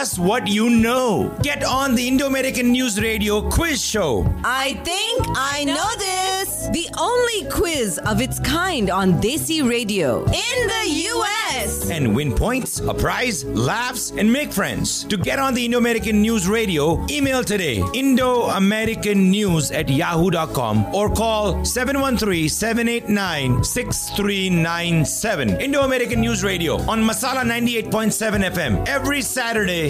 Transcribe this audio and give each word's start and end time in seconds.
us 0.00 0.18
what 0.18 0.46
you 0.46 0.70
know. 0.70 1.28
Get 1.42 1.62
on 1.62 1.94
the 1.94 2.08
Indo 2.08 2.26
American 2.26 2.72
News 2.72 2.98
Radio 2.98 3.46
quiz 3.50 3.84
show. 3.84 4.24
I 4.42 4.72
think 4.82 5.26
I 5.36 5.64
know 5.64 5.90
this. 5.98 6.68
The 6.72 6.88
only 6.98 7.44
quiz 7.50 7.98
of 8.06 8.22
its 8.22 8.38
kind 8.40 8.88
on 8.88 9.20
Desi 9.20 9.68
Radio 9.68 10.24
in 10.24 10.58
the 10.74 10.84
US. 11.12 11.90
And 11.90 12.14
win 12.16 12.32
points, 12.34 12.80
a 12.80 12.94
prize, 12.94 13.44
laughs, 13.44 14.12
and 14.12 14.32
make 14.32 14.52
friends. 14.52 15.04
To 15.04 15.18
get 15.18 15.38
on 15.38 15.52
the 15.52 15.64
Indo 15.66 15.76
American 15.78 16.22
News 16.22 16.48
Radio, 16.48 17.04
email 17.10 17.44
today 17.44 17.82
Indo 17.92 18.44
American 18.44 19.30
News 19.30 19.70
at 19.70 19.88
yahoo.com 19.90 20.94
or 20.94 21.10
call 21.10 21.62
713 21.64 22.48
789 22.48 23.62
6397. 23.64 25.60
Indo 25.60 25.82
American 25.82 26.20
News 26.20 26.42
Radio 26.42 26.76
on 26.88 27.02
Masala 27.02 27.42
98.7 27.44 28.50
FM 28.50 28.88
every 28.88 29.20
Saturday, 29.20 29.89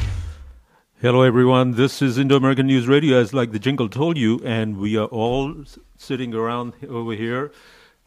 Hello, 1.01 1.23
everyone. 1.23 1.71
This 1.71 1.99
is 2.03 2.19
Indo 2.19 2.35
American 2.35 2.67
News 2.67 2.87
Radio, 2.87 3.17
as 3.19 3.33
like 3.33 3.51
the 3.53 3.57
jingle 3.57 3.89
told 3.89 4.19
you, 4.19 4.39
and 4.45 4.77
we 4.77 4.97
are 4.97 5.07
all 5.07 5.63
sitting 5.97 6.35
around 6.35 6.73
over 6.87 7.13
here, 7.13 7.51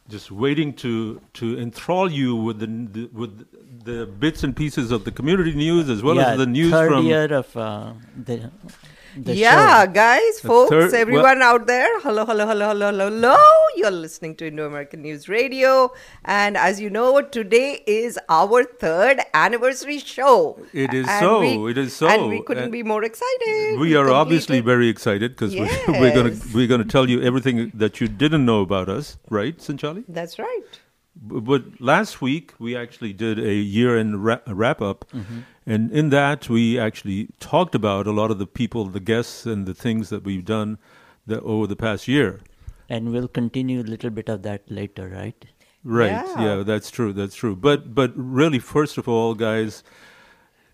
just 0.09 0.31
waiting 0.31 0.73
to 0.75 1.21
to 1.33 1.59
enthrall 1.59 2.09
you 2.09 2.37
with 2.37 2.61
the, 2.61 2.69
the 2.69 3.07
with 3.13 3.47
the 3.85 4.07
bits 4.07 4.45
and 4.45 4.55
pieces 4.55 4.93
of 4.93 5.05
the 5.05 5.11
community 5.11 5.55
news 5.55 5.91
as 5.91 6.05
well 6.05 6.15
yeah, 6.15 6.31
as 6.31 6.39
the 6.39 6.47
news 6.47 6.71
from. 6.71 7.05
of 7.33 7.57
uh, 7.57 7.95
the, 8.17 8.53
the 9.17 9.35
yeah, 9.35 9.85
show. 9.85 9.93
guys, 9.93 10.41
The 10.41 10.49
folks, 10.49 10.71
third- 10.71 10.95
everyone 10.95 11.43
out 11.43 11.67
there, 11.67 12.01
hello, 12.01 12.25
hello, 12.27 12.47
hello, 12.47 12.69
hello, 12.69 12.87
hello, 12.91 13.11
hello. 13.11 13.37
You're 13.77 13.91
listening 13.91 14.35
to 14.37 14.47
Indo 14.49 14.67
American 14.67 15.03
News 15.03 15.29
Radio. 15.29 15.93
And 16.25 16.57
as 16.57 16.81
you 16.81 16.91
know, 16.91 17.21
today 17.21 17.83
is 17.87 18.19
our 18.29 18.65
third 18.65 19.21
anniversary 19.33 19.99
show. 19.99 20.59
It 20.73 20.93
is 20.95 21.07
And 21.09 21.21
so, 21.21 21.41
we- 21.41 21.71
it 21.73 21.79
is 21.79 21.95
so. 21.95 22.09
And 22.09 22.29
we 22.29 22.43
couldn't 22.43 22.65
And 22.65 22.73
be 22.73 22.83
more 22.83 23.05
excited. 23.05 23.79
We 23.79 23.95
are 23.97 24.11
obviously 24.11 24.61
very 24.61 24.89
excited 24.89 25.33
because 25.33 25.55
we're, 25.61 25.69
we're 25.89 26.15
going 26.15 26.39
to 26.39 26.49
we're 26.55 26.69
to 26.79 26.85
tell 26.85 27.09
you 27.09 27.23
everything 27.23 27.71
that 27.75 28.01
you 28.01 28.09
didn't 28.09 28.45
know 28.45 28.61
about 28.63 28.89
us, 28.89 29.17
right, 29.31 29.57
Sanchali? 29.59 30.05
That's 30.09 30.39
right. 30.39 30.63
But 31.17 31.81
last 31.81 32.21
week 32.21 32.53
we 32.59 32.77
actually 32.77 33.13
did 33.13 33.39
a 33.39 33.55
year-end 33.55 34.25
ra- 34.25 34.41
wrap 34.49 34.83
up, 34.83 35.05
mm-hmm. 35.13 35.41
And 35.67 35.91
in 35.93 36.11
that 36.11 36.49
we 36.49 36.79
actually 36.79 37.29
talked 37.41 37.75
about 37.75 38.07
a 38.07 38.13
lot 38.13 38.31
of 38.31 38.39
the 38.39 38.47
people, 38.47 38.85
the 38.87 39.01
guests, 39.01 39.47
and 39.47 39.67
the 39.67 39.75
things 39.75 40.11
that 40.11 40.25
we've 40.25 40.45
done 40.45 40.79
the, 41.27 41.41
over 41.41 41.67
the 41.67 41.77
past 41.77 42.07
year. 42.09 42.41
And 42.89 43.13
we'll 43.13 43.29
continue 43.29 43.81
a 43.81 43.83
little 43.83 44.11
bit 44.11 44.29
of 44.29 44.43
that 44.43 44.71
later, 44.71 45.09
right? 45.09 45.45
Right? 45.83 46.11
Yeah. 46.11 46.45
Yeah, 46.57 46.63
that's 46.63 46.91
true. 46.91 47.13
That's 47.13 47.35
true. 47.35 47.57
But 47.57 47.95
but 47.95 48.13
really, 48.15 48.59
first 48.59 48.99
of 48.99 49.09
all, 49.09 49.35
guys. 49.35 49.83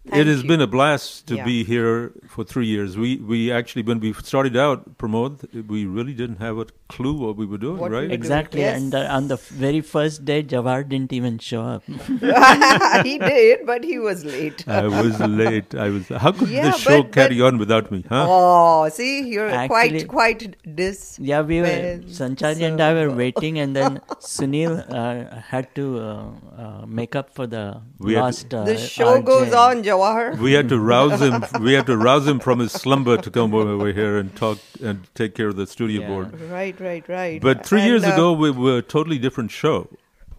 It 0.06 0.26
has 0.26 0.42
you. 0.42 0.48
been 0.48 0.62
a 0.62 0.66
blast 0.66 1.26
to 1.28 1.36
Yeah. 1.36 1.44
be 1.44 1.62
here 1.62 2.12
for 2.26 2.42
three 2.42 2.66
years. 2.66 2.96
We 2.96 3.16
we 3.18 3.52
actually 3.52 3.82
when 3.82 4.00
we 4.00 4.12
started 4.14 4.56
out, 4.56 4.96
Pramod, 4.96 5.42
we 5.68 5.84
really 5.84 6.14
didn't 6.14 6.38
have 6.40 6.56
a 6.58 6.64
clue 6.88 7.12
what 7.22 7.36
we 7.36 7.44
were 7.44 7.58
doing, 7.58 7.76
What 7.76 7.90
we 7.90 7.96
right? 7.96 8.02
were 8.04 8.08
doing. 8.08 8.18
Exactly. 8.20 8.60
Yes. 8.62 8.78
And 8.80 8.94
uh, 8.94 9.02
on 9.16 9.28
the 9.28 9.36
very 9.36 9.82
first 9.82 10.24
day, 10.24 10.42
Jawar 10.42 10.88
didn't 10.88 11.12
even 11.12 11.38
show 11.38 11.60
up. 11.62 11.82
he 13.04 13.18
did, 13.18 13.66
but 13.66 13.84
he 13.84 13.98
was 13.98 14.24
late. 14.24 14.64
I 14.66 14.86
was 14.88 15.20
late. 15.20 15.74
I 15.74 15.90
was. 15.90 16.08
How 16.08 16.32
could 16.32 16.48
Yeah, 16.48 16.70
the 16.70 16.78
show 16.78 17.02
but- 17.02 17.12
carry 17.12 17.38
but- 17.38 17.46
on 17.48 17.58
without 17.58 17.90
me? 17.92 18.02
Huh? 18.08 18.24
Oh, 18.28 18.88
see, 18.88 19.28
you're 19.34 19.48
Actually- 19.50 19.68
quite, 19.68 20.08
quite 20.08 20.76
dis. 20.80 21.18
Yeah, 21.20 21.42
we 21.42 21.60
were, 21.60 21.66
Well, 21.66 21.98
Sanchali 22.20 22.62
and 22.70 22.80
I 22.80 22.94
were 22.94 23.10
waiting, 23.22 23.58
and 23.58 23.76
then 23.76 24.00
Sunil 24.32 24.74
uh, 24.88 25.40
had 25.52 25.72
to 25.74 25.86
uh, 25.98 26.26
uh, 26.58 26.86
make 26.86 27.14
up 27.14 27.34
for 27.34 27.46
the 27.46 27.64
We 27.98 28.14
had 28.14 28.20
to- 28.20 28.24
lost. 28.24 28.54
Uh, 28.54 28.64
The 28.64 28.78
show 28.78 29.12
RJ. 29.20 29.24
goes 29.32 29.52
on, 29.52 29.84
Jawahar. 30.00 30.38
We 30.38 30.52
had 30.52 30.68
to 30.70 30.78
rouse 30.78 31.20
him. 31.20 31.44
We 31.60 31.72
had 31.74 31.86
to 31.86 31.96
rouse 31.96 32.26
him 32.26 32.40
from 32.40 32.58
his 32.60 32.72
slumber 32.72 33.16
to 33.16 33.30
come 33.30 33.54
over 33.54 33.92
here 34.00 34.18
and 34.18 34.34
talk 34.36 34.58
and 34.82 35.06
take 35.14 35.34
care 35.34 35.48
of 35.48 35.56
the 35.56 35.66
studio 35.66 36.00
Yeah. 36.02 36.08
board. 36.08 36.40
Right, 36.50 36.80
right, 36.80 37.08
right. 37.08 37.40
But 37.40 37.66
three 37.66 37.80
And, 37.80 37.88
years 37.88 38.04
uh, 38.04 38.12
ago, 38.14 38.32
we 38.32 38.50
were 38.50 38.78
a 38.78 38.82
totally 38.82 39.18
different 39.18 39.50
show. 39.50 39.88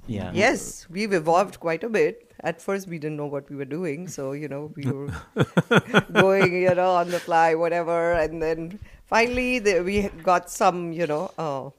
Yeah. 0.07 0.31
Yes, 0.33 0.87
we've 0.89 1.13
evolved 1.13 1.59
quite 1.59 1.83
a 1.83 1.89
bit. 1.89 2.27
At 2.43 2.61
first, 2.61 2.87
we 2.87 2.97
didn't 2.97 3.17
know 3.17 3.27
what 3.27 3.49
we 3.49 3.55
were 3.55 3.65
doing, 3.73 4.07
so 4.07 4.31
you 4.31 4.47
know 4.47 4.71
we 4.75 4.85
were 4.91 5.09
going, 6.11 6.53
you 6.63 6.73
know, 6.73 6.91
on 6.91 7.09
the 7.09 7.19
fly, 7.19 7.53
whatever. 7.53 8.13
And 8.13 8.41
then 8.41 8.79
finally, 9.05 9.59
the, 9.59 9.81
we 9.81 10.09
got 10.23 10.49
some, 10.49 10.91
you 10.91 11.05
know, 11.05 11.31
uh, 11.37 11.69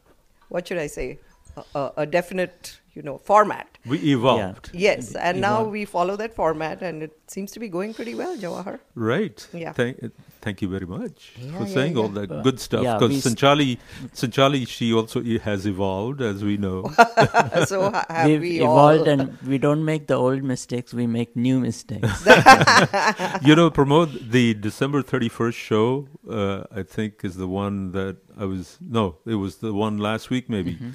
what 0.51 0.69
should 0.69 0.79
I 0.79 0.87
say, 0.87 1.19
a, 1.57 1.65
a, 1.75 1.93
a 1.99 2.07
definite, 2.07 2.79
you 2.95 3.03
know, 3.03 3.19
format. 3.19 3.72
We 3.85 3.99
evolved, 4.13 4.71
Yes, 4.73 5.15
and 5.17 5.41
now 5.41 5.55
Evolved. 5.55 5.73
we 5.73 5.85
follow 5.85 6.17
that 6.17 6.35
format, 6.35 6.83
and 6.83 7.03
it 7.03 7.19
seems 7.27 7.51
to 7.53 7.59
be 7.61 7.69
going 7.69 7.95
pretty 7.95 8.15
well, 8.15 8.37
Jawahar. 8.37 8.79
right? 8.95 9.45
Yeah. 9.53 9.73
Thank, 9.73 9.99
thank 10.41 10.63
you 10.63 10.69
very 10.69 10.87
much 10.87 11.33
for 11.37 11.65
yeah, 11.65 11.67
saying 11.67 11.97
all 11.97 12.07
yeah. 12.07 12.27
that 12.27 12.43
good 12.45 12.61
stuff. 12.61 12.83
Because 12.83 13.11
we 13.11 13.17
s- 13.17 13.27
Sanchali, 13.27 13.79
Sanchali, 14.15 14.69
she 14.69 14.93
also 14.93 15.21
has 15.49 15.67
evolved, 15.67 16.21
as 16.23 16.45
we 16.45 16.57
know. 16.59 16.91
so 17.67 17.91
have 18.09 18.29
We've 18.29 18.41
we 18.41 18.61
evolved, 18.61 19.09
all? 19.09 19.09
and 19.09 19.39
we 19.43 19.59
don't 19.59 19.85
make 19.85 20.07
the 20.07 20.15
old 20.15 20.45
mistakes; 20.45 20.95
we 20.95 21.09
make 21.09 21.35
new 21.35 21.59
mistakes. 21.59 22.25
you 23.43 23.57
know, 23.57 23.69
Pramod 23.71 24.31
the 24.31 24.55
December 24.55 25.03
31st 25.03 25.55
show, 25.55 26.09
uh, 26.31 26.63
I 26.71 26.85
think 26.85 27.25
is 27.25 27.35
the 27.37 27.49
one 27.49 27.91
that 27.93 28.19
I 28.39 28.45
was, 28.45 28.79
no, 28.81 29.17
it 29.27 29.35
was 29.35 29.57
the 29.57 29.73
one 29.75 29.99
last 29.99 30.31
week 30.31 30.49
maybe. 30.49 30.75
Mm-hmm. 30.75 30.91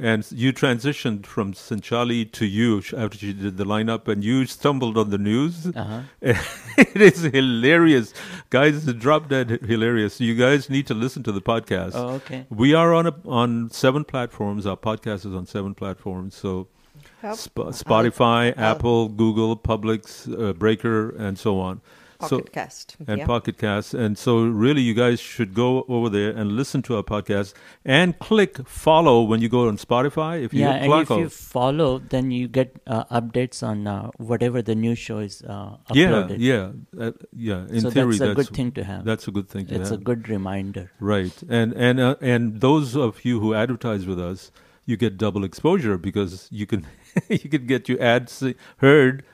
And 0.00 0.26
you 0.32 0.52
transitioned 0.52 1.26
from 1.26 1.52
Sanchali 1.52 2.30
to 2.32 2.46
you 2.46 2.78
after 2.96 3.18
she 3.18 3.32
did 3.32 3.58
the 3.58 3.64
lineup, 3.64 4.08
and 4.08 4.24
you 4.24 4.46
stumbled 4.46 4.96
on 4.96 5.10
the 5.10 5.18
news. 5.18 5.66
Uh-huh. 5.66 6.02
it 6.22 7.00
is 7.00 7.22
hilarious. 7.22 8.14
Guys, 8.48 8.76
it's 8.76 8.86
a 8.86 8.94
drop 8.94 9.28
dead 9.28 9.50
hilarious. 9.50 10.20
You 10.20 10.34
guys 10.34 10.70
need 10.70 10.86
to 10.86 10.94
listen 10.94 11.22
to 11.24 11.32
the 11.32 11.42
podcast. 11.42 11.92
Oh, 11.94 12.14
okay. 12.14 12.46
We 12.48 12.72
are 12.72 12.94
on 12.94 13.06
a, 13.06 13.14
on 13.26 13.70
seven 13.70 14.04
platforms. 14.04 14.66
Our 14.66 14.76
podcast 14.76 15.26
is 15.26 15.34
on 15.34 15.46
seven 15.46 15.74
platforms. 15.74 16.34
So 16.34 16.68
Sp- 17.20 17.76
Spotify, 17.76 18.56
Apple, 18.56 19.08
Google, 19.08 19.56
Publix, 19.56 20.26
uh, 20.32 20.52
Breaker, 20.54 21.10
and 21.10 21.38
so 21.38 21.60
on. 21.60 21.80
Pocket 22.20 22.46
so, 22.46 22.52
Cast. 22.52 22.96
and 23.08 23.18
yeah. 23.18 23.26
Pocket 23.26 23.56
Cast. 23.56 23.94
And 23.94 24.18
so, 24.18 24.44
really, 24.44 24.82
you 24.82 24.94
guys 24.94 25.20
should 25.20 25.54
go 25.54 25.84
over 25.88 26.08
there 26.08 26.30
and 26.30 26.52
listen 26.52 26.82
to 26.82 26.96
our 26.96 27.02
podcast 27.02 27.54
and 27.84 28.18
click 28.18 28.66
follow 28.68 29.22
when 29.22 29.40
you 29.40 29.48
go 29.48 29.68
on 29.68 29.78
Spotify. 29.78 30.44
If 30.44 30.52
you 30.52 30.60
yeah, 30.60 30.72
and 30.72 30.92
if 30.92 31.10
you 31.10 31.28
follow, 31.28 31.98
then 31.98 32.30
you 32.30 32.46
get 32.46 32.76
uh, 32.86 33.04
updates 33.04 33.62
on 33.62 33.86
uh, 33.86 34.10
whatever 34.18 34.60
the 34.60 34.74
new 34.74 34.94
show 34.94 35.18
is 35.18 35.42
uh, 35.42 35.76
yeah, 35.92 36.06
uploaded. 36.06 36.36
yeah, 36.38 36.72
uh, 36.98 37.12
yeah. 37.32 37.66
In 37.68 37.80
so 37.80 37.90
theory, 37.90 38.18
that's 38.18 38.32
a 38.32 38.34
good 38.34 38.48
thing 38.48 38.72
to 38.72 38.84
have. 38.84 39.04
That's 39.04 39.26
a 39.26 39.30
good 39.30 39.48
thing 39.48 39.66
to 39.66 39.74
it's 39.74 39.88
have. 39.90 40.00
a 40.00 40.02
good 40.02 40.28
reminder. 40.28 40.92
Right, 41.00 41.42
and 41.48 41.72
and 41.72 41.98
uh, 41.98 42.16
and 42.20 42.60
those 42.60 42.96
of 42.96 43.24
you 43.24 43.40
who 43.40 43.54
advertise 43.54 44.06
with 44.06 44.20
us, 44.20 44.52
you 44.84 44.96
get 44.96 45.16
double 45.16 45.42
exposure 45.44 45.96
because 45.96 46.48
you 46.50 46.66
can 46.66 46.86
you 47.28 47.48
can 47.48 47.66
get 47.66 47.88
your 47.88 48.00
ads 48.02 48.44
heard 48.78 49.24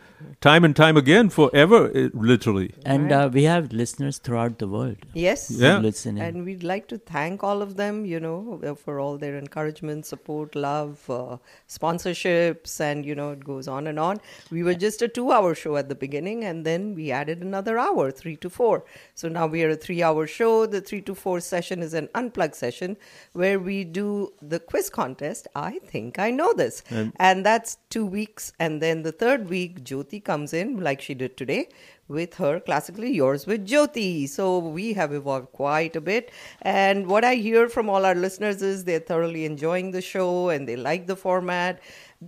time 0.41 0.65
and 0.65 0.75
time 0.75 0.97
again 0.97 1.29
forever, 1.31 1.91
uh, 1.95 2.09
literally. 2.15 2.75
And 2.85 3.13
uh, 3.13 3.31
we 3.33 3.45
have 3.45 3.73
listeners 3.73 4.19
throughout 4.19 4.59
the 4.59 4.69
world 4.69 4.97
Yes. 5.15 5.51
Yeah. 5.51 5.79
listening. 5.79 6.23
And 6.23 6.45
we'd 6.45 6.63
like 6.63 6.89
to 6.89 6.99
thank 6.99 7.45
all 7.45 7.63
of 7.63 7.77
them, 7.77 8.05
you 8.05 8.21
know, 8.21 8.61
uh, 8.65 8.75
for 8.75 8.99
all 9.01 9.19
their 9.19 9.37
encouragement, 9.39 10.07
support, 10.07 10.55
love, 10.55 11.09
uh, 11.09 11.37
sponsorships, 11.69 12.81
and, 12.81 13.05
you 13.05 13.15
know, 13.15 13.31
it 13.31 13.45
goes 13.45 13.69
on 13.69 13.87
and 13.87 13.99
on. 13.99 14.21
We 14.51 14.63
were 14.63 14.75
just 14.75 15.03
a 15.03 15.09
two 15.09 15.33
hour 15.33 15.55
show 15.55 15.77
at 15.77 15.89
the 15.89 15.95
beginning, 15.95 16.45
and 16.45 16.65
then 16.65 16.95
we 16.95 17.11
added 17.11 17.43
another 17.43 17.79
hour, 17.79 18.11
three 18.11 18.37
to 18.37 18.51
four. 18.51 18.85
So 19.15 19.29
now 19.29 19.47
we 19.47 19.63
are 19.65 19.71
a 19.71 19.77
three 19.77 20.03
hour 20.03 20.27
show. 20.27 20.67
The 20.67 20.81
three 20.81 21.03
to 21.03 21.15
four 21.15 21.41
session 21.41 21.83
is 21.83 21.95
an 21.95 22.09
unplugged 22.15 22.55
session 22.55 22.97
where 23.33 23.59
we 23.59 23.85
do 23.85 24.33
the 24.43 24.61
quiz 24.61 24.91
contest. 24.91 25.49
I 25.55 25.79
think 25.87 26.19
I 26.19 26.31
know 26.31 26.53
this. 26.53 26.83
And, 27.19 27.45
that's 27.47 27.77
two 27.91 28.07
weeks. 28.07 28.53
And 28.59 28.81
then 28.83 29.03
the 29.03 29.13
third 29.13 29.49
week, 29.49 29.85
Jyoti 29.85 30.06
comes 30.25 30.53
in, 30.53 30.81
like 30.81 31.01
she 31.01 31.15
did 31.15 31.37
today, 31.37 31.69
with 32.09 32.35
her 32.35 32.61
classically 32.61 33.13
yours 33.13 33.47
with 33.47 33.67
Jyoti. 33.67 34.29
So 34.29 34.59
we 34.59 34.93
have 34.93 35.13
evolved 35.13 35.53
quite 35.53 35.97
a 35.97 36.01
bit. 36.01 36.31
And 36.63 37.07
what 37.07 37.25
I 37.25 37.35
hear 37.35 37.69
from 37.69 37.89
all 37.89 38.05
our 38.07 38.15
listeners 38.15 38.63
is 38.63 38.85
they're 38.85 39.01
thoroughly 39.01 39.45
enjoying 39.45 39.91
the 39.91 40.01
show 40.01 40.49
and 40.49 40.69
they 40.69 40.77
like 40.77 41.07
the 41.07 41.17
format. 41.17 41.81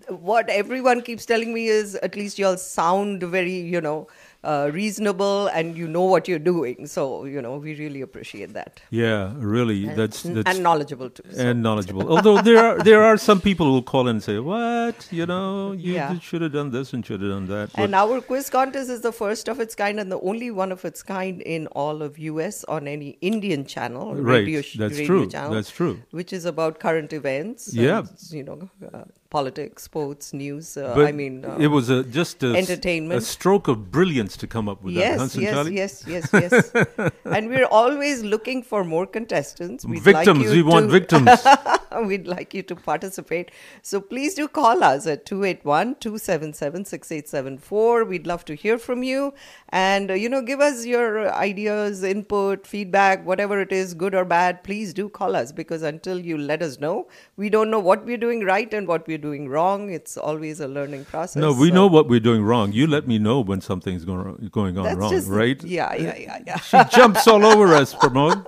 What 0.09 0.51
everyone 0.51 1.03
keeps 1.03 1.25
telling 1.25 1.55
me 1.55 1.69
is 1.69 1.95
at 1.97 2.17
least 2.17 2.39
y'all 2.39 2.57
sound 2.57 3.23
very, 3.23 3.55
you 3.55 3.81
know, 3.81 4.09
uh, 4.45 4.71
reasonable 4.73 5.49
and 5.49 5.77
you 5.77 5.89
know 5.89 6.05
what 6.05 6.29
you're 6.29 6.39
doing. 6.39 6.87
So, 6.87 7.25
you 7.25 7.43
know, 7.43 7.57
we 7.57 7.75
really 7.75 8.01
appreciate 8.03 8.53
that. 8.55 8.81
Yeah, 8.91 9.33
really. 9.37 9.87
That's 9.87 10.25
and, 10.25 10.37
that's 10.37 10.51
and 10.55 10.63
knowledgeable 10.63 11.11
too. 11.11 11.25
so. 11.33 11.41
and 11.49 11.63
knowledgeable. 11.63 12.09
Although 12.11 12.41
there 12.43 12.59
are 12.65 12.79
there 12.79 13.03
are 13.03 13.17
some 13.17 13.41
people 13.41 13.67
who 13.67 13.73
will 13.73 13.83
call 13.83 14.03
in 14.09 14.17
and 14.17 14.23
say, 14.23 14.39
"What? 14.39 15.09
You 15.11 15.27
know, 15.27 15.73
you 15.73 15.95
Yeah. 15.95 16.19
should 16.21 16.43
have 16.43 16.53
done 16.53 16.71
this 16.71 16.93
and 16.93 17.05
should 17.05 17.21
have 17.21 17.31
done 17.31 17.47
that." 17.49 17.71
And 17.77 17.95
our 17.95 18.21
quiz 18.21 18.49
contest 18.49 18.91
is 18.91 19.01
the 19.01 19.13
first 19.13 19.49
of 19.49 19.59
its 19.61 19.75
kind 19.75 19.99
and 19.99 20.11
the 20.13 20.21
only 20.21 20.51
one 20.51 20.71
of 20.73 20.85
its 20.85 21.03
kind 21.03 21.43
in 21.43 21.67
all 21.69 22.01
of 22.03 22.19
US 22.19 22.65
on 22.65 22.87
any 22.87 23.19
Indian 23.21 23.65
channel, 23.67 24.15
Right, 24.15 24.47
radio, 24.47 24.61
that's 24.77 24.79
radio 24.99 25.07
true, 25.07 25.29
channel. 25.29 25.53
that's 25.53 25.71
true. 25.71 26.01
Which 26.13 26.33
is 26.33 26.45
about 26.45 26.79
current 26.79 27.13
events. 27.13 27.75
Yeah. 27.75 27.99
and, 27.99 28.09
you 28.31 28.45
know, 28.45 28.71
uh, 28.95 29.05
politics, 29.31 29.83
sports, 29.83 30.33
news. 30.33 30.77
Uh, 30.77 30.95
I 31.07 31.13
mean, 31.13 31.45
uh, 31.45 31.57
it 31.61 31.69
was 31.69 31.91
a 31.91 32.03
just 32.03 32.43
a, 32.43 32.55
entertainment. 32.55 33.19
a 33.19 33.25
stroke 33.25 33.69
of 33.69 33.91
brilliance 33.91 34.37
to 34.39 34.47
come 34.47 34.69
up 34.69 34.83
with 34.83 34.95
that, 34.95 35.19
huh, 35.19 35.29
Yes, 35.35 35.71
yes, 35.71 36.05
yes, 36.07 36.33
yes, 36.33 36.71
yes. 36.75 37.13
and 37.25 37.49
we're 37.49 37.67
always 37.67 38.23
looking 38.23 38.63
for 38.63 38.85
more 38.85 39.07
contestants. 39.07 39.85
We'd 39.85 40.03
Victims, 40.03 40.39
Like 40.39 40.47
you 40.47 40.53
we 40.53 40.63
want 40.63 40.91
victims. 40.91 41.31
We'd 42.07 42.27
like 42.27 42.55
you 42.55 42.63
to 42.65 42.77
participate. 42.77 43.51
So 43.83 44.01
please 44.01 44.35
do 44.35 44.47
call 44.47 44.85
us 44.85 45.07
at 45.07 45.27
281 45.27 45.97
277 45.97 46.85
6874. 46.85 48.05
We'd 48.05 48.27
love 48.27 48.45
to 48.47 48.55
hear 48.55 48.79
from 48.79 49.03
you. 49.03 49.35
And, 49.71 50.11
uh, 50.11 50.15
you 50.15 50.29
know, 50.29 50.43
give 50.43 50.61
us 50.61 50.87
your 50.87 51.33
ideas, 51.35 52.03
input, 52.03 52.67
feedback, 52.67 53.27
whatever 53.27 53.61
it 53.61 53.73
is, 53.73 53.95
good 53.95 54.15
or 54.15 54.25
bad. 54.25 54.63
Please 54.65 54.95
do 54.95 55.09
call 55.09 55.35
us 55.35 55.51
because 55.53 55.83
until 55.83 56.19
you 56.21 56.39
let 56.39 56.63
us 56.63 56.79
know, 56.79 57.09
we 57.37 57.51
don't 57.51 57.71
know 57.71 57.81
what 57.81 58.05
we're 58.05 58.17
doing 58.19 58.45
right 58.45 58.73
and 58.73 58.87
what 58.87 59.07
we're 59.07 59.18
doing 59.19 59.49
wrong. 59.49 59.91
It's 59.91 60.17
always 60.17 60.61
a 60.61 60.69
learning 60.69 61.05
process. 61.05 61.41
No, 61.41 61.53
we 61.53 61.69
So 61.69 61.75
know 61.75 61.87
what 61.87 62.09
we're 62.09 62.21
doing 62.21 62.43
wrong. 62.43 62.73
You 62.73 62.87
let 62.87 63.07
me 63.07 63.19
know 63.19 63.41
when 63.41 63.61
something's 63.61 64.05
going 64.05 64.49
going 64.51 64.79
on 64.79 64.85
that's 64.85 64.97
wrong, 64.97 65.11
just, 65.11 65.29
right? 65.29 65.63
Yeah, 65.63 65.95
yeah, 65.95 66.17
yeah, 66.17 66.39
yeah. 66.47 66.59
She 66.59 66.79
jumps 66.97 67.27
all 67.29 67.45
over 67.45 67.75
us, 67.75 67.95
Pramod. 67.95 68.47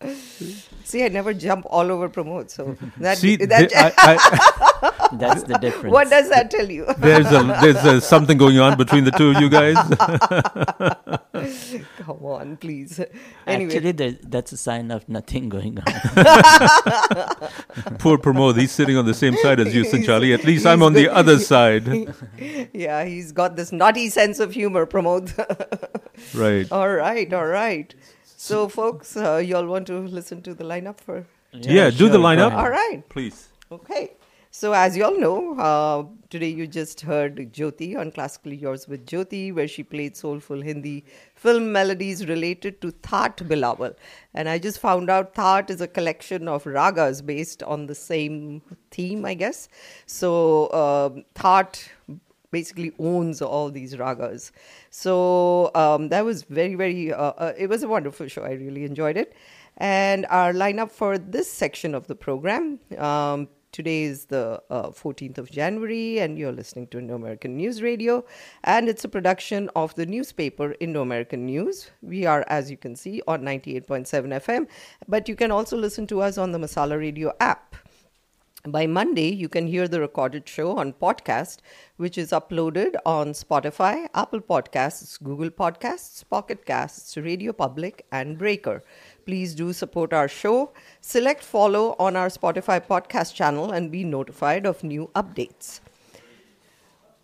See, 0.86 1.02
I 1.04 1.08
never 1.08 1.34
jump 1.34 1.66
all 1.68 1.90
over 1.90 2.08
Pramod. 2.08 2.48
So 2.48 2.76
that, 2.98 3.18
See, 3.18 3.34
that 3.36 3.70
th- 3.70 3.72
I, 3.74 3.92
I, 3.98 5.08
That's 5.16 5.42
the 5.42 5.58
difference. 5.58 5.92
what 5.92 6.08
does 6.10 6.28
that 6.30 6.48
tell 6.50 6.68
you? 6.70 6.86
there's 6.98 7.26
a 7.32 7.42
there's 7.60 7.84
a, 7.84 8.00
something 8.00 8.38
going 8.38 8.58
on 8.60 8.76
between 8.76 9.02
the 9.04 9.10
two 9.10 9.30
of 9.30 9.40
you 9.40 9.48
guys. 9.48 9.76
Come 11.98 12.24
on, 12.24 12.56
please. 12.56 13.00
Anyway, 13.46 13.74
Actually, 13.76 13.92
there, 13.92 14.16
that's 14.22 14.52
a 14.52 14.56
sign 14.56 14.90
of 14.92 15.08
nothing 15.08 15.48
going 15.48 15.78
on. 15.78 15.84
Poor 17.98 18.16
Pramod, 18.18 18.58
he's 18.58 18.70
sitting 18.72 18.96
on 18.96 19.06
the 19.06 19.14
same 19.14 19.36
side 19.38 19.58
as 19.60 19.74
you, 19.74 19.82
He's- 19.82 19.92
Sanchali. 19.94 20.32
At 20.34 20.44
least 20.44 20.66
I'm 20.66 20.82
on 20.82 20.92
the 20.92 21.04
the- 21.04 21.14
other 21.14 21.38
side. 21.38 21.86
yeah, 22.72 23.04
he's 23.04 23.32
got 23.32 23.56
this 23.56 23.72
naughty 23.72 24.08
sense 24.08 24.38
of 24.40 24.52
humor, 24.52 24.86
Pramod. 24.86 25.32
Right. 26.34 26.70
all 26.72 26.88
right, 26.88 27.32
all 27.32 27.46
right. 27.46 27.94
So, 28.46 28.68
folks, 28.68 29.16
uh, 29.16 29.38
y'all 29.44 29.66
want 29.66 29.88
to 29.88 29.98
listen 29.98 30.40
to 30.42 30.54
the 30.54 30.62
lineup 30.62 31.00
for? 31.00 31.26
Yeah, 31.52 31.90
do 31.90 31.96
the 31.96 31.98
sure, 31.98 32.10
go 32.10 32.18
lineup. 32.18 32.52
All 32.52 32.70
right. 32.70 33.02
Please. 33.08 33.48
Okay. 33.72 34.12
So, 34.52 34.72
as 34.72 34.96
you 34.96 35.04
all 35.04 35.18
know, 35.18 35.58
uh, 35.58 36.04
today 36.30 36.50
you 36.50 36.68
just 36.68 37.00
heard 37.00 37.36
Jyoti 37.52 37.98
on 37.98 38.12
Classically 38.12 38.54
Yours 38.54 38.86
with 38.86 39.04
Jyoti, 39.04 39.52
where 39.52 39.66
she 39.66 39.82
played 39.82 40.16
soulful 40.16 40.62
Hindi 40.62 41.04
film 41.34 41.72
melodies 41.72 42.24
related 42.28 42.80
to 42.82 42.92
Thaat 42.92 43.38
Bilawal. 43.48 43.96
And 44.32 44.48
I 44.48 44.58
just 44.58 44.78
found 44.78 45.10
out 45.10 45.34
Thaat 45.34 45.68
is 45.68 45.80
a 45.80 45.88
collection 45.88 46.46
of 46.46 46.64
ragas 46.64 47.26
based 47.26 47.64
on 47.64 47.86
the 47.86 47.96
same 47.96 48.62
theme, 48.92 49.24
I 49.24 49.34
guess. 49.34 49.68
So, 50.06 50.70
um 50.84 51.24
Thaat 51.34 51.88
basically 52.58 52.92
owns 52.98 53.42
all 53.42 53.68
these 53.70 53.92
ragas. 54.02 54.50
So 54.90 55.14
um, 55.82 56.08
that 56.12 56.24
was 56.24 56.44
very, 56.60 56.74
very, 56.74 57.12
uh, 57.12 57.32
uh, 57.44 57.52
it 57.64 57.68
was 57.74 57.82
a 57.82 57.88
wonderful 57.96 58.28
show. 58.28 58.42
I 58.42 58.54
really 58.66 58.84
enjoyed 58.84 59.16
it. 59.24 59.34
And 59.76 60.24
our 60.30 60.52
lineup 60.52 60.90
for 60.90 61.18
this 61.18 61.48
section 61.62 61.94
of 61.94 62.06
the 62.06 62.16
program. 62.26 62.80
Um, 63.10 63.48
Today 63.76 64.04
is 64.04 64.24
the 64.26 64.62
uh, 64.70 64.88
14th 64.88 65.36
of 65.36 65.50
January, 65.50 66.18
and 66.18 66.38
you're 66.38 66.56
listening 66.60 66.86
to 66.86 66.98
Indo 66.98 67.14
American 67.14 67.58
News 67.58 67.82
Radio, 67.82 68.24
and 68.64 68.88
it's 68.88 69.04
a 69.04 69.08
production 69.16 69.68
of 69.76 69.94
the 69.96 70.06
newspaper 70.06 70.74
Indo 70.80 71.02
American 71.02 71.44
News. 71.44 71.90
We 72.00 72.24
are, 72.24 72.42
as 72.48 72.70
you 72.70 72.78
can 72.78 72.96
see, 72.96 73.20
on 73.28 73.42
98.7 73.42 74.06
FM, 74.44 74.66
but 75.06 75.28
you 75.28 75.36
can 75.36 75.50
also 75.50 75.76
listen 75.76 76.06
to 76.06 76.22
us 76.22 76.38
on 76.38 76.52
the 76.52 76.58
Masala 76.58 76.98
Radio 76.98 77.34
app. 77.38 77.76
By 78.68 78.88
Monday, 78.88 79.32
you 79.32 79.48
can 79.48 79.68
hear 79.68 79.86
the 79.86 80.00
recorded 80.00 80.48
show 80.48 80.76
on 80.76 80.92
podcast, 80.94 81.58
which 81.98 82.18
is 82.18 82.32
uploaded 82.32 82.96
on 83.06 83.28
Spotify, 83.28 84.08
Apple 84.12 84.40
Podcasts, 84.40 85.22
Google 85.22 85.50
Podcasts, 85.50 86.28
Pocket 86.28 86.66
Casts, 86.66 87.16
Radio 87.16 87.52
Public, 87.52 88.06
and 88.10 88.36
Breaker. 88.36 88.82
Please 89.24 89.54
do 89.54 89.72
support 89.72 90.12
our 90.12 90.26
show. 90.26 90.72
Select 91.00 91.44
follow 91.44 91.94
on 92.00 92.16
our 92.16 92.28
Spotify 92.28 92.84
podcast 92.84 93.34
channel 93.34 93.70
and 93.70 93.92
be 93.92 94.02
notified 94.02 94.66
of 94.66 94.82
new 94.82 95.12
updates. 95.14 95.78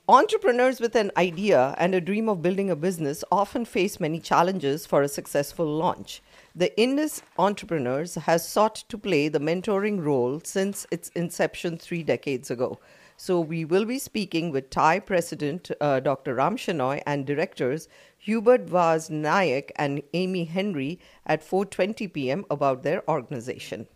Entrepreneurs 0.09 0.79
with 0.79 0.95
an 0.95 1.11
idea 1.17 1.75
and 1.77 1.93
a 1.93 2.01
dream 2.01 2.29
of 2.29 2.41
building 2.41 2.71
a 2.71 2.77
business 2.77 3.25
often 3.33 3.65
face 3.65 3.99
many 3.99 4.21
challenges 4.21 4.87
for 4.87 5.03
a 5.03 5.09
successful 5.09 5.67
launch. 5.67 6.23
The 6.55 6.79
Indus 6.79 7.23
Entrepreneurs 7.39 8.15
has 8.17 8.47
sought 8.47 8.75
to 8.91 8.99
play 8.99 9.29
the 9.29 9.41
mentoring 9.41 10.05
role 10.05 10.39
since 10.45 10.87
its 10.91 11.09
inception 11.15 11.79
three 11.79 12.03
decades 12.03 12.51
ago. 12.51 12.79
So 13.17 13.41
we 13.41 13.65
will 13.65 13.87
be 13.87 13.99
speaking 13.99 14.51
with 14.51 14.69
TIE 14.69 14.99
President 14.99 15.71
uh, 15.81 16.01
Dr. 16.01 16.35
Ram 16.35 16.59
Shenoy 16.59 17.01
and 17.07 17.25
directors 17.25 17.89
Hubert 18.19 18.69
Vaz 18.69 19.09
Nayak 19.09 19.71
and 19.77 20.03
Amy 20.13 20.45
Henry 20.45 21.01
at 21.25 21.41
4:20 21.41 22.13
p.m. 22.13 22.45
about 22.51 22.83
their 22.83 23.03
organization. 23.09 23.87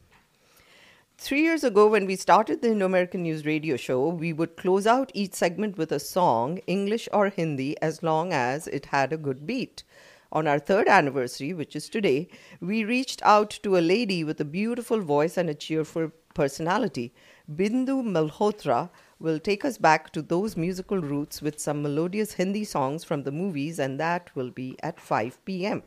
Three 1.18 1.42
years 1.42 1.62
ago, 1.62 1.86
when 1.88 2.06
we 2.06 2.16
started 2.16 2.62
the 2.62 2.70
Indo 2.70 2.86
American 2.86 3.22
News 3.22 3.44
Radio 3.44 3.76
Show, 3.76 4.08
we 4.08 4.32
would 4.32 4.56
close 4.56 4.86
out 4.86 5.10
each 5.12 5.34
segment 5.34 5.76
with 5.76 5.92
a 5.92 6.00
song, 6.00 6.60
English 6.66 7.06
or 7.12 7.28
Hindi, 7.28 7.76
as 7.82 8.02
long 8.02 8.32
as 8.32 8.66
it 8.66 8.86
had 8.86 9.12
a 9.12 9.18
good 9.18 9.46
beat. 9.46 9.82
On 10.32 10.46
our 10.46 10.58
third 10.58 10.88
anniversary, 10.88 11.52
which 11.52 11.76
is 11.76 11.88
today, 11.88 12.28
we 12.60 12.84
reached 12.84 13.22
out 13.24 13.50
to 13.62 13.76
a 13.76 13.80
lady 13.80 14.24
with 14.24 14.40
a 14.40 14.44
beautiful 14.44 15.00
voice 15.00 15.36
and 15.36 15.48
a 15.48 15.54
cheerful 15.54 16.10
personality. 16.34 17.14
Bindu 17.50 18.02
Malhotra 18.02 18.90
will 19.18 19.38
take 19.38 19.64
us 19.64 19.78
back 19.78 20.10
to 20.12 20.22
those 20.22 20.56
musical 20.56 20.98
roots 20.98 21.40
with 21.40 21.60
some 21.60 21.82
melodious 21.82 22.32
Hindi 22.32 22.64
songs 22.64 23.04
from 23.04 23.22
the 23.22 23.32
movies, 23.32 23.78
and 23.78 23.98
that 24.00 24.34
will 24.34 24.50
be 24.50 24.76
at 24.82 25.00
5 25.00 25.44
p.m. 25.44 25.82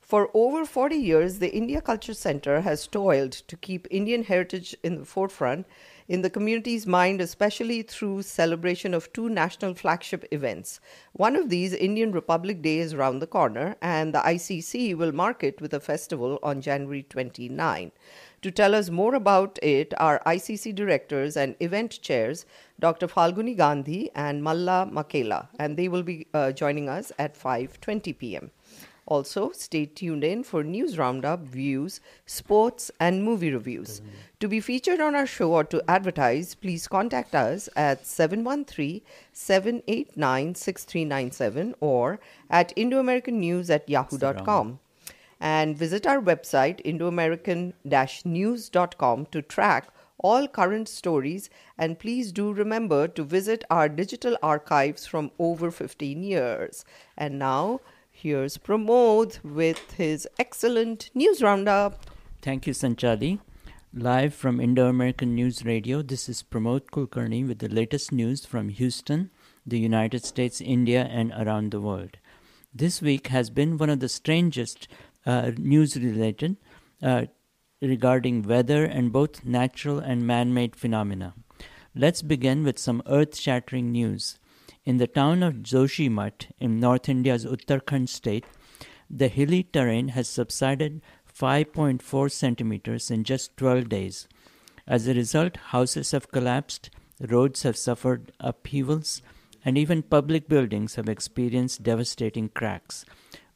For 0.00 0.30
over 0.32 0.64
40 0.64 0.96
years, 0.96 1.38
the 1.38 1.54
India 1.54 1.82
Culture 1.82 2.14
Center 2.14 2.62
has 2.62 2.86
toiled 2.86 3.32
to 3.32 3.56
keep 3.56 3.86
Indian 3.90 4.24
heritage 4.24 4.74
in 4.82 5.00
the 5.00 5.04
forefront 5.04 5.66
in 6.08 6.22
the 6.22 6.30
community's 6.30 6.86
mind, 6.86 7.20
especially 7.20 7.82
through 7.82 8.22
celebration 8.22 8.94
of 8.94 9.12
two 9.12 9.28
national 9.28 9.74
flagship 9.74 10.24
events. 10.32 10.80
One 11.12 11.36
of 11.36 11.50
these, 11.50 11.74
Indian 11.74 12.12
Republic 12.12 12.62
Day, 12.62 12.78
is 12.78 12.96
round 12.96 13.20
the 13.20 13.26
corner, 13.26 13.76
and 13.82 14.14
the 14.14 14.20
ICC 14.20 14.96
will 14.96 15.12
mark 15.12 15.44
it 15.44 15.60
with 15.60 15.74
a 15.74 15.80
festival 15.80 16.38
on 16.42 16.62
January 16.62 17.02
29. 17.02 17.92
To 18.40 18.50
tell 18.50 18.74
us 18.74 18.88
more 18.88 19.14
about 19.14 19.58
it 19.62 19.92
are 19.98 20.22
ICC 20.24 20.74
directors 20.74 21.36
and 21.36 21.56
event 21.60 22.00
chairs, 22.00 22.46
Dr. 22.80 23.06
Falguni 23.08 23.56
Gandhi 23.56 24.10
and 24.14 24.42
Malla 24.42 24.88
Makela, 24.90 25.48
and 25.58 25.76
they 25.76 25.88
will 25.88 26.04
be 26.04 26.26
uh, 26.32 26.52
joining 26.52 26.88
us 26.88 27.12
at 27.18 27.36
5:20 27.36 28.16
p.m. 28.16 28.50
Also, 29.10 29.50
stay 29.52 29.86
tuned 29.86 30.22
in 30.22 30.44
for 30.44 30.62
news 30.62 30.98
roundup, 30.98 31.40
views, 31.40 31.98
sports, 32.26 32.90
and 33.00 33.24
movie 33.24 33.50
reviews. 33.50 34.02
To 34.40 34.48
be 34.48 34.60
featured 34.60 35.00
on 35.00 35.14
our 35.14 35.24
show 35.24 35.52
or 35.52 35.64
to 35.64 35.82
advertise, 35.88 36.54
please 36.54 36.86
contact 36.86 37.34
us 37.34 37.70
at 37.74 38.06
713 38.06 39.00
789 39.32 40.54
6397 40.54 41.74
or 41.80 42.20
at 42.50 42.76
IndoAmericanNews 42.76 43.70
at 43.70 43.88
yahoo.com. 43.88 44.78
And 45.40 45.74
visit 45.74 46.06
our 46.06 46.20
website, 46.20 46.84
indoamerican 46.84 47.72
news.com, 48.26 49.26
to 49.26 49.40
track 49.40 49.88
all 50.18 50.46
current 50.46 50.86
stories. 50.86 51.48
And 51.78 51.98
please 51.98 52.30
do 52.30 52.52
remember 52.52 53.08
to 53.08 53.24
visit 53.24 53.64
our 53.70 53.88
digital 53.88 54.36
archives 54.42 55.06
from 55.06 55.30
over 55.38 55.70
15 55.70 56.22
years. 56.22 56.84
And 57.16 57.38
now, 57.38 57.80
Here's 58.20 58.58
Pramod 58.58 59.44
with 59.44 59.92
his 59.92 60.26
excellent 60.40 61.08
news 61.14 61.40
roundup. 61.40 62.10
Thank 62.42 62.66
you, 62.66 62.72
Sanchali. 62.72 63.38
Live 63.94 64.34
from 64.34 64.60
Indo 64.60 64.88
American 64.88 65.36
News 65.36 65.64
Radio, 65.64 66.02
this 66.02 66.28
is 66.28 66.42
Pramod 66.42 66.86
Kulkarni 66.90 67.46
with 67.46 67.60
the 67.60 67.68
latest 67.68 68.10
news 68.10 68.44
from 68.44 68.70
Houston, 68.70 69.30
the 69.64 69.78
United 69.78 70.24
States, 70.24 70.60
India, 70.60 71.04
and 71.08 71.32
around 71.38 71.70
the 71.70 71.80
world. 71.80 72.16
This 72.74 73.00
week 73.00 73.28
has 73.28 73.50
been 73.50 73.78
one 73.78 73.88
of 73.88 74.00
the 74.00 74.08
strangest 74.08 74.88
uh, 75.24 75.52
news 75.56 75.94
related 75.94 76.56
uh, 77.00 77.26
regarding 77.80 78.42
weather 78.42 78.84
and 78.84 79.12
both 79.12 79.44
natural 79.44 80.00
and 80.00 80.26
man 80.26 80.52
made 80.52 80.74
phenomena. 80.74 81.34
Let's 81.94 82.22
begin 82.22 82.64
with 82.64 82.80
some 82.80 83.00
earth 83.06 83.36
shattering 83.36 83.92
news. 83.92 84.40
In 84.88 84.96
the 84.96 85.06
town 85.06 85.42
of 85.42 85.56
Joshimath 85.56 86.50
in 86.58 86.80
North 86.80 87.10
India's 87.10 87.44
Uttarakhand 87.44 88.08
state, 88.08 88.46
the 89.10 89.28
hilly 89.28 89.64
terrain 89.64 90.08
has 90.08 90.30
subsided 90.30 91.02
5.4 91.30 92.32
centimeters 92.32 93.10
in 93.10 93.22
just 93.22 93.54
12 93.58 93.90
days. 93.90 94.28
As 94.86 95.06
a 95.06 95.12
result, 95.12 95.58
houses 95.58 96.12
have 96.12 96.32
collapsed, 96.32 96.88
roads 97.20 97.64
have 97.64 97.76
suffered 97.76 98.32
upheavals, 98.40 99.20
and 99.62 99.76
even 99.76 100.02
public 100.02 100.48
buildings 100.48 100.94
have 100.94 101.06
experienced 101.06 101.82
devastating 101.82 102.48
cracks. 102.48 103.04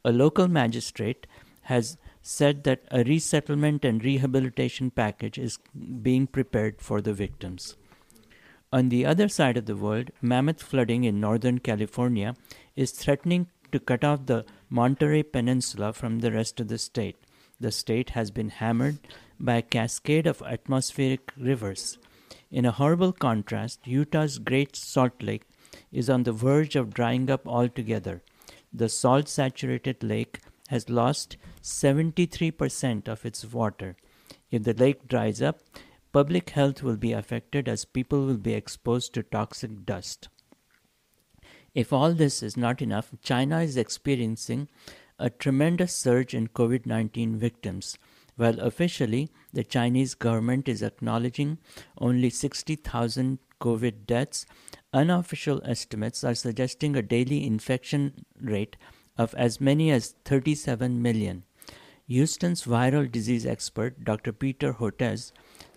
A 0.05 0.13
local 0.13 0.49
magistrate 0.49 1.27
has 1.63 1.97
said 2.21 2.65
that 2.65 2.85
a 2.91 3.05
resettlement 3.05 3.87
and 3.87 4.05
rehabilitation 4.05 4.91
package 4.91 5.39
is 5.39 5.59
being 6.03 6.27
prepared 6.27 6.83
for 6.83 7.01
the 7.01 7.15
victims. 7.15 7.75
On 8.73 8.89
the 8.89 9.05
other 9.05 9.29
side 9.29 9.59
of 9.59 9.67
the 9.67 9.77
world, 9.77 10.11
mammoth 10.23 10.63
flooding 10.63 11.05
in 11.05 11.21
Northern 11.21 11.59
California 11.59 12.35
is 12.75 12.91
threatening 12.93 13.49
to 13.71 13.79
cut 13.79 14.03
off 14.03 14.25
the 14.25 14.47
Monterey 14.71 15.23
Peninsula 15.23 15.93
from 15.93 16.21
the 16.21 16.33
rest 16.33 16.59
of 16.59 16.69
the 16.69 16.79
state. 16.79 17.17
The 17.61 17.71
state 17.71 18.11
has 18.11 18.31
been 18.31 18.49
hammered 18.49 18.99
by 19.39 19.57
a 19.57 19.63
cascade 19.63 20.27
of 20.27 20.41
atmospheric 20.41 21.33
rivers. 21.37 21.99
In 22.51 22.65
a 22.65 22.73
horrible 22.73 23.13
contrast, 23.13 23.87
Utah's 23.87 24.39
Great 24.39 24.75
Salt 24.75 25.23
Lake 25.23 25.45
is 25.93 26.09
on 26.09 26.23
the 26.23 26.33
verge 26.33 26.75
of 26.75 26.95
drying 26.95 27.31
up 27.31 27.47
altogether. 27.47 28.23
The 28.73 28.89
salt 28.89 29.29
saturated 29.29 30.03
lake 30.03 30.41
has 30.69 30.89
lost 30.89 31.37
73% 31.63 33.07
of 33.07 33.27
its 33.27 33.45
water. 33.45 33.97
If 34.51 34.63
the 34.63 34.73
lake 34.73 35.09
dries 35.09 35.43
up, 35.43 35.61
public 36.13 36.51
health 36.51 36.83
will 36.83 36.97
be 36.97 37.13
affected 37.13 37.69
as 37.69 37.85
people 37.85 38.27
will 38.27 38.39
be 38.39 38.55
exposed 38.55 39.15
to 39.15 39.23
toxic 39.23 39.85
dust. 39.87 40.29
If 41.75 41.93
all 41.93 42.13
this 42.13 42.43
is 42.43 42.57
not 42.57 42.83
enough, 42.83 43.15
China 43.23 43.61
is 43.61 43.79
experiencing 43.79 44.69
a 45.19 45.31
tremendous 45.31 45.95
surge 45.95 46.35
in 46.35 46.49
COVID 46.49 46.85
19 46.85 47.39
victims. 47.39 47.97
While 48.37 48.61
officially 48.61 49.31
the 49.53 49.65
Chinese 49.65 50.15
government 50.15 50.69
is 50.69 50.83
acknowledging 50.83 51.59
only 51.99 52.31
60,000 52.31 53.39
COVID 53.61 54.07
deaths, 54.07 54.45
unofficial 54.93 55.63
estimates 55.65 56.25
are 56.25 56.35
suggesting 56.35 56.97
a 56.97 57.03
daily 57.03 57.47
infection 57.47 58.25
rate 58.41 58.77
of 59.17 59.35
as 59.35 59.61
many 59.61 59.91
as 59.91 60.15
37 60.25 61.01
million. 61.01 61.45
Houston's 62.09 62.65
viral 62.65 63.11
disease 63.11 63.47
expert, 63.47 64.05
Dr. 64.05 64.33
Peter 64.33 64.75
Hotez, 64.75 65.33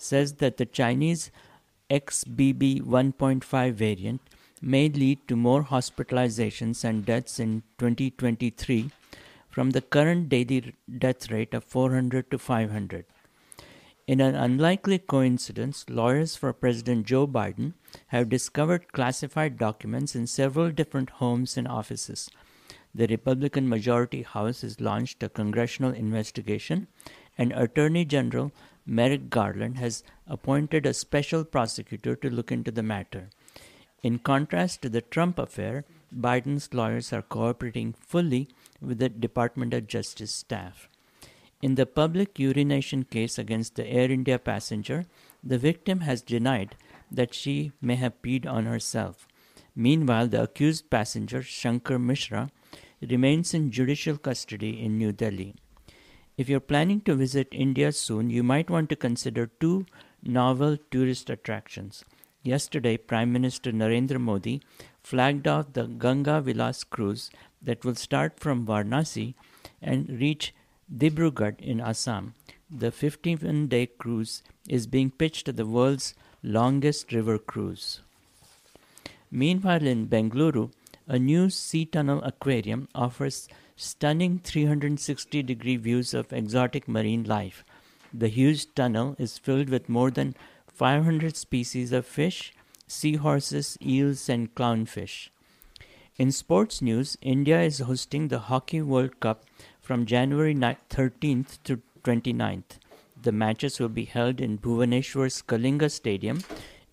says 0.05 0.33
that 0.35 0.57
the 0.57 0.65
Chinese 0.65 1.31
XBB 1.89 2.81
1.5 2.81 3.73
variant 3.73 4.21
may 4.61 4.89
lead 4.89 5.27
to 5.27 5.35
more 5.35 5.63
hospitalizations 5.63 6.83
and 6.83 7.05
deaths 7.05 7.39
in 7.39 7.61
2023 7.77 8.91
from 9.49 9.71
the 9.71 9.81
current 9.81 10.27
daily 10.29 10.73
death 10.97 11.29
rate 11.31 11.53
of 11.53 11.63
400 11.63 12.31
to 12.31 12.37
500. 12.37 13.05
In 14.07 14.21
an 14.21 14.35
unlikely 14.35 14.99
coincidence, 14.99 15.85
lawyers 15.89 16.35
for 16.35 16.53
President 16.53 17.07
Joe 17.07 17.25
Biden 17.25 17.73
have 18.07 18.29
discovered 18.29 18.91
classified 18.91 19.57
documents 19.57 20.15
in 20.15 20.27
several 20.27 20.69
different 20.69 21.09
homes 21.21 21.57
and 21.57 21.67
offices. 21.67 22.29
The 22.93 23.07
Republican 23.07 23.67
majority 23.67 24.21
House 24.21 24.61
has 24.61 24.79
launched 24.79 25.23
a 25.23 25.29
congressional 25.29 25.91
investigation, 25.91 26.87
and 27.37 27.51
Attorney 27.51 28.05
General 28.05 28.51
Merrick 28.85 29.29
Garland 29.29 29.77
has 29.77 30.03
appointed 30.27 30.85
a 30.85 30.93
special 30.93 31.43
prosecutor 31.43 32.15
to 32.15 32.29
look 32.29 32.51
into 32.51 32.71
the 32.71 32.83
matter. 32.83 33.29
In 34.03 34.19
contrast 34.19 34.81
to 34.83 34.89
the 34.89 35.01
Trump 35.01 35.39
affair, 35.39 35.85
Biden's 36.15 36.73
lawyers 36.73 37.11
are 37.11 37.23
cooperating 37.23 37.93
fully 37.93 38.47
with 38.79 38.99
the 38.99 39.09
Department 39.09 39.73
of 39.73 39.87
Justice 39.87 40.31
staff. 40.31 40.87
In 41.61 41.75
the 41.75 41.87
public 41.87 42.37
urination 42.37 43.03
case 43.03 43.39
against 43.39 43.75
the 43.75 43.87
Air 43.87 44.11
India 44.11 44.37
passenger, 44.37 45.05
the 45.43 45.57
victim 45.57 46.01
has 46.01 46.21
denied 46.21 46.75
that 47.09 47.33
she 47.33 47.71
may 47.81 47.95
have 47.95 48.21
peed 48.21 48.45
on 48.45 48.65
herself. 48.65 49.27
Meanwhile, 49.75 50.27
the 50.27 50.43
accused 50.43 50.89
passenger, 50.89 51.41
Shankar 51.41 51.97
Mishra, 51.97 52.51
remains 53.01 53.53
in 53.53 53.71
judicial 53.71 54.17
custody 54.17 54.79
in 54.79 54.97
New 54.97 55.11
Delhi. 55.11 55.55
If 56.37 56.49
you're 56.49 56.59
planning 56.59 56.99
to 57.01 57.15
visit 57.15 57.47
India 57.51 57.93
soon, 57.93 58.29
you 58.29 58.43
might 58.43 58.69
want 58.69 58.89
to 58.89 58.95
consider 58.97 59.45
two 59.47 59.85
novel 60.21 60.77
tourist 60.91 61.29
attractions. 61.29 62.03
Yesterday, 62.43 62.97
Prime 62.97 63.31
Minister 63.31 63.71
Narendra 63.71 64.19
Modi 64.19 64.61
flagged 65.01 65.47
off 65.47 65.71
the 65.71 65.87
Ganga 65.87 66.41
Vilas 66.41 66.83
cruise 66.83 67.29
that 67.61 67.85
will 67.85 67.95
start 67.95 68.37
from 68.37 68.65
Varanasi 68.65 69.33
and 69.81 70.09
reach 70.09 70.53
Dibrugarh 70.93 71.59
in 71.61 71.79
Assam. 71.79 72.33
The 72.69 72.91
15 72.91 73.67
day 73.67 73.85
cruise 73.85 74.43
is 74.67 74.87
being 74.87 75.11
pitched 75.11 75.47
as 75.47 75.55
the 75.55 75.65
world's 75.65 76.15
longest 76.43 77.13
river 77.13 77.37
cruise. 77.37 78.01
Meanwhile, 79.31 79.87
in 79.87 80.07
Bengaluru, 80.07 80.71
a 81.07 81.17
new 81.17 81.49
sea 81.49 81.85
tunnel 81.85 82.21
aquarium 82.23 82.89
offers 82.93 83.47
stunning 83.75 84.39
360 84.39 85.43
degree 85.43 85.75
views 85.75 86.13
of 86.13 86.31
exotic 86.31 86.87
marine 86.87 87.23
life. 87.23 87.63
The 88.13 88.29
huge 88.29 88.73
tunnel 88.73 89.15
is 89.19 89.37
filled 89.37 89.69
with 89.69 89.89
more 89.89 90.11
than 90.11 90.35
500 90.67 91.35
species 91.35 91.91
of 91.91 92.05
fish, 92.05 92.53
seahorses, 92.87 93.77
eels, 93.81 94.29
and 94.29 94.53
clownfish. 94.55 95.29
In 96.17 96.31
sports 96.31 96.81
news, 96.81 97.17
India 97.21 97.61
is 97.61 97.79
hosting 97.79 98.29
the 98.29 98.39
Hockey 98.39 98.81
World 98.81 99.19
Cup 99.19 99.43
from 99.81 100.05
January 100.05 100.55
13th 100.55 101.57
to 101.65 101.81
29th. 102.03 102.79
The 103.21 103.31
matches 103.33 103.79
will 103.79 103.89
be 103.89 104.05
held 104.05 104.39
in 104.39 104.57
Bhuvaneshwar's 104.59 105.41
Kalinga 105.41 105.91
Stadium 105.91 106.41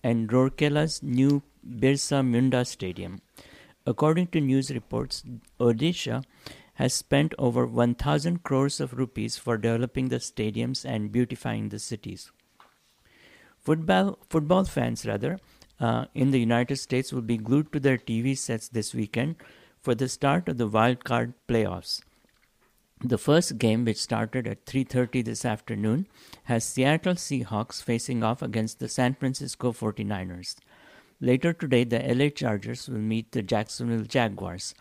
and 0.03 0.29
Rourkela's 0.29 1.01
new 1.01 1.41
Birsa 1.65 2.25
Munda 2.25 2.65
Stadium. 2.65 3.21
According 3.85 4.27
to 4.27 4.41
news 4.41 4.71
reports, 4.71 5.23
Odisha 5.59 6.23
has 6.83 6.93
spent 6.93 7.33
over 7.39 7.65
1000 7.65 8.43
crores 8.43 8.81
of 8.81 8.93
rupees 8.93 9.37
for 9.37 9.57
developing 9.57 10.09
the 10.09 10.17
stadiums 10.17 10.83
and 10.83 11.13
beautifying 11.13 11.69
the 11.69 11.79
cities. 11.79 12.29
Football, 13.61 14.19
football 14.29 14.65
fans, 14.65 15.05
rather, 15.05 15.39
uh, 15.79 16.05
in 16.13 16.31
the 16.31 16.41
United 16.41 16.75
States 16.75 17.13
will 17.13 17.21
be 17.21 17.37
glued 17.37 17.71
to 17.71 17.79
their 17.79 17.97
TV 17.97 18.37
sets 18.37 18.67
this 18.67 18.93
weekend 18.93 19.37
for 19.81 19.95
the 19.95 20.09
start 20.09 20.49
of 20.49 20.57
the 20.57 20.67
wild 20.67 21.05
card 21.05 21.33
playoffs. 21.47 22.01
The 22.99 23.17
first 23.17 23.57
game, 23.57 23.85
which 23.85 24.01
started 24.01 24.45
at 24.45 24.65
3:30 24.65 25.21
this 25.21 25.45
afternoon, 25.45 26.05
has 26.51 26.65
Seattle 26.65 27.15
Seahawks 27.15 27.81
facing 27.81 28.23
off 28.23 28.41
against 28.41 28.79
the 28.79 28.89
San 28.89 29.13
Francisco 29.13 29.71
49ers. 29.71 30.57
Later 31.21 31.53
today, 31.53 31.85
the 31.85 32.05
LA 32.13 32.27
Chargers 32.27 32.89
will 32.89 33.07
meet 33.13 33.31
the 33.31 33.41
Jacksonville 33.41 34.03
Jaguars. 34.03 34.73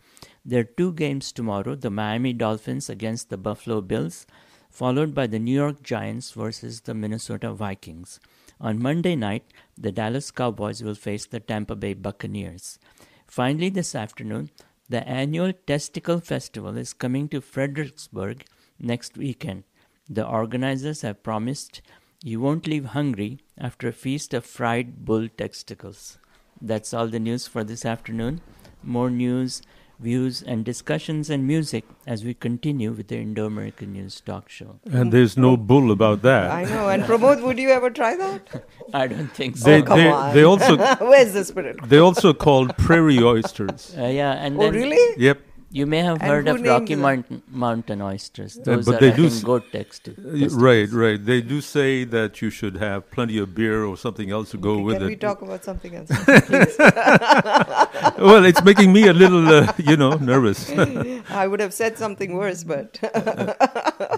There 0.45 0.61
are 0.61 0.65
two 0.65 0.93
games 0.93 1.33
tomorrow: 1.33 1.75
the 1.75 1.91
Miami 1.91 2.33
Dolphins 2.33 2.89
against 2.89 3.31
the 3.31 3.37
Buffalo 3.37 3.81
Bills, 3.81 4.27
followed 4.71 5.15
by 5.15 5.27
the 5.27 5.39
New 5.39 5.55
York 5.55 5.83
Giants 5.83 6.33
versus 6.33 6.81
the 6.81 6.95
Minnesota 6.95 7.53
Vikings. 7.53 8.21
On 8.61 8.83
Monday 8.83 9.17
night, 9.17 9.45
the 9.77 9.93
Dallas 9.93 10.31
Cowboys 10.31 10.83
will 10.83 10.95
face 10.95 11.27
the 11.27 11.41
Tampa 11.41 11.75
Bay 11.75 11.95
Buccaneers. 11.95 12.79
Finally, 13.27 13.71
this 13.71 13.95
afternoon, 13.95 14.51
the 14.89 15.07
annual 15.09 15.53
Testicle 15.67 16.21
Festival 16.21 16.77
is 16.77 16.93
coming 16.93 17.29
to 17.29 17.41
Fredericksburg 17.41 18.45
next 18.79 19.17
weekend. 19.17 19.65
The 20.09 20.27
organizers 20.27 21.03
have 21.03 21.23
promised 21.23 21.83
you 22.23 22.41
won't 22.41 22.67
leave 22.67 22.87
hungry 22.87 23.41
after 23.59 23.89
a 23.89 23.93
feast 23.93 24.35
of 24.35 24.45
fried 24.45 25.05
bull 25.05 25.29
testicles. 25.29 26.19
That's 26.61 26.95
all 26.95 27.09
the 27.09 27.19
news 27.19 27.47
for 27.47 27.65
this 27.65 27.85
afternoon. 27.85 28.41
More 28.83 29.11
news 29.11 29.63
views, 30.03 30.43
and 30.43 30.65
discussions 30.65 31.31
and 31.31 31.47
music 31.47 31.85
as 32.07 32.25
we 32.25 32.35
continue 32.35 32.91
with 32.93 33.09
the 33.09 33.17
Indo 33.19 33.47
American 33.47 33.93
News 33.93 34.21
Talk 34.21 34.49
Show. 34.49 34.81
And 34.91 35.13
there's 35.13 35.37
no 35.37 35.57
bull 35.57 35.91
about 35.93 36.23
that. 36.23 36.51
I 36.51 36.65
know. 36.65 36.89
And 36.89 37.05
Pramod, 37.05 37.43
would 37.43 37.59
you 37.59 37.71
ever 37.71 37.91
try 37.91 38.17
that? 38.17 38.65
I 38.95 39.07
don't 39.07 39.29
think 39.29 39.57
so. 39.57 39.65
They, 39.71 39.81
Oh, 39.83 39.85
come 39.85 39.99
they, 39.99 40.11
on. 40.11 40.35
they 40.35 40.43
also 40.43 40.77
Where's 41.13 41.33
the 41.33 41.45
spirit? 41.45 41.77
they 41.85 41.99
also 41.99 42.35
called 42.35 42.77
prairie 42.77 43.23
oysters. 43.23 43.95
Uh, 43.97 44.07
yeah, 44.07 44.33
and 44.33 44.57
Oh, 44.57 44.61
then 44.65 44.75
really? 44.75 45.23
Yep. 45.23 45.41
You 45.73 45.87
may 45.87 46.01
have 46.09 46.19
And 46.21 46.31
heard 46.31 46.49
of 46.49 46.61
Rocky 46.63 46.95
Mountain, 46.95 47.43
mountain 47.51 48.03
oysters. 48.03 48.55
Those 48.65 48.85
but 48.87 48.97
are 48.97 49.01
they 49.01 49.11
do 49.11 49.23
think, 49.29 49.33
s- 49.33 49.43
goat 49.43 49.65
text. 49.73 50.09
Uh, 50.09 50.49
Right, 50.69 50.89
right. 50.93 51.25
They 51.31 51.41
do 51.41 51.61
say 51.63 52.05
that 52.05 52.43
you 52.43 52.51
should 52.51 52.77
have 52.77 53.11
plenty 53.11 53.39
of 53.39 53.55
beer 53.55 53.85
or 53.85 53.97
something 53.97 54.31
else 54.31 54.51
to 54.51 54.59
go 54.59 54.79
with 54.81 54.97
it. 54.97 54.99
Can 55.01 55.07
we 55.09 55.17
talk 55.17 55.41
about 55.43 55.65
something 55.65 55.95
else, 55.95 56.09
please? 56.09 56.77
well, 58.29 58.45
it's 58.45 58.63
making 58.63 58.93
me 58.93 59.09
a 59.09 59.13
little, 59.15 59.47
uh, 59.49 59.73
you 59.79 59.97
know, 59.97 60.13
nervous. 60.17 60.71
I 61.43 61.47
would 61.49 61.61
have 61.61 61.73
said 61.75 61.97
something 61.99 62.35
worse, 62.37 62.65
but 62.65 62.99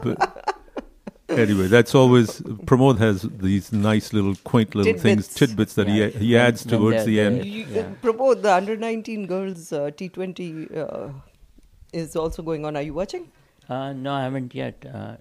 But- 0.04 0.54
anyway, 1.28 1.66
that's 1.68 1.94
always 1.94 2.40
Pramod 2.68 2.99
has 2.99 3.23
these 3.23 3.73
nice 3.73 4.12
little 4.12 4.34
quaint 4.44 4.75
little 4.75 4.92
things, 4.99 5.26
Tidbits. 5.28 5.34
tidbits 5.34 5.75
that 5.75 5.88
Yeah. 5.88 6.08
he 6.08 6.26
he 6.26 6.37
adds 6.37 6.64
When- 6.66 6.73
when 6.73 6.80
towards 6.80 7.04
the 7.06 7.20
end. 7.20 7.44
You, 7.44 7.66
Yeah. 7.70 7.80
uh, 7.80 7.94
Pramod, 8.02 8.42
the 8.42 8.52
under 8.54 8.76
19 8.76 9.26
girls 9.26 9.73
uh, 9.73 9.90
T20 9.99 10.76
uh, 10.76 11.08
is 12.02 12.16
also 12.16 12.42
going 12.42 12.64
on. 12.64 12.76
Are 12.76 12.82
you 12.82 12.94
watching? 12.94 13.30
Uh, 13.68 13.92
no, 13.92 14.12
I 14.12 14.22
haven't 14.22 14.54
yet. 14.54 14.84
Uh, 14.92 15.16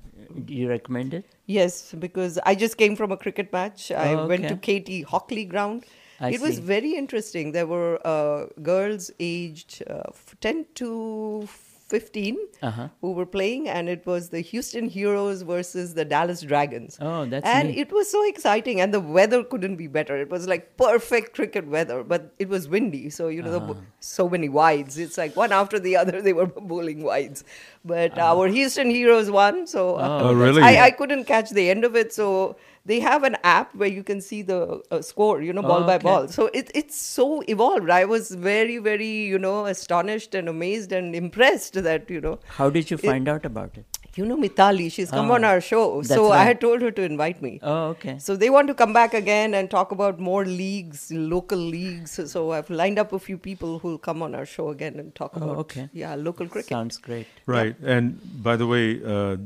do 0.46 0.54
you 0.54 0.68
recommend 0.70 1.14
it? 1.14 1.26
Yes, 1.46 1.94
because 1.98 2.40
I 2.46 2.56
just 2.56 2.78
came 2.78 2.96
from 2.96 3.12
a 3.12 3.18
cricket 3.18 3.52
match. 3.54 3.92
I 3.92 4.14
Oh, 4.14 4.28
went 4.28 4.48
to 4.50 4.56
okay. 4.56 4.80
Katy 4.80 5.02
Hockley 5.04 5.46
ground. 5.46 5.86
I 6.20 6.32
it 6.32 6.42
was 6.42 6.60
very 6.60 6.96
interesting. 6.96 7.52
There 7.54 7.68
were 7.68 8.00
uh, 8.06 8.48
girls 8.62 9.12
aged 9.20 9.84
uh, 9.90 10.12
10 10.42 10.66
to 10.76 11.48
15 11.88 12.38
Uh-huh. 12.62 12.88
who 13.02 13.12
were 13.12 13.26
playing, 13.26 13.68
and 13.68 13.90
it 13.90 14.06
was 14.06 14.30
the 14.30 14.40
Houston 14.42 14.88
Heroes 14.88 15.42
versus 15.42 15.94
the 15.94 16.06
Dallas 16.06 16.42
Dragons. 16.42 16.98
Oh, 17.02 17.26
that's 17.26 17.46
And 17.46 17.68
neat. 17.70 17.78
it 17.78 17.92
was 17.92 18.10
so 18.10 18.26
exciting, 18.28 18.80
and 18.82 18.94
the 18.94 19.00
weather 19.02 19.44
couldn't 19.44 19.76
be 19.76 19.88
better. 19.88 20.18
It 20.18 20.30
was 20.30 20.48
like 20.48 20.78
perfect 20.78 21.36
cricket 21.36 21.68
weather, 21.68 22.04
but 22.04 22.34
it 22.40 22.48
was 22.50 22.68
windy. 22.70 23.10
So, 23.10 23.28
you 23.28 23.42
know, 23.44 23.58
Uh-huh. 23.58 23.74
bo- 23.74 23.82
so 24.00 24.30
many 24.30 24.50
wides. 24.50 24.98
It's 24.98 25.18
like 25.18 25.36
one 25.36 25.52
after 25.52 25.78
the 25.80 25.98
other, 25.98 26.22
they 26.28 26.34
were 26.34 26.48
bowling 26.48 27.04
wides. 27.04 27.44
But 27.84 28.18
Uh-huh. 28.18 28.30
our 28.34 28.48
Houston 28.48 28.90
Heroes 28.90 29.30
won. 29.30 29.68
So, 29.68 29.98
uh, 29.98 30.22
Oh, 30.24 30.34
really? 30.34 30.62
I, 30.64 30.86
I 30.86 30.92
couldn't 30.92 31.26
catch 31.26 31.50
the 31.50 31.70
end 31.70 31.84
of 31.84 31.96
it. 31.96 32.14
So 32.14 32.56
they 32.86 33.00
have 33.00 33.24
an 33.24 33.38
app 33.44 33.74
where 33.76 33.88
you 33.90 34.04
can 34.04 34.20
see 34.22 34.42
the 34.42 34.82
uh, 34.92 35.02
score, 35.02 35.42
you 35.42 35.54
know, 35.54 35.62
ball 35.62 35.84
Oh, 35.84 35.88
by 35.88 35.98
ball. 35.98 36.28
So 36.28 36.48
it, 36.54 36.70
it's 36.76 36.98
so 36.98 37.42
evolved. 37.48 37.90
I 37.90 38.04
was 38.06 38.32
very, 38.32 38.78
very, 38.78 39.08
you 39.34 39.40
know, 39.40 39.66
astonished 39.66 40.36
and 40.36 40.50
amazed 40.50 40.92
and 40.92 41.16
impressed 41.16 41.82
that, 41.90 42.10
you 42.10 42.20
know, 42.22 42.40
How 42.58 42.70
did 42.70 42.92
you 42.92 42.98
find 42.98 43.30
out 43.30 43.46
about 43.46 43.78
it? 43.78 43.86
you 44.16 44.26
know, 44.28 44.36
Mitali, 44.38 44.92
she's 44.92 45.10
come 45.10 45.32
Ah, 45.32 45.36
on 45.36 45.44
our 45.44 45.60
show. 45.60 46.02
that's 46.02 46.10
So 46.14 46.32
I 46.32 46.44
had 46.44 46.60
told 46.62 46.82
her 46.84 46.92
to 46.92 47.02
invite 47.02 47.42
me. 47.42 47.60
Oh, 47.64 47.86
okay. 47.94 48.20
So 48.20 48.36
they 48.36 48.50
want 48.52 48.68
to 48.68 48.76
come 48.76 48.94
back 48.94 49.16
again 49.16 49.56
and 49.56 49.72
talk 49.72 49.92
about 49.92 50.20
more 50.20 50.46
leagues, 50.46 51.12
local 51.12 51.58
leagues. 51.58 52.12
So- 52.12 52.26
So 52.34 52.44
I've 52.52 52.70
lined 52.70 53.00
up 53.00 53.12
a 53.14 53.20
few 53.30 53.38
people 53.48 53.80
who'll 53.80 53.98
come 54.10 54.22
on 54.28 54.36
our 54.36 54.46
show 54.46 54.68
again 54.76 55.00
and 55.00 55.16
talk 55.16 55.32
Oh, 55.40 55.42
about 55.46 55.58
okay. 55.64 55.88
yeah, 55.94 56.14
local 56.28 56.48
cricket. 56.48 56.70
Sounds 56.78 56.98
great. 57.08 57.26
Right, 57.56 57.76
and 57.96 58.20
by 58.44 58.56
the 58.56 58.68
way, 58.68 58.86
uh, 59.16 59.38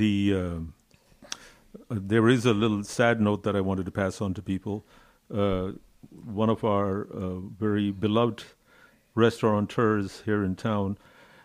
the 0.00 0.10
uh, 0.38 0.58
there 1.90 2.28
is 2.28 2.46
a 2.46 2.52
little 2.54 2.84
sad 2.84 3.20
note 3.20 3.42
that 3.44 3.56
I 3.56 3.60
wanted 3.60 3.86
to 3.86 3.92
pass 3.92 4.20
on 4.20 4.34
to 4.34 4.42
people. 4.42 4.84
Uh, 5.32 5.72
one 6.24 6.50
of 6.50 6.64
our 6.64 7.02
uh, 7.02 7.38
very 7.58 7.90
beloved 7.90 8.44
restaurateurs 9.14 10.22
here 10.24 10.44
in 10.44 10.54
town 10.54 10.98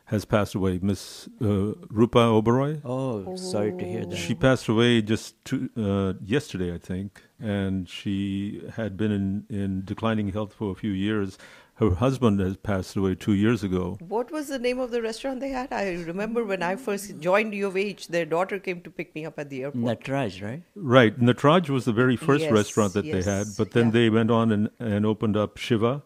has 0.06 0.26
passed 0.26 0.56
away, 0.56 0.78
Miss 0.82 1.30
uh, 1.42 1.74
Rupa 1.90 2.20
Oberoi. 2.20 2.82
Oh, 2.84 3.36
sorry 3.38 3.72
to 3.72 3.86
hear 3.86 4.06
that. 4.06 4.18
She 4.18 4.36
passed 4.36 4.68
away 4.68 5.02
just 5.02 5.36
two, 5.46 5.70
uh, 5.78 6.14
yesterday, 6.22 6.74
I 6.74 6.78
think, 6.78 7.22
and 7.40 7.88
she 7.88 8.62
had 8.76 8.98
been 8.98 9.12
in, 9.12 9.46
in 9.50 9.86
declining 9.86 10.34
health 10.34 10.54
for 10.54 10.72
a 10.72 10.76
few 10.76 10.92
years. 10.92 11.38
Her 11.82 11.96
husband 11.96 12.40
has 12.42 12.58
passed 12.58 12.96
away 12.96 13.16
two 13.16 13.34
years 13.34 13.64
ago. 13.64 13.98
What 14.08 14.32
was 14.32 14.50
the 14.50 14.60
name 14.60 14.78
of 14.78 14.92
the 14.92 15.02
restaurant 15.02 15.40
they 15.40 15.50
had? 15.50 15.74
I 15.74 15.94
remember 15.94 16.44
when 16.44 16.62
I 16.62 16.76
first 16.76 17.20
joined 17.20 17.56
U 17.56 17.68
of 17.70 17.76
H, 17.76 18.10
their 18.10 18.24
daughter 18.24 18.60
came 18.60 18.82
to 18.82 18.92
pick 18.92 19.16
me 19.16 19.26
up 19.26 19.40
at 19.40 19.50
the 19.50 19.64
airport. 19.64 20.00
Natraj, 20.00 20.44
right? 20.44 20.62
Right. 20.76 21.20
Natraj 21.20 21.70
was 21.70 21.86
the 21.86 21.92
very 21.92 22.16
first 22.16 22.44
Yes, 22.44 22.52
restaurant 22.52 22.94
that 22.94 23.06
they 23.06 23.24
had, 23.24 23.48
but 23.58 23.72
then 23.72 23.88
yeah. 23.88 23.92
they 23.94 24.10
went 24.12 24.30
on 24.30 24.52
and, 24.52 24.70
and 24.78 25.08
opened 25.08 25.36
up 25.36 25.58
Shiva. 25.58 26.04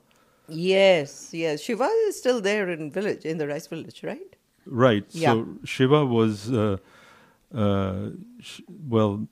Yes, 0.48 1.34
yes. 1.34 1.60
Shiva 1.60 1.89
is 2.08 2.17
still 2.17 2.39
there 2.39 2.70
in 2.70 2.89
village, 2.89 3.25
in 3.25 3.38
the 3.38 3.48
rice 3.48 3.67
village, 3.67 4.01
right? 4.01 4.38
Right. 4.65 5.05
Yeah. 5.10 5.34
So 5.34 5.48
Shiva 5.65 6.05
was, 6.05 6.53
uh, 6.53 6.77
uh, 7.53 8.12
sh- 8.39 8.62
well, 8.88 9.27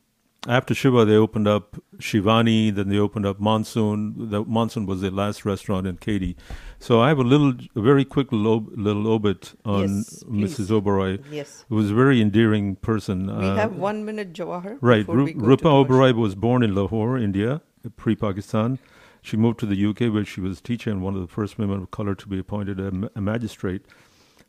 after 0.47 0.73
Shiva, 0.73 1.05
they 1.05 1.15
opened 1.15 1.47
up 1.47 1.77
Shivani, 1.97 2.73
then 2.73 2.89
they 2.89 2.97
opened 2.97 3.25
up 3.25 3.39
Monsoon. 3.39 4.29
The 4.29 4.43
Monsoon 4.43 4.85
was 4.85 5.01
their 5.01 5.11
last 5.11 5.45
restaurant 5.45 5.87
in 5.87 5.97
Katy. 5.97 6.35
So 6.79 7.01
I 7.01 7.07
have 7.07 7.19
a 7.19 7.23
little, 7.23 7.53
a 7.75 7.81
very 7.81 8.03
quick 8.03 8.31
little, 8.31 8.65
little 8.75 9.07
obit 9.07 9.53
on 9.63 9.81
Yes. 9.97 10.23
Mrs. 10.27 10.69
Oberoi. 10.69 11.23
Yes. 11.31 11.65
Who 11.69 11.75
was 11.75 11.91
a 11.91 11.93
very 11.93 12.21
endearing 12.21 12.75
person. 12.77 13.27
We 13.27 13.45
Uh, 13.45 13.55
have 13.55 13.75
one 13.75 14.03
minute, 14.05 14.33
Jawahar. 14.33 14.77
Right. 14.81 15.07
Rupa. 15.07 15.67
Oberoi 15.69 16.13
was 16.13 16.35
born 16.35 16.61
in 16.63 16.75
Lahore, 16.75 17.17
India, 17.17 17.61
pre 17.95 18.15
Pakistan. 18.15 18.79
She 19.21 19.37
moved 19.37 19.59
to 19.59 19.65
the 19.65 19.77
UK 19.85 20.11
where 20.13 20.25
she 20.25 20.41
was 20.41 20.59
a 20.59 20.61
teacher 20.61 20.89
and 20.91 21.01
one 21.01 21.15
of 21.15 21.21
the 21.21 21.27
first 21.27 21.57
women 21.57 21.81
of 21.81 21.91
color 21.91 22.15
to 22.15 22.27
be 22.27 22.37
appointed 22.37 22.79
a, 22.81 23.09
a 23.15 23.21
magistrate. 23.21 23.83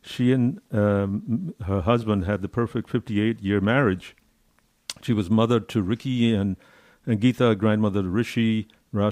She 0.01 0.33
and 0.33 0.59
um, 0.73 1.53
her 1.65 1.81
husband 1.81 2.25
had 2.25 2.41
the 2.41 2.49
perfect 2.49 2.89
58 2.89 3.39
year 3.41 3.61
marriage. 3.61 4.15
She 5.05 5.13
was 5.13 5.29
mother 5.29 5.59
to 5.59 5.81
Ricky 5.81 6.33
and, 6.33 6.57
and 7.05 7.21
Geeta, 7.21 7.57
grandmother 7.57 8.01
to 8.01 8.09
Rishi, 8.09 8.67
uh, 8.93 9.11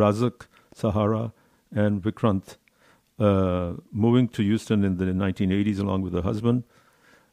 Razak, 0.00 0.46
Sahara, 0.74 1.32
and 1.70 2.02
Vikrant. 2.02 2.56
Uh, 3.18 3.74
moving 3.92 4.26
to 4.28 4.42
Houston 4.42 4.84
in 4.84 4.96
the 4.96 5.04
1980s 5.04 5.78
along 5.78 6.02
with 6.02 6.12
her 6.14 6.22
husband 6.22 6.64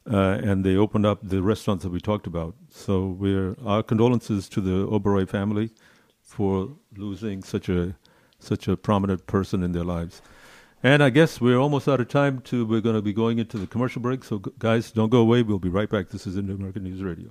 uh, 0.08 0.38
and 0.42 0.64
they 0.64 0.76
opened 0.76 1.06
up 1.06 1.18
the 1.22 1.42
restaurants 1.42 1.84
that 1.84 1.90
we 1.90 2.00
talked 2.00 2.26
about. 2.26 2.54
So 2.70 3.06
we're 3.06 3.56
our 3.64 3.82
condolences 3.82 4.48
to 4.50 4.60
the 4.60 4.86
Oberoi 4.86 5.28
family 5.28 5.70
for 6.20 6.70
losing 6.96 7.42
such 7.42 7.68
a 7.68 7.96
such 8.38 8.68
a 8.68 8.76
prominent 8.76 9.26
person 9.26 9.62
in 9.62 9.72
their 9.72 9.84
lives. 9.84 10.22
And 10.82 11.02
I 11.02 11.10
guess 11.10 11.40
we're 11.40 11.58
almost 11.58 11.88
out 11.88 12.00
of 12.00 12.08
time. 12.08 12.40
To 12.42 12.64
we're 12.64 12.80
going 12.80 12.96
to 12.96 13.02
be 13.02 13.12
going 13.12 13.38
into 13.38 13.58
the 13.58 13.66
commercial 13.66 14.00
break. 14.00 14.24
So 14.24 14.38
gu- 14.38 14.54
guys, 14.58 14.90
don't 14.90 15.10
go 15.10 15.18
away. 15.18 15.42
We'll 15.42 15.58
be 15.58 15.68
right 15.68 15.90
back. 15.90 16.08
This 16.08 16.26
is 16.26 16.36
Indo 16.36 16.54
American 16.54 16.84
News 16.84 17.02
Radio. 17.02 17.30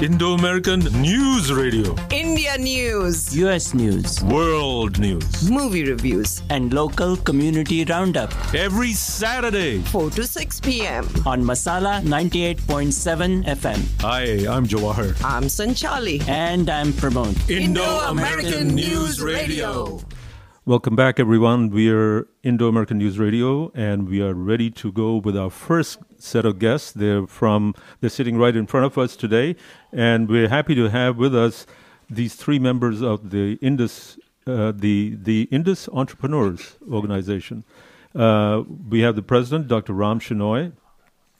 Indo-American 0.00 0.78
News 1.02 1.52
Radio. 1.52 1.92
India 2.12 2.56
news, 2.56 3.36
US 3.36 3.74
News. 3.74 4.22
World 4.22 5.00
News. 5.00 5.50
movie 5.50 5.82
reviews, 5.90 6.40
And 6.50 6.72
local 6.72 7.16
community 7.16 7.84
roundup 7.84 8.30
Every 8.54 8.92
Saturday. 8.92 9.80
4 9.82 10.10
to 10.10 10.24
6 10.24 10.60
p.m. 10.60 11.04
on 11.26 11.42
Masala 11.42 12.00
98.7 12.04 13.44
FM. 13.46 13.80
Hi, 14.02 14.46
I'm 14.48 14.64
Jawahar. 14.68 15.16
I'm 15.24 15.48
Sanchali. 15.48 16.22
And 16.28 16.70
I'm 16.70 16.92
Pramod. 16.92 17.34
Indo-American 17.50 18.76
News 18.76 19.20
Radio. 19.20 19.98
Welcome 20.68 20.96
back, 20.96 21.18
everyone. 21.18 21.70
We 21.70 21.90
are 21.90 22.28
Indo 22.42 22.68
American 22.68 22.98
News 22.98 23.18
Radio, 23.18 23.72
and 23.74 24.06
we 24.06 24.20
are 24.20 24.34
ready 24.34 24.70
to 24.72 24.92
go 24.92 25.16
with 25.16 25.34
our 25.34 25.48
first 25.48 25.98
set 26.18 26.44
of 26.44 26.58
guests. 26.58 26.92
They're 26.92 27.26
from 27.26 27.74
they're 28.02 28.10
sitting 28.10 28.36
right 28.36 28.54
in 28.54 28.66
front 28.66 28.84
of 28.84 28.98
us 28.98 29.16
today, 29.16 29.56
and 29.94 30.28
we're 30.28 30.50
happy 30.50 30.74
to 30.74 30.90
have 30.90 31.16
with 31.16 31.34
us 31.34 31.64
these 32.10 32.34
three 32.34 32.58
members 32.58 33.00
of 33.00 33.30
the 33.30 33.54
Indus 33.62 34.18
uh, 34.46 34.74
the 34.76 35.16
the 35.16 35.48
Indus 35.50 35.88
Entrepreneurs 35.90 36.76
Organization. 36.92 37.64
Uh, 38.14 38.64
we 38.90 39.00
have 39.00 39.16
the 39.16 39.22
president, 39.22 39.68
Dr. 39.68 39.94
Ram 39.94 40.20
Shenoy. 40.20 40.72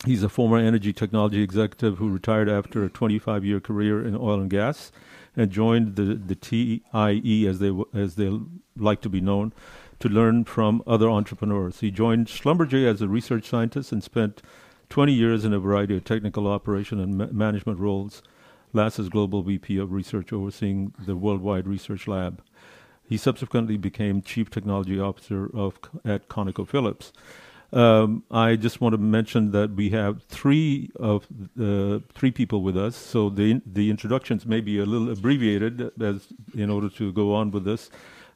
He's 0.07 0.23
a 0.23 0.31
former 0.31 0.57
energy 0.57 0.95
technology 0.95 1.43
executive 1.43 1.99
who 1.99 2.09
retired 2.09 2.49
after 2.49 2.83
a 2.83 2.89
25 2.89 3.45
year 3.45 3.61
career 3.61 4.03
in 4.03 4.17
oil 4.17 4.41
and 4.41 4.49
gas 4.49 4.91
joined 5.47 5.97
the, 5.97 6.15
the 6.15 6.35
TIE, 6.35 6.83
as 7.49 7.59
they, 7.59 7.73
as 7.95 8.17
they 8.17 8.39
like 8.77 9.01
to 9.03 9.09
be 9.09 9.21
known, 9.21 9.53
to 10.01 10.09
learn 10.09 10.45
from 10.45 10.83
other 10.87 11.09
entrepreneurs. 11.11 11.81
He 11.81 11.91
joined 11.91 12.27
Schlumberger 12.27 12.87
as 12.87 13.03
a 13.03 13.09
research 13.09 13.49
scientist 13.49 13.93
and 13.93 14.03
spent 14.03 14.43
20 14.91 15.13
years 15.13 15.45
in 15.45 15.53
a 15.53 15.59
variety 15.59 15.97
of 15.97 16.05
technical 16.05 16.47
operation 16.47 17.01
and 17.01 17.17
ma- 17.17 17.27
management 17.33 17.79
roles, 17.79 18.23
last 18.73 18.99
as 18.99 19.09
Global 19.09 19.43
VP 19.43 19.77
of 19.79 19.93
Research 19.93 20.33
overseeing 20.33 20.95
the 20.99 21.17
Worldwide 21.17 21.67
Research 21.67 22.07
Lab. 22.07 22.43
He 23.05 23.17
subsequently 23.17 23.77
became 23.77 24.23
Chief 24.23 24.51
Technology 24.51 25.01
Officer 25.01 25.51
of 25.55 25.79
at 26.05 26.29
ConocoPhillips. 26.29 27.13
Um, 27.71 28.23
I 28.31 28.57
just 28.57 28.81
want 28.81 28.95
to 28.95 28.99
mention 28.99 29.51
that 29.53 29.73
we 29.73 29.91
have 29.91 30.23
three 30.25 30.91
of 30.97 31.27
uh, 31.61 31.99
three 32.15 32.31
people 32.31 32.63
with 32.63 32.79
us, 32.79 32.97
so 32.97 33.29
the 33.29 33.61
the 33.67 33.91
introductions 33.91 34.47
may 34.47 34.61
be 34.61 34.79
a 34.79 34.87
little 34.87 35.11
abbreviated 35.11 35.91
as 36.01 36.29
in 36.55 36.71
order 36.71 36.89
to 36.89 37.13
go 37.13 37.35
on 37.35 37.51
with 37.51 37.65
this. 37.65 37.91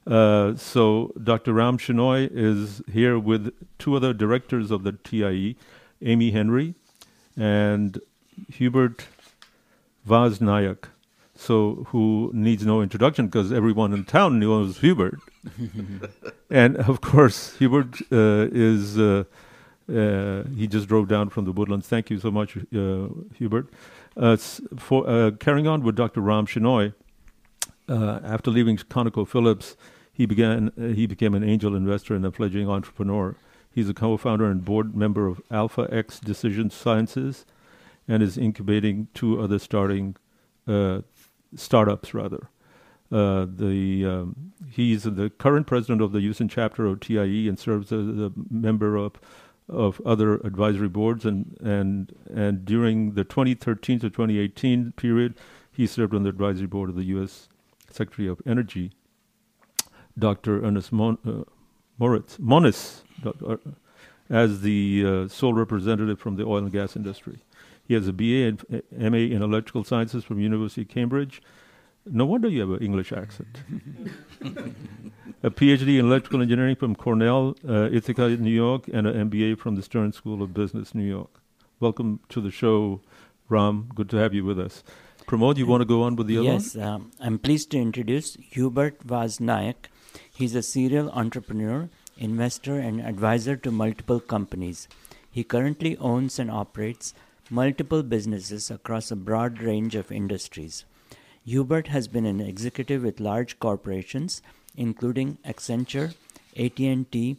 Uh, 0.07 0.55
so 0.57 1.12
Dr. 1.23 1.53
Ram 1.53 1.79
Shenoy 1.79 2.29
is 2.33 2.83
here 2.92 3.18
with 3.18 3.55
two 3.79 3.95
other 3.95 4.12
directors 4.12 4.71
of 4.71 4.83
the 4.83 4.92
TIE, 4.92 5.55
Amy 6.03 6.33
Henry 6.33 6.75
and 7.37 8.01
Hubert 8.49 9.07
Vaz 10.05 10.40
Nayak. 10.40 10.88
So 11.35 11.87
who 11.88 12.31
needs 12.35 12.66
no 12.66 12.83
introduction 12.83 13.27
because 13.27 13.53
everyone 13.53 13.92
in 13.92 14.05
town 14.05 14.38
knows 14.38 14.79
Hubert. 14.79 15.18
and 16.50 16.76
of 16.76 17.00
course, 17.00 17.57
Hubert 17.57 18.00
uh, 18.12 18.48
is, 18.52 18.98
uh, 18.98 19.24
uh, 19.92 20.44
he 20.57 20.66
just 20.66 20.88
drove 20.88 21.09
down 21.09 21.31
from 21.31 21.44
the 21.44 21.52
woodlands. 21.52 21.88
Thank 21.88 22.11
you 22.11 22.18
so 22.18 22.31
much, 22.31 22.57
uh, 22.57 23.09
Hubert. 23.35 23.68
Uh, 24.16 24.37
for 24.37 25.09
uh, 25.09 25.31
carrying 25.33 25.66
on 25.66 25.83
with 25.83 25.96
Dr. 25.96 26.20
Ram 26.20 26.46
Shenoy, 26.46 26.94
after 27.88 28.50
leaving 28.50 28.76
ConocoPhillips, 28.76 29.76
he 30.12 30.26
began. 30.26 30.72
he 30.76 31.07
became 31.07 31.35
an 31.35 31.42
angel 31.42 31.74
investor 31.74 32.14
and 32.14 32.24
a 32.24 32.31
fledgling 32.31 32.68
entrepreneur. 32.68 33.35
He's 33.74 33.88
a 33.88 33.94
co-founder 33.94 34.50
and 34.50 34.64
board 34.64 34.94
member 34.94 35.26
of 35.26 35.40
Alpha 35.50 35.88
X 35.90 36.20
Decision 36.20 36.70
Sciences, 36.70 37.46
and 38.07 38.22
is 38.22 38.37
incubating 38.37 39.09
two 39.14 39.40
other 39.40 39.59
starting 39.59 40.16
startups 41.57 42.14
rather. 42.14 42.48
Uh, 43.12 43.46
the 43.46 44.07
um, 44.07 44.53
he's 44.70 45.03
the 45.03 45.31
current 45.38 45.66
president 45.66 46.01
of 46.01 46.12
the 46.12 46.20
Houston 46.20 46.48
chapter 46.48 46.87
of 46.87 47.01
TIE 47.01 47.46
and 47.46 47.59
serves 47.59 47.92
as 47.92 48.07
a 48.07 48.33
member 48.51 48.96
of 48.96 49.20
of 49.68 50.01
other 50.07 50.37
advisory 50.37 50.88
boards 50.88 51.27
and 51.27 51.57
and 51.61 52.14
and 52.35 52.64
during 52.64 53.12
the 53.12 53.25
2013 53.25 54.01
to 54.01 54.09
2018 54.09 54.92
period, 54.92 55.35
he 55.70 55.87
served 55.87 56.14
on 56.14 56.22
the 56.22 56.31
advisory 56.31 56.66
board 56.66 56.88
of 56.88 56.96
the 56.96 57.05
U.S. 57.05 57.48
Secretary 57.90 58.29
of 58.29 58.40
Energy, 58.46 58.92
Dr. 60.18 60.64
Ernest 60.64 60.90
Mon- 60.90 61.18
uh, 61.27 61.44
Moritz 61.98 62.38
Moniz, 62.38 63.03
uh, 63.25 63.57
as 64.31 64.62
the 64.62 65.05
uh, 65.07 65.29
sole 65.29 65.53
representative 65.53 66.18
from 66.18 66.37
the 66.37 66.44
oil 66.44 66.59
and 66.59 66.72
gas 66.72 66.96
industry. 66.96 67.40
He 67.87 67.92
has 67.92 68.09
a 68.09 68.12
BA 68.12 68.25
and 68.46 68.83
MA 68.90 69.18
in 69.18 69.42
electrical 69.42 69.85
sciences 69.85 70.25
from 70.25 70.40
University 70.40 70.83
of 70.83 70.88
Cambridge 70.88 71.42
no 72.06 72.26
wonder 72.26 72.48
you 72.48 72.60
have 72.60 72.70
an 72.70 72.78
English 72.78 73.12
accent. 73.12 73.58
a 75.42 75.50
PhD 75.50 75.98
in 75.98 76.06
electrical 76.06 76.42
engineering 76.42 76.76
from 76.76 76.94
Cornell, 76.94 77.56
uh, 77.68 77.88
Ithaca, 77.92 78.28
New 78.28 78.50
York, 78.50 78.88
and 78.92 79.06
an 79.06 79.30
MBA 79.30 79.58
from 79.58 79.76
the 79.76 79.82
Stern 79.82 80.12
School 80.12 80.42
of 80.42 80.54
Business, 80.54 80.94
New 80.94 81.04
York. 81.04 81.40
Welcome 81.80 82.20
to 82.28 82.40
the 82.40 82.50
show, 82.50 83.00
Ram. 83.48 83.90
Good 83.94 84.08
to 84.10 84.16
have 84.16 84.34
you 84.34 84.44
with 84.44 84.58
us. 84.58 84.82
Pramod, 85.26 85.56
you 85.56 85.66
want 85.66 85.80
to 85.80 85.84
go 85.84 86.02
on 86.02 86.16
with 86.16 86.26
the 86.26 86.38
other 86.38 86.44
yes, 86.44 86.76
um, 86.76 87.12
I'm 87.20 87.38
pleased 87.38 87.70
to 87.70 87.78
introduce 87.78 88.34
Hubert 88.34 89.02
Vaz 89.02 89.38
Nayak. 89.38 89.86
He's 90.32 90.54
a 90.54 90.62
serial 90.62 91.10
entrepreneur, 91.10 91.88
investor, 92.18 92.78
and 92.78 93.00
advisor 93.00 93.56
to 93.56 93.70
multiple 93.70 94.20
companies. 94.20 94.88
He 95.30 95.44
currently 95.44 95.96
owns 95.98 96.38
and 96.38 96.50
operates 96.50 97.14
multiple 97.50 98.02
businesses 98.02 98.70
across 98.70 99.10
a 99.10 99.16
broad 99.16 99.60
range 99.60 99.94
of 99.94 100.10
industries. 100.10 100.84
Hubert 101.44 101.88
has 101.88 102.07
been 102.09 102.24
an 102.24 102.40
executive 102.40 103.02
with 103.02 103.20
large 103.20 103.59
corporations, 103.59 104.42
including 104.76 105.38
Accenture, 105.44 106.14
AT&T, 106.57 107.37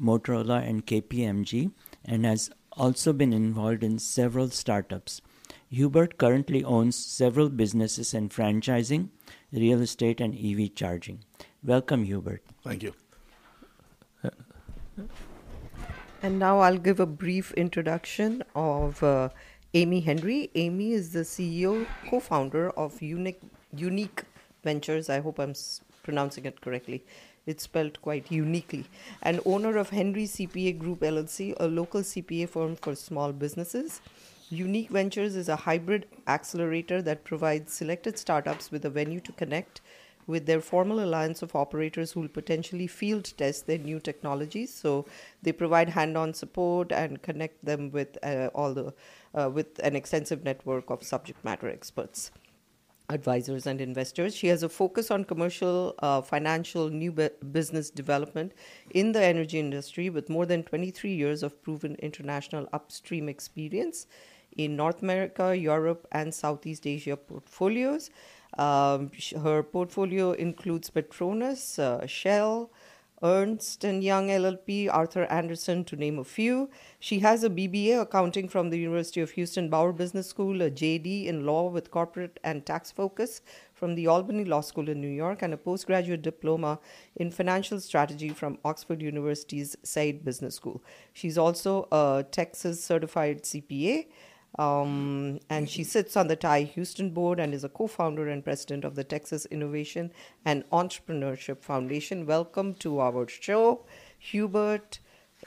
Motorola, 0.00 0.68
and 0.68 0.84
KPMG, 0.86 1.70
and 2.04 2.24
has 2.24 2.50
also 2.72 3.12
been 3.12 3.32
involved 3.32 3.84
in 3.84 3.98
several 3.98 4.50
startups. 4.50 5.20
Hubert 5.70 6.18
currently 6.18 6.64
owns 6.64 6.96
several 6.96 7.48
businesses 7.48 8.12
in 8.12 8.28
franchising, 8.28 9.08
real 9.52 9.80
estate, 9.80 10.20
and 10.20 10.34
EV 10.34 10.74
charging. 10.74 11.20
Welcome, 11.62 12.04
Hubert. 12.04 12.42
Thank 12.62 12.82
you. 12.82 12.94
And 16.22 16.38
now 16.38 16.60
I'll 16.60 16.78
give 16.78 17.00
a 17.00 17.06
brief 17.06 17.52
introduction 17.52 18.42
of 18.54 19.02
uh, 19.02 19.28
Amy 19.76 19.98
Henry. 19.98 20.52
Amy 20.54 20.92
is 20.92 21.12
the 21.12 21.22
CEO, 21.22 21.84
co 22.08 22.20
founder 22.20 22.70
of 22.70 23.00
Eunike, 23.00 23.42
Eunike 23.76 24.22
Ventures. 24.62 25.10
I 25.10 25.18
hope 25.18 25.40
I'm 25.40 25.54
pronouncing 26.04 26.44
it 26.44 26.60
correctly. 26.60 27.04
It's 27.44 27.64
spelled 27.64 28.00
quite 28.00 28.30
uniquely. 28.30 28.84
And 29.20 29.40
owner 29.44 29.76
of 29.76 29.90
Henry 29.90 30.26
CPA 30.26 30.78
Group 30.78 31.00
LLC, 31.00 31.56
a 31.58 31.66
local 31.66 32.02
CPA 32.02 32.48
firm 32.50 32.76
for 32.76 32.94
small 32.94 33.32
businesses. 33.32 34.00
Eunike 34.52 34.90
Ventures 34.90 35.34
is 35.34 35.48
a 35.48 35.56
hybrid 35.56 36.06
accelerator 36.28 37.02
that 37.02 37.24
provides 37.24 37.72
selected 37.72 38.16
startups 38.16 38.70
with 38.70 38.84
a 38.84 38.90
venue 38.90 39.18
to 39.18 39.32
connect 39.32 39.80
with 40.26 40.46
their 40.46 40.60
formal 40.60 41.02
alliance 41.02 41.42
of 41.42 41.54
operators 41.54 42.12
who 42.12 42.20
will 42.20 42.28
potentially 42.28 42.86
field 42.86 43.32
test 43.36 43.66
their 43.66 43.78
new 43.78 44.00
technologies. 44.00 44.72
So 44.72 45.06
they 45.42 45.52
provide 45.52 45.90
hand-on 45.90 46.34
support 46.34 46.92
and 46.92 47.22
connect 47.22 47.64
them 47.64 47.90
with 47.90 48.18
uh, 48.22 48.50
all 48.54 48.74
the 48.74 48.94
uh, 49.34 49.50
with 49.50 49.80
an 49.82 49.96
extensive 49.96 50.44
network 50.44 50.90
of 50.90 51.02
subject 51.02 51.44
matter 51.44 51.68
experts 51.68 52.30
advisors 53.10 53.66
and 53.66 53.80
investors. 53.80 54.34
She 54.34 54.46
has 54.48 54.62
a 54.62 54.68
focus 54.68 55.10
on 55.10 55.24
commercial, 55.24 55.94
uh, 55.98 56.22
financial, 56.22 56.88
new 56.88 57.12
bu- 57.12 57.28
business 57.52 57.90
development 57.90 58.52
in 58.90 59.12
the 59.12 59.22
energy 59.22 59.58
industry 59.58 60.08
with 60.08 60.30
more 60.30 60.46
than 60.46 60.62
23 60.62 61.12
years 61.12 61.42
of 61.42 61.62
proven 61.62 61.96
international 61.96 62.68
upstream 62.72 63.28
experience 63.28 64.06
in 64.56 64.76
North 64.76 65.02
America, 65.02 65.56
Europe, 65.56 66.06
and 66.12 66.32
Southeast 66.32 66.86
Asia 66.86 67.16
portfolios. 67.16 68.10
Um, 68.58 69.10
her 69.42 69.62
portfolio 69.62 70.32
includes 70.32 70.90
Petronas, 70.90 71.78
uh, 71.78 72.06
Shell, 72.06 72.70
Ernst 73.24 73.82
& 73.84 73.84
Young 73.84 74.28
LLP, 74.28 74.92
Arthur 74.92 75.24
Andersen, 75.24 75.82
to 75.84 75.96
name 75.96 76.18
a 76.18 76.24
few. 76.24 76.68
She 77.00 77.20
has 77.20 77.42
a 77.42 77.48
BBA 77.48 78.02
accounting 78.02 78.50
from 78.50 78.68
the 78.68 78.78
University 78.78 79.22
of 79.22 79.30
Houston 79.30 79.70
Bauer 79.70 79.92
Business 79.92 80.26
School, 80.26 80.60
a 80.60 80.70
JD 80.70 81.26
in 81.26 81.46
law 81.46 81.70
with 81.70 81.90
corporate 81.90 82.38
and 82.44 82.66
tax 82.66 82.92
focus 82.92 83.40
from 83.72 83.94
the 83.94 84.06
Albany 84.08 84.44
Law 84.44 84.60
School 84.60 84.90
in 84.90 85.00
New 85.00 85.08
York, 85.08 85.40
and 85.40 85.54
a 85.54 85.56
postgraduate 85.56 86.20
diploma 86.20 86.78
in 87.16 87.30
financial 87.30 87.80
strategy 87.80 88.28
from 88.28 88.58
Oxford 88.62 89.00
University's 89.00 89.74
Said 89.82 90.22
Business 90.22 90.54
School. 90.54 90.82
She's 91.14 91.38
also 91.38 91.88
a 91.92 92.26
Texas 92.30 92.84
certified 92.84 93.44
CPA. 93.44 94.06
Um, 94.58 95.40
and 95.50 95.68
she 95.68 95.82
sits 95.82 96.16
on 96.16 96.28
the 96.28 96.36
TIE 96.36 96.62
Houston 96.62 97.10
board 97.10 97.40
and 97.40 97.52
is 97.52 97.64
a 97.64 97.68
co 97.68 97.86
founder 97.86 98.28
and 98.28 98.44
president 98.44 98.84
of 98.84 98.94
the 98.94 99.02
Texas 99.04 99.46
Innovation 99.46 100.12
and 100.44 100.64
Entrepreneurship 100.70 101.62
Foundation. 101.62 102.24
Welcome 102.26 102.74
to 102.74 103.00
our 103.00 103.26
show, 103.28 103.84
Hubert, 104.18 105.00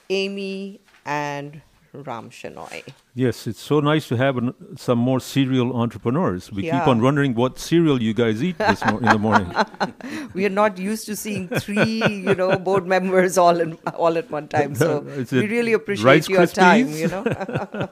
Amy, 0.10 0.82
and 1.06 1.62
Ram 1.94 2.30
Shenoy. 2.30 2.84
Yes, 3.16 3.48
it's 3.48 3.60
so 3.62 3.80
nice 3.80 4.08
to 4.10 4.18
have 4.18 4.38
an, 4.38 4.54
some 4.78 5.00
more 5.00 5.20
serial 5.20 5.76
entrepreneurs. 5.76 6.52
We 6.52 6.64
Yeah. 6.66 6.80
keep 6.80 6.88
on 6.88 7.02
wondering 7.02 7.34
what 7.34 7.58
cereal 7.58 8.02
you 8.04 8.14
guys 8.14 8.44
eat 8.44 8.58
this 8.60 8.86
mor- 8.86 9.00
in 9.00 9.06
the 9.06 9.18
morning. 9.18 9.52
we 10.34 10.46
are 10.46 10.50
not 10.50 10.78
used 10.78 11.06
to 11.08 11.16
seeing 11.16 11.48
three, 11.48 12.04
you 12.06 12.36
know, 12.36 12.58
board 12.60 12.86
members 12.86 13.38
all 13.38 13.60
in 13.60 13.74
all 13.96 14.18
at 14.18 14.30
one 14.30 14.48
time. 14.50 14.76
So 14.84 15.00
we 15.32 15.48
really 15.48 15.74
appreciate 15.74 16.30
your 16.30 16.46
time, 16.46 16.90
you 16.90 17.08
know. 17.08 17.24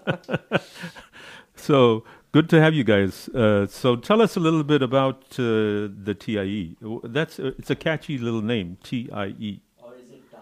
So 1.65 2.04
good 2.32 2.47
to 2.51 2.62
have 2.62 2.75
you 2.75 2.84
guys. 2.84 3.28
Uh, 3.30 3.65
so 3.65 3.95
tell 3.95 4.21
us 4.21 4.36
a 4.36 4.39
little 4.39 4.63
bit 4.63 4.84
about 4.84 5.23
uh, 5.39 5.89
the 6.10 6.15
TIE. 6.15 6.75
That's 7.04 7.39
uh, 7.39 7.54
it's 7.58 7.71
a 7.71 7.75
catchy 7.75 8.19
little 8.19 8.43
name, 8.43 8.78
TIE. 8.84 9.62
Or 9.82 9.95
is 9.95 10.12
it 10.12 10.32
time? 10.32 10.41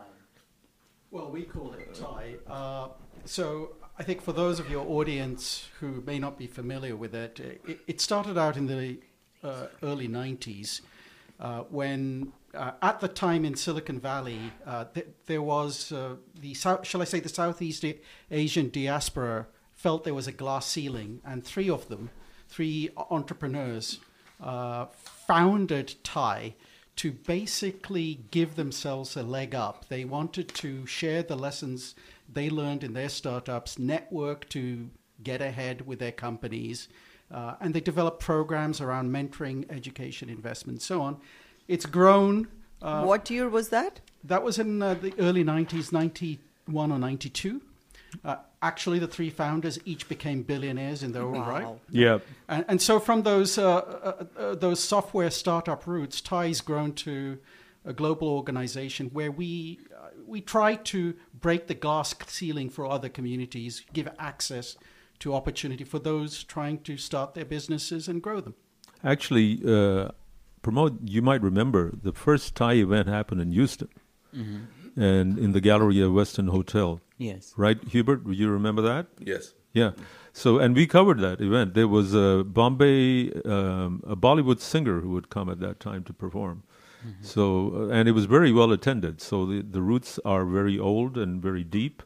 Well, 1.12 1.32
we 1.32 1.44
call 1.44 1.72
it 1.76 1.94
TIE. 1.94 2.36
Uh, 2.46 2.90
so 3.24 3.78
I 3.98 4.04
think 4.04 4.22
for 4.22 4.34
those 4.34 4.60
of 4.60 4.70
your 4.70 4.86
audience 4.86 5.70
who 5.80 6.04
may 6.06 6.20
not 6.20 6.38
be 6.38 6.46
familiar 6.46 6.98
with 6.98 7.16
it, 7.16 7.40
it, 7.40 7.80
it 7.88 8.02
started 8.02 8.38
out 8.38 8.58
in 8.58 8.68
the 8.68 8.98
uh, 9.46 9.68
early 9.82 10.10
90s 10.10 10.82
uh, 11.40 11.62
when, 11.70 12.34
uh, 12.54 12.72
at 12.82 13.00
the 13.00 13.08
time 13.08 13.46
in 13.46 13.56
Silicon 13.56 13.98
Valley, 13.98 14.52
uh, 14.66 14.84
th- 14.94 15.08
there 15.28 15.42
was 15.42 15.94
uh, 15.94 16.16
the, 16.42 16.54
South, 16.54 16.86
shall 16.86 17.02
I 17.02 17.06
say, 17.06 17.22
the 17.22 17.30
Southeast 17.30 17.86
Asian 18.30 18.70
diaspora 18.70 19.48
felt 19.84 20.06
there 20.06 20.14
was 20.14 20.28
a 20.28 20.32
glass 20.32 20.66
ceiling, 20.66 21.20
and 21.26 21.44
three 21.44 21.70
of 21.70 21.90
them, 21.90 22.10
three 22.48 22.90
entrepreneurs, 23.12 24.00
uh, 24.42 24.86
founded 24.96 25.96
TIE 26.06 26.56
to 26.96 27.12
basically 27.12 28.22
give 28.32 28.56
themselves 28.56 29.18
a 29.18 29.24
leg 29.24 29.54
up. 29.54 29.90
They 29.90 30.06
wanted 30.06 30.48
to 30.56 30.86
share 30.86 31.22
the 31.22 31.36
lessons 31.36 31.96
they 32.32 32.50
learned 32.50 32.86
in 32.86 32.94
their 32.94 33.10
startups, 33.10 33.78
network 33.78 34.48
to 34.50 34.90
get 35.22 35.42
ahead 35.42 35.86
with 35.86 36.00
their 36.00 36.14
companies, 36.14 36.88
uh, 37.30 37.56
and 37.60 37.74
they 37.74 37.82
developed 37.82 38.22
programs 38.22 38.80
around 38.80 39.12
mentoring, 39.12 39.70
education, 39.70 40.30
investment, 40.30 40.82
so 40.82 41.02
on. 41.02 41.18
It's 41.68 41.86
grown. 41.86 42.48
Uh, 42.82 43.04
what 43.04 43.30
year 43.30 43.50
was 43.50 43.68
that? 43.70 44.00
That 44.24 44.44
was 44.44 44.60
in 44.60 44.82
uh, 44.82 44.94
the 44.94 45.14
early 45.20 45.44
90s, 45.44 45.92
91 45.92 46.90
or 46.90 47.00
92. 47.00 47.62
Uh, 48.24 48.36
actually, 48.62 49.00
the 49.00 49.08
three 49.08 49.30
founders 49.30 49.80
each 49.86 50.08
became 50.08 50.44
billionaires 50.44 51.04
in 51.04 51.12
their 51.12 51.24
own 51.24 51.34
Wow. 51.34 51.50
right. 51.50 51.68
Yeah. 51.90 52.20
And, 52.48 52.66
and 52.68 52.82
so 52.82 53.00
from 53.00 53.24
those 53.24 53.58
uh, 53.58 53.76
uh, 53.76 54.26
uh, 54.38 54.56
those 54.56 54.80
software 54.80 55.32
startup 55.32 55.88
roots, 55.88 56.22
TIE's 56.22 56.62
grown 56.62 56.94
to 56.94 57.40
a 57.86 57.94
global 57.94 58.28
organization 58.30 59.10
where 59.14 59.32
we 59.32 59.80
uh, 59.96 60.10
we 60.26 60.42
try 60.42 60.76
to 60.76 61.16
break 61.40 61.68
the 61.68 61.74
glass 61.74 62.14
ceiling 62.28 62.70
for 62.70 62.86
other 62.86 63.10
communities, 63.10 63.84
give 63.94 64.08
access 64.20 64.78
to 65.20 65.34
opportunity 65.34 65.84
for 65.84 66.00
those 66.00 66.44
trying 66.44 66.80
to 66.80 66.98
start 66.98 67.34
their 67.34 67.46
businesses 67.46 68.08
and 68.08 68.22
grow 68.22 68.42
them. 68.42 68.56
Actually, 69.04 69.60
uh, 69.66 70.10
Pramod. 70.62 71.00
You 71.04 71.22
might 71.22 71.42
remember 71.42 71.92
the 72.02 72.14
first 72.14 72.56
TIE 72.56 72.76
event 72.76 73.08
happened 73.08 73.42
in 73.42 73.52
Houston, 73.52 73.90
and 74.96 75.38
in 75.38 75.52
the 75.52 75.62
gallery 75.62 75.96
Galleria 75.96 76.10
Westin 76.10 76.50
Hotel. 76.50 77.02
Yes. 77.18 77.54
Right, 77.58 77.82
Hubert? 77.90 78.26
Do 78.26 78.32
you 78.32 78.50
remember 78.50 78.82
that? 78.82 79.08
Yes. 79.20 79.54
Yeah. 79.74 79.92
So, 80.34 80.60
and 80.60 80.76
we 80.76 80.88
covered 80.88 81.20
that 81.20 81.42
event. 81.42 81.74
There 81.74 81.88
was 81.88 82.14
a 82.14 82.44
Bombay, 82.44 83.32
um, 83.44 84.04
a 84.06 84.16
Bollywood 84.16 84.60
singer 84.60 85.02
who 85.02 85.10
would 85.12 85.30
come 85.30 85.50
at 85.50 85.60
that 85.60 85.80
time 85.80 86.04
to 86.06 86.14
perform. 86.14 86.64
So, 87.22 87.74
uh, 87.76 87.94
and 87.94 88.08
it 88.08 88.14
was 88.14 88.26
very 88.26 88.52
well 88.52 88.72
attended. 88.72 89.22
So 89.22 89.46
the, 89.46 89.62
the 89.62 89.82
roots 89.82 90.20
are 90.24 90.46
very 90.46 90.80
old 90.80 91.18
and 91.18 91.42
very 91.42 91.64
deep, 91.64 92.04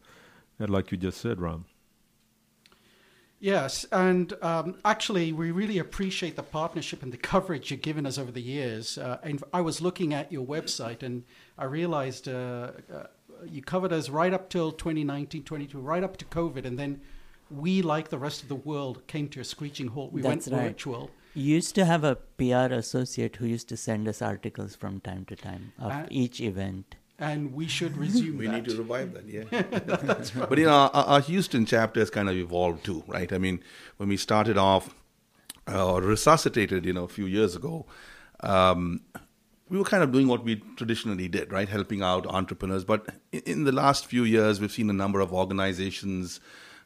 and 0.60 0.70
like 0.70 0.92
you 0.92 0.98
just 0.98 1.22
said, 1.22 1.40
Ram. 1.40 1.66
Yes, 3.40 3.86
and 3.92 4.34
um, 4.42 4.78
actually, 4.84 5.32
we 5.32 5.52
really 5.52 5.78
appreciate 5.78 6.36
the 6.36 6.44
partnership 6.44 7.04
and 7.04 7.14
the 7.14 7.18
coverage 7.18 7.70
you've 7.70 7.84
given 7.84 8.08
us 8.08 8.18
over 8.18 8.32
the 8.32 8.42
years. 8.42 8.98
Uh, 8.98 9.20
and 9.22 9.44
I 9.54 9.62
was 9.62 9.80
looking 9.80 10.12
at 10.16 10.32
your 10.32 10.44
website, 10.44 11.04
and 11.04 11.24
I 11.58 11.66
realized 11.66 12.28
uh, 12.28 12.72
uh, 12.94 13.08
you 13.46 13.62
covered 13.62 13.92
us 13.94 14.10
right 14.10 14.34
up 14.34 14.50
till 14.50 14.72
2019, 14.72 15.44
22, 15.44 15.80
right 15.80 16.04
up 16.04 16.18
to 16.18 16.26
COVID, 16.26 16.66
and 16.66 16.78
then 16.78 17.02
we, 17.50 17.82
like 17.82 18.10
the 18.10 18.18
rest 18.18 18.44
of 18.44 18.50
the 18.50 18.56
world, 18.56 19.06
came 19.08 19.28
to 19.30 19.40
a 19.40 19.44
screeching 19.44 19.88
halt. 19.88 20.12
We 20.12 20.22
That's 20.22 20.48
went 20.48 20.60
right. 20.62 20.68
virtual. 20.70 21.10
You 21.34 21.56
used 21.56 21.76
to 21.76 21.86
have 21.86 22.04
a 22.04 22.16
PR 22.16 22.74
associate 22.74 23.36
who 23.38 23.46
used 23.46 23.70
to 23.70 23.78
send 23.78 24.08
us 24.08 24.22
articles 24.22 24.76
from 24.76 25.00
time 25.02 25.26
to 25.26 25.36
time 25.36 25.74
of 25.80 25.92
Uh, 25.92 26.06
each 26.10 26.42
event. 26.42 26.96
and 27.20 27.52
we 27.54 27.68
should 27.68 27.98
resume 27.98 28.38
We 28.38 28.46
that. 28.48 28.54
need 28.56 28.66
to 28.66 28.76
revive 28.78 29.14
that, 29.16 29.26
yeah. 29.28 30.46
But 30.50 30.58
you 30.60 30.66
know, 30.66 30.72
our, 30.94 31.06
our 31.14 31.22
Houston 31.22 31.66
chapter 31.66 32.00
has 32.00 32.10
kind 32.12 32.30
of 32.30 32.36
evolved 32.36 32.84
too, 32.86 33.04
right? 33.08 33.32
I 33.34 33.40
mean, 33.40 33.60
when 33.98 34.08
we 34.10 34.18
started 34.18 34.58
off 34.58 34.94
uh, 35.68 35.94
or 35.94 36.02
resuscitated, 36.02 36.86
you 36.86 36.94
know, 36.94 37.06
a 37.06 37.08
few 37.08 37.26
years 37.26 37.56
ago, 37.56 37.86
um, 38.42 39.02
we 39.70 39.78
were 39.78 39.84
kind 39.84 40.04
of 40.04 40.12
doing 40.12 40.28
what 40.28 40.44
we 40.44 40.58
traditionally 40.76 41.28
did, 41.28 41.52
right? 41.52 41.68
Helping 41.68 42.02
out 42.02 42.26
entrepreneurs. 42.28 42.86
But 42.86 43.08
in, 43.32 43.64
the 43.64 43.72
last 43.72 44.06
few 44.06 44.24
years, 44.24 44.60
we've 44.62 44.72
seen 44.72 44.90
a 44.90 44.94
number 44.94 45.20
of 45.20 45.34
organizations 45.34 46.40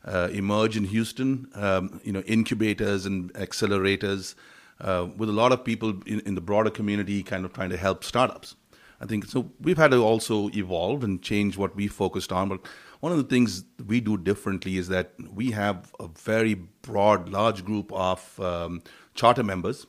uh, 0.06 0.30
emerge 0.32 0.78
in 0.78 0.86
Houston, 0.86 1.48
um, 1.54 2.02
you 2.04 2.12
know, 2.12 2.22
incubators 2.22 3.06
and 3.06 3.32
accelerators, 3.34 4.36
uh, 4.80 5.08
with 5.16 5.30
a 5.30 5.34
lot 5.34 5.52
of 5.52 5.64
people 5.64 6.02
in, 6.08 6.22
in 6.22 6.36
the 6.36 6.42
broader 6.42 6.72
community 6.72 7.22
kind 7.22 7.46
of 7.46 7.54
trying 7.54 7.70
to 7.70 7.78
help 7.78 8.04
startups. 8.04 8.56
I 9.00 9.06
think 9.06 9.26
so. 9.26 9.52
We've 9.60 9.78
had 9.78 9.92
to 9.92 10.04
also 10.04 10.50
evolve 10.50 11.04
and 11.04 11.22
change 11.22 11.58
what 11.58 11.76
we 11.76 11.88
focused 11.88 12.32
on. 12.32 12.50
But 12.50 12.62
one 13.00 13.12
of 13.12 13.18
the 13.18 13.24
things 13.24 13.64
we 13.88 14.00
do 14.00 14.16
differently 14.16 14.78
is 14.78 14.88
that 14.90 15.14
we 15.34 15.52
have 15.52 15.92
a 16.00 16.08
very 16.08 16.54
broad, 16.54 17.30
large 17.30 17.66
group 17.66 17.92
of 17.94 18.40
um, 18.40 18.84
charter 19.16 19.44
members 19.44 19.88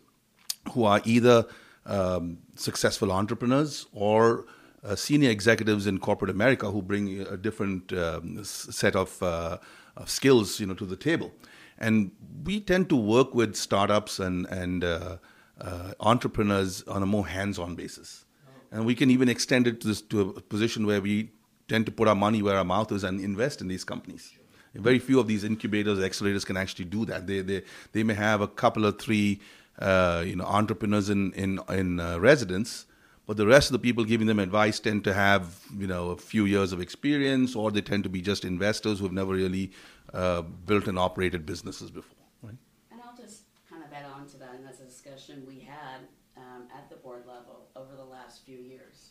who 0.72 0.84
are 0.84 1.02
either 1.04 1.46
um, 1.86 2.38
successful 2.54 3.10
entrepreneurs 3.12 3.86
or 3.92 4.46
uh, 4.84 4.96
senior 4.96 5.30
executives 5.30 5.86
in 5.86 5.98
corporate 5.98 6.30
America 6.30 6.70
who 6.70 6.82
bring 6.82 7.20
a 7.20 7.36
different 7.36 7.92
um, 7.92 8.42
set 8.44 8.96
of, 8.96 9.22
uh, 9.22 9.58
of 9.96 10.10
skills, 10.10 10.60
you 10.60 10.66
know, 10.66 10.74
to 10.74 10.86
the 10.86 10.96
table. 10.96 11.32
And 11.78 12.12
we 12.44 12.60
tend 12.60 12.88
to 12.90 12.96
work 12.96 13.34
with 13.34 13.56
startups 13.56 14.20
and 14.20 14.46
and 14.46 14.84
uh, 14.84 15.16
uh, 15.60 15.92
entrepreneurs 15.98 16.82
on 16.86 17.02
a 17.02 17.06
more 17.06 17.26
hands-on 17.26 17.74
basis, 17.74 18.24
and 18.70 18.86
we 18.86 18.94
can 18.94 19.10
even 19.10 19.28
extend 19.28 19.66
it 19.66 19.80
to, 19.80 19.88
this, 19.88 20.00
to 20.02 20.20
a 20.20 20.40
position 20.40 20.86
where 20.86 21.00
we 21.00 21.30
tend 21.68 21.86
to 21.86 21.92
put 21.92 22.06
our 22.06 22.14
money 22.14 22.42
where 22.42 22.56
our 22.56 22.64
mouth 22.64 22.92
is 22.92 23.02
and 23.02 23.20
invest 23.20 23.60
in 23.60 23.68
these 23.68 23.82
companies. 23.82 24.32
Very 24.74 24.98
few 24.98 25.18
of 25.18 25.26
these 25.26 25.42
incubators, 25.44 25.98
accelerators 25.98 26.46
can 26.46 26.56
actually 26.56 26.84
do 26.84 27.04
that. 27.06 27.26
They 27.26 27.40
they 27.40 27.62
they 27.92 28.04
may 28.04 28.14
have 28.14 28.40
a 28.40 28.48
couple 28.48 28.86
or 28.86 28.92
three, 28.92 29.40
uh, 29.78 30.22
you 30.26 30.36
know, 30.36 30.44
entrepreneurs 30.44 31.08
in 31.10 31.32
in 31.34 31.60
in 31.68 32.00
uh, 32.00 32.18
residence, 32.18 32.86
but 33.26 33.36
the 33.36 33.46
rest 33.46 33.68
of 33.68 33.72
the 33.72 33.78
people 33.78 34.04
giving 34.04 34.26
them 34.26 34.38
advice 34.38 34.80
tend 34.80 35.04
to 35.04 35.14
have 35.14 35.60
you 35.76 35.86
know 35.86 36.10
a 36.10 36.16
few 36.16 36.44
years 36.44 36.72
of 36.72 36.80
experience, 36.80 37.56
or 37.56 37.70
they 37.70 37.80
tend 37.80 38.04
to 38.04 38.10
be 38.10 38.20
just 38.20 38.44
investors 38.44 38.98
who 38.98 39.04
have 39.04 39.12
never 39.12 39.32
really 39.32 39.72
uh, 40.12 40.42
built 40.42 40.86
and 40.88 40.98
operated 40.98 41.46
businesses 41.46 41.90
before. 41.90 42.18
Right? 42.42 42.56
And 42.90 43.00
I'll 43.00 43.16
just 43.16 43.44
kind 43.68 43.82
of 43.82 43.90
add 43.92 44.06
on 44.06 44.26
to 44.28 44.36
that, 44.38 44.54
and 44.56 44.64
that's 44.66 44.80
a 44.80 44.84
discussion 44.84 45.44
we 45.46 45.60
had 45.60 46.06
um, 46.36 46.66
at 46.76 46.90
the 46.90 46.96
board 46.96 47.24
level 47.26 47.68
over 47.76 47.96
the 47.96 48.04
last 48.04 48.44
few 48.44 48.58
years. 48.58 49.10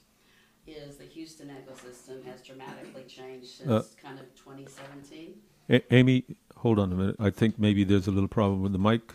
Is 0.67 0.95
the 0.97 1.06
Houston 1.06 1.47
ecosystem 1.47 2.24
has 2.30 2.41
dramatically 2.43 3.04
changed 3.08 3.50
since 3.58 3.69
Uh, 3.69 3.82
kind 4.06 4.19
of 4.19 4.26
2017. 4.36 5.34
A- 5.69 5.93
Amy, 5.93 6.24
hold 6.58 6.78
on 6.80 6.91
a 6.93 6.95
minute. 6.95 7.15
I 7.19 7.30
think 7.32 7.58
maybe 7.58 7.84
there's 7.84 8.08
a 8.08 8.12
little 8.12 8.28
problem 8.30 8.62
with 8.62 8.71
the 8.74 8.80
mic. 8.80 9.13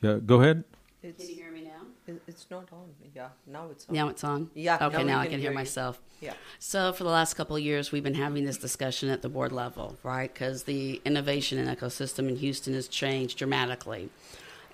Yeah, 0.00 0.18
go 0.24 0.40
ahead. 0.40 0.64
It's, 1.02 1.20
Can 1.24 1.28
you 1.28 1.42
hear 1.42 1.52
me 1.52 1.62
now? 1.62 2.16
it's 2.26 2.46
not 2.50 2.68
on. 2.72 2.88
Yeah, 3.14 3.28
now 3.46 3.68
it's 3.70 3.86
on. 3.88 3.94
Now 3.94 4.08
it's 4.08 4.24
on. 4.24 4.50
Yeah, 4.54 4.76
Okay, 4.76 4.96
now 4.96 4.98
we 4.98 5.04
now, 5.04 5.18
I 5.18 5.22
can 5.24 5.32
can 5.32 5.40
hear 5.40 5.50
hear 5.50 5.58
myself. 5.58 6.00
Yeah. 6.20 6.32
So 6.58 6.92
for 6.92 7.04
the 7.04 7.10
last 7.10 7.34
couple 7.34 7.54
of 7.56 7.62
years, 7.62 7.92
we've 7.92 8.02
been 8.02 8.14
having 8.14 8.44
this 8.44 8.58
discussion 8.58 9.08
at 9.08 9.22
the 9.22 9.28
board 9.28 9.52
level, 9.52 9.96
right? 10.02 10.32
Because 10.32 10.64
the 10.64 11.00
innovation 11.04 11.58
and 11.58 11.76
ecosystem 11.76 12.28
in 12.28 12.36
Houston 12.36 12.74
has 12.74 12.88
changed 12.88 13.38
dramatically, 13.38 14.08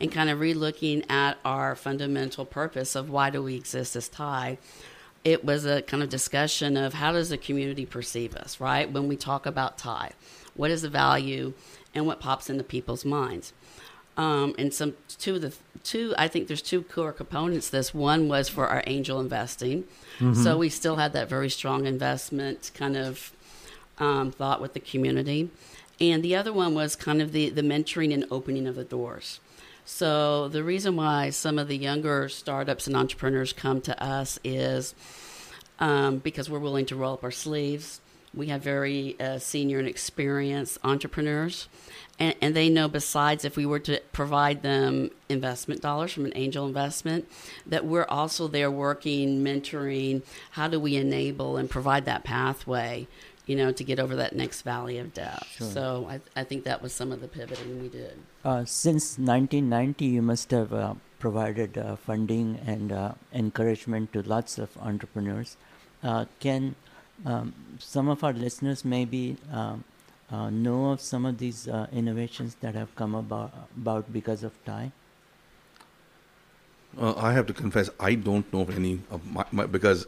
and 0.01 0.11
kind 0.11 0.31
of 0.31 0.39
relooking 0.39 1.09
at 1.11 1.39
our 1.45 1.75
fundamental 1.77 2.45
purpose 2.45 2.95
of 2.95 3.11
why 3.11 3.31
do 3.31 3.43
we 3.43 3.55
exist 3.57 3.97
as 3.97 4.09
TIE. 4.09 4.59
It 5.25 5.45
was 5.45 5.65
a 5.65 5.83
kind 5.83 6.03
of 6.03 6.11
discussion 6.11 6.77
of 6.77 6.95
how 6.95 7.13
does 7.13 7.31
the 7.31 7.39
community 7.39 7.87
perceive 7.87 8.35
us, 8.37 8.61
right? 8.61 8.91
When 8.91 9.09
we 9.09 9.17
talk 9.17 9.47
about 9.47 9.79
TIE, 9.79 10.13
what 10.55 10.71
is 10.71 10.83
the 10.83 10.91
value, 10.91 11.55
and 11.95 12.07
what 12.07 12.21
pops 12.21 12.51
into 12.51 12.65
people's 12.65 13.05
minds 13.05 13.53
um, 14.16 14.55
and 14.59 14.72
some 14.72 14.94
two 15.18 15.37
of 15.37 15.42
the 15.42 15.53
two 15.83 16.14
i 16.16 16.27
think 16.29 16.48
there's 16.48 16.62
two 16.62 16.83
core 16.83 17.12
components 17.12 17.68
this. 17.68 17.92
One 17.92 18.29
was 18.29 18.48
for 18.48 18.66
our 18.68 18.83
angel 18.87 19.20
investing. 19.20 19.85
So 20.35 20.57
we 20.57 20.68
still 20.68 20.96
had 20.96 21.12
that 21.12 21.29
very 21.29 21.50
strong 21.50 21.87
investment 21.87 22.70
kind 22.74 22.96
of 22.96 23.33
um, 23.98 24.31
thought 24.33 24.61
with 24.61 24.72
the 24.72 24.81
community. 24.81 25.50
And 26.00 26.22
the 26.22 26.37
other 26.37 26.53
one 26.53 26.74
was 26.74 26.96
kind 26.96 27.20
of 27.20 27.33
the, 27.33 27.50
the 27.50 27.62
mentoring 27.62 28.14
and 28.14 28.24
opening 28.31 28.66
of 28.66 28.77
the 28.77 28.85
doors. 28.85 29.40
So 29.85 30.48
the 30.48 30.62
reason 30.64 30.96
why 30.96 31.31
some 31.31 31.59
of 31.59 31.68
the 31.68 31.77
younger 31.77 32.29
startups 32.29 32.87
and 32.87 32.96
entrepreneurs 32.96 33.53
come 33.53 33.81
to 33.83 34.03
us 34.03 34.38
is 34.44 34.94
um, 35.79 36.18
because 36.18 36.48
we're 36.48 36.59
willing 36.61 36.87
to 36.87 36.96
roll 36.96 37.14
up 37.14 37.24
our 37.24 37.31
sleeves. 37.31 38.00
We 38.37 38.49
have 38.49 38.62
very 38.62 39.18
uh, 39.20 39.38
senior 39.38 39.79
and 39.79 39.88
experienced 39.88 40.79
entrepreneurs, 40.83 41.68
and, 42.18 42.35
and 42.40 42.57
they 42.57 42.68
know 42.68 42.88
besides 42.88 43.44
if 43.44 43.57
we 43.57 43.66
were 43.66 43.79
to 43.81 44.01
provide 44.12 44.62
them 44.62 45.11
investment 45.29 45.81
dollars 45.81 46.12
from 46.12 46.25
an 46.25 46.33
angel 46.35 46.66
investment, 46.66 47.29
that 47.66 47.85
we're 47.85 48.07
also 48.09 48.49
there 48.49 48.70
working, 48.70 49.44
mentoring. 49.44 50.23
How 50.53 50.68
do 50.68 50.81
we 50.81 50.97
enable 50.97 51.57
and 51.57 51.70
provide 51.70 52.05
that 52.07 52.25
pathway 52.25 53.07
you 53.47 53.57
know, 53.57 53.73
to 53.73 53.85
get 53.85 53.99
over 53.99 54.16
that 54.16 54.35
next 54.35 54.62
valley 54.62 54.99
of 54.99 55.12
death. 55.12 55.47
Sure. 55.57 55.66
So 55.66 56.07
I, 56.09 56.20
I 56.40 56.44
think 56.44 56.64
that 56.64 56.83
was 56.83 56.92
some 56.92 57.12
of 57.12 57.20
the 57.20 57.29
pivoting 57.29 57.83
we 57.83 57.88
did. 57.88 58.16
Uh, 58.44 58.64
since 58.64 59.18
1990, 59.18 60.05
you 60.05 60.23
must 60.23 60.51
have 60.51 60.73
uh, 60.73 60.94
provided 61.18 61.77
uh, 61.77 61.97
funding 61.97 62.59
and 62.66 62.90
uh, 62.90 63.12
encouragement 63.33 64.12
to 64.14 64.23
lots 64.23 64.59
of 64.59 64.77
entrepreneurs. 64.79 65.57
Uh, 66.03 66.27
can 66.40 66.75
um, 67.24 67.55
some 67.79 68.09
of 68.09 68.22
our 68.24 68.33
listeners 68.33 68.85
maybe 68.85 69.37
um, 69.53 69.85
uh, 70.31 70.50
know 70.50 70.90
of 70.90 71.00
some 71.00 71.27
of 71.27 71.38
these 71.38 71.68
uh, 71.68 71.87
innovations 71.92 72.57
that 72.61 72.74
have 72.74 72.94
come 72.96 73.14
about, 73.14 73.53
about 73.77 74.12
because 74.12 74.42
of 74.42 74.53
TIE? 74.64 74.92
Uh, 76.98 77.14
I 77.16 77.33
have 77.33 77.46
to 77.46 77.53
confess, 77.53 77.90
I 77.98 78.14
don't 78.14 78.50
know 78.53 78.61
of 78.61 78.77
any 78.77 79.00
of 79.11 79.27
my, 79.31 79.44
my 79.50 79.66
because 79.66 80.07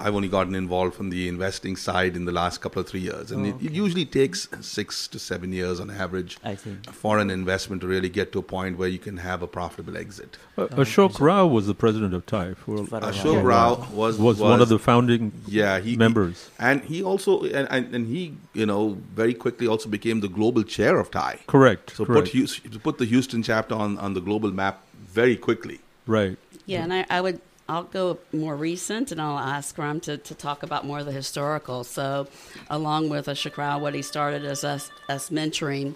I've 0.00 0.14
only 0.14 0.28
gotten 0.28 0.54
involved 0.54 0.94
from 0.94 1.10
the 1.10 1.28
investing 1.28 1.76
side 1.76 2.16
in 2.16 2.24
the 2.24 2.32
last 2.32 2.60
couple 2.60 2.80
of 2.80 2.88
three 2.88 3.00
years, 3.00 3.30
and 3.30 3.44
Oh, 3.46 3.48
it, 3.50 3.66
it 3.66 3.72
usually 3.72 4.04
takes 4.04 4.48
six 4.60 5.06
to 5.08 5.18
seven 5.18 5.52
years 5.52 5.78
on 5.80 5.90
average 5.90 6.38
I 6.44 6.54
see. 6.56 6.76
for 6.90 7.18
an 7.18 7.30
investment 7.30 7.82
to 7.82 7.86
really 7.88 8.08
get 8.08 8.32
to 8.32 8.38
a 8.38 8.42
point 8.42 8.78
where 8.78 8.88
you 8.88 8.98
can 8.98 9.18
have 9.18 9.42
a 9.42 9.46
profitable 9.46 9.96
exit. 9.96 10.36
Uh, 10.58 10.66
Ashok 10.68 11.20
Rao 11.20 11.46
was 11.46 11.66
the 11.66 11.74
president 11.74 12.14
of 12.14 12.26
TIE 12.26 12.54
for, 12.54 12.86
For 12.86 13.00
Ashok 13.00 13.34
while. 13.34 13.42
Rao 13.42 13.88
was 13.92 14.18
was 14.18 14.38
one 14.40 14.60
of 14.60 14.68
the 14.68 14.78
founding 14.78 15.32
yeah 15.46 15.78
he, 15.80 15.96
members. 15.96 16.50
and 16.58 16.82
he 16.84 17.02
also 17.02 17.42
and, 17.44 17.66
and, 17.70 17.94
and 17.94 18.06
he 18.06 18.34
you 18.54 18.66
know 18.66 18.98
very 19.14 19.34
quickly 19.34 19.66
also 19.66 19.88
became 19.88 20.20
the 20.20 20.28
global 20.28 20.62
chair 20.62 20.98
of 20.98 21.10
TIE. 21.10 21.38
Correct. 21.46 21.96
So 21.96 22.04
correct. 22.04 22.32
put 22.32 22.82
put 22.82 22.98
the 22.98 23.04
Houston 23.06 23.42
chapter 23.42 23.74
on, 23.74 23.98
on 23.98 24.14
the 24.14 24.20
global 24.20 24.50
map 24.50 24.82
very 25.20 25.36
quickly. 25.36 25.80
right. 26.06 26.36
Yeah, 26.66 26.84
and 26.84 26.92
I, 26.92 27.04
I 27.10 27.20
would 27.20 27.40
I'll 27.70 27.84
go 27.84 28.18
more 28.32 28.56
recent, 28.56 29.12
and 29.12 29.22
I'll 29.22 29.38
ask 29.38 29.78
Ram 29.78 30.00
to, 30.00 30.18
to 30.18 30.34
talk 30.34 30.64
about 30.64 30.84
more 30.84 30.98
of 30.98 31.06
the 31.06 31.12
historical. 31.12 31.84
So, 31.84 32.26
along 32.68 33.10
with 33.10 33.26
Ashok 33.26 33.56
Rao, 33.56 33.78
what 33.78 33.94
he 33.94 34.02
started 34.02 34.44
as 34.44 34.64
us 34.64 34.90
us 35.08 35.30
mentoring 35.30 35.94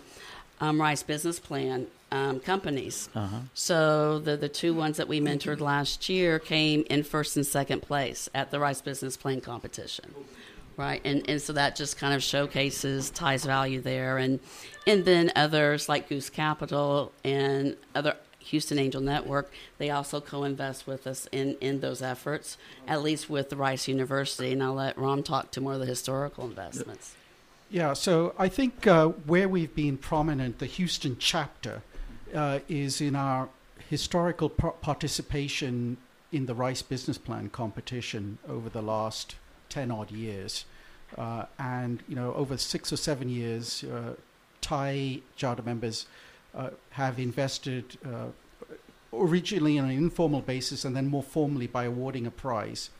um, 0.61 0.81
Rice 0.81 1.03
Business 1.03 1.41
Plan 1.41 1.89
um, 2.13 2.39
companies. 2.39 3.09
Uh-huh. 3.13 3.41
So 3.55 4.21
the 4.21 4.37
the 4.37 4.49
two 4.49 4.73
ones 4.73 4.99
that 4.99 5.09
we 5.09 5.21
mentored 5.21 5.59
last 5.59 6.09
year 6.09 6.39
came 6.39 6.85
in 6.89 7.03
first 7.03 7.37
and 7.37 7.45
second 7.45 7.83
place 7.83 8.29
at 8.33 8.53
the 8.53 8.61
Rice 8.61 8.81
Business 8.81 9.17
Plan 9.17 9.41
competition. 9.41 10.15
Right, 10.77 11.01
and, 11.05 11.29
and 11.31 11.41
so 11.41 11.53
that 11.53 11.77
just 11.77 11.99
kind 11.99 12.15
of 12.15 12.23
showcases 12.23 13.11
TIE's 13.11 13.45
value 13.45 13.81
there, 13.81 14.19
and 14.19 14.39
and 14.87 15.05
then 15.05 15.33
others 15.35 15.89
like 15.89 16.09
Goose 16.09 16.31
Capital 16.31 17.13
and 17.25 17.77
other 17.97 18.17
Houston 18.45 18.79
Angel 18.79 19.01
Network, 19.01 19.53
they 19.79 19.91
also 19.91 20.21
co-invest 20.21 20.87
with 20.87 21.07
us 21.07 21.29
in, 21.33 21.57
in 21.61 21.81
those 21.81 22.03
efforts, 22.03 22.57
at 22.87 23.03
least 23.03 23.31
with 23.31 23.51
the 23.51 23.57
Rice 23.57 23.89
University. 23.89 24.53
And 24.53 24.63
I'll 24.63 24.75
let 24.75 24.99
Ram 24.99 25.23
talk 25.23 25.51
to 25.53 25.61
more 25.61 25.75
of 25.75 25.81
the 25.81 25.87
historical 25.87 26.45
investments. 26.45 27.15
Yeah, 27.71 27.95
so 27.95 28.35
I 28.39 28.49
think 28.49 28.87
uh, 28.87 29.09
where 29.09 29.49
we've 29.49 29.75
been 29.75 29.97
prominent, 29.97 30.59
the 30.59 30.67
Houston 30.67 31.17
chapter, 31.19 31.83
uh, 32.35 32.61
is 32.69 33.01
in 33.01 33.17
our 33.17 33.49
historical 33.89 34.49
par- 34.49 34.75
participation 34.81 35.97
in 36.31 36.47
the 36.47 36.55
Rice 36.55 36.83
Business 36.83 37.17
Plan 37.17 37.49
competition 37.49 38.39
over 38.49 38.69
the 38.69 38.83
last 38.83 39.37
10 39.71 39.91
odd 39.91 40.11
years. 40.11 40.65
Uh, 41.17 41.47
and, 41.59 42.03
you 42.09 42.17
know, 42.17 42.35
over 42.35 42.57
six 42.57 42.93
or 42.93 42.97
seven 42.97 43.29
years, 43.29 43.85
uh, 43.85 44.15
TIE 44.61 45.21
charter 45.37 45.63
members 45.63 46.07
have 46.91 47.19
invested 47.19 47.99
uh, 48.05 48.27
originally 49.13 49.79
on 49.79 49.87
an 49.87 49.91
informal 49.91 50.41
basis 50.41 50.85
and 50.85 50.97
then 50.97 51.07
more 51.07 51.23
formally 51.23 51.67
by 51.67 51.85
awarding 51.85 52.27
a 52.27 52.31
prize. 52.31 52.91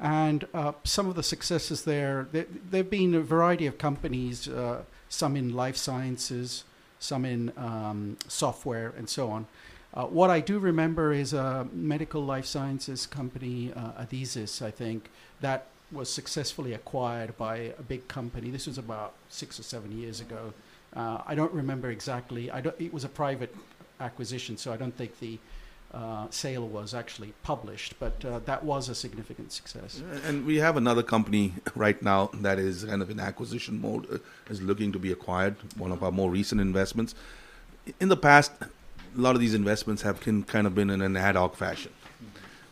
And 0.00 0.46
uh, 0.54 0.72
some 0.84 1.08
of 1.08 1.16
the 1.16 1.22
successes 1.22 1.82
there, 1.82 2.28
there, 2.30 2.46
have 2.72 2.90
been 2.90 3.14
a 3.14 3.20
variety 3.20 3.66
of 3.66 3.78
companies, 3.78 4.48
uh, 4.48 4.82
some 5.08 5.36
in 5.36 5.54
life 5.54 5.76
sciences, 5.76 6.64
some 7.00 7.24
in 7.24 7.52
um, 7.56 8.16
software, 8.28 8.92
and 8.96 9.08
so 9.08 9.30
on. 9.30 9.46
Uh, 9.94 10.04
what 10.04 10.30
I 10.30 10.40
do 10.40 10.58
remember 10.58 11.12
is 11.12 11.32
a 11.32 11.66
medical 11.72 12.22
life 12.22 12.46
sciences 12.46 13.06
company, 13.06 13.72
uh, 13.74 14.04
Adhesis, 14.04 14.62
I 14.62 14.70
think, 14.70 15.10
that 15.40 15.66
was 15.90 16.12
successfully 16.12 16.74
acquired 16.74 17.36
by 17.36 17.56
a 17.78 17.82
big 17.82 18.06
company. 18.06 18.50
This 18.50 18.66
was 18.66 18.78
about 18.78 19.14
six 19.28 19.58
or 19.58 19.62
seven 19.62 19.98
years 19.98 20.20
ago. 20.20 20.52
Uh, 20.94 21.18
I 21.26 21.34
don't 21.34 21.52
remember 21.52 21.90
exactly. 21.90 22.50
I 22.50 22.60
don't, 22.60 22.78
it 22.80 22.92
was 22.92 23.04
a 23.04 23.08
private 23.08 23.54
acquisition, 24.00 24.56
so 24.56 24.72
I 24.72 24.76
don't 24.76 24.96
think 24.96 25.18
the 25.20 25.38
uh, 25.92 26.26
sale 26.30 26.66
was 26.68 26.94
actually 26.94 27.32
published, 27.42 27.94
but 27.98 28.22
uh, 28.24 28.40
that 28.44 28.62
was 28.64 28.88
a 28.88 28.94
significant 28.94 29.52
success. 29.52 30.02
And 30.24 30.44
we 30.46 30.56
have 30.56 30.76
another 30.76 31.02
company 31.02 31.54
right 31.74 32.00
now 32.02 32.30
that 32.34 32.58
is 32.58 32.84
kind 32.84 33.02
of 33.02 33.10
in 33.10 33.20
acquisition 33.20 33.80
mode, 33.80 34.06
uh, 34.12 34.18
is 34.50 34.60
looking 34.60 34.92
to 34.92 34.98
be 34.98 35.12
acquired, 35.12 35.56
one 35.76 35.92
of 35.92 36.02
our 36.02 36.12
more 36.12 36.30
recent 36.30 36.60
investments. 36.60 37.14
In 38.00 38.08
the 38.08 38.16
past, 38.16 38.52
a 38.60 38.68
lot 39.20 39.34
of 39.34 39.40
these 39.40 39.54
investments 39.54 40.02
have 40.02 40.22
been, 40.24 40.42
kind 40.44 40.66
of 40.66 40.74
been 40.74 40.90
in 40.90 41.00
an 41.00 41.16
ad 41.16 41.36
hoc 41.36 41.56
fashion. 41.56 41.92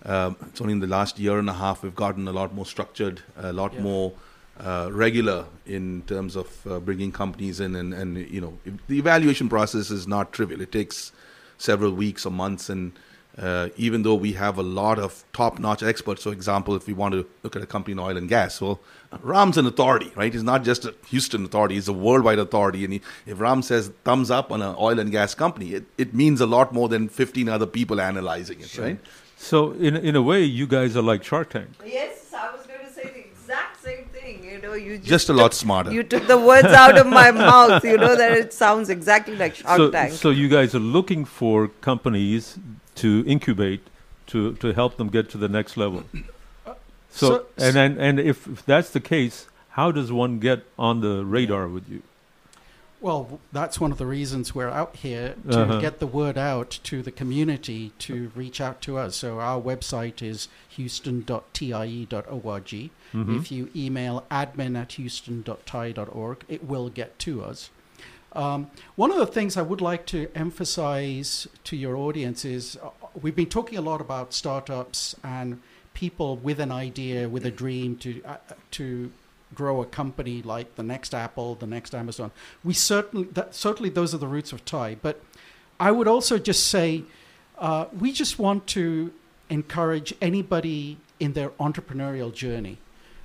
Um, 0.04 0.36
it's 0.48 0.60
only 0.60 0.72
in 0.72 0.80
the 0.80 0.86
last 0.86 1.18
year 1.18 1.38
and 1.38 1.50
a 1.50 1.54
half 1.54 1.82
we've 1.82 1.94
gotten 1.94 2.28
a 2.28 2.32
lot 2.32 2.54
more 2.54 2.66
structured, 2.66 3.22
a 3.36 3.52
lot 3.52 3.74
Yeah. 3.74 3.82
more 3.82 4.12
uh, 4.60 4.88
regular 4.90 5.46
in 5.66 6.02
terms 6.02 6.36
of 6.36 6.66
uh, 6.66 6.78
bringing 6.80 7.12
companies 7.12 7.60
in, 7.60 7.74
and, 7.74 7.92
and 7.92 8.16
you 8.30 8.40
know 8.40 8.58
the 8.88 8.98
evaluation 8.98 9.48
process 9.48 9.90
is 9.90 10.06
not 10.06 10.32
trivial. 10.32 10.60
It 10.60 10.72
takes 10.72 11.12
several 11.58 11.92
weeks 11.92 12.24
or 12.24 12.30
months, 12.30 12.68
and 12.68 12.92
uh, 13.38 13.68
even 13.76 14.02
though 14.02 14.14
we 14.14 14.32
have 14.32 14.56
a 14.56 14.62
lot 14.62 14.98
of 14.98 15.24
top-notch 15.34 15.82
experts, 15.82 16.22
for 16.22 16.32
example, 16.32 16.74
if 16.74 16.86
we 16.86 16.94
want 16.94 17.12
to 17.12 17.26
look 17.42 17.54
at 17.54 17.62
a 17.62 17.66
company 17.66 17.92
in 17.92 17.98
oil 17.98 18.16
and 18.16 18.30
gas, 18.30 18.60
well, 18.62 18.80
Ram's 19.20 19.58
an 19.58 19.66
authority, 19.66 20.10
right? 20.14 20.32
He's 20.32 20.42
not 20.42 20.64
just 20.64 20.86
a 20.86 20.94
Houston 21.08 21.44
authority; 21.44 21.74
he's 21.74 21.88
a 21.88 21.92
worldwide 21.92 22.38
authority. 22.38 22.84
And 22.84 22.94
he, 22.94 23.02
if 23.26 23.38
Ram 23.38 23.60
says 23.62 23.90
thumbs 24.04 24.30
up 24.30 24.50
on 24.50 24.62
an 24.62 24.74
oil 24.78 24.98
and 24.98 25.10
gas 25.10 25.34
company, 25.34 25.74
it, 25.74 25.84
it 25.98 26.14
means 26.14 26.40
a 26.40 26.46
lot 26.46 26.72
more 26.72 26.88
than 26.88 27.08
15 27.08 27.48
other 27.48 27.66
people 27.66 28.00
analyzing 28.00 28.60
it, 28.60 28.78
right? 28.78 28.98
So 29.36 29.72
in 29.72 29.96
in 29.96 30.16
a 30.16 30.22
way, 30.22 30.42
you 30.42 30.66
guys 30.66 30.96
are 30.96 31.02
like 31.02 31.22
Shark 31.22 31.50
Tank. 31.50 31.68
Yes, 31.84 32.32
I 32.32 32.50
was 32.56 32.65
thing. 34.26 34.44
You 34.44 34.60
know, 34.60 34.74
you 34.74 34.96
just, 34.98 35.08
Just 35.08 35.28
a 35.28 35.32
lot 35.32 35.54
smarter. 35.54 35.92
You 35.92 36.02
took 36.02 36.26
the 36.26 36.38
words 36.38 36.68
out 36.68 36.98
of 36.98 37.06
my 37.06 37.30
mouth. 37.46 37.84
You 37.84 37.96
know 37.96 38.16
that 38.16 38.32
it 38.32 38.52
sounds 38.52 38.90
exactly 38.90 39.36
like 39.36 39.54
Shark 39.54 39.76
so, 39.76 39.90
Tank. 39.90 40.12
so 40.12 40.30
you 40.30 40.48
guys 40.48 40.74
are 40.74 40.86
looking 40.98 41.24
for 41.24 41.68
companies 41.80 42.58
to 42.96 43.24
incubate 43.26 43.82
to, 44.28 44.54
to 44.56 44.72
help 44.72 44.96
them 44.96 45.08
get 45.08 45.30
to 45.30 45.38
the 45.38 45.48
next 45.48 45.76
level. 45.76 46.04
So, 46.64 46.74
so- 47.10 47.46
and, 47.58 47.76
and 47.76 47.98
and 47.98 48.20
if, 48.20 48.46
if 48.46 48.64
that's 48.66 48.90
the 48.90 49.00
case, 49.00 49.46
how 49.70 49.90
does 49.92 50.12
one 50.12 50.38
get 50.38 50.64
on 50.78 51.00
the 51.00 51.24
radar 51.24 51.68
with 51.68 51.88
you? 51.88 52.02
Well, 53.00 53.40
that's 53.52 53.78
one 53.78 53.92
of 53.92 53.98
the 53.98 54.06
reasons 54.06 54.54
we're 54.54 54.70
out 54.70 54.96
here 54.96 55.34
to 55.50 55.60
Uh-huh. 55.62 55.80
get 55.80 55.98
the 56.00 56.06
word 56.06 56.38
out 56.38 56.70
to 56.84 57.02
the 57.02 57.12
community 57.12 57.92
to 58.00 58.32
reach 58.34 58.60
out 58.60 58.80
to 58.82 58.96
us. 58.96 59.16
So 59.16 59.38
our 59.38 59.60
website 59.60 60.22
is 60.22 60.48
houston.tie.org. 60.68 62.90
Mhm. 63.14 63.38
If 63.38 63.52
you 63.52 63.70
email 63.76 64.24
admin 64.30 64.76
at 64.80 64.92
houston.tie.org, 64.94 66.44
it 66.48 66.64
will 66.64 66.88
get 66.88 67.18
to 67.20 67.44
us. 67.44 67.70
Um, 68.32 68.70
one 68.96 69.10
of 69.10 69.18
the 69.18 69.26
things 69.26 69.56
I 69.56 69.62
would 69.62 69.80
like 69.80 70.04
to 70.06 70.28
emphasize 70.34 71.46
to 71.64 71.76
your 71.76 71.96
audience 71.96 72.44
is 72.44 72.76
uh, 72.82 72.88
we've 73.20 73.36
been 73.36 73.48
talking 73.48 73.78
a 73.78 73.82
lot 73.82 74.00
about 74.00 74.34
startups 74.34 75.14
and 75.24 75.60
people 75.94 76.36
with 76.36 76.60
an 76.60 76.70
idea, 76.70 77.28
with 77.28 77.46
a 77.46 77.50
dream 77.50 77.96
to 77.96 78.22
uh, 78.24 78.36
to 78.72 79.10
grow 79.54 79.80
a 79.80 79.86
company 79.86 80.42
like 80.42 80.74
the 80.76 80.82
next 80.82 81.14
Apple, 81.14 81.54
the 81.54 81.66
next 81.66 81.94
Amazon. 81.94 82.30
We 82.64 82.74
certainly 82.74 83.28
that, 83.32 83.54
certainly 83.54 83.90
those 83.90 84.14
are 84.14 84.18
the 84.18 84.26
roots 84.26 84.52
of 84.52 84.64
TIE. 84.64 84.96
But 85.00 85.22
I 85.78 85.90
would 85.92 86.08
also 86.08 86.38
just 86.38 86.66
say 86.66 87.04
uh, 87.58 87.86
we 87.98 88.12
just 88.12 88.38
want 88.38 88.66
to 88.68 89.12
encourage 89.48 90.12
anybody 90.20 90.98
in 91.20 91.32
their 91.32 91.50
entrepreneurial 91.50 92.32
journey. 92.34 92.78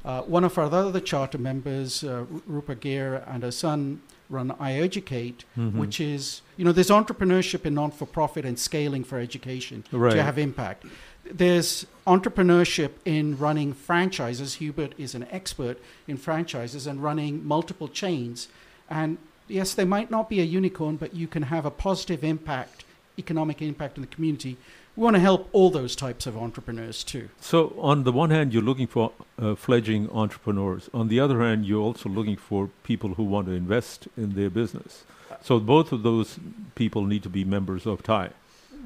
Uh, 0.06 0.22
one 0.22 0.44
of 0.44 0.58
our 0.58 0.66
other 0.66 1.00
charter 1.00 1.38
members, 1.38 2.04
uh, 2.04 2.26
Rupa 2.48 2.76
Gear, 2.76 3.24
and 3.28 3.44
her 3.44 3.52
son 3.52 4.02
run 4.30 4.50
iEducate, 4.52 5.44
Mhm. 5.58 5.74
which 5.74 6.00
is, 6.00 6.42
you 6.56 6.64
know, 6.64 6.72
there's 6.72 6.90
entrepreneurship 6.90 7.66
in 7.66 7.74
non 7.74 7.92
for 7.92 8.06
profit 8.06 8.46
and 8.46 8.58
scaling 8.58 9.04
for 9.04 9.20
education 9.20 9.84
Right. 9.92 10.14
to 10.14 10.24
have 10.24 10.38
impact. 10.40 10.86
There's 11.26 11.86
entrepreneurship 12.08 12.92
in 13.06 13.38
running 13.38 13.74
franchises. 13.74 14.56
Hubert 14.56 14.94
is 14.98 15.16
an 15.16 15.28
expert 15.32 15.78
in 16.08 16.18
franchises 16.18 16.88
and 16.88 17.02
running 17.02 17.46
multiple 17.46 17.88
chains. 17.88 18.48
And 18.90 19.18
yes, 19.48 19.74
they 19.74 19.86
might 19.86 20.10
not 20.10 20.30
be 20.30 20.40
a 20.42 20.44
unicorn, 20.44 20.98
but 20.98 21.14
you 21.14 21.28
can 21.28 21.44
have 21.44 21.66
a 21.66 21.72
positive 21.72 22.24
impact, 22.24 22.84
economic 23.18 23.62
impact 23.62 23.98
in 23.98 24.02
the 24.02 24.08
community. 24.08 24.58
We 24.96 25.04
want 25.04 25.16
to 25.16 25.22
help 25.22 25.48
all 25.54 25.70
those 25.70 25.96
types 25.96 26.28
of 26.28 26.36
entrepreneurs 26.36 27.04
too. 27.04 27.30
So 27.40 27.74
on 27.80 28.04
the 28.04 28.12
one 28.12 28.30
hand, 28.30 28.54
you're 28.54 28.62
looking 28.62 28.88
for 28.88 29.14
uh, 29.40 29.56
fledgling 29.56 30.10
entrepreneurs. 30.12 30.90
On 30.94 31.08
the 31.08 31.20
other 31.20 31.40
hand, 31.40 31.66
you're 31.66 31.82
also 31.82 32.10
looking 32.10 32.36
for 32.36 32.70
people 32.84 33.14
who 33.14 33.24
want 33.24 33.48
to 33.48 33.54
invest 33.54 34.08
in 34.18 34.34
their 34.34 34.50
business. 34.50 35.06
So 35.42 35.60
both 35.60 35.92
of 35.92 36.04
those 36.04 36.38
people 36.76 37.06
need 37.06 37.24
to 37.24 37.30
be 37.30 37.46
members 37.46 37.86
of 37.86 38.04
TIE. 38.04 38.32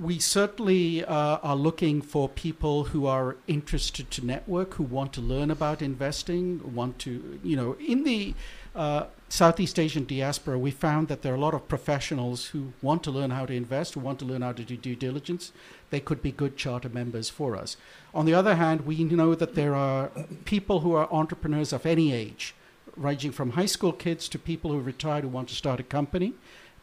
We 0.02 0.20
certainly 0.20 1.06
uh, 1.06 1.38
are 1.42 1.56
looking 1.56 2.02
for 2.02 2.28
people 2.28 2.86
who 2.86 3.06
are 3.06 3.38
interested 3.48 4.12
to 4.12 4.26
network, 4.26 4.76
who 4.76 4.84
want 4.84 5.14
to 5.14 5.22
learn 5.22 5.52
about 5.52 5.82
investing, 5.82 6.74
want 6.74 7.00
to, 7.00 7.40
you 7.44 7.56
know, 7.56 7.76
in 7.80 8.04
the 8.04 8.34
uh, 8.76 9.06
Southeast 9.30 9.80
Asian 9.80 10.06
diaspora, 10.06 10.60
we 10.60 10.72
found 10.72 11.08
that 11.08 11.22
there 11.22 11.34
are 11.34 11.38
a 11.38 11.40
lot 11.40 11.54
of 11.54 11.68
professionals 11.68 12.48
who 12.48 12.74
want 12.82 13.04
to 13.04 13.12
learn 13.12 13.32
how 13.32 13.46
to 13.46 13.54
invest, 13.54 13.94
who 13.94 14.00
want 14.00 14.20
to 14.20 14.26
learn 14.26 14.42
how 14.42 14.52
to 14.52 14.64
do 14.64 14.78
due 14.78 14.96
diligence. 14.96 15.52
They 15.90 16.00
could 16.00 16.22
be 16.22 16.32
good 16.32 16.58
charter 16.58 16.90
members 16.90 17.30
for 17.30 17.56
us. 17.56 17.78
On 18.14 18.26
the 18.26 18.34
other 18.34 18.56
hand, 18.56 18.86
we 18.86 19.04
know 19.04 19.34
that 19.34 19.56
there 19.56 19.76
are 19.76 20.12
people 20.46 20.82
who 20.82 20.94
are 20.94 21.12
entrepreneurs 21.12 21.74
of 21.74 21.86
any 21.86 22.14
age, 22.14 22.54
ranging 22.96 23.32
from 23.32 23.52
high 23.52 23.66
school 23.66 23.94
kids 23.94 24.28
to 24.30 24.40
people 24.40 24.72
who 24.72 24.80
are 24.80 24.84
retired 24.84 25.24
who 25.24 25.30
want 25.30 25.50
to 25.50 25.56
start 25.56 25.80
a 25.80 25.84
company. 25.84 26.34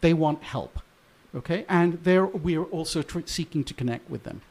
They 0.00 0.14
want 0.14 0.42
help. 0.42 0.80
Okay, 1.34 1.64
and 1.68 1.94
there 2.04 2.26
we 2.26 2.56
are 2.58 2.64
also 2.64 3.02
tr- 3.02 3.20
seeking 3.24 3.64
to 3.64 3.74
connect 3.74 4.10
with 4.10 4.24
them. 4.24 4.42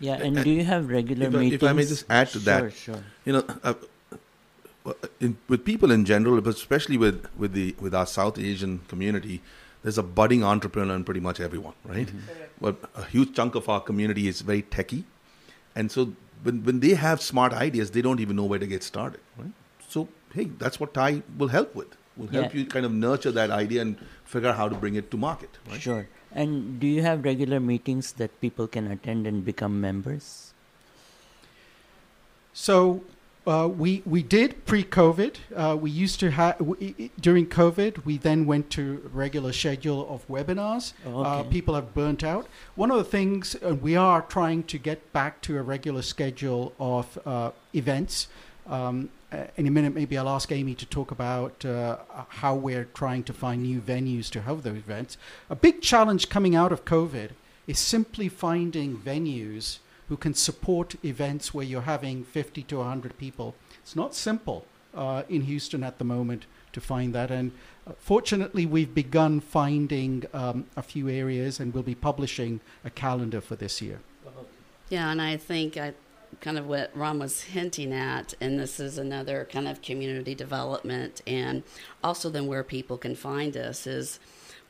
Yeah, 0.00 0.14
and 0.16 0.36
do 0.44 0.50
you 0.50 0.64
have 0.64 0.90
regular 0.90 1.28
if, 1.28 1.34
I- 1.34 1.38
meetings? 1.38 1.62
if 1.62 1.68
I 1.68 1.72
may 1.72 1.84
just 1.86 2.04
add 2.10 2.28
to 2.30 2.38
that, 2.40 2.60
Sure, 2.60 2.70
sure. 2.70 3.02
you 3.24 3.32
know, 3.32 3.44
uh, 3.64 3.74
uh, 4.84 4.92
in, 5.20 5.38
with 5.48 5.64
people 5.64 5.90
in 5.90 6.04
general, 6.04 6.40
but 6.40 6.54
especially 6.54 6.98
with 6.98 7.26
with 7.36 7.52
the 7.54 7.74
with 7.80 7.94
our 7.94 8.06
South 8.06 8.38
Asian 8.38 8.80
community, 8.88 9.40
there's 9.82 9.96
a 9.98 10.02
budding 10.02 10.44
entrepreneur 10.44 10.94
in 10.94 11.04
pretty 11.04 11.20
much 11.20 11.40
everyone, 11.40 11.74
right? 11.84 12.10
But 12.60 12.76
a 12.94 13.04
huge 13.04 13.34
chunk 13.34 13.54
of 13.54 13.68
our 13.68 13.80
community 13.80 14.28
is 14.28 14.42
very 14.42 14.62
techy, 14.62 15.04
and 15.74 15.90
so 15.90 16.12
when 16.42 16.62
when 16.64 16.80
they 16.80 16.94
have 17.06 17.22
smart 17.22 17.54
ideas, 17.54 17.90
they 17.92 18.02
don't 18.02 18.20
even 18.20 18.36
know 18.36 18.44
where 18.44 18.58
to 18.58 18.66
get 18.66 18.82
started, 18.82 19.20
right? 19.38 19.52
So 19.88 20.08
hey, 20.34 20.44
that's 20.58 20.78
what 20.78 20.92
TIE 20.92 21.22
will 21.38 21.48
help 21.48 21.74
with. 21.74 21.96
Will 22.18 22.28
help 22.28 22.52
Yeah. 22.52 22.60
you 22.60 22.66
kind 22.66 22.84
of 22.84 22.92
nurture 22.92 23.32
that 23.32 23.50
idea 23.50 23.80
and 23.82 23.96
figure 24.24 24.50
out 24.50 24.56
how 24.56 24.68
to 24.68 24.74
bring 24.84 24.94
it 24.96 25.10
to 25.12 25.16
market, 25.16 25.58
right? 25.70 25.80
Sure. 25.80 26.06
And 26.36 26.78
do 26.78 26.86
you 26.86 27.00
have 27.00 27.24
regular 27.24 27.60
meetings 27.60 28.12
that 28.20 28.40
people 28.42 28.66
can 28.68 28.90
attend 28.92 29.26
and 29.26 29.42
become 29.42 29.80
members? 29.80 30.52
So 32.52 33.02
uh, 33.46 33.68
we 33.68 34.02
we 34.04 34.22
did 34.22 34.66
pre-COVID. 34.66 35.36
Uh, 35.54 35.76
we 35.80 35.90
used 35.90 36.20
to 36.20 36.30
have 36.32 36.56
during 37.20 37.46
COVID. 37.46 38.04
We 38.04 38.18
then 38.18 38.44
went 38.44 38.68
to 38.70 39.08
regular 39.14 39.52
schedule 39.52 40.06
of 40.10 40.28
webinars. 40.28 40.92
Oh, 41.06 41.22
uh, 41.22 41.42
people 41.44 41.74
have 41.74 41.94
burnt 41.94 42.22
out. 42.22 42.46
One 42.74 42.90
of 42.90 42.98
the 42.98 43.04
things 43.04 43.56
uh, 43.56 43.74
we 43.74 43.96
are 43.96 44.20
trying 44.20 44.64
to 44.64 44.78
get 44.78 45.10
back 45.14 45.40
to 45.42 45.56
a 45.56 45.62
regular 45.62 46.02
schedule 46.02 46.74
of 46.78 47.18
uh, 47.24 47.52
events. 47.72 48.28
Um, 48.66 49.08
uh, 49.08 49.15
in 49.56 49.66
a 49.66 49.70
minute, 49.70 49.94
maybe 49.94 50.16
I'll 50.16 50.28
ask 50.28 50.52
Amy 50.52 50.74
to 50.74 50.86
talk 50.86 51.10
about 51.10 51.64
uh, 51.64 51.98
how 52.28 52.54
we're 52.54 52.84
trying 52.84 53.24
to 53.24 53.32
find 53.32 53.62
new 53.62 53.80
venues 53.80 54.30
to 54.30 54.42
have 54.42 54.62
those 54.62 54.76
events. 54.76 55.18
A 55.50 55.56
big 55.56 55.82
challenge 55.82 56.28
coming 56.28 56.54
out 56.54 56.72
of 56.72 56.84
COVID 56.84 57.30
is 57.66 57.78
simply 57.78 58.28
finding 58.28 58.96
venues 58.96 59.78
who 60.08 60.16
can 60.16 60.34
support 60.34 60.94
events 61.04 61.52
where 61.52 61.64
you're 61.64 61.82
having 61.82 62.24
50 62.24 62.62
to 62.64 62.78
100 62.78 63.18
people. 63.18 63.54
It's 63.82 63.96
not 63.96 64.14
simple 64.14 64.64
uh, 64.94 65.24
in 65.28 65.42
Houston 65.42 65.82
at 65.82 65.98
the 65.98 66.04
moment 66.04 66.46
to 66.72 66.80
find 66.80 67.14
that. 67.14 67.30
And 67.30 67.50
uh, 67.86 67.92
fortunately, 67.98 68.66
we've 68.66 68.94
begun 68.94 69.40
finding 69.40 70.24
um, 70.32 70.66
a 70.76 70.82
few 70.82 71.08
areas 71.08 71.58
and 71.58 71.74
we'll 71.74 71.82
be 71.82 71.94
publishing 71.94 72.60
a 72.84 72.90
calendar 72.90 73.40
for 73.40 73.56
this 73.56 73.82
year. 73.82 74.00
Yeah, 74.88 75.10
and 75.10 75.20
I 75.20 75.36
think 75.36 75.76
I 75.76 75.94
kind 76.40 76.58
of 76.58 76.66
what 76.66 76.90
Ron 76.94 77.18
was 77.18 77.42
hinting 77.42 77.92
at, 77.92 78.34
and 78.40 78.58
this 78.58 78.78
is 78.80 78.98
another 78.98 79.46
kind 79.50 79.66
of 79.68 79.82
community 79.82 80.34
development, 80.34 81.22
and 81.26 81.62
also 82.04 82.28
then 82.30 82.46
where 82.46 82.62
people 82.62 82.98
can 82.98 83.14
find 83.14 83.56
us 83.56 83.86
is 83.86 84.18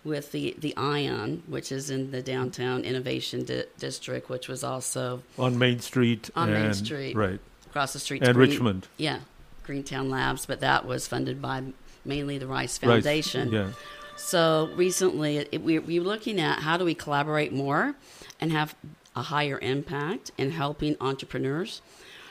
with 0.05 0.33
the 0.33 0.55
the 0.59 0.77
Ion, 0.77 1.43
which 1.49 1.73
is 1.73 1.91
in 1.91 2.11
the 2.13 2.23
downtown 2.23 2.83
innovation 2.85 3.45
di- 3.45 3.65
district, 3.79 4.29
which 4.31 4.47
was 4.49 4.63
also 4.63 5.23
on 5.39 5.59
Main 5.59 5.81
Street. 5.81 6.31
on 6.37 6.53
Main 6.53 6.73
Street, 6.75 7.17
right? 7.17 7.41
across 7.69 7.93
the 7.93 7.99
street, 7.99 8.23
And 8.23 8.35
Green- 8.35 8.51
Richmond. 8.51 8.87
Yeah, 8.97 9.19
Greentown 9.65 10.09
Labs, 10.09 10.47
but 10.47 10.61
that 10.61 10.87
was 10.87 11.07
funded 11.09 11.43
by 11.43 11.63
mainly 12.05 12.39
the 12.39 12.47
Rice 12.47 12.81
Rice, 12.83 12.91
Foundation. 13.03 13.51
yeah. 13.53 13.71
So 14.17 14.71
recently, 14.77 15.39
it, 15.39 15.61
we, 15.63 15.79
we're 15.79 16.01
looking 16.03 16.41
at 16.41 16.61
how 16.61 16.77
do 16.79 16.85
we 16.87 16.95
collaborate 16.95 17.53
more 17.53 17.95
and 18.41 18.51
have 18.53 18.75
a 19.17 19.23
higher 19.23 19.59
impact 19.61 20.31
in 20.39 20.51
helping 20.51 20.97
entrepreneurs. 21.01 21.83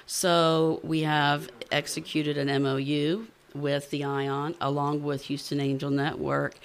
So 0.05 0.79
we 0.83 1.01
have 1.01 1.49
executed 1.71 2.37
an 2.37 2.61
MOU 2.61 3.25
with 3.55 3.89
the 3.89 4.03
ION 4.03 4.55
along 4.61 5.03
with 5.03 5.23
Houston 5.23 5.59
Angel 5.59 5.89
Network 5.89 6.55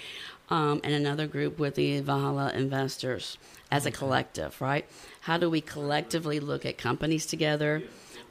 um, 0.49 0.81
and 0.83 0.93
another 0.93 1.25
group 1.25 1.57
with 1.57 1.75
the 1.75 2.01
Valhalla 2.01 2.51
Investors 2.53 3.37
as 3.71 3.85
a 3.85 3.91
collective, 3.91 4.59
right? 4.61 4.85
How 5.21 5.37
do 5.37 5.49
we 5.49 5.61
collectively 5.61 6.39
look 6.39 6.65
at 6.65 6.77
companies 6.77 7.25
together? 7.25 7.81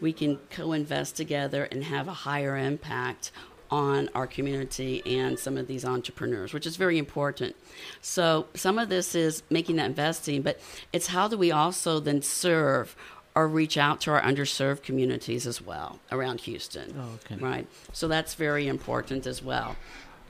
We 0.00 0.12
can 0.12 0.38
co 0.50 0.72
invest 0.72 1.16
together 1.16 1.64
and 1.64 1.84
have 1.84 2.08
a 2.08 2.12
higher 2.12 2.56
impact 2.56 3.32
on 3.70 4.08
our 4.14 4.26
community 4.26 5.02
and 5.06 5.38
some 5.38 5.56
of 5.56 5.66
these 5.66 5.84
entrepreneurs, 5.84 6.52
which 6.52 6.66
is 6.66 6.76
very 6.76 6.98
important. 6.98 7.54
So, 8.00 8.46
some 8.54 8.78
of 8.78 8.88
this 8.88 9.14
is 9.14 9.42
making 9.50 9.76
that 9.76 9.86
investing, 9.86 10.42
but 10.42 10.60
it's 10.92 11.08
how 11.08 11.28
do 11.28 11.36
we 11.38 11.52
also 11.52 12.00
then 12.00 12.22
serve 12.22 12.96
or 13.34 13.46
reach 13.46 13.76
out 13.76 14.00
to 14.02 14.10
our 14.10 14.20
underserved 14.20 14.82
communities 14.82 15.46
as 15.46 15.62
well 15.62 16.00
around 16.10 16.40
Houston. 16.42 16.94
Oh, 16.98 17.18
okay. 17.24 17.36
Right. 17.42 17.66
So, 17.92 18.08
that's 18.08 18.34
very 18.34 18.66
important 18.66 19.26
as 19.26 19.42
well. 19.42 19.76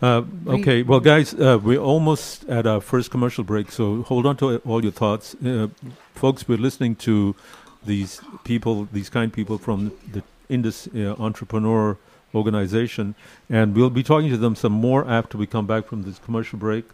Uh, 0.02 0.22
okay, 0.46 0.82
well, 0.82 1.00
guys, 1.00 1.34
uh, 1.34 1.58
we're 1.62 1.78
almost 1.78 2.48
at 2.48 2.66
our 2.66 2.80
first 2.80 3.10
commercial 3.10 3.44
break, 3.44 3.70
so 3.70 4.02
hold 4.02 4.24
on 4.24 4.34
to 4.34 4.56
all 4.66 4.82
your 4.82 4.92
thoughts. 4.92 5.34
Uh, 5.44 5.68
folks, 6.14 6.48
we're 6.48 6.56
listening 6.56 6.96
to 6.96 7.36
these 7.84 8.20
people, 8.44 8.88
these 8.92 9.10
kind 9.10 9.30
people 9.30 9.58
from 9.58 9.92
the 10.10 10.22
Indus 10.48 10.88
uh, 10.94 11.14
Entrepreneur 11.18 11.98
Organization, 12.34 13.14
and 13.48 13.74
we'll 13.74 13.90
be 13.90 14.02
talking 14.02 14.30
to 14.30 14.36
them 14.36 14.54
some 14.54 14.72
more 14.72 15.08
after 15.08 15.36
we 15.36 15.46
come 15.46 15.66
back 15.66 15.86
from 15.86 16.02
this 16.02 16.18
commercial 16.18 16.58
break. 16.58 16.84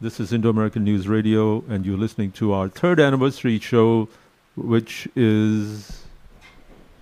This 0.00 0.20
is 0.20 0.32
Indo 0.32 0.48
American 0.50 0.84
News 0.84 1.06
Radio, 1.08 1.64
and 1.68 1.84
you're 1.86 1.98
listening 1.98 2.32
to 2.32 2.52
our 2.52 2.68
third 2.68 2.98
anniversary 3.00 3.58
show, 3.58 4.08
which 4.56 5.08
is 5.16 6.02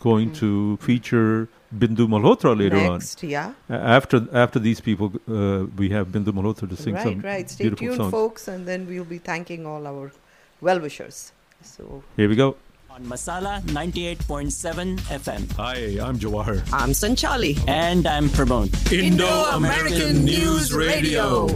going 0.01 0.33
to 0.35 0.77
feature 0.79 1.49
Bindu 1.77 2.07
Malhotra 2.07 2.57
later 2.57 2.77
Next, 2.77 3.25
on. 3.25 3.31
yeah. 3.31 3.53
After 3.69 4.29
after 4.33 4.59
these 4.59 4.81
people, 4.81 5.13
uh, 5.29 5.67
we 5.77 5.91
have 5.91 6.09
Bindu 6.09 6.33
Malhotra 6.39 6.69
to 6.69 6.77
sing 6.77 6.95
right, 6.95 7.03
some 7.05 7.21
right. 7.21 7.51
Stay 7.51 7.65
beautiful 7.65 7.87
tuned, 7.87 7.97
songs. 7.97 8.11
folks, 8.13 8.49
and 8.49 8.67
then 8.67 8.87
we'll 8.87 9.05
be 9.05 9.19
thanking 9.19 9.67
all 9.67 9.87
our 9.87 10.13
well-wishers. 10.61 11.33
So 11.63 12.03
Here 12.17 12.29
we 12.29 12.37
go. 12.37 12.57
on 12.95 13.03
Masala 13.11 13.61
98.7 13.63 14.99
FM. 15.21 15.45
Hi, 15.57 15.99
I'm 16.07 16.19
Jawahar. 16.19 16.59
I'm 16.73 16.91
Sanchali. 16.91 17.53
And 17.69 18.07
I'm 18.07 18.29
Pramod. 18.29 18.71
Indo 18.99 19.31
American 19.61 20.25
News 20.25 20.73
Radio. 20.83 21.49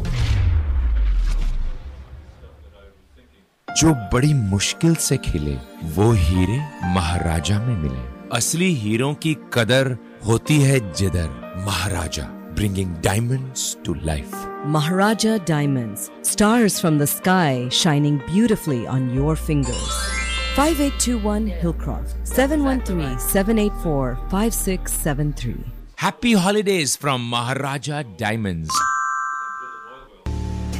जो 3.68 3.92
बड़ी 4.12 4.32
मुश्किल 4.34 4.94
से 5.06 5.16
खिले 5.24 5.54
वो 5.94 6.10
हीरे 6.20 6.56
महाराजा 6.94 7.58
में 7.66 7.76
मिले 7.82 8.00
असली 8.36 8.72
हीरों 8.74 9.12
की 9.24 9.36
कदर 9.54 9.96
होती 10.26 10.58
है 10.60 10.78
जिधर 10.92 11.28
Maharaja 11.66 12.24
bringing 12.56 12.96
diamonds 13.04 13.76
to 13.86 13.94
life 14.10 14.34
Maharaja 14.76 15.36
diamonds 15.48 16.10
stars 16.32 16.80
from 16.80 16.98
the 16.98 17.04
sky 17.16 17.68
shining 17.84 18.18
beautifully 18.30 18.84
on 18.96 19.10
your 19.16 19.36
fingers 19.46 20.27
5821 20.58 21.46
Hillcroft, 21.60 22.26
713 22.26 23.16
784 23.20 24.18
5673. 24.28 25.54
Happy 25.94 26.32
holidays 26.32 26.96
from 26.96 27.22
Maharaja 27.30 28.02
Diamonds. 28.16 28.68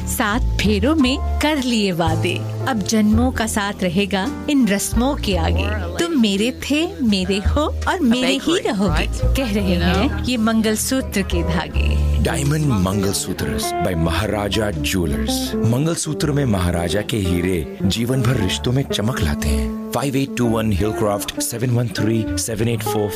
सात 0.09 0.41
फेरों 0.61 0.95
में 0.95 1.17
कर 1.41 1.57
लिए 1.63 1.91
वादे। 1.91 2.33
अब 2.67 2.79
जन्मों 2.79 3.31
का 3.31 3.47
साथ 3.47 3.73
रहेगा 3.83 4.27
इन 4.49 4.67
रस्मों 4.67 5.15
के 5.15 5.35
आगे। 5.37 5.67
तुम 5.97 6.21
मेरे 6.21 6.51
थे 6.51 6.81
मेरे 7.01 7.37
हो 7.47 7.61
और 7.87 7.99
मेरे 7.99 8.33
ही 8.43 8.59
रहोगे। 8.59 9.05
कह 9.35 9.53
रहे 9.53 9.75
हैं 9.75 10.23
ये 10.23 10.37
मंगलसूत्र 10.37 11.21
के 11.21 11.43
धागे। 11.43 11.87
Diamond 12.23 12.65
mangalsutras 12.65 13.71
by 13.73 13.95
Maharaja 13.95 14.71
jewellers 14.71 15.51
mangalsutra 15.55 16.31
में 16.31 16.45
महाराजा 16.45 17.01
के 17.01 17.17
हीरे 17.17 17.77
जीवन 17.83 18.21
भर 18.21 18.35
रिश्तों 18.35 18.71
में 18.71 18.83
चमक 18.83 19.21
लाते 19.21 19.47
हैं। 19.47 19.91
Five 19.91 20.15
eight 20.15 20.29
two 20.37 20.45
one 20.45 20.71
Hillcroft 20.91 21.39
seven 21.41 21.69
one 21.69 21.87
three 21.87 22.25
seven 22.29 22.67
eight 22.67 22.83
5821 22.83 22.93
Hillcroft 22.93 23.09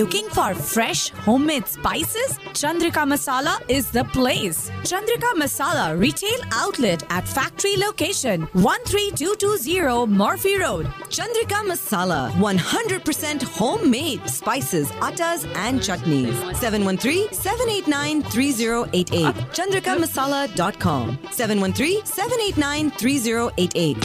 Looking 0.00 0.28
for 0.30 0.54
fresh 0.54 1.10
homemade 1.10 1.66
spices? 1.68 2.38
Chandrika 2.54 3.04
Masala 3.06 3.60
is 3.68 3.90
the 3.90 4.04
place. 4.04 4.70
Chandrika 4.82 5.32
Masala 5.34 5.98
retail 5.98 6.38
outlet 6.52 7.02
at 7.10 7.26
factory 7.28 7.76
location 7.76 8.46
13220 8.54 10.06
Murphy 10.06 10.58
Road. 10.58 10.86
Chandrika 11.08 11.62
Masala, 11.68 12.30
100% 12.32 13.42
homemade 13.42 14.26
spices, 14.28 14.90
attas, 15.02 15.44
and 15.54 15.80
chutneys. 15.80 16.34
713-789-3088. 16.54 19.34
ChandrikaMasala.com. 19.56 21.18
713-789-3088. 21.30 23.96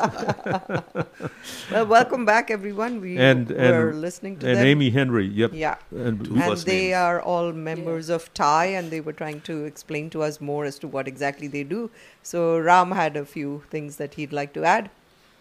well, 1.71 1.85
welcome 1.85 2.25
back, 2.25 2.49
everyone. 2.51 2.99
We 3.01 3.17
and 3.17 3.51
and 3.51 3.77
were 3.77 3.93
listening 3.93 4.37
to 4.39 4.47
and 4.47 4.57
them. 4.57 4.65
Amy 4.65 4.89
Henry. 4.89 5.27
Yep. 5.27 5.51
Yeah. 5.53 5.75
And, 5.91 6.25
and 6.27 6.57
they 6.57 6.93
are 6.93 7.21
all 7.21 7.51
members 7.53 8.09
of 8.09 8.33
TIE, 8.33 8.65
and 8.65 8.89
they 8.91 9.01
were 9.01 9.13
trying 9.13 9.41
to 9.41 9.65
explain 9.65 10.09
to 10.11 10.23
us 10.23 10.41
more 10.41 10.65
as 10.65 10.79
to 10.79 10.87
what 10.87 11.07
exactly 11.07 11.47
they 11.47 11.63
do. 11.63 11.89
So 12.23 12.57
Ram 12.59 12.91
had 12.91 13.15
a 13.15 13.25
few 13.25 13.63
things 13.69 13.97
that 13.97 14.15
he'd 14.15 14.33
like 14.33 14.53
to 14.53 14.63
add. 14.63 14.89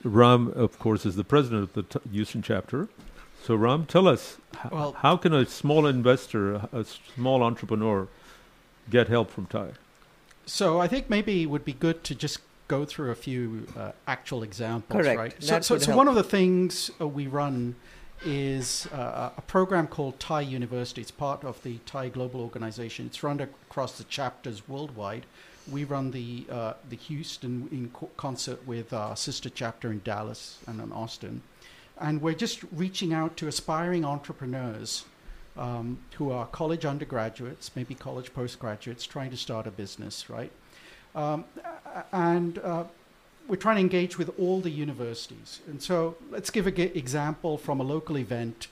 Ram, 0.05 0.53
of 0.55 0.79
course, 0.79 1.05
is 1.07 1.17
the 1.17 1.25
president 1.25 1.63
of 1.65 1.73
the 1.73 1.83
t- 1.83 2.09
Houston 2.13 2.41
chapter. 2.43 2.89
So, 3.49 3.55
Ram, 3.55 3.87
tell 3.87 4.07
us 4.07 4.37
h- 4.63 4.71
Well- 4.71 4.93
how 4.99 5.17
can 5.17 5.33
a 5.33 5.47
small 5.47 5.87
investor, 5.87 6.53
a 6.53 6.69
a 6.81 6.85
small 6.85 7.43
entrepreneur, 7.43 8.07
get 8.91 9.09
help 9.09 9.31
from 9.31 9.47
TIE? 9.47 9.73
So 10.45 10.79
I 10.83 10.87
think 10.87 11.09
maybe 11.09 11.45
it 11.45 11.47
would 11.47 11.65
be 11.65 11.73
good 11.73 12.05
to 12.05 12.15
just 12.15 12.41
go 12.69 12.85
through 12.85 13.11
a 13.11 13.15
few 13.15 13.67
uh, 13.75 13.93
actual 14.07 14.43
examples, 14.43 15.01
Correct. 15.01 15.19
right? 15.19 15.35
So, 15.43 15.47
That 15.55 15.65
so, 15.65 15.75
would 15.77 15.83
so 15.83 15.97
one 15.97 16.09
of 16.09 16.15
the 16.15 16.23
things 16.23 16.91
uh, 17.01 17.09
we 17.09 17.27
run 17.27 17.77
is 18.23 18.87
uh, 18.93 19.31
a 19.39 19.41
program 19.41 19.87
called 19.87 20.21
TIE 20.21 20.43
University. 20.43 21.01
It's 21.01 21.11
part 21.11 21.43
of 21.43 21.63
the 21.63 21.79
TIE 21.87 22.11
Global 22.11 22.43
Organization. 22.43 23.07
It's 23.07 23.23
run 23.23 23.41
across 23.41 23.97
the 23.97 24.05
chapters 24.05 24.69
worldwide. 24.69 25.25
We 25.73 25.85
run 25.85 26.11
the 26.11 26.45
uh, 26.51 26.75
the 26.91 26.97
Houston 26.97 27.69
in 27.73 27.89
co- 27.95 28.11
concert 28.19 28.67
with 28.67 28.93
our 28.93 29.17
sister 29.17 29.49
chapter 29.49 29.91
in 29.91 30.03
Dallas 30.05 30.59
and 30.67 30.83
in 30.83 30.93
Austin, 30.93 31.41
and 32.01 32.23
we're 32.23 32.35
just 32.35 32.63
reaching 32.73 33.13
out 33.13 33.37
to 33.39 33.49
aspiring 33.49 34.05
entrepreneurs 34.05 35.05
um, 35.57 35.99
who 36.15 36.31
are 36.31 36.47
college 36.47 36.85
undergraduates, 36.85 37.71
maybe 37.75 37.95
college 37.95 38.33
postgraduates, 38.33 39.07
trying 39.07 39.31
to 39.31 39.37
start 39.37 39.67
a 39.67 39.71
business, 39.71 40.31
right? 40.31 40.53
Um, 41.15 41.45
and 42.13 42.59
uh, 42.59 42.85
we're 43.49 43.57
trying 43.57 43.77
to 43.77 43.81
engage 43.81 44.19
with 44.19 44.31
all 44.39 44.61
the 44.61 44.71
universities. 44.71 45.61
And 45.67 45.83
so 45.83 46.17
let's 46.31 46.51
give 46.51 46.67
an 46.67 46.79
example 46.79 47.59
from 47.59 47.81
a 47.81 47.85
local 47.85 48.19
event 48.19 48.69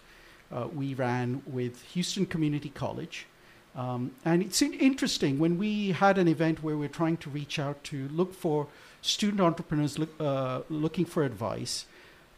uh, 0.52 0.68
we 0.72 0.94
ran 0.94 1.42
with 1.44 1.82
Houston 1.94 2.26
Community 2.26 2.68
College. 2.68 3.26
Um, 3.74 4.12
and 4.24 4.42
it's 4.42 4.62
in- 4.62 4.74
interesting 4.74 5.38
when 5.38 5.58
we 5.58 5.90
had 5.90 6.18
an 6.18 6.28
event 6.28 6.62
where 6.62 6.76
we're 6.76 6.88
trying 6.88 7.16
to 7.18 7.30
reach 7.30 7.58
out 7.58 7.82
to 7.84 8.08
look 8.08 8.32
for 8.32 8.68
student 9.02 9.40
entrepreneurs 9.40 9.98
look, 9.98 10.10
uh, 10.20 10.60
looking 10.70 11.04
for 11.04 11.24
advice. 11.24 11.86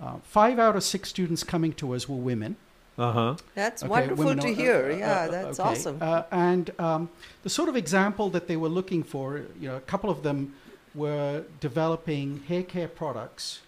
Uh, 0.00 0.16
five 0.22 0.58
out 0.58 0.76
of 0.76 0.84
six 0.84 1.08
students 1.08 1.42
coming 1.42 1.72
to 1.74 1.94
us 1.94 2.08
were 2.08 2.16
women. 2.16 2.56
Uh 2.96 3.12
huh. 3.12 3.36
That's 3.54 3.82
Okay, 3.82 3.90
wonderful 3.90 4.24
women 4.24 4.38
to 4.44 4.50
are- 4.50 4.54
hear. 4.54 4.82
uh, 4.90 4.94
uh, 4.94 4.96
yeah, 4.98 5.12
uh, 5.20 5.30
that's 5.30 5.60
okay. 5.60 5.68
awesome. 5.70 5.98
Uh, 6.00 6.22
and 6.32 6.70
um, 6.80 7.08
the 7.42 7.50
sort 7.50 7.68
of 7.68 7.76
example 7.76 8.28
that 8.30 8.48
they 8.48 8.56
were 8.56 8.68
looking 8.68 9.02
for, 9.02 9.42
you 9.60 9.68
know, 9.68 9.76
a 9.76 9.80
couple 9.80 10.10
of 10.10 10.22
them 10.22 10.54
were 10.94 11.44
developing 11.60 12.42
hair 12.48 12.62
care 12.64 12.88
products, 12.88 13.60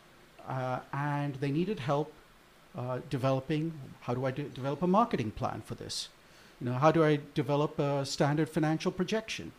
uh, 0.49 0.81
and 0.93 1.35
they 1.37 1.51
needed 1.51 1.81
help 1.81 2.13
uh, 2.77 2.99
developing. 3.09 3.73
How 4.03 4.15
do 4.15 4.25
I 4.27 4.31
do, 4.33 4.45
develop 4.45 4.83
a 4.83 4.87
marketing 4.89 5.31
plan 5.33 5.63
for 5.65 5.75
this? 5.77 6.09
You 6.61 6.71
know, 6.71 6.75
how 6.79 6.91
do 6.91 7.05
I 7.05 7.21
develop 7.35 7.79
a 7.79 8.05
standard 8.05 8.49
financial 8.49 8.91
projection 8.93 9.53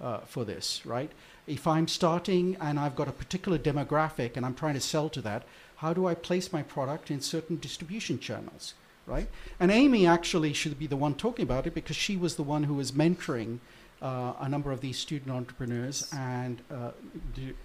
uh, 0.00 0.18
for 0.20 0.44
this? 0.44 0.84
Right? 0.86 1.10
If 1.46 1.66
I'm 1.66 1.86
starting 1.88 2.56
and 2.60 2.78
I've 2.78 2.96
got 2.96 3.08
a 3.08 3.12
particular 3.12 3.58
demographic 3.58 4.36
and 4.36 4.44
I'm 4.46 4.54
trying 4.54 4.74
to 4.74 4.80
sell 4.80 5.08
to 5.10 5.20
that, 5.22 5.42
how 5.78 5.92
do 5.92 6.06
I 6.06 6.14
place 6.14 6.52
my 6.52 6.62
product 6.62 7.10
in 7.10 7.20
certain 7.20 7.56
distribution 7.56 8.18
channels? 8.18 8.74
right? 9.08 9.28
And 9.58 9.70
Amy 9.70 10.06
actually 10.06 10.52
should 10.52 10.78
be 10.78 10.86
the 10.86 10.96
one 10.96 11.14
talking 11.14 11.42
about 11.42 11.66
it 11.66 11.74
because 11.74 11.96
she 11.96 12.16
was 12.16 12.36
the 12.36 12.42
one 12.42 12.64
who 12.64 12.74
was 12.74 12.92
mentoring 12.92 13.58
uh, 14.00 14.34
a 14.38 14.48
number 14.48 14.70
of 14.70 14.80
these 14.80 14.98
student 14.98 15.30
entrepreneurs 15.30 16.08
and 16.12 16.60
uh, 16.70 16.90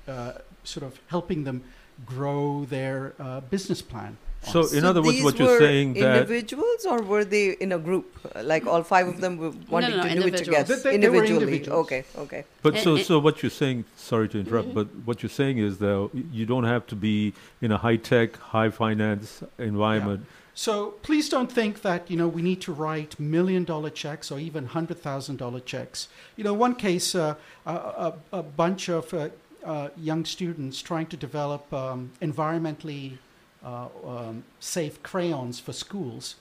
uh, 0.08 0.34
sort 0.64 0.86
of 0.86 1.00
helping 1.08 1.44
them 1.44 1.64
grow 2.06 2.66
their 2.66 3.14
uh, 3.20 3.42
business 3.42 3.82
plan. 3.82 4.18
So, 4.52 4.68
in 4.68 4.84
other 4.84 5.02
words, 5.02 5.16
these 5.16 5.24
what 5.24 5.40
you're 5.40 5.58
saying 5.60 5.94
that 5.94 6.18
individuals 6.18 6.86
or 6.86 7.02
were 7.02 7.24
they 7.24 7.52
in 7.52 7.72
a 7.72 7.80
group? 7.80 8.06
Like 8.42 8.68
all 8.68 8.84
five 8.84 9.08
of 9.08 9.22
them 9.22 9.38
were 9.38 9.54
wanting 9.70 9.98
no, 9.98 10.04
to 10.04 10.16
do 10.16 10.28
it 10.28 10.38
together? 10.38 10.76
They- 10.76 10.98
they 10.98 11.10
were 11.10 11.16
Individually. 11.18 11.44
individuals. 11.44 11.86
Okay, 11.86 12.04
okay. 12.18 12.44
But 12.62 12.76
And- 12.76 12.84
so, 12.84 12.96
and- 12.96 13.06
so 13.06 13.20
what 13.20 13.42
you're 13.42 13.50
saying? 13.50 13.86
Sorry 13.96 14.28
to 14.30 14.40
interrupt, 14.40 14.74
but 14.74 14.88
what 15.06 15.24
you're 15.24 15.30
saying 15.30 15.58
is 15.60 15.78
that 15.78 16.10
you 16.32 16.46
don't 16.46 16.66
have 16.66 16.86
to 16.88 16.96
be 16.96 17.34
in 17.62 17.72
a 17.72 17.78
high 17.78 17.96
tech, 17.96 18.38
high 18.38 18.70
finance 18.70 19.44
environment. 19.58 20.26
So 20.56 20.92
please 21.02 21.30
don't 21.30 21.52
think 21.52 21.82
that 21.82 22.12
you 22.12 22.18
know 22.18 22.28
we 22.28 22.42
need 22.44 22.62
to 22.62 22.72
write 22.74 23.20
million 23.20 23.64
dollar 23.64 23.90
checks 23.90 24.32
or 24.32 24.40
even 24.40 24.68
hundred 24.68 25.00
thousand 25.02 25.38
dollar 25.38 25.60
checks. 25.60 26.10
You 26.36 26.44
know, 26.44 26.54
one 26.54 26.76
case, 26.76 27.16
uh, 27.16 27.36
a, 27.66 27.72
a, 27.72 28.14
a 28.32 28.44
bunch 28.44 28.88
of 28.88 29.14
uh, 29.14 29.30
uh, 29.66 29.90
young 29.98 30.26
students 30.26 30.82
trying 30.82 31.08
to 31.08 31.18
develop 31.18 31.74
um, 31.74 32.12
environmentally 32.22 33.18
uh, 33.64 33.88
um, 34.06 34.44
safe 34.60 35.02
crayons 35.04 35.60
for 35.60 35.74
schools. 35.74 36.36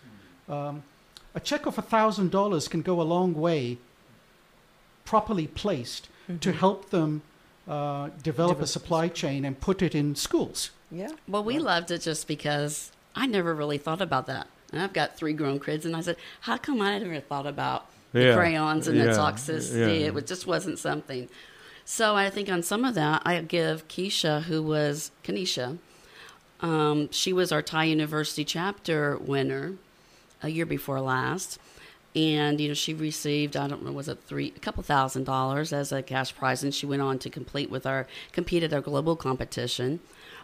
Um, 0.49 0.83
a 1.35 1.41
check 1.41 1.67
of 1.67 1.77
thousand 1.77 2.31
dollars 2.31 2.69
can 2.69 2.83
go 2.83 3.01
a 3.01 3.03
long 3.05 3.35
way, 3.35 3.79
properly 5.05 5.47
placed, 5.47 6.09
to 6.41 6.53
Mhm. 6.53 6.55
help 6.59 6.91
them 6.91 7.23
uh, 7.69 8.09
develop 8.25 8.61
a 8.61 8.67
supply 8.67 9.07
chain 9.07 9.45
and 9.45 9.61
put 9.61 9.83
it 9.83 9.95
in 9.95 10.17
schools. 10.17 10.71
Yeah. 10.91 11.11
Well, 11.29 11.45
we 11.45 11.61
loved 11.61 11.93
it 11.93 12.01
just 12.01 12.27
because 12.27 12.91
I 13.15 13.27
never 13.27 13.55
really 13.55 13.79
thought 13.79 14.01
about 14.01 14.27
that. 14.27 14.49
And 14.73 14.83
I've 14.83 14.93
got 14.93 15.17
three 15.17 15.33
grown 15.33 15.61
kids, 15.61 15.87
and 15.87 15.95
I 15.95 16.01
said, 16.01 16.17
how 16.41 16.57
come 16.57 16.83
I 16.83 16.99
never 16.99 17.21
thought 17.21 17.47
about 17.47 17.87
the 18.13 18.21
Yeah, 18.25 18.35
crayons 18.35 18.89
and 18.89 19.01
the 19.01 19.05
toxicity? 19.07 20.01
yeah. 20.01 20.07
It 20.07 20.15
was- 20.15 20.25
just 20.25 20.45
wasn't 20.47 20.81
something. 20.81 21.29
So 21.85 22.17
I 22.17 22.31
think 22.31 22.49
on 22.49 22.63
some 22.65 22.85
of 22.85 22.95
that, 22.97 23.23
I 23.25 23.41
give 23.43 23.87
Keisha, 23.87 24.43
who 24.43 24.61
was 24.63 25.13
Kanisha, 25.23 25.79
um, 26.63 27.11
she 27.11 27.33
was 27.33 27.53
our 27.53 27.63
TIE 27.63 27.85
University 27.85 28.45
chapter 28.45 29.17
winner 29.19 29.75
a 30.43 30.49
year 30.49 30.67
before 30.67 31.01
last. 31.01 31.59
And, 32.15 32.61
you 32.61 32.69
know, 32.69 32.75
she 32.75 32.93
received, 32.93 33.57
I 33.57 33.67
don't 33.67 33.85
know, 33.85 33.93
was 33.93 34.07
it 34.09 34.19
three, 34.27 34.53
a 34.55 34.59
couple 34.61 34.83
thousand 34.83 35.25
dollars 35.25 35.73
as 35.73 35.93
a 35.93 36.03
cash 36.03 36.35
prize. 36.35 36.63
And 36.63 36.75
she 36.75 36.85
went 36.85 37.01
on 37.01 37.19
to 37.21 37.31
complete 37.31 37.71
with 37.71 37.87
our, 37.87 38.07
compete 38.33 38.63
at 38.63 38.73
our 38.73 38.83
global 38.83 39.17
competition. 39.17 40.01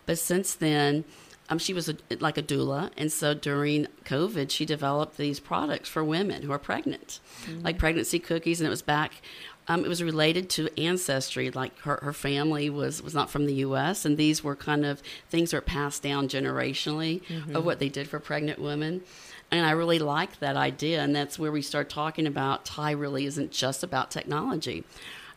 But 0.06 0.18
since 0.18 0.54
then, 0.54 1.04
um, 1.50 1.58
she 1.58 1.72
was 1.74 1.88
a, 1.88 1.96
like 2.20 2.36
a 2.36 2.42
doula, 2.42 2.90
and 2.98 3.10
so 3.10 3.32
during 3.32 3.86
COVID, 4.04 4.50
she 4.50 4.66
developed 4.66 5.16
these 5.16 5.40
products 5.40 5.88
for 5.88 6.04
women 6.04 6.42
who 6.42 6.52
are 6.52 6.58
pregnant, 6.58 7.20
Mm-hmm. 7.46 7.62
like 7.64 7.78
pregnancy 7.78 8.18
cookies, 8.18 8.60
and 8.60 8.66
it 8.66 8.70
was 8.70 8.82
back. 8.82 9.12
Um, 9.70 9.84
it 9.84 9.88
was 9.88 10.02
related 10.02 10.48
to 10.50 10.68
ancestry, 10.80 11.50
like 11.50 11.78
her, 11.80 11.98
her 12.02 12.12
family 12.14 12.70
was 12.70 13.02
was 13.02 13.14
not 13.14 13.28
from 13.30 13.44
the 13.46 13.54
U.S., 13.56 14.04
and 14.04 14.16
these 14.16 14.42
were 14.42 14.56
kind 14.56 14.86
of 14.86 15.02
things 15.28 15.50
that 15.50 15.58
are 15.58 15.60
passed 15.60 16.02
down 16.02 16.28
generationally 16.28 17.20
Mhm. 17.28 17.54
of 17.54 17.64
what 17.64 17.78
they 17.78 17.88
did 17.88 18.08
for 18.08 18.18
pregnant 18.18 18.58
women. 18.60 19.02
And 19.50 19.64
I 19.64 19.70
really 19.72 19.98
like 19.98 20.40
that 20.40 20.56
idea, 20.56 21.00
and 21.02 21.14
that's 21.14 21.38
where 21.38 21.52
we 21.52 21.62
start 21.62 21.88
talking 21.88 22.26
about 22.26 22.64
TIE 22.64 22.90
really 22.92 23.24
isn't 23.26 23.50
just 23.50 23.82
about 23.82 24.10
technology. 24.10 24.84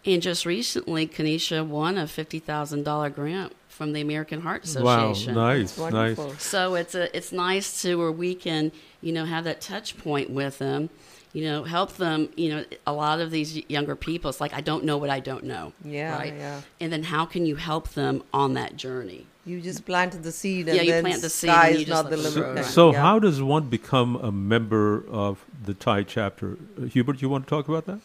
And 0.05 0.21
just 0.21 0.45
recently, 0.45 1.07
Kanisha 1.07 1.65
won 1.65 1.97
a 1.97 2.07
fifty 2.07 2.39
thousand 2.39 2.83
dollar 2.83 3.09
grant 3.09 3.53
from 3.69 3.93
the 3.93 4.01
American 4.01 4.41
Heart 4.41 4.63
Association. 4.63 4.85
Wow, 4.85 5.11
Association. 5.11 5.33
nice, 5.35 5.77
wonderful. 5.77 6.27
nice. 6.29 6.43
So 6.43 6.75
it's 6.75 6.95
a 6.95 7.15
it's 7.15 7.31
nice 7.31 7.81
to 7.83 7.95
where 7.95 8.11
we 8.11 8.33
can 8.35 8.71
you 9.01 9.11
know 9.13 9.25
have 9.25 9.43
that 9.43 9.61
touch 9.61 9.97
point 9.97 10.29
with 10.29 10.57
them, 10.59 10.89
you 11.33 11.43
know, 11.45 11.63
help 11.63 11.93
them. 11.93 12.29
You 12.35 12.49
know, 12.55 12.65
a 12.85 12.93
lot 12.93 13.19
of 13.19 13.31
these 13.31 13.57
younger 13.69 13.95
people, 13.95 14.29
it's 14.29 14.41
like 14.41 14.53
I 14.53 14.61
don't 14.61 14.83
know 14.83 14.97
what 14.97 15.09
I 15.09 15.19
don't 15.19 15.45
know. 15.45 15.73
Yeah, 15.83 16.17
right. 16.17 16.33
yeah. 16.33 16.61
And 16.79 16.91
then 16.91 17.03
how 17.03 17.25
can 17.25 17.45
you 17.45 17.55
help 17.55 17.89
them 17.89 18.23
on 18.33 18.53
that 18.55 18.75
journey? 18.75 19.25
You 19.45 19.59
just 19.59 19.85
planted 19.85 20.21
the 20.21 20.31
seed, 20.31 20.67
and 20.67 20.77
Yeah, 20.77 20.83
you 20.83 20.91
then 20.91 21.03
plant 21.03 21.21
the 21.21 21.29
seed 21.29 21.49
sky 21.49 21.67
and 21.67 21.75
is 21.75 21.79
you 21.81 21.85
just 21.87 22.03
not 22.03 22.11
the 22.11 22.17
let 22.17 22.33
them 22.33 22.43
limit. 22.43 22.65
So, 22.65 22.71
so 22.71 22.91
Yeah. 22.91 23.01
how 23.01 23.17
does 23.17 23.41
one 23.41 23.69
become 23.69 24.15
a 24.17 24.31
member 24.31 25.03
of 25.09 25.43
the 25.65 25.73
TIE 25.73 26.03
chapter? 26.03 26.57
Uh, 26.79 26.85
Hubert, 26.85 27.21
you 27.21 27.29
want 27.29 27.47
to 27.47 27.49
talk 27.49 27.67
about 27.67 27.85
that? 27.87 27.99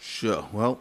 Sure. 0.00 0.46
Well, 0.52 0.80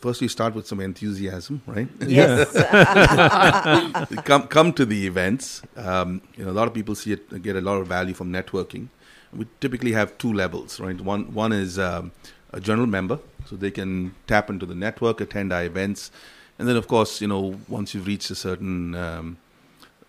first 0.00 0.22
you 0.22 0.28
start 0.28 0.54
with 0.54 0.66
some 0.66 0.80
enthusiasm, 0.80 1.60
right? 1.66 1.88
Yes. 2.06 2.52
come 4.24 4.46
come 4.48 4.72
to 4.74 4.86
the 4.86 5.06
events. 5.06 5.62
Um, 5.76 6.22
you 6.36 6.44
know, 6.44 6.50
a 6.50 6.56
lot 6.60 6.66
of 6.68 6.72
people 6.74 6.94
see 6.94 7.12
it 7.12 7.42
get 7.42 7.56
a 7.56 7.60
lot 7.60 7.76
of 7.80 7.86
value 7.86 8.14
from 8.14 8.32
networking. 8.32 8.88
We 9.32 9.46
typically 9.60 9.92
have 9.92 10.18
two 10.18 10.32
levels, 10.32 10.80
right? 10.80 11.00
One 11.00 11.32
one 11.32 11.52
is 11.52 11.78
um, 11.78 12.12
a 12.52 12.60
general 12.60 12.86
member, 12.86 13.18
so 13.46 13.56
they 13.56 13.70
can 13.70 14.14
tap 14.26 14.50
into 14.50 14.66
the 14.66 14.74
network, 14.74 15.20
attend 15.20 15.52
our 15.52 15.64
events, 15.64 16.10
and 16.58 16.68
then 16.68 16.76
of 16.76 16.88
course, 16.88 17.20
you 17.20 17.28
know, 17.28 17.58
once 17.68 17.94
you've 17.94 18.06
reached 18.06 18.30
a 18.30 18.34
certain 18.34 18.94
um, 18.94 19.38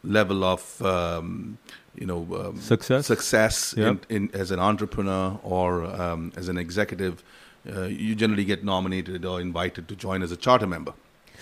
level 0.03 0.43
of 0.43 0.82
um, 0.82 1.57
you 1.95 2.05
know 2.05 2.28
um, 2.39 2.59
Success. 2.59 3.07
success 3.07 3.74
Yep. 3.78 4.05
in, 4.09 4.30
in, 4.30 4.36
as 4.41 4.51
an 4.51 4.59
entrepreneur 4.59 5.39
or 5.43 5.86
um, 5.86 6.32
as 6.36 6.49
an 6.49 6.57
executive, 6.57 7.24
uh, 7.72 7.84
you 7.84 8.15
generally 8.15 8.45
get 8.45 8.63
nominated 8.63 9.26
or 9.26 9.39
invited 9.39 9.88
to 9.88 9.95
join 9.95 10.24
as 10.24 10.32
a 10.32 10.38
charter 10.38 10.67
member. 10.67 10.93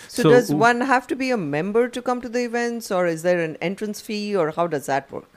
So, 0.07 0.29
does 0.29 0.53
one 0.53 0.81
have 0.81 1.07
to 1.07 1.15
be 1.15 1.29
a 1.29 1.37
member 1.37 1.89
to 1.89 2.01
come 2.01 2.21
to 2.21 2.29
the 2.29 2.45
events, 2.45 2.89
or 2.91 3.05
is 3.05 3.21
there 3.21 3.41
an 3.41 3.57
entrance 3.57 3.99
fee, 3.99 4.35
or 4.35 4.51
how 4.51 4.67
does 4.67 4.85
that 4.85 5.11
work? 5.11 5.29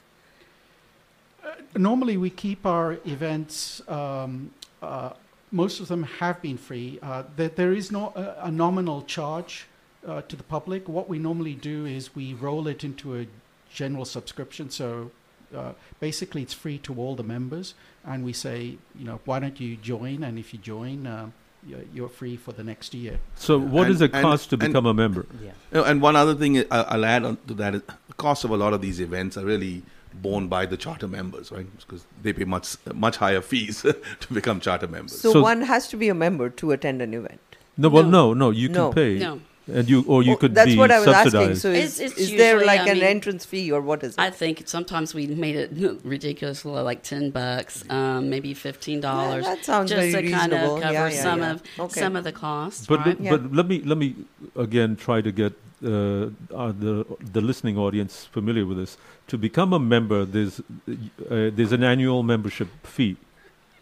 Normally, 1.77 2.17
we 2.17 2.31
keep 2.31 2.67
our 2.67 2.99
events. 3.07 3.81
Um, 3.89 4.51
uh, 4.83 5.11
most 5.51 5.81
of 5.81 5.89
them 5.89 6.03
have 6.05 6.41
been 6.43 6.57
free. 6.59 6.99
Uh, 7.03 7.25
there, 7.37 7.49
there 7.49 7.73
is 7.73 7.91
no 7.93 8.13
a, 8.17 8.47
a 8.49 8.51
nominal 8.51 9.03
charge 9.03 9.67
uh, 10.07 10.23
to 10.23 10.37
the 10.37 10.43
public. 10.43 10.89
What 10.89 11.09
we 11.09 11.19
normally 11.19 11.55
do 11.55 11.87
is 11.87 12.15
we 12.15 12.35
roll 12.35 12.67
it 12.69 12.85
into 12.85 13.17
a 13.19 13.27
general 13.73 14.05
subscription. 14.05 14.71
So 14.71 15.11
uh, 15.55 15.73
basically, 16.01 16.43
it's 16.43 16.55
free 16.55 16.79
to 16.79 16.95
all 16.95 17.15
the 17.17 17.23
members, 17.23 17.75
and 18.05 18.25
we 18.25 18.33
say, 18.33 18.77
you 18.99 19.05
know, 19.05 19.21
why 19.25 19.39
don't 19.41 19.61
you 19.61 19.77
join? 19.77 20.23
And 20.25 20.39
if 20.39 20.53
you 20.55 20.59
join, 20.59 21.07
uh, 21.07 21.31
you're, 21.67 21.81
you're 21.95 22.09
free 22.09 22.37
for 22.37 22.53
the 22.53 22.65
next 22.65 22.93
year. 22.95 23.21
So, 23.37 23.59
what 23.59 23.87
And- 23.87 23.95
does 23.95 24.01
it 24.01 24.13
and- 24.15 24.23
cost 24.23 24.51
to 24.51 24.55
and- 24.57 24.73
become 24.73 24.87
a 24.87 24.95
member? 24.95 25.27
You 25.41 25.53
know, 25.73 25.85
and 25.85 26.01
one 26.03 26.17
other 26.17 26.35
thing 26.35 26.59
I- 26.59 26.65
I'll 26.71 27.05
add 27.05 27.25
on 27.25 27.37
to 27.49 27.55
that 27.55 27.75
is 27.75 27.83
the 28.09 28.15
cost 28.15 28.45
of 28.45 28.51
a 28.51 28.57
lot 28.57 28.73
of 28.73 28.81
these 28.81 29.01
events 29.01 29.37
are 29.37 29.45
really 29.45 29.83
borne 30.15 30.49
by 30.49 30.67
the 30.67 30.77
charter 30.77 31.09
members, 31.09 31.51
right? 31.53 31.67
Because 31.79 32.05
they 32.23 32.33
pay 32.33 32.45
much 32.45 32.77
much 32.95 33.17
higher 33.17 33.41
fees 33.41 33.83
to 34.21 34.33
become 34.33 34.61
charter 34.61 34.89
members. 34.89 35.21
So, 35.21 35.41
one 35.43 35.63
has 35.63 35.89
to 35.89 35.97
be 35.97 36.09
a 36.09 36.15
member 36.15 36.51
to 36.51 36.73
attend 36.73 37.01
an 37.03 37.15
event. 37.15 37.41
No, 37.77 37.89
well, 37.89 38.05
no, 38.05 38.35
no. 38.35 38.51
You 38.51 38.69
can 38.69 38.75
No. 38.77 38.93
pay, 38.93 39.19
No. 39.19 39.41
and 39.73 39.89
you 39.89 40.05
or 40.07 40.23
you 40.23 40.33
Oh, 40.33 40.37
could 40.37 40.55
that's 40.55 40.73
be 40.73 40.77
what 40.77 40.91
I 40.91 40.99
was 40.99 41.09
asking. 41.09 41.31
subsidized. 41.31 41.63
So, 41.63 41.71
is, 41.71 42.01
It's- 42.01 42.13
it's 42.13 42.21
is 42.21 42.31
there 42.37 42.55
usually, 42.55 42.67
like 42.67 42.81
I 42.81 42.89
an 42.91 42.99
mean- 42.99 43.05
entrance 43.15 43.45
fee, 43.47 43.73
or 43.73 43.81
what 43.81 44.03
is 44.05 44.13
it? 44.15 44.21
I 44.21 44.29
think 44.31 44.63
sometimes 44.67 45.15
we 45.15 45.27
made 45.29 45.57
it 45.57 45.71
ridiculous, 46.05 46.65
like 46.65 47.03
ten 47.03 47.31
bucks, 47.31 47.83
um, 47.89 48.29
maybe 48.29 48.53
fifteen 48.55 49.01
dollars. 49.01 49.45
that 49.47 49.65
sounds 49.65 49.91
just 49.91 50.11
very 50.13 50.25
to 50.29 50.31
kind 50.31 50.53
of 50.53 50.81
cover 50.83 50.93
Yeah, 50.93 51.09
yeah, 51.09 51.23
some 51.23 51.41
yeah. 51.41 51.53
of 51.53 51.63
Okay. 51.87 52.01
some 52.01 52.17
of 52.17 52.25
the 52.25 52.33
costs. 52.33 52.87
But 52.87 53.07
right? 53.07 53.21
let, 53.21 53.31
but 53.31 53.53
let 53.53 53.67
me 53.69 53.81
let 53.85 53.97
me 53.99 54.15
again 54.57 54.97
try 54.97 55.21
to 55.23 55.33
get 55.33 55.53
uh, 55.85 56.27
uh, 56.55 56.73
the 56.85 57.05
the 57.33 57.41
listening 57.41 57.77
audience 57.79 58.29
familiar 58.33 58.67
with 58.67 58.77
this. 58.77 58.97
To 59.33 59.39
become 59.39 59.73
a 59.73 59.79
member, 59.79 60.27
there's 60.27 60.61
uh, 60.61 61.49
there's 61.57 61.73
an 61.73 61.83
annual 61.83 62.23
membership 62.23 62.69
fee. 62.83 63.17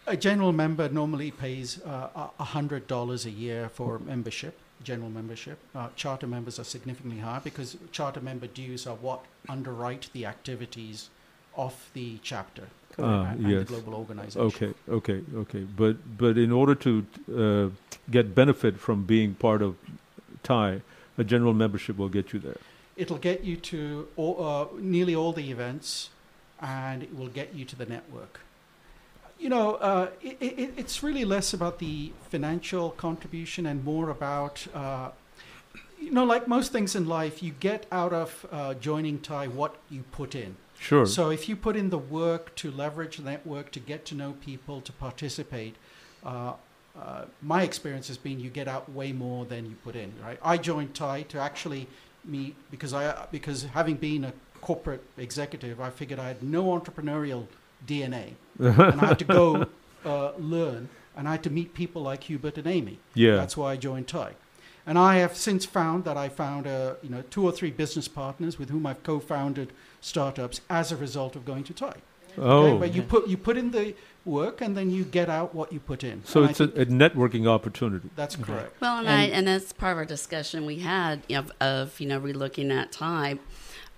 A 0.06 0.16
general 0.16 0.52
member 0.52 0.88
normally 0.88 1.32
pays 1.32 1.82
uh, 1.82 2.28
a 2.38 2.44
hundred 2.44 2.86
dollars 2.86 3.26
a 3.26 3.30
year 3.30 3.68
for 3.68 3.98
membership, 3.98 4.54
general 4.84 5.10
membership. 5.10 5.58
Uh, 5.74 5.88
charter 5.96 6.28
members 6.28 6.60
are 6.60 6.68
significantly 6.76 7.18
higher 7.18 7.40
because 7.42 7.76
charter 7.90 8.20
member 8.20 8.46
dues 8.46 8.86
are 8.86 8.94
what 8.94 9.24
underwrite 9.48 10.08
the 10.12 10.24
activities 10.24 11.10
of 11.56 11.74
the 11.94 12.18
chapter 12.22 12.68
Ah, 13.00 13.32
and, 13.32 13.50
yes. 13.50 13.66
the 13.66 13.74
global 13.74 13.94
organization. 13.94 14.40
Okay, 14.42 14.72
okay, 14.88 15.20
okay. 15.34 15.66
But 15.76 15.96
but 16.16 16.38
in 16.38 16.52
order 16.52 16.76
to 16.76 17.04
uh, 17.44 17.92
get 18.08 18.36
benefit 18.36 18.78
from 18.78 19.02
being 19.02 19.34
part 19.34 19.62
of 19.62 19.74
TIE, 20.44 20.82
a 21.18 21.24
general 21.24 21.54
membership 21.54 21.96
will 21.98 22.08
get 22.20 22.32
you 22.32 22.38
there. 22.38 22.60
It'll 23.00 23.22
get 23.30 23.44
you 23.48 23.56
to 23.72 24.08
all, 24.16 24.34
uh, 24.46 24.66
nearly 24.78 25.14
all 25.14 25.32
the 25.32 25.50
events, 25.50 26.10
and 26.60 27.02
it 27.02 27.12
will 27.18 27.32
get 27.40 27.54
you 27.54 27.64
to 27.64 27.76
the 27.76 27.86
network. 27.86 28.40
You 29.38 29.48
know, 29.48 29.76
uh, 29.76 30.10
it, 30.20 30.36
it, 30.40 30.74
it's 30.76 31.02
really 31.02 31.24
less 31.24 31.54
about 31.54 31.78
the 31.78 32.12
financial 32.28 32.90
contribution 32.90 33.64
and 33.64 33.82
more 33.82 34.10
about, 34.10 34.66
uh, 34.74 35.08
you 35.98 36.10
know, 36.10 36.24
like 36.24 36.46
most 36.46 36.72
things 36.72 36.94
in 36.94 37.08
life, 37.08 37.42
you 37.42 37.52
get 37.58 37.86
out 37.90 38.12
of 38.12 38.46
uh, 38.52 38.74
joining 38.74 39.18
TIE 39.18 39.48
what 39.48 39.76
you 39.88 40.04
put 40.12 40.34
in. 40.34 40.56
Sure. 40.78 41.06
So 41.06 41.30
if 41.30 41.48
you 41.48 41.56
put 41.56 41.76
in 41.76 41.88
the 41.88 42.02
work 42.20 42.54
to 42.56 42.70
leverage 42.70 43.16
the 43.16 43.22
network, 43.22 43.70
to 43.72 43.80
get 43.80 44.04
to 44.06 44.14
know 44.14 44.34
people, 44.44 44.82
to 44.82 44.92
participate, 44.92 45.74
uh, 46.22 46.52
uh, 47.00 47.24
my 47.40 47.62
experience 47.62 48.08
has 48.08 48.18
been 48.18 48.40
you 48.40 48.50
get 48.50 48.68
out 48.68 48.90
way 48.90 49.12
more 49.12 49.46
than 49.46 49.64
you 49.64 49.76
put 49.84 49.96
in. 49.96 50.12
Right? 50.22 50.38
I 50.42 50.58
joined 50.58 50.94
TIE 50.94 51.22
to 51.32 51.38
actually 51.38 51.86
meet 52.24 52.54
because 52.70 52.92
I 52.92 53.26
because 53.30 53.64
having 53.64 53.96
been 53.96 54.24
a 54.24 54.32
corporate 54.60 55.02
executive, 55.16 55.80
I 55.80 55.90
figured 55.90 56.18
I 56.18 56.28
had 56.28 56.42
no 56.42 56.64
entrepreneurial 56.64 57.46
DNA, 57.86 58.34
and 58.58 59.00
I 59.00 59.06
had 59.06 59.18
to 59.20 59.24
go 59.24 59.66
uh, 60.04 60.32
learn, 60.38 60.88
and 61.16 61.28
I 61.28 61.32
had 61.32 61.42
to 61.44 61.50
meet 61.50 61.74
people 61.74 62.02
like 62.02 62.24
Hubert 62.24 62.58
and 62.58 62.66
Amy. 62.66 62.98
Yeah. 63.14 63.36
that's 63.36 63.56
why 63.56 63.72
I 63.72 63.76
joined 63.76 64.08
TIE. 64.08 64.34
And 64.86 64.98
I 64.98 65.16
have 65.16 65.36
since 65.36 65.66
found 65.66 66.04
that 66.04 66.16
I 66.16 66.28
found 66.28 66.66
uh, 66.66 66.94
you 67.02 67.10
know 67.10 67.22
two 67.30 67.44
or 67.44 67.52
three 67.52 67.70
business 67.70 68.08
partners 68.08 68.58
with 68.58 68.70
whom 68.70 68.86
I've 68.86 69.02
co-founded 69.02 69.72
startups 70.00 70.60
as 70.68 70.90
a 70.90 70.96
result 70.96 71.36
of 71.36 71.44
going 71.44 71.64
to 71.64 71.74
TIE. 71.74 72.00
Oh. 72.38 72.78
but 72.78 72.94
you 72.94 73.02
put 73.02 73.28
you 73.28 73.36
put 73.36 73.56
in 73.56 73.70
the 73.70 73.94
work 74.24 74.60
and 74.60 74.76
then 74.76 74.90
you 74.90 75.04
get 75.04 75.28
out 75.28 75.54
what 75.54 75.72
you 75.72 75.80
put 75.80 76.04
in. 76.04 76.24
So 76.24 76.42
And 76.42 76.50
it's 76.50 76.60
a, 76.60 76.64
a 76.64 76.86
networking 76.86 77.46
opportunity. 77.48 78.10
that's 78.16 78.36
correct. 78.36 78.80
Well, 78.80 78.98
and, 78.98 79.08
I, 79.08 79.24
and 79.24 79.46
that's 79.46 79.72
part 79.72 79.92
of 79.92 79.98
our 79.98 80.04
discussion 80.04 80.66
we 80.66 80.80
had 80.80 81.22
of, 81.32 81.50
of 81.60 81.98
you 82.00 82.06
know 82.06 82.20
relooking 82.20 82.70
at 82.70 82.92
TIE 82.92 83.38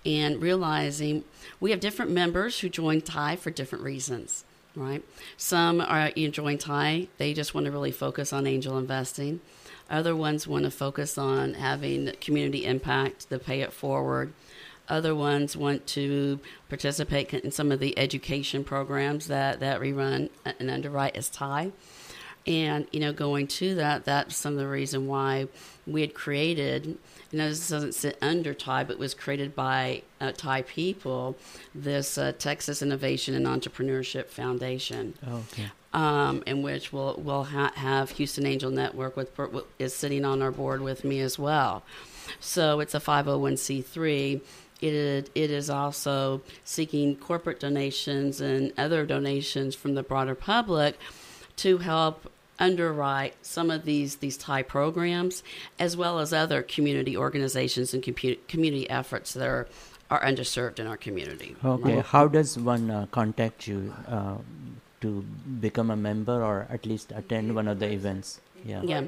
and 0.05 0.41
realizing 0.41 1.23
we 1.59 1.71
have 1.71 1.79
different 1.79 2.11
members 2.11 2.59
who 2.59 2.69
join 2.69 3.01
TIE 3.01 3.35
for 3.35 3.51
different 3.51 3.83
reasons, 3.83 4.43
right? 4.75 5.03
Some 5.37 5.79
are 5.81 6.11
you 6.15 6.27
know, 6.27 6.31
join 6.31 6.57
TIE, 6.57 7.07
they 7.17 7.33
just 7.33 7.53
want 7.53 7.65
to 7.65 7.71
really 7.71 7.91
focus 7.91 8.33
on 8.33 8.45
angel 8.47 8.77
investing. 8.77 9.39
Other 9.89 10.15
ones 10.15 10.47
want 10.47 10.63
to 10.63 10.71
focus 10.71 11.17
on 11.17 11.55
having 11.55 12.11
community 12.19 12.65
impact, 12.65 13.29
the 13.29 13.37
pay 13.37 13.61
it 13.61 13.73
forward. 13.73 14.33
Other 14.89 15.15
ones 15.15 15.55
want 15.55 15.87
to 15.87 16.39
participate 16.69 17.33
in 17.33 17.51
some 17.51 17.71
of 17.71 17.79
the 17.79 17.97
education 17.97 18.63
programs 18.63 19.27
that, 19.27 19.59
that 19.61 19.79
we 19.79 19.93
run 19.93 20.29
and 20.45 20.69
underwrite 20.69 21.15
as 21.15 21.29
TIE. 21.29 21.71
And 22.45 22.87
you 22.91 22.99
know, 22.99 23.13
going 23.13 23.47
to 23.47 23.75
that, 23.75 24.03
that's 24.03 24.35
some 24.35 24.53
of 24.53 24.59
the 24.59 24.67
reason 24.67 25.07
why 25.07 25.47
we 25.87 26.01
had 26.01 26.13
created. 26.13 26.97
You 27.31 27.39
know, 27.39 27.47
this 27.47 27.69
doesn't 27.69 27.93
sit 27.95 28.17
under 28.21 28.53
TIE, 28.53 28.83
but 28.83 28.99
was 28.99 29.13
created 29.13 29.55
by 29.55 30.01
uh, 30.19 30.33
TIE 30.33 30.63
people. 30.63 31.37
This 31.73 32.17
uh, 32.17 32.33
Texas 32.37 32.81
Innovation 32.81 33.33
and 33.33 33.45
Entrepreneurship 33.45 34.25
Foundation 34.27 35.13
Okay. 35.25 35.71
um, 35.93 36.43
in 36.45 36.61
which 36.61 36.91
we'll 36.91 37.15
we'll 37.17 37.45
ha- 37.45 37.71
have 37.75 38.09
Houston 38.11 38.45
Angel 38.45 38.69
Network 38.69 39.15
with 39.15 39.31
is 39.79 39.95
sitting 39.95 40.25
on 40.25 40.41
our 40.41 40.51
board 40.51 40.81
with 40.81 41.05
me 41.05 41.21
as 41.21 41.39
well. 41.39 41.83
So 42.41 42.81
it's 42.81 42.93
a 42.93 42.99
501c3. 42.99 44.41
It 44.83 45.29
it 45.33 45.49
is 45.49 45.69
also 45.69 46.41
seeking 46.65 47.15
corporate 47.15 47.59
donations 47.59 48.41
and 48.41 48.73
other 48.77 49.05
donations 49.05 49.75
from 49.75 49.95
the 49.95 50.03
broader 50.03 50.35
public 50.35 50.99
to 51.57 51.77
help 51.77 52.31
underwrite 52.59 53.33
some 53.41 53.71
of 53.71 53.85
these 53.85 54.17
these 54.17 54.37
TIE 54.37 54.63
programs, 54.63 55.43
as 55.79 55.95
well 55.95 56.19
as 56.19 56.33
other 56.33 56.61
community 56.61 57.15
organizations 57.15 57.93
and 57.93 58.03
compu- 58.03 58.39
community 58.47 58.89
efforts 58.89 59.33
that 59.33 59.47
are 59.47 59.67
are 60.11 60.21
underserved 60.21 60.79
in 60.79 60.87
our 60.87 60.97
community. 60.97 61.55
Okay. 61.63 61.99
How 61.99 62.27
does 62.27 62.57
one 62.57 62.91
uh, 62.91 63.07
contact 63.11 63.67
you 63.67 63.93
uh, 64.07 64.37
to 65.01 65.21
become 65.59 65.89
a 65.89 65.95
member 65.95 66.43
or 66.43 66.67
at 66.69 66.85
least 66.85 67.11
attend 67.15 67.55
one 67.55 67.67
of 67.67 67.79
the 67.79 67.89
events? 67.91 68.39
Yeah. 68.65 68.81
Yeah. 68.83 69.01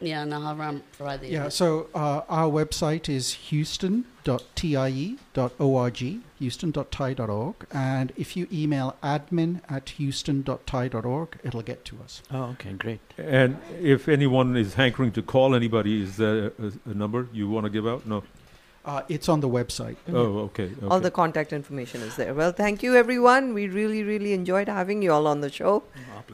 Yeah, 0.00 0.22
and 0.22 0.34
I'll 0.34 0.60
um, 0.60 0.82
provide 0.92 1.20
the 1.20 1.28
Yeah, 1.28 1.48
so 1.48 1.88
uh, 1.94 2.22
our 2.28 2.50
website 2.50 3.08
is 3.08 3.34
houston.tie.org, 3.34 6.20
houston.tie.org, 6.38 7.54
and 7.70 8.12
if 8.16 8.36
you 8.36 8.48
email 8.52 8.96
admin 9.02 9.60
at 9.68 9.90
houston.tie.org, 9.90 11.38
it'll 11.44 11.62
get 11.62 11.84
to 11.84 11.98
us. 12.02 12.22
Oh, 12.30 12.44
okay, 12.44 12.72
great. 12.72 13.00
And 13.18 13.58
if 13.80 14.08
anyone 14.08 14.56
is 14.56 14.74
hankering 14.74 15.12
to 15.12 15.22
call 15.22 15.54
anybody, 15.54 16.02
is 16.02 16.16
there 16.16 16.52
a, 16.58 16.72
a 16.86 16.94
number 16.94 17.28
you 17.32 17.50
want 17.50 17.64
to 17.64 17.70
give 17.70 17.86
out? 17.86 18.06
No. 18.06 18.24
Uh, 18.82 19.02
it's 19.08 19.28
on 19.28 19.40
the 19.40 19.48
website. 19.48 19.96
Oh, 20.08 20.38
okay. 20.38 20.70
All 20.88 21.00
the 21.00 21.10
contact 21.10 21.52
information 21.52 22.00
is 22.00 22.16
there. 22.16 22.32
Well, 22.32 22.52
thank 22.52 22.82
you, 22.82 22.96
everyone. 22.96 23.52
We 23.52 23.68
really, 23.68 24.02
really 24.02 24.32
enjoyed 24.32 24.68
having 24.68 25.02
you 25.02 25.12
all 25.12 25.26
on 25.26 25.42
the 25.42 25.50
show, 25.50 25.82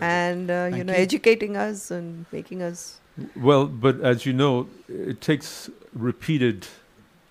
and 0.00 0.48
uh, 0.48 0.70
you 0.72 0.84
know, 0.84 0.92
you. 0.92 0.98
educating 0.98 1.56
us 1.56 1.90
and 1.90 2.24
making 2.30 2.62
us. 2.62 3.00
Well, 3.34 3.66
but 3.66 4.00
as 4.00 4.26
you 4.26 4.32
know, 4.32 4.68
it 4.88 5.20
takes 5.20 5.70
repeated 5.94 6.66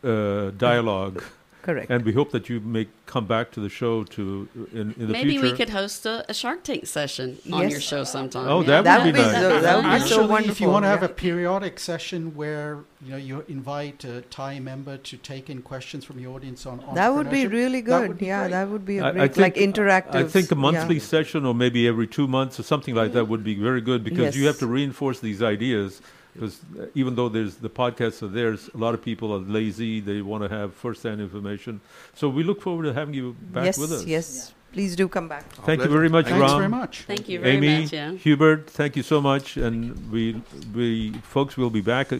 uh, 0.03 0.51
dialogue. 0.51 1.23
Correct. 1.65 1.89
And 1.89 2.05
we 2.05 2.13
hope 2.13 2.29
that 2.31 2.47
you 2.47 2.59
may 2.59 2.87
come 3.07 3.25
back 3.25 3.49
to 3.53 3.59
the 3.59 3.69
show 3.69 4.03
to 4.03 4.47
in, 4.71 4.93
in 4.99 5.07
the 5.07 5.13
Maybe 5.17 5.31
future. 5.31 5.51
we 5.51 5.57
could 5.57 5.69
host 5.71 6.05
a, 6.05 6.23
a 6.29 6.33
Shark 6.41 6.63
Tank 6.63 6.85
session 6.85 7.39
on 7.51 7.63
Yes. 7.63 7.71
your 7.71 7.81
show 7.81 8.03
sometime. 8.03 8.47
Oh, 8.47 8.61
yeah. 8.61 8.83
that 8.83 9.03
would 9.03 9.15
be 9.15 9.19
That 9.19 9.33
would 9.33 9.41
be 9.41 9.41
nice. 9.41 9.55
so- 9.55 9.61
that 9.61 9.75
would 9.77 9.83
be 9.83 10.07
so 10.07 10.21
Actually, 10.35 10.49
if 10.51 10.61
you 10.61 10.69
want 10.69 10.83
to 10.85 10.89
have 10.89 11.01
yeah. 11.01 11.05
a 11.07 11.09
periodic 11.25 11.79
session 11.79 12.35
where 12.35 12.71
you 13.03 13.09
know 13.11 13.17
you 13.17 13.43
invite 13.47 14.03
a 14.03 14.21
TIE 14.21 14.59
member 14.59 14.97
to 14.97 15.17
take 15.17 15.49
in 15.49 15.63
questions 15.63 16.05
from 16.05 16.17
the 16.21 16.27
audience 16.27 16.67
on 16.67 16.83
That 16.93 17.09
would 17.15 17.31
be 17.31 17.47
really 17.47 17.81
good. 17.81 18.09
would 18.09 18.17
be 18.19 18.27
yeah, 18.27 18.41
great. 18.41 18.51
that 18.51 18.69
would 18.69 18.85
be 18.85 18.99
a 18.99 19.03
I- 19.05 19.09
I 19.09 19.11
great, 19.13 19.37
like 19.37 19.55
think- 19.55 19.75
interactive. 19.75 20.15
I 20.15 20.23
think 20.25 20.51
a 20.51 20.55
yeah. 20.55 20.61
monthly 20.61 20.99
session 20.99 21.45
or 21.47 21.55
maybe 21.55 21.87
every 21.87 22.05
two 22.05 22.27
months 22.27 22.59
or 22.59 22.63
something 22.63 22.93
like 22.93 23.13
that 23.13 23.27
would 23.27 23.43
be 23.43 23.55
very 23.55 23.81
good 23.81 24.03
because 24.03 24.37
you 24.37 24.45
have 24.45 24.59
to 24.59 24.67
reinforce 24.67 25.19
these 25.19 25.41
ideas. 25.41 25.99
Because 26.35 26.59
even 26.95 27.15
though 27.15 27.29
there's 27.29 27.55
the 27.55 27.69
podcasts 27.69 28.21
are 28.21 28.27
there, 28.27 28.53
a 28.53 28.77
lot 28.77 28.93
of 28.93 29.01
people 29.01 29.33
are 29.33 29.39
lazy. 29.39 30.01
They 30.01 30.21
want 30.21 30.43
to 30.43 30.49
have 30.49 30.73
first-hand 30.73 31.21
information. 31.21 31.79
So 32.13 32.27
we 32.27 32.43
look 32.43 32.61
forward 32.61 32.83
to 32.83 32.93
having 32.93 33.13
you 33.13 33.37
back 33.39 33.65
yes, 33.65 33.77
with 33.77 33.93
us. 33.93 34.05
yes. 34.05 34.53
Please 34.73 34.97
do 34.97 35.07
come 35.07 35.29
back. 35.29 35.49
Thank 35.63 35.81
you 35.81 35.87
very 35.87 36.09
much, 36.09 36.25
Thanks 36.25 36.41
Ram. 36.41 36.57
very 36.57 36.67
much. 36.67 37.03
Thank 37.03 37.29
you 37.29 37.39
very 37.39 37.55
Amy, 37.55 37.83
much, 37.83 37.93
yeah. 37.93 38.11
Hubert, 38.11 38.69
thank 38.69 38.97
you 38.97 39.03
so 39.03 39.21
much. 39.21 39.55
And 39.55 40.11
we, 40.11 40.41
we 40.73 41.13
folks 41.23 41.55
will 41.55 41.69
be 41.69 41.79
back 41.79 42.11
uh, 42.11 42.19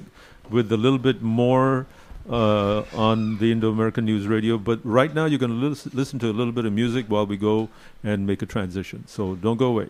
with 0.50 0.72
a 0.72 0.78
little 0.78 0.98
bit 0.98 1.22
more 1.22 1.86
uh, 2.30 2.84
on 2.94 3.40
the 3.40 3.52
Indo-American 3.52 4.06
News 4.06 4.26
Radio. 4.26 4.58
But 4.58 4.80
right 4.86 5.14
now, 5.14 5.26
you're 5.26 5.40
going 5.40 5.52
to 5.52 5.68
lis- 5.68 5.94
listen 5.94 6.18
to 6.20 6.30
a 6.30 6.32
little 6.32 6.54
bit 6.54 6.64
of 6.64 6.72
music 6.72 7.08
while 7.10 7.26
we 7.26 7.36
go 7.36 7.68
and 8.06 8.26
make 8.26 8.42
a 8.42 8.46
transition. 8.46 9.04
So 9.06 9.36
don't 9.36 9.58
go 9.58 9.68
away. 9.68 9.90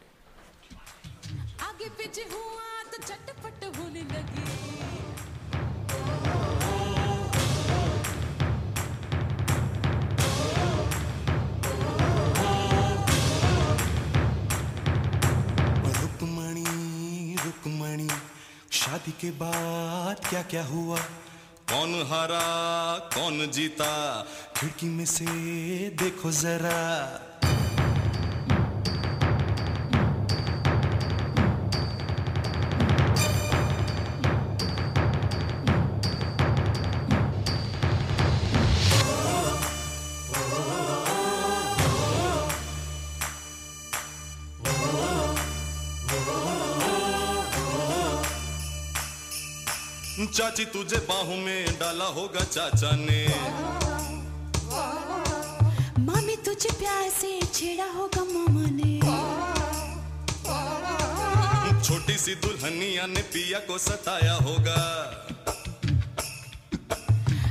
Rukmani, 17.46 18.08
शादी 18.72 19.12
के 19.12 19.32
बाद 19.32 20.26
क्या 20.30 20.42
क्या 20.42 20.66
हुआ? 20.66 20.98
कौन 21.72 22.08
हारा, 22.08 22.42
कौन 22.98 23.52
जीता? 23.52 24.24
खिड़की 24.58 24.86
में 24.86 25.06
से 25.06 25.26
देखो 25.90 26.32
जरा। 26.32 27.25
चाची 50.36 50.64
तुझे 50.66 50.98
बाहों 51.00 51.36
में 51.38 51.66
डाला 51.80 52.06
होगा 52.06 52.44
चाचा 52.44 52.90
ने। 52.92 53.20
मामी 56.00 56.36
तुझे 56.36 56.70
प्यार 56.70 57.10
से 57.10 57.30
छेड़ा 57.54 57.86
होगा 57.92 58.24
मामा 58.24 58.66
ने। 58.72 59.00
छोटी 61.84 62.18
सी 62.18 62.36
दुल्हनिया 62.36 63.06
ने 63.06 63.22
पिया 63.32 63.60
को 63.60 63.78
सताया 63.78 64.34
होगा। 64.34 64.82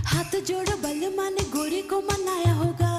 हाथ 0.07 0.37
जोड़ो 0.45 0.77
बलमा 0.77 1.29
ने 1.31 1.49
गोरी 1.57 1.83
को 1.83 2.01
मनाया 2.03 2.53
होगा। 2.53 2.93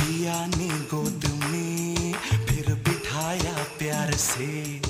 पिया 0.00 0.46
ने 0.46 0.68
गोद 0.94 1.30
में 1.44 2.12
फिर 2.46 2.74
बिठाया 2.88 3.56
प्यार 3.78 4.16
से। 4.16 4.85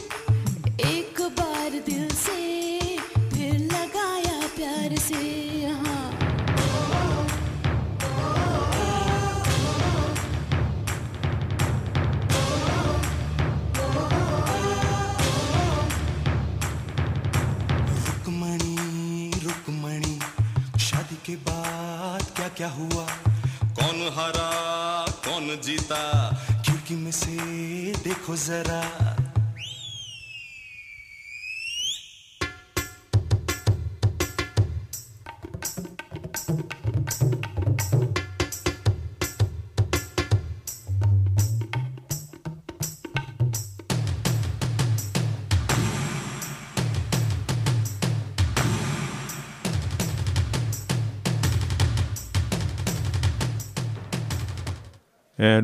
क्या 22.57 22.69
हुआ? 22.69 23.07
कौन 23.63 24.13
हरा 24.15 24.51
कौन 25.11 25.61
जीता? 25.65 26.31
खिड़की 26.67 26.95
में 26.95 27.13
से 27.13 27.37
देखो 28.05 28.37
जरा। 28.37 29.16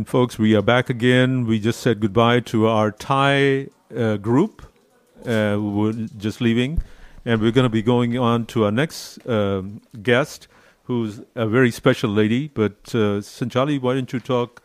And 0.03 0.09
folks, 0.09 0.37
we 0.37 0.57
are 0.57 0.63
back 0.63 0.91
again. 0.91 1.47
We 1.47 1.61
just 1.61 1.79
said 1.79 2.01
goodbye 2.01 2.41
to 2.41 2.67
our 2.67 2.91
TIE 2.91 3.69
uh, 3.97 4.17
group. 4.17 4.63
Uh, 5.25 5.57
were 5.61 5.93
just 5.93 6.41
leaving, 6.41 6.83
and 7.25 7.41
we're 7.41 7.53
going 7.53 7.67
to 7.67 7.69
be 7.71 7.83
going 7.83 8.19
on 8.19 8.47
to 8.47 8.65
our 8.65 8.73
next 8.73 9.25
um, 9.29 9.81
guest, 10.03 10.49
who's 10.87 11.21
a 11.37 11.47
very 11.47 11.71
special 11.71 12.11
lady. 12.11 12.49
But 12.49 12.73
uh, 12.89 13.23
Sanchali, 13.23 13.81
why 13.81 13.95
don't 13.95 14.13
you 14.13 14.19
talk 14.19 14.61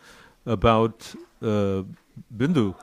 about 0.48 1.14
uh, 1.44 1.84
Bindu? 2.36 2.74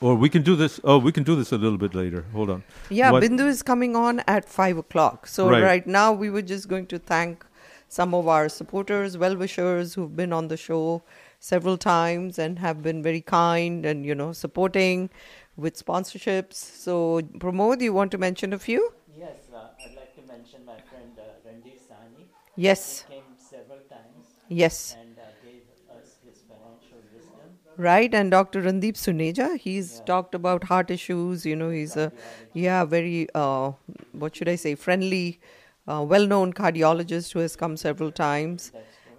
Or 0.00 0.14
we 0.14 0.28
can 0.28 0.42
do 0.42 0.54
this. 0.54 0.78
Oh, 0.84 0.98
we 0.98 1.10
can 1.10 1.24
do 1.24 1.34
this 1.34 1.50
a 1.50 1.58
little 1.58 1.78
bit 1.78 1.92
later. 1.92 2.24
Hold 2.32 2.50
on. 2.50 2.62
Yeah, 2.88 3.10
What- 3.10 3.24
Bindu 3.24 3.48
is 3.48 3.64
coming 3.64 3.96
on 3.96 4.22
at 4.28 4.48
five 4.48 4.78
o'clock. 4.78 5.26
So 5.26 5.50
Right. 5.50 5.60
right. 5.64 5.86
now 5.88 6.12
we 6.12 6.30
were 6.30 6.42
just 6.42 6.68
going 6.68 6.86
to 6.86 7.00
thank 7.00 7.44
some 7.88 8.14
of 8.14 8.28
our 8.28 8.48
supporters, 8.48 9.16
well 9.18 9.36
wishers 9.36 9.94
who've 9.94 10.14
been 10.16 10.32
on 10.32 10.48
the 10.48 10.56
show 10.56 11.02
several 11.40 11.78
times 11.78 12.38
and 12.38 12.58
have 12.58 12.82
been 12.82 13.02
very 13.02 13.20
kind 13.20 13.86
and 13.86 14.04
you 14.04 14.14
know 14.14 14.32
supporting 14.32 15.10
with 15.56 15.82
sponsorships. 15.84 16.54
So, 16.54 17.20
Pramod, 17.38 17.80
you 17.80 17.92
want 17.92 18.10
to 18.12 18.18
mention 18.18 18.52
a 18.52 18.58
few? 18.58 18.92
Yes, 19.16 19.36
uh, 19.52 19.58
I'd 19.84 19.96
like 19.96 20.14
to 20.16 20.22
mention 20.22 20.64
my 20.64 20.76
friend 20.88 21.18
uh, 21.18 21.48
Randir 21.48 21.78
Sani. 21.88 22.28
Yes. 22.54 23.04
He 23.08 23.14
came 23.14 23.24
several 23.36 23.78
times. 23.90 24.26
Yes. 24.48 24.96
And 25.00 25.18
uh, 25.18 25.22
gave 25.42 25.62
us 25.96 26.18
his 26.24 26.42
financial 26.48 26.98
wisdom. 27.12 27.58
Right, 27.76 28.12
and 28.12 28.30
Dr. 28.30 28.62
Randeep 28.62 28.94
Suneja, 28.94 29.56
he's 29.58 30.00
talked 30.00 30.34
about 30.34 30.64
heart 30.64 30.90
issues. 30.90 31.46
You 31.46 31.56
know, 31.56 31.70
he's 31.70 31.96
a 31.96 32.12
yeah 32.52 32.84
very 32.84 33.28
uh, 33.34 33.72
what 34.12 34.36
should 34.36 34.48
I 34.48 34.56
say 34.56 34.74
friendly, 34.74 35.40
uh, 35.88 36.04
well-known 36.08 36.52
cardiologist 36.52 37.32
who 37.32 37.40
has 37.40 37.56
come 37.56 37.76
several 37.76 38.12
times. 38.12 38.72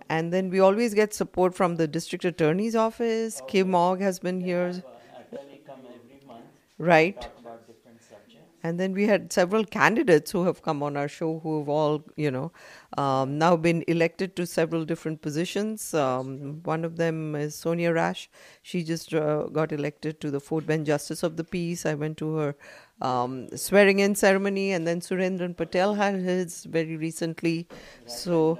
And 0.09 0.34
then 0.34 0.49
we 0.49 0.59
always 0.59 0.93
get 0.93 1.13
support 1.13 1.53
from 1.55 1.76
the 1.76 1.88
district 1.88 2.26
attorney's 2.26 2.76
office. 2.76 3.41
Kim 3.47 3.76
Ogg 3.76 4.01
has 4.01 4.20
been 4.20 4.41
here, 4.41 4.70
Attorney 4.70 5.61
come 5.65 5.80
every 5.86 6.28
month. 6.28 6.45
right? 6.78 7.22
Talk 7.22 7.39
about 7.41 7.67
different 7.67 8.01
subjects. 8.01 8.47
And 8.63 8.80
then 8.80 8.93
we 8.93 9.05
had 9.07 9.32
several 9.32 9.63
candidates 9.65 10.32
who 10.32 10.45
have 10.45 10.61
come 10.63 10.82
on 10.82 10.97
our 10.97 11.07
show 11.07 11.39
who 11.43 11.59
have 11.59 11.70
all, 11.70 12.03
you 12.15 12.32
know, 12.32 12.51
um, 12.97 13.38
now 13.38 13.55
been 13.55 13.84
elected 13.88 14.36
to 14.38 14.47
several 14.47 14.84
different 14.84 15.22
positions. 15.22 15.93
Um, 15.93 16.61
one 16.63 16.84
of 16.84 16.97
them 16.97 17.36
is 17.36 17.55
Sonia 17.55 17.93
Rash. 17.93 18.30
She 18.63 18.84
just 18.84 19.13
uh, 19.13 19.43
got 19.43 19.72
elected 19.72 20.20
to 20.22 20.32
the 20.32 20.39
Fort 20.39 20.65
Bend 20.65 20.88
Justice 20.88 21.24
of 21.24 21.38
the 21.38 21.43
Peace. 21.43 21.86
I 21.86 21.93
went 21.93 22.17
to 22.17 22.36
her 22.36 22.55
um, 23.02 23.47
swearing 23.56 24.00
in 24.00 24.16
ceremony, 24.16 24.72
and 24.72 24.88
then 24.88 25.02
Surendran 25.02 25.56
Pattel 25.56 25.95
had 25.95 26.16
his 26.16 26.66
very 26.66 26.97
recently. 26.97 27.68
So, 28.06 28.60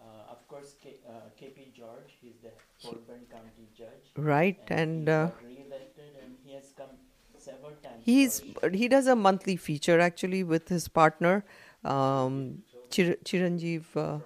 uh, 0.00 0.02
uh, 0.04 0.32
of 0.32 0.46
course, 0.48 0.74
K, 0.82 0.96
uh, 1.08 1.30
KP 1.36 1.72
George, 1.76 2.18
he's 2.20 2.40
the 2.42 2.50
Bend 3.06 3.28
County 3.30 3.68
judge. 3.76 4.12
right, 4.16 4.60
and. 4.68 5.08
Uh, 5.08 5.30
and 6.22 6.36
he 6.44 6.52
has 6.54 6.72
come 6.76 6.90
several 7.38 7.72
times. 7.82 8.00
He's 8.02 8.42
he 8.72 8.88
does 8.88 9.06
a 9.06 9.16
monthly 9.16 9.56
feature 9.56 10.00
actually 10.00 10.42
with 10.44 10.68
his 10.68 10.88
partner, 10.88 11.44
um, 11.84 12.62
Chir- 12.90 13.22
Chiranjeev. 13.24 14.22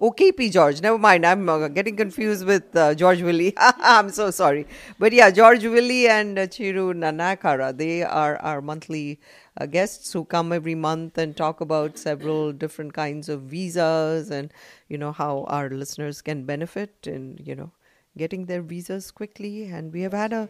Oh, 0.00 0.10
KP 0.10 0.50
George. 0.50 0.80
Never 0.82 0.98
mind. 0.98 1.24
I'm 1.24 1.48
uh, 1.48 1.68
getting 1.68 1.96
confused 1.96 2.44
with 2.44 2.74
uh, 2.76 2.94
George 2.94 3.22
Willy. 3.22 3.54
I'm 3.58 4.10
so 4.10 4.30
sorry. 4.30 4.66
But 4.98 5.12
yeah, 5.12 5.30
George 5.30 5.64
Willy 5.64 6.08
and 6.08 6.38
uh, 6.38 6.46
Chiru 6.46 6.92
Nanayakkara. 6.92 7.76
They 7.76 8.02
are 8.02 8.36
our 8.38 8.60
monthly 8.60 9.20
uh, 9.56 9.66
guests 9.66 10.12
who 10.12 10.24
come 10.24 10.52
every 10.52 10.74
month 10.74 11.16
and 11.16 11.36
talk 11.36 11.60
about 11.60 11.96
several 11.96 12.52
different 12.52 12.92
kinds 12.92 13.28
of 13.28 13.42
visas 13.42 14.30
and 14.30 14.52
you 14.88 14.98
know 14.98 15.12
how 15.12 15.44
our 15.44 15.70
listeners 15.70 16.20
can 16.22 16.44
benefit 16.44 17.06
in 17.06 17.38
you 17.42 17.54
know 17.54 17.70
getting 18.18 18.46
their 18.46 18.62
visas 18.62 19.12
quickly. 19.12 19.64
And 19.66 19.92
we 19.92 20.02
have 20.02 20.12
had 20.12 20.32
a 20.32 20.48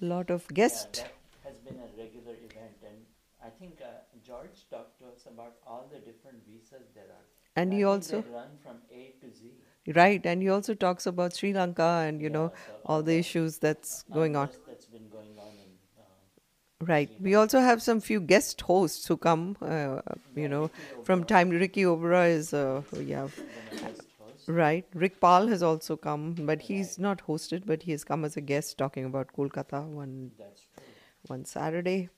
lot 0.00 0.30
of 0.30 0.48
guests. 0.48 1.00
Yeah, 1.00 1.48
has 1.50 1.58
been 1.60 1.76
a 1.78 1.88
regular 2.02 2.34
event, 2.34 2.76
and 2.84 2.98
I 3.44 3.50
think 3.50 3.78
uh, 3.80 4.02
George 4.26 4.66
talked 4.68 4.98
to 4.98 5.06
us 5.06 5.26
about 5.32 5.54
all 5.66 5.88
the 5.92 5.98
different 6.00 6.38
visas 6.46 6.90
there 6.94 7.04
are. 7.04 7.26
And 7.56 7.72
he 7.72 7.84
also- 7.84 8.24
run 8.32 8.58
from 8.62 8.76
A 8.90 9.14
to 9.20 9.30
Z. 9.32 9.52
Right, 9.94 10.24
and 10.24 10.42
he 10.42 10.48
also 10.48 10.74
talks 10.74 11.06
about 11.06 11.34
Sri 11.36 11.52
Lanka 11.52 12.04
and 12.08 12.22
you 12.22 12.30
know 12.30 12.52
all 12.86 13.02
the 13.02 13.18
issues 13.18 13.58
that's 13.58 14.02
going 14.10 14.34
on. 14.36 14.48
That's 14.66 14.86
been 14.86 15.08
going 15.08 15.38
on 15.38 15.52
in 15.64 16.86
Right. 16.86 17.10
We 17.18 17.34
also 17.34 17.60
have 17.60 17.82
some 17.82 18.00
few 18.00 18.20
guest 18.20 18.60
hosts 18.62 19.06
who 19.06 19.16
come. 19.16 19.56
Uh, 19.62 20.00
you 20.34 20.48
know, 20.48 20.70
from 21.02 21.24
time 21.24 21.50
Ricky 21.50 21.82
Obra 21.82 22.28
is 22.28 22.52
uh, 22.52 22.82
yeah. 23.00 23.28
Right. 24.46 24.86
Rick 24.94 25.20
Paul 25.20 25.46
has 25.48 25.62
also 25.62 25.96
come, 25.96 26.34
but 26.34 26.62
he's 26.62 26.98
not 26.98 27.22
hosted, 27.26 27.64
but 27.66 27.82
he 27.82 27.92
has 27.92 28.04
come 28.04 28.24
as 28.24 28.36
a 28.36 28.40
guest 28.42 28.76
talking 28.78 29.04
about 29.04 29.32
Kolkata 29.36 29.86
one 29.86 30.32
one 31.26 31.44
Saturday. 31.44 32.10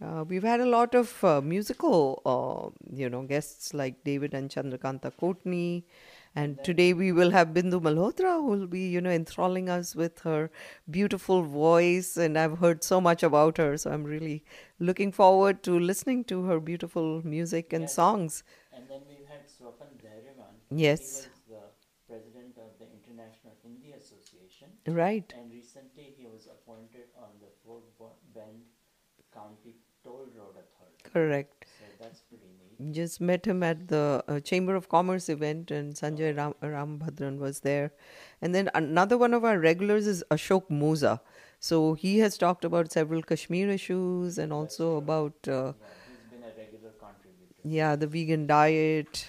Uh, 0.00 0.24
we've 0.28 0.44
had 0.44 0.60
a 0.60 0.66
lot 0.66 0.94
of 0.94 1.24
uh, 1.24 1.40
musical, 1.40 2.22
uh, 2.24 2.70
you 2.94 3.10
know, 3.10 3.22
guests 3.22 3.74
like 3.74 4.04
David 4.04 4.32
and 4.32 4.48
Chandrakanta 4.48 5.12
Kotni. 5.20 5.82
And 6.36 6.62
today 6.62 6.92
we 6.92 7.10
will 7.10 7.32
have 7.32 7.48
Bindu 7.48 7.80
Malhotra, 7.80 8.36
who 8.36 8.44
will 8.44 8.66
be, 8.68 8.86
you 8.88 9.00
know, 9.00 9.10
enthralling 9.10 9.68
us 9.68 9.96
with 9.96 10.20
her 10.20 10.50
beautiful 10.88 11.42
voice. 11.42 12.16
And 12.16 12.38
I've 12.38 12.58
heard 12.58 12.84
so 12.84 13.00
much 13.00 13.24
about 13.24 13.56
her, 13.56 13.76
so 13.76 13.90
I'm 13.90 14.04
really 14.04 14.44
looking 14.78 15.10
forward 15.10 15.64
to 15.64 15.80
listening 15.80 16.22
to 16.24 16.44
her 16.44 16.60
beautiful 16.60 17.26
music 17.26 17.72
and 17.72 17.90
songs. 17.90 18.44
And 18.72 18.88
then 18.88 19.00
we've 19.08 19.26
had 19.26 19.48
Swapan 19.48 19.98
Dhairyawan. 19.98 20.54
Yes. 20.70 21.26
He 21.48 21.54
was 21.54 21.72
the 22.06 22.14
president 22.14 22.56
of 22.56 22.70
the 22.78 22.86
International 22.86 23.54
Hindi 23.64 23.94
Association. 23.98 24.68
Right. 24.86 25.34
And 25.36 25.50
recently 25.50 26.14
he 26.16 26.26
was 26.26 26.46
appointed 26.46 27.10
on 27.18 27.30
the 27.40 27.48
Fort 27.64 28.14
Bend 28.32 28.62
County 29.34 29.74
Toll 30.08 30.28
Road 30.36 30.56
Authority. 30.64 31.10
Correct. 31.12 31.66
So 31.78 31.84
that's 31.98 32.22
pretty 32.22 32.48
neat. 32.58 32.92
Just 32.92 33.20
met 33.20 33.44
him 33.46 33.62
at 33.62 33.88
the 33.88 34.22
uh, 34.28 34.40
Chamber 34.40 34.74
of 34.74 34.88
Commerce 34.88 35.28
event, 35.28 35.70
and 35.70 35.94
Sanjay 35.94 36.36
Ram, 36.36 36.54
Rambhadran 36.62 37.38
was 37.38 37.60
there. 37.60 37.92
And 38.40 38.54
then 38.54 38.70
another 38.74 39.18
one 39.18 39.34
of 39.34 39.44
our 39.44 39.58
regulars 39.58 40.06
is 40.06 40.24
Ashok 40.30 40.68
Moza. 40.70 41.20
So 41.60 41.94
he 41.94 42.18
has 42.20 42.38
talked 42.38 42.64
about 42.64 42.92
several 42.92 43.22
Kashmir 43.22 43.68
issues 43.68 44.38
and 44.38 44.52
also 44.52 44.96
about 44.96 45.34
uh, 45.48 45.72
He's 46.06 46.24
been 46.30 46.42
a 46.42 46.52
regular 46.56 46.90
contributor. 46.90 47.54
yeah 47.64 47.96
the 47.96 48.06
vegan 48.06 48.46
diet. 48.46 49.26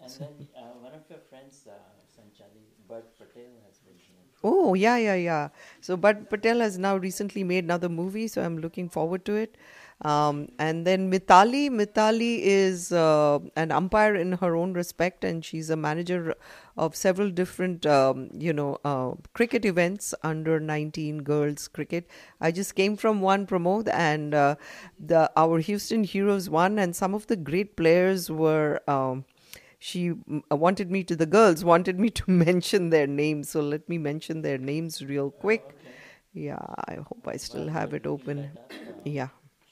And 0.00 0.10
then 0.20 0.48
uh, 0.56 0.60
one 0.80 0.94
of 0.94 1.02
your 1.10 1.18
friends, 1.28 1.66
uh, 1.68 1.72
Sanchali, 2.14 2.64
Bud 2.88 3.04
Patel, 3.18 3.52
has 3.66 3.78
been 3.78 3.98
here. 3.98 4.24
Oh 4.44 4.74
yeah 4.74 4.96
yeah 4.96 5.14
yeah. 5.14 5.48
So 5.80 5.96
Bud 5.96 6.28
Patel 6.30 6.60
has 6.60 6.78
now 6.78 6.96
recently 6.96 7.44
made 7.44 7.64
another 7.64 7.88
movie, 7.88 8.28
so 8.28 8.42
I'm 8.42 8.58
looking 8.58 8.88
forward 8.88 9.24
to 9.26 9.34
it. 9.34 9.56
Um, 10.02 10.48
and 10.58 10.86
then 10.86 11.10
Mitali, 11.10 11.70
Mitali 11.70 12.40
is 12.42 12.92
uh, 12.92 13.38
an 13.56 13.72
umpire 13.72 14.14
in 14.14 14.32
her 14.32 14.54
own 14.54 14.74
respect, 14.74 15.24
and 15.24 15.42
she's 15.42 15.70
a 15.70 15.76
manager 15.76 16.34
of 16.76 16.94
several 16.94 17.30
different, 17.30 17.86
um, 17.86 18.28
you 18.34 18.52
know, 18.52 18.78
uh, 18.84 19.12
cricket 19.32 19.64
events 19.64 20.12
under 20.22 20.60
19 20.60 21.22
girls 21.22 21.66
cricket. 21.68 22.06
I 22.40 22.50
just 22.52 22.74
came 22.74 22.96
from 22.96 23.22
one 23.22 23.46
promote, 23.46 23.88
and 23.88 24.34
uh, 24.34 24.56
the 24.98 25.30
our 25.34 25.60
Houston 25.60 26.04
Heroes 26.04 26.50
won, 26.50 26.78
and 26.78 26.94
some 26.94 27.14
of 27.14 27.26
the 27.26 27.36
great 27.36 27.76
players 27.76 28.30
were. 28.30 28.80
Um, 28.86 29.24
she 29.78 30.10
uh, 30.50 30.56
wanted 30.56 30.90
me 30.90 31.04
to 31.04 31.14
the 31.16 31.26
girls 31.26 31.64
wanted 31.64 31.98
me 32.00 32.10
to 32.20 32.30
mention 32.30 32.90
their 32.90 33.06
names. 33.06 33.50
So 33.50 33.60
let 33.60 33.88
me 33.88 33.98
mention 33.98 34.42
their 34.42 34.58
names 34.58 35.02
real 35.04 35.30
quick. 35.30 35.76
Yeah 36.32 36.60
i 36.88 36.96
hope 37.08 37.26
i 37.26 37.36
still 37.36 37.68
have 37.68 37.94
it 37.94 38.06
open. 38.06 38.50
yeah 39.04 39.28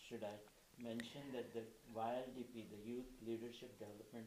Should 0.09 0.25
I 0.25 0.35
mention 0.83 1.23
that 1.33 1.53
the 1.55 1.63
YLDP, 1.95 2.65
the 2.71 2.81
Youth 2.89 3.11
Leadership 3.27 3.79
Development 3.79 4.27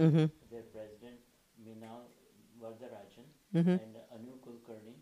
Mhm. 0.00 0.30
their 0.50 0.62
president, 0.74 1.18
Minal 1.64 2.00
Vardarajan, 2.62 3.26
Mhm. 3.54 3.74
and 3.82 3.96
Anu 4.16 4.32
Kulkarni 4.46 4.94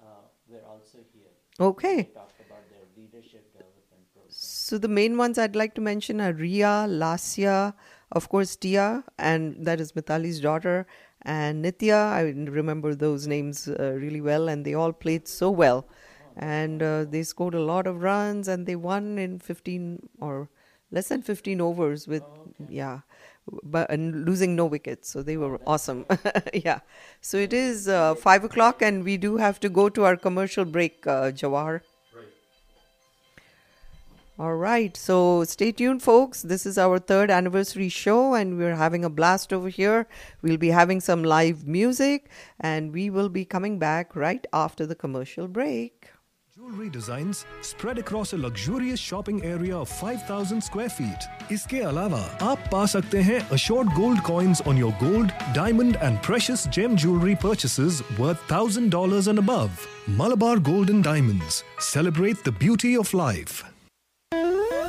uh, 0.00 0.22
were 0.48 0.64
also 0.72 0.98
here. 1.14 1.32
Okay. 1.60 1.96
Talked 2.04 2.40
about 2.46 2.68
their 2.70 2.86
leadership 2.96 3.44
development 3.52 4.04
program. 4.12 4.30
so 4.30 4.78
the 4.84 4.88
main 4.88 5.16
ones 5.18 5.38
i'd 5.42 5.56
like 5.60 5.74
to 5.78 5.82
mention 5.88 6.20
are 6.26 6.32
ria 6.32 6.72
lasya 7.02 7.56
of 8.20 8.28
course 8.32 8.54
tia 8.64 8.86
and 9.30 9.66
that 9.68 9.80
is 9.84 9.92
mitali's 9.98 10.40
daughter 10.46 10.74
and 11.36 11.64
nitya 11.66 11.98
i 12.18 12.22
remember 12.60 12.94
those 13.04 13.26
names 13.34 13.62
uh, 13.68 13.92
really 14.04 14.20
well 14.30 14.48
and 14.54 14.64
they 14.70 14.74
all 14.82 14.92
played 15.04 15.28
so 15.34 15.50
well 15.62 15.86
and 16.36 16.82
uh, 16.82 17.04
they 17.14 17.22
scored 17.22 17.54
a 17.54 17.64
lot 17.72 17.86
of 17.86 18.02
runs 18.02 18.48
and 18.48 18.66
they 18.66 18.76
won 18.76 19.18
in 19.26 19.38
15 19.38 20.08
or 20.20 20.48
less 20.90 21.08
than 21.08 21.22
15 21.22 21.60
overs 21.60 22.08
with 22.08 22.24
yeah 22.68 23.00
but 23.62 23.90
and 23.90 24.24
losing 24.24 24.56
no 24.56 24.64
wickets 24.64 25.10
so 25.10 25.22
they 25.22 25.36
were 25.36 25.60
awesome 25.66 26.06
yeah 26.54 26.80
so 27.20 27.36
it 27.36 27.52
is 27.52 27.88
uh, 27.88 28.14
five 28.14 28.44
o'clock 28.44 28.80
and 28.82 29.04
we 29.04 29.16
do 29.16 29.36
have 29.36 29.60
to 29.60 29.68
go 29.68 29.88
to 29.88 30.04
our 30.04 30.16
commercial 30.16 30.64
break 30.64 31.06
uh, 31.06 31.30
jawahar 31.30 31.80
all 34.36 34.56
right, 34.56 34.96
so 34.96 35.44
stay 35.44 35.70
tuned, 35.70 36.02
folks. 36.02 36.42
This 36.42 36.66
is 36.66 36.76
our 36.76 36.98
third 36.98 37.30
anniversary 37.30 37.88
show, 37.88 38.34
and 38.34 38.58
we're 38.58 38.74
having 38.74 39.04
a 39.04 39.08
blast 39.08 39.52
over 39.52 39.68
here. 39.68 40.08
We'll 40.42 40.56
be 40.56 40.70
having 40.70 41.00
some 41.00 41.22
live 41.22 41.68
music, 41.68 42.28
and 42.58 42.92
we 42.92 43.10
will 43.10 43.28
be 43.28 43.44
coming 43.44 43.78
back 43.78 44.16
right 44.16 44.44
after 44.52 44.86
the 44.86 44.96
commercial 44.96 45.46
break 45.46 46.10
Jewelry 46.59 46.89
designs 46.89 47.45
spread 47.61 47.97
across 47.99 48.33
a 48.33 48.37
luxurious 48.37 48.99
shopping 48.99 49.43
area 49.45 49.77
of 49.77 49.87
5,000 49.87 50.61
square 50.61 50.89
feet. 50.89 51.27
इसके 51.51 51.79
अलावा 51.89 52.19
आप 52.51 52.67
पा 52.71 52.85
सकते 52.93 53.21
हैं 53.27 53.39
assured 53.57 53.93
gold 53.99 54.21
coins 54.29 54.61
on 54.71 54.81
your 54.81 54.91
gold, 55.03 55.31
diamond 55.53 55.97
and 56.07 56.21
precious 56.27 56.65
gem 56.77 56.97
jewelry 57.03 57.35
purchases 57.45 58.01
worth 58.17 58.45
$1,000 58.49 59.27
and 59.27 59.39
above. 59.43 59.87
Malabar 60.21 60.57
Gold 60.69 60.89
and 60.89 61.03
Diamonds. 61.03 61.63
Celebrate 61.79 62.43
the 62.43 62.51
beauty 62.51 62.95
of 62.97 63.13
life. 63.13 63.63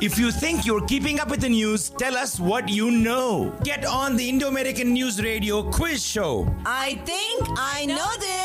If 0.01 0.17
you 0.17 0.31
think 0.31 0.65
you're 0.65 0.87
keeping 0.93 1.19
up 1.19 1.29
with 1.29 1.41
the 1.41 1.49
news, 1.49 1.89
tell 2.05 2.17
us 2.17 2.39
what 2.39 2.69
you 2.69 2.91
know. 2.91 3.55
Get 3.63 3.85
on 3.85 4.17
the 4.17 4.27
Indo 4.27 4.47
American 4.47 4.93
News 4.93 5.21
Radio 5.21 5.63
quiz 5.79 6.05
show. 6.05 6.33
I 6.65 6.99
think 7.11 7.47
I 7.57 7.85
know 7.85 8.09
this. 8.29 8.44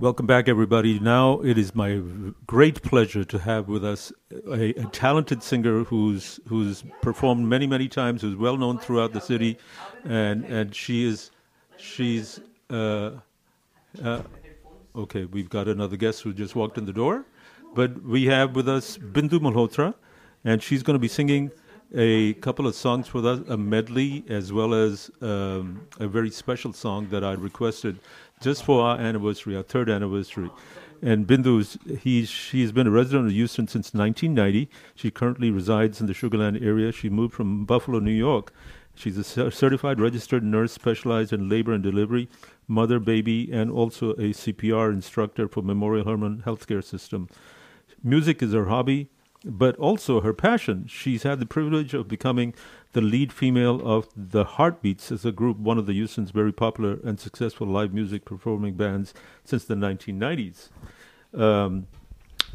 Welcome 0.00 0.24
back, 0.24 0.48
everybody. 0.48 0.98
Now 0.98 1.40
it 1.40 1.58
is 1.58 1.74
my 1.74 2.00
great 2.46 2.82
pleasure 2.82 3.22
to 3.22 3.38
have 3.38 3.68
with 3.68 3.84
us 3.84 4.10
a, 4.46 4.70
a 4.70 4.86
talented 4.86 5.42
singer 5.42 5.84
who's 5.84 6.40
who's 6.48 6.84
performed 7.02 7.46
many, 7.46 7.66
many 7.66 7.86
times, 7.86 8.22
who's 8.22 8.34
well 8.34 8.56
known 8.56 8.78
throughout 8.78 9.12
the 9.12 9.20
city, 9.20 9.58
and 10.04 10.46
and 10.46 10.74
she 10.74 11.06
is 11.06 11.30
she's 11.76 12.40
uh, 12.70 13.10
uh, 14.02 14.22
okay. 14.96 15.26
We've 15.26 15.50
got 15.50 15.68
another 15.68 15.98
guest 15.98 16.22
who 16.22 16.32
just 16.32 16.56
walked 16.56 16.78
in 16.78 16.86
the 16.86 16.94
door, 16.94 17.26
but 17.74 18.02
we 18.02 18.24
have 18.24 18.56
with 18.56 18.70
us 18.70 18.96
Bindu 18.96 19.38
Malhotra, 19.38 19.92
and 20.46 20.62
she's 20.62 20.82
going 20.82 20.94
to 20.94 20.98
be 20.98 21.08
singing 21.08 21.50
a 21.94 22.34
couple 22.34 22.66
of 22.66 22.74
songs 22.74 23.12
with 23.12 23.26
us, 23.26 23.40
a 23.48 23.56
medley, 23.56 24.24
as 24.28 24.52
well 24.52 24.74
as 24.74 25.10
um, 25.20 25.86
a 25.98 26.06
very 26.06 26.30
special 26.30 26.72
song 26.72 27.08
that 27.10 27.24
I 27.24 27.32
requested 27.32 27.98
just 28.40 28.64
for 28.64 28.82
our 28.82 28.98
anniversary, 28.98 29.56
our 29.56 29.62
third 29.62 29.88
anniversary. 29.88 30.50
And 31.02 31.26
Bindu's, 31.26 31.78
he's, 32.00 32.28
she's 32.28 32.72
been 32.72 32.86
a 32.86 32.90
resident 32.90 33.26
of 33.26 33.32
Houston 33.32 33.66
since 33.66 33.94
1990. 33.94 34.68
She 34.94 35.10
currently 35.10 35.50
resides 35.50 36.00
in 36.00 36.06
the 36.06 36.12
Sugarland 36.12 36.62
area. 36.64 36.92
She 36.92 37.08
moved 37.08 37.34
from 37.34 37.64
Buffalo, 37.64 38.00
New 38.00 38.10
York. 38.10 38.52
She's 38.94 39.16
a 39.16 39.50
certified 39.50 39.98
registered 39.98 40.42
nurse 40.42 40.72
specialized 40.72 41.32
in 41.32 41.48
labor 41.48 41.72
and 41.72 41.82
delivery, 41.82 42.28
mother, 42.68 42.98
baby, 42.98 43.50
and 43.50 43.70
also 43.70 44.10
a 44.12 44.34
CPR 44.34 44.92
instructor 44.92 45.48
for 45.48 45.62
Memorial 45.62 46.04
Hermann 46.04 46.42
Healthcare 46.44 46.84
System. 46.84 47.28
Music 48.02 48.42
is 48.42 48.52
her 48.52 48.66
hobby, 48.66 49.08
but 49.44 49.76
also 49.76 50.20
her 50.20 50.34
passion. 50.34 50.86
She's 50.86 51.22
had 51.22 51.40
the 51.40 51.46
privilege 51.46 51.94
of 51.94 52.08
becoming 52.08 52.52
the 52.92 53.00
lead 53.00 53.32
female 53.32 53.80
of 53.86 54.08
the 54.16 54.44
Heartbeats 54.44 55.12
as 55.12 55.24
a 55.24 55.32
group, 55.32 55.58
one 55.58 55.78
of 55.78 55.86
the 55.86 55.92
Houston's 55.92 56.30
very 56.32 56.52
popular 56.52 56.98
and 57.04 57.20
successful 57.20 57.66
live 57.66 57.92
music 57.94 58.24
performing 58.24 58.74
bands 58.74 59.14
since 59.44 59.64
the 59.64 59.74
1990s. 59.74 60.68
Um, 61.32 61.86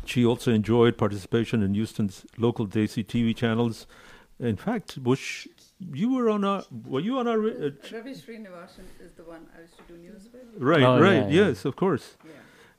she 0.04 0.26
also 0.26 0.52
enjoyed 0.52 0.98
participation 0.98 1.64
in 1.64 1.74
Houston's 1.74 2.26
local 2.38 2.68
Desi 2.68 3.06
TV 3.06 3.36
channels. 3.36 3.88
In 4.40 4.58
fact, 4.58 5.02
Bush, 5.02 5.48
you 5.94 6.14
were 6.14 6.30
on 6.30 6.44
our, 6.44 6.64
were 6.86 7.00
you 7.00 7.18
on 7.18 7.28
our, 7.28 7.40
uh, 7.48 7.70
Ravi 7.94 8.12
Srinivasan 8.12 8.84
is 9.00 9.14
the 9.16 9.24
one 9.24 9.48
I 9.58 9.62
used 9.62 9.78
to 9.78 9.84
do 9.88 9.98
news 9.98 10.28
with. 10.34 10.44
Right, 10.62 10.84
Oh, 10.84 11.00
right, 11.00 11.14
yeah, 11.14 11.28
yeah. 11.30 11.48
yes, 11.48 11.64
of 11.66 11.76
course. 11.78 12.18
Yeah. 12.26 12.32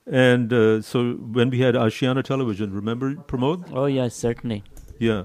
And 0.09 0.53
uh, 0.53 0.83
so 0.83 1.15
when 1.15 1.49
we 1.51 1.61
had 1.61 1.75
Ashiana 1.75 2.23
Television, 2.23 2.73
remember 2.75 3.15
Pramod? 3.15 3.71
Oh, 3.73 3.87
yes, 3.87 4.15
certainly. 4.15 4.63
Yeah. 4.99 5.25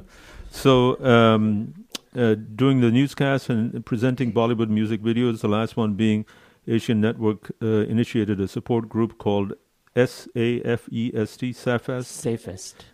So 0.49 0.99
um, 1.05 1.80
uh, 2.15 2.35
doing 2.35 2.81
the 2.81 2.91
newscast 2.91 3.49
and 3.49 3.85
presenting 3.85 4.33
Bollywood 4.33 4.69
music 4.69 5.01
videos, 5.01 5.41
the 5.41 5.47
last 5.47 5.77
one 5.77 5.93
being 5.93 6.25
Asian 6.67 7.01
Network 7.01 7.51
uh, 7.61 7.65
initiated 7.65 8.39
a 8.39 8.47
support 8.47 8.89
group 8.89 9.17
called 9.17 9.53
S-A-F-E-S-T, 9.95 11.53
SAFEST. 11.53 12.05
Safest. 12.07 12.85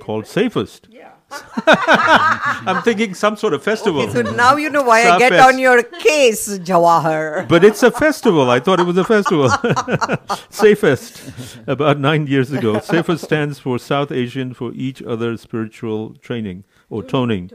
Called 0.00 0.26
Safest. 0.26 0.88
Yeah. 0.90 1.10
I'm 1.66 2.82
thinking 2.82 3.14
some 3.14 3.36
sort 3.36 3.54
of 3.54 3.62
festival. 3.62 4.02
Okay, 4.02 4.12
so 4.12 4.22
now 4.22 4.56
you 4.56 4.70
know 4.70 4.82
why 4.82 5.04
I 5.04 5.18
get 5.18 5.32
on 5.32 5.58
your 5.58 5.82
case, 5.82 6.58
Jawahar. 6.58 7.48
But 7.48 7.64
it's 7.64 7.82
a 7.82 7.90
festival. 7.90 8.50
I 8.50 8.60
thought 8.60 8.80
it 8.80 8.84
was 8.84 8.96
a 8.96 9.04
festival. 9.04 9.50
Safest, 10.50 11.58
about 11.66 11.98
nine 11.98 12.26
years 12.26 12.52
ago. 12.52 12.78
Safest 12.80 13.24
stands 13.24 13.58
for 13.58 13.78
South 13.78 14.12
Asian 14.12 14.54
for 14.54 14.72
Each 14.74 15.02
Other 15.02 15.36
Spiritual 15.36 16.14
Training 16.16 16.64
or 16.90 17.02
Toning, 17.02 17.50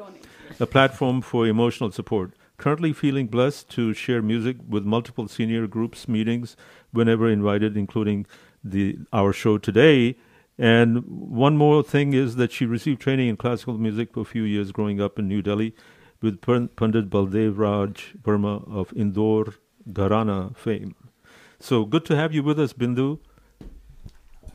a 0.59 0.67
platform 0.67 1.21
for 1.21 1.47
emotional 1.47 1.91
support. 1.91 2.33
Currently 2.57 2.91
feeling 2.93 3.27
blessed 3.27 3.69
to 3.71 3.93
share 3.93 4.21
music 4.21 4.57
with 4.67 4.83
multiple 4.83 5.27
senior 5.27 5.65
groups 5.67 6.07
meetings 6.07 6.57
whenever 6.91 7.29
invited, 7.29 7.77
including 7.77 8.25
the 8.63 8.97
our 9.13 9.31
show 9.31 9.57
today. 9.57 10.17
And 10.57 11.05
one 11.07 11.55
more 11.55 11.81
thing 11.83 12.13
is 12.13 12.35
that 12.35 12.51
she 12.51 12.65
received 12.65 13.01
training 13.01 13.29
in 13.29 13.37
classical 13.37 13.77
music 13.77 14.13
for 14.13 14.21
a 14.21 14.25
few 14.25 14.43
years 14.43 14.73
growing 14.73 14.99
up 14.99 15.17
in 15.17 15.29
New 15.29 15.41
Delhi 15.41 15.73
with 16.21 16.41
Pandit 16.41 17.09
Baldev 17.09 17.57
Raj 17.57 18.13
Verma 18.21 18.69
of 18.69 18.91
Indore 18.93 19.53
Gharana 19.89 20.55
fame. 20.57 20.95
So 21.61 21.85
good 21.85 22.03
to 22.05 22.15
have 22.17 22.33
you 22.33 22.43
with 22.43 22.59
us, 22.59 22.73
Bindu. 22.73 23.19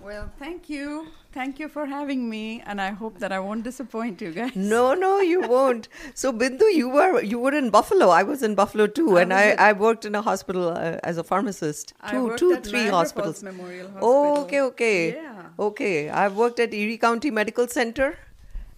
Well, 0.05 0.31
thank 0.39 0.69
you. 0.69 1.07
Thank 1.33 1.59
you 1.59 1.67
for 1.69 1.87
having 1.87 2.29
me, 2.29 2.63
and 2.67 2.81
I 2.81 2.91
hope 2.91 3.19
that 3.21 3.33
I 3.33 3.39
won't 3.41 3.65
disappoint 3.65 4.21
you 4.21 4.33
guys. 4.33 4.55
No, 4.55 4.93
no, 4.95 5.21
you 5.21 5.41
won't. 5.55 5.89
So, 6.15 6.33
Bindu, 6.33 6.69
you 6.81 6.91
were 6.91 7.23
you 7.23 7.39
were 7.39 7.55
in 7.55 7.71
Buffalo. 7.71 8.09
I 8.11 8.23
was 8.23 8.43
in 8.43 8.55
Buffalo 8.55 8.87
too, 8.87 9.17
I 9.17 9.23
and 9.23 9.33
I, 9.33 9.43
at- 9.53 9.61
I 9.61 9.73
worked 9.73 10.05
in 10.05 10.15
a 10.15 10.21
hospital 10.27 10.69
uh, 10.69 10.99
as 11.03 11.17
a 11.17 11.25
pharmacist. 11.25 11.95
I 12.03 12.11
Two, 12.13 12.25
worked 12.27 12.39
two, 12.41 12.53
at 12.53 12.65
three 12.67 12.81
Niagara 12.81 12.99
hospitals. 12.99 13.41
Falls 13.41 13.55
Memorial 13.55 13.91
Oh, 14.03 14.43
okay, 14.45 14.61
okay, 14.61 15.15
Yeah. 15.15 15.49
okay. 15.71 16.11
I've 16.11 16.37
worked 16.37 16.61
at 16.61 16.75
Erie 16.75 16.99
County 16.99 17.31
Medical 17.31 17.67
Center, 17.67 18.19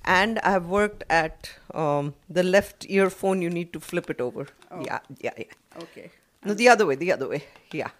and 0.04 0.38
I've 0.54 0.66
worked 0.66 1.02
at 1.10 1.50
um, 1.74 2.14
the 2.30 2.44
left 2.44 2.86
earphone. 2.88 3.42
You 3.42 3.50
need 3.50 3.72
to 3.72 3.80
flip 3.80 4.08
it 4.10 4.20
over. 4.20 4.46
Oh. 4.70 4.80
Yeah, 4.84 5.00
yeah, 5.18 5.32
yeah. 5.36 5.82
Okay. 5.82 6.10
No, 6.44 6.54
the 6.54 6.68
other 6.68 6.86
way, 6.86 6.94
the 6.94 7.10
other 7.12 7.28
way. 7.28 7.44
Yeah. 7.72 7.90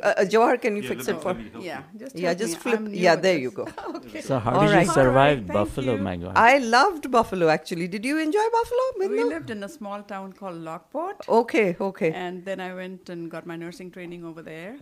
Uh, 0.00 0.14
uh, 0.16 0.24
Jawahar, 0.32 0.60
can 0.62 0.76
you 0.76 0.82
Yeah, 0.82 0.88
fix 0.88 1.08
it 1.08 1.20
for? 1.22 1.34
me 1.34 1.50
Yeah, 1.60 1.82
just 2.02 2.16
yeah, 2.16 2.34
just 2.34 2.54
me. 2.56 2.60
flip. 2.62 2.78
I'm 2.78 2.94
Yeah, 2.94 3.16
there 3.16 3.34
this. 3.34 3.42
you 3.42 3.50
go. 3.50 3.66
okay. 3.96 4.20
So, 4.20 4.38
how 4.38 4.52
All 4.54 4.60
did 4.60 4.70
right. 4.74 4.86
you 4.86 4.92
survive 4.92 5.38
Thank 5.38 5.52
Buffalo, 5.52 5.96
you. 5.96 6.02
my 6.08 6.16
God? 6.16 6.32
I 6.36 6.58
loved 6.58 7.10
Buffalo 7.10 7.48
actually. 7.48 7.88
Did 7.88 8.04
you 8.04 8.18
enjoy 8.18 8.46
Buffalo? 8.58 9.08
We 9.14 9.24
lived 9.24 9.50
in 9.50 9.62
a 9.64 9.68
small 9.68 10.02
town 10.02 10.32
called 10.34 10.56
Lockport. 10.68 11.28
Okay, 11.28 11.76
okay. 11.80 12.12
And 12.12 12.44
then 12.44 12.60
I 12.60 12.74
went 12.74 13.08
and 13.08 13.30
got 13.30 13.46
my 13.46 13.56
nursing 13.56 13.90
training 13.90 14.24
over 14.24 14.42
there 14.42 14.76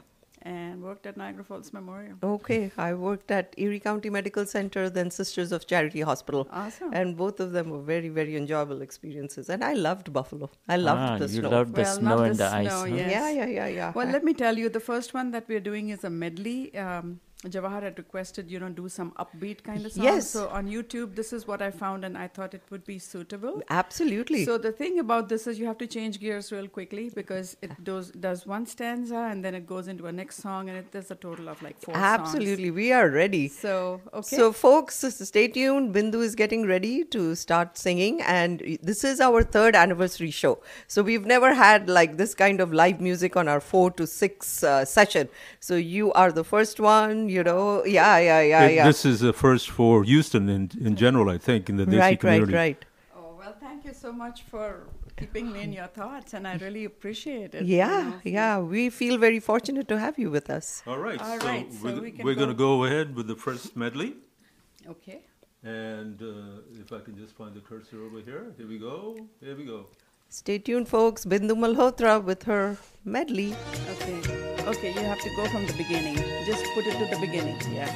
and 0.53 0.82
worked 0.88 1.07
at 1.11 1.16
Niagara 1.20 1.44
Falls 1.49 1.72
Memorial. 1.76 2.16
Okay, 2.22 2.70
I 2.78 2.94
worked 2.94 3.30
at 3.38 3.55
Erie 3.64 3.80
County 3.80 4.11
Medical 4.16 4.47
Center, 4.47 4.82
then 4.99 5.11
Sisters 5.11 5.51
of 5.59 5.66
Charity 5.66 6.03
Hospital. 6.11 6.49
Awesome. 6.53 6.92
And 6.92 7.16
both 7.16 7.40
of 7.40 7.53
them 7.53 7.70
were 7.70 7.82
very, 7.92 8.09
very 8.20 8.36
enjoyable 8.36 8.80
experiences. 8.82 9.51
And 9.51 9.64
I 9.64 9.72
loved 9.74 10.12
Buffalo. 10.12 10.51
I 10.68 10.76
loved 10.76 11.01
Ah, 11.01 11.18
the 11.18 11.26
you 11.36 11.40
snow. 11.40 11.51
loved 11.57 11.74
the 11.74 11.82
well, 11.82 11.97
snow 11.97 12.18
and 12.28 12.34
the, 12.34 12.44
the 12.44 12.55
ice. 12.62 12.68
snow, 12.68 12.80
huh? 12.80 13.01
yes. 13.03 13.11
Yeah, 13.16 13.30
yeah, 13.30 13.47
yeah, 13.59 13.66
yeah. 13.80 13.92
Well, 13.94 14.09
I- 14.09 14.12
let 14.12 14.24
me 14.24 14.34
tell 14.34 14.57
you, 14.64 14.68
the 14.68 14.84
first 14.92 15.14
one 15.14 15.32
that 15.32 15.49
we're 15.49 15.66
doing 15.70 15.88
is 15.90 16.05
a 16.05 16.11
medley. 16.11 16.74
Um, 16.76 17.20
Jawahar 17.49 17.82
had 17.82 17.99
requested, 17.99 18.51
you 18.51 18.59
know, 18.61 18.68
do 18.68 18.88
some 18.88 19.12
upbeat 19.12 19.62
kind 19.62 19.84
of 19.86 19.92
songs. 19.92 20.05
Yes. 20.05 20.30
So 20.30 20.49
on 20.49 20.68
YouTube, 20.68 21.14
this 21.14 21.32
is 21.32 21.47
what 21.47 21.62
I 21.62 21.70
found, 21.70 22.05
and 22.05 22.18
I 22.18 22.28
thought 22.28 22.55
it 22.55 22.62
would 22.70 22.84
be 22.84 22.99
suitable. 22.99 23.62
Absolutely. 23.70 24.44
So 24.44 24.59
the 24.59 24.72
thing 24.72 24.99
about 24.99 25.28
this 25.28 25.47
is 25.47 25.59
you 25.59 25.66
have 25.66 25.78
to 25.78 25.86
change 25.86 26.20
gears 26.20 26.53
real 26.53 26.68
quickly 26.68 27.11
because 27.14 27.57
it 27.62 27.72
does 27.84 28.11
does 28.11 28.47
one 28.47 28.66
stanza 28.66 29.16
and 29.30 29.44
then 29.44 29.55
it 29.55 29.66
goes 29.66 29.88
into 29.88 30.07
a 30.07 30.12
next 30.12 30.36
song, 30.36 30.68
and 30.68 30.78
it, 30.78 30.92
there's 30.92 31.11
a 31.11 31.14
total 31.14 31.49
of 31.49 31.62
like 31.62 31.78
four 31.80 31.94
songs. 31.94 32.05
Absolutely. 32.05 32.70
We 32.70 32.92
are 32.92 33.09
ready. 33.09 33.49
So 33.49 34.01
okay. 34.12 34.36
So, 34.36 34.53
folks, 34.53 34.97
stay 34.97 35.49
tuned. 35.49 35.94
Bindu 35.94 36.22
is 36.22 36.34
getting 36.34 36.66
ready 36.66 37.05
to 37.05 37.34
start 37.34 37.78
singing, 37.78 38.20
and 38.22 38.78
this 38.82 39.05
is 39.05 39.20
our 39.20 39.42
third 39.42 39.76
anniversary 39.76 40.30
show. 40.30 40.59
So, 40.86 41.03
we've 41.03 41.26
never 41.26 41.55
had 41.55 41.88
like 41.88 42.16
this 42.16 42.34
kind 42.34 42.61
of 42.61 42.72
live 42.72 43.01
music 43.01 43.36
on 43.36 43.49
our 43.49 43.61
four 43.61 43.90
to 43.92 44.07
six 44.07 44.62
uh, 44.62 44.84
session. 44.84 45.28
So, 45.61 45.76
you 45.76 46.12
are 46.12 46.32
the 46.32 46.44
first 46.44 46.80
one, 46.80 47.28
you 47.28 47.36
know. 47.45 47.84
Yeah, 47.84 48.18
yeah, 48.18 48.41
yeah, 48.43 48.66
It- 48.66 48.74
yeah. 48.76 48.87
This 48.87 49.05
is 49.05 49.22
a 49.22 49.32
first 49.32 49.70
for 49.70 50.05
Houston 50.05 50.49
in, 50.49 50.70
in 50.80 50.97
general, 50.97 51.28
I 51.30 51.39
think, 51.39 51.68
in 51.70 51.76
the 51.76 51.84
Desi 51.87 51.99
right, 51.99 52.01
right, 52.03 52.20
community. 52.20 52.55
right. 52.55 52.84
Oh, 53.16 53.37
well, 53.39 53.55
thank 53.61 53.84
you 53.84 53.93
so 53.95 54.12
much 54.12 54.43
for 54.43 54.87
keeping 55.16 55.51
me 55.53 55.62
in 55.62 55.72
your 55.72 55.87
thoughts, 55.87 56.34
and 56.34 56.47
I 56.47 56.57
really 56.57 56.84
appreciate 56.84 57.55
it. 57.55 57.64
you 57.64 57.76
Yeah, 57.78 58.03
know. 58.11 58.20
yeah. 58.24 58.59
We 58.59 58.91
feel 58.91 59.16
very 59.18 59.41
fortunate 59.41 59.89
to 59.89 59.99
have 59.99 60.18
you 60.18 60.30
with 60.30 60.51
us. 60.51 60.82
All 60.87 60.99
right, 60.99 61.20
All 61.20 61.41
so, 61.41 61.47
right, 61.47 61.72
so 61.72 61.78
we're, 61.84 62.01
we 62.01 62.20
we're 62.24 62.34
going 62.34 62.49
to 62.49 62.55
go- 62.55 62.76
go 62.78 62.84
ahead 62.84 63.14
with 63.16 63.26
the 63.26 63.37
first 63.37 63.76
medley. 63.76 64.14
Okay. 64.89 65.20
And 65.64 66.20
uh, 66.22 66.61
if 66.82 66.93
I 66.93 67.01
can 67.01 67.16
just 67.16 67.34
find 67.34 67.53
the 67.55 67.61
cursor 67.61 68.03
over 68.05 68.20
here. 68.20 68.53
Here 68.57 68.68
we 68.68 68.78
go. 68.78 69.16
Here 69.41 69.57
we 69.57 69.64
go. 69.64 69.87
Stay 70.37 70.59
tuned, 70.59 70.89
folks. 70.89 71.24
Bindu 71.24 71.55
Malhotra 71.64 72.14
with 72.22 72.43
her 72.45 72.76
medley. 73.05 73.55
Okay. 73.93 74.18
Okay, 74.72 74.93
you 74.93 75.05
have 75.11 75.20
to 75.20 75.30
go 75.37 75.47
from 75.47 75.66
the 75.66 75.72
beginning. 75.82 76.16
Just 76.45 76.64
put 76.74 76.87
it 76.87 76.99
to 76.99 77.07
the 77.14 77.20
beginning. 77.20 77.59
Yeah. 77.72 77.91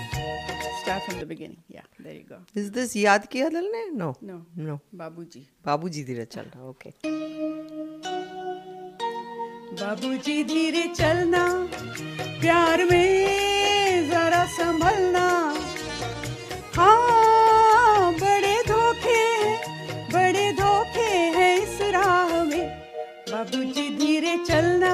Start 0.83 1.03
from 1.03 1.19
the 1.19 1.27
beginning. 1.27 1.63
Yeah, 1.69 1.83
there 1.99 2.15
you 2.15 2.25
go. 2.25 2.39
Is 2.55 2.71
this 2.71 2.95
Yaad 2.95 3.29
Kiya 3.31 3.51
Dil 3.51 3.71
Ne? 3.77 3.85
No. 3.93 4.17
No. 4.23 4.47
No. 4.57 4.81
Babuji. 4.97 5.45
Babuji 5.67 6.07
Dhire 6.07 6.27
Chalna. 6.37 6.69
Okay. 6.73 6.95
बाबूजी 9.81 10.43
धीरे 10.45 10.87
चलना 10.95 11.43
प्यार 12.41 12.85
में 12.91 14.11
जरा 14.11 14.45
संभलना 14.59 15.27
हाँ 16.77 17.30
बाबूजी 23.41 23.89
धीरे 23.97 24.37
चलना, 24.39 24.93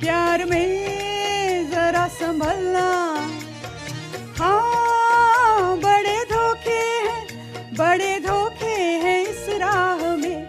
प्यार 0.00 0.44
में 0.44 1.70
जरा 1.70 2.06
संभलना। 2.08 2.82
हाँ 4.38 5.76
बड़े 5.78 6.16
धोखे 6.24 6.82
हैं, 7.04 7.74
बड़े 7.74 8.12
धोखे 8.20 8.74
हैं 9.04 9.20
इस 9.22 9.48
राह 9.60 10.04
में। 10.16 10.44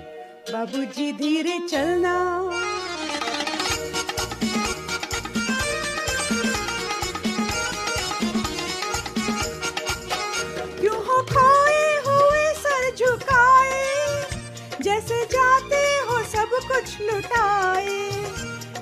बाबूजी 0.52 1.12
धीरे 1.14 1.60
चलना। 1.70 2.16
कुछ 16.80 17.00
लुटाए। 17.02 17.96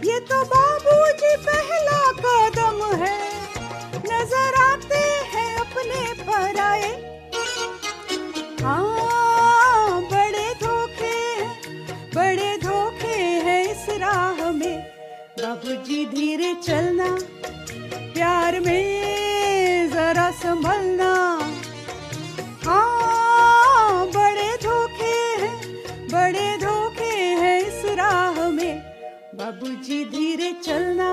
ये 0.05 0.19
तो 0.29 0.41
बाबूजी 0.45 1.31
पहला 1.45 2.01
कदम 2.17 2.81
है। 3.01 3.15
नज़र 4.03 4.57
आते 4.63 4.99
हैं 5.31 5.55
अपने 5.57 6.01
पराए। 6.21 6.91
हाँ 8.61 10.01
बड़े 10.11 10.47
धोखे 10.61 11.17
बड़े 12.15 12.51
धोखे 12.57 13.17
हैं 13.47 13.61
इस 13.71 13.89
राह 13.99 14.45
में। 14.51 14.77
बाबूजी 15.41 16.05
धीरे 16.05 16.53
चलना, 16.63 17.09
प्यार 18.13 18.59
में 18.59 19.89
जरा 19.89 20.29
संभलना। 20.43 21.13
बाबूजी 29.57 30.03
धीरे 30.13 30.51
चलना। 30.61 31.09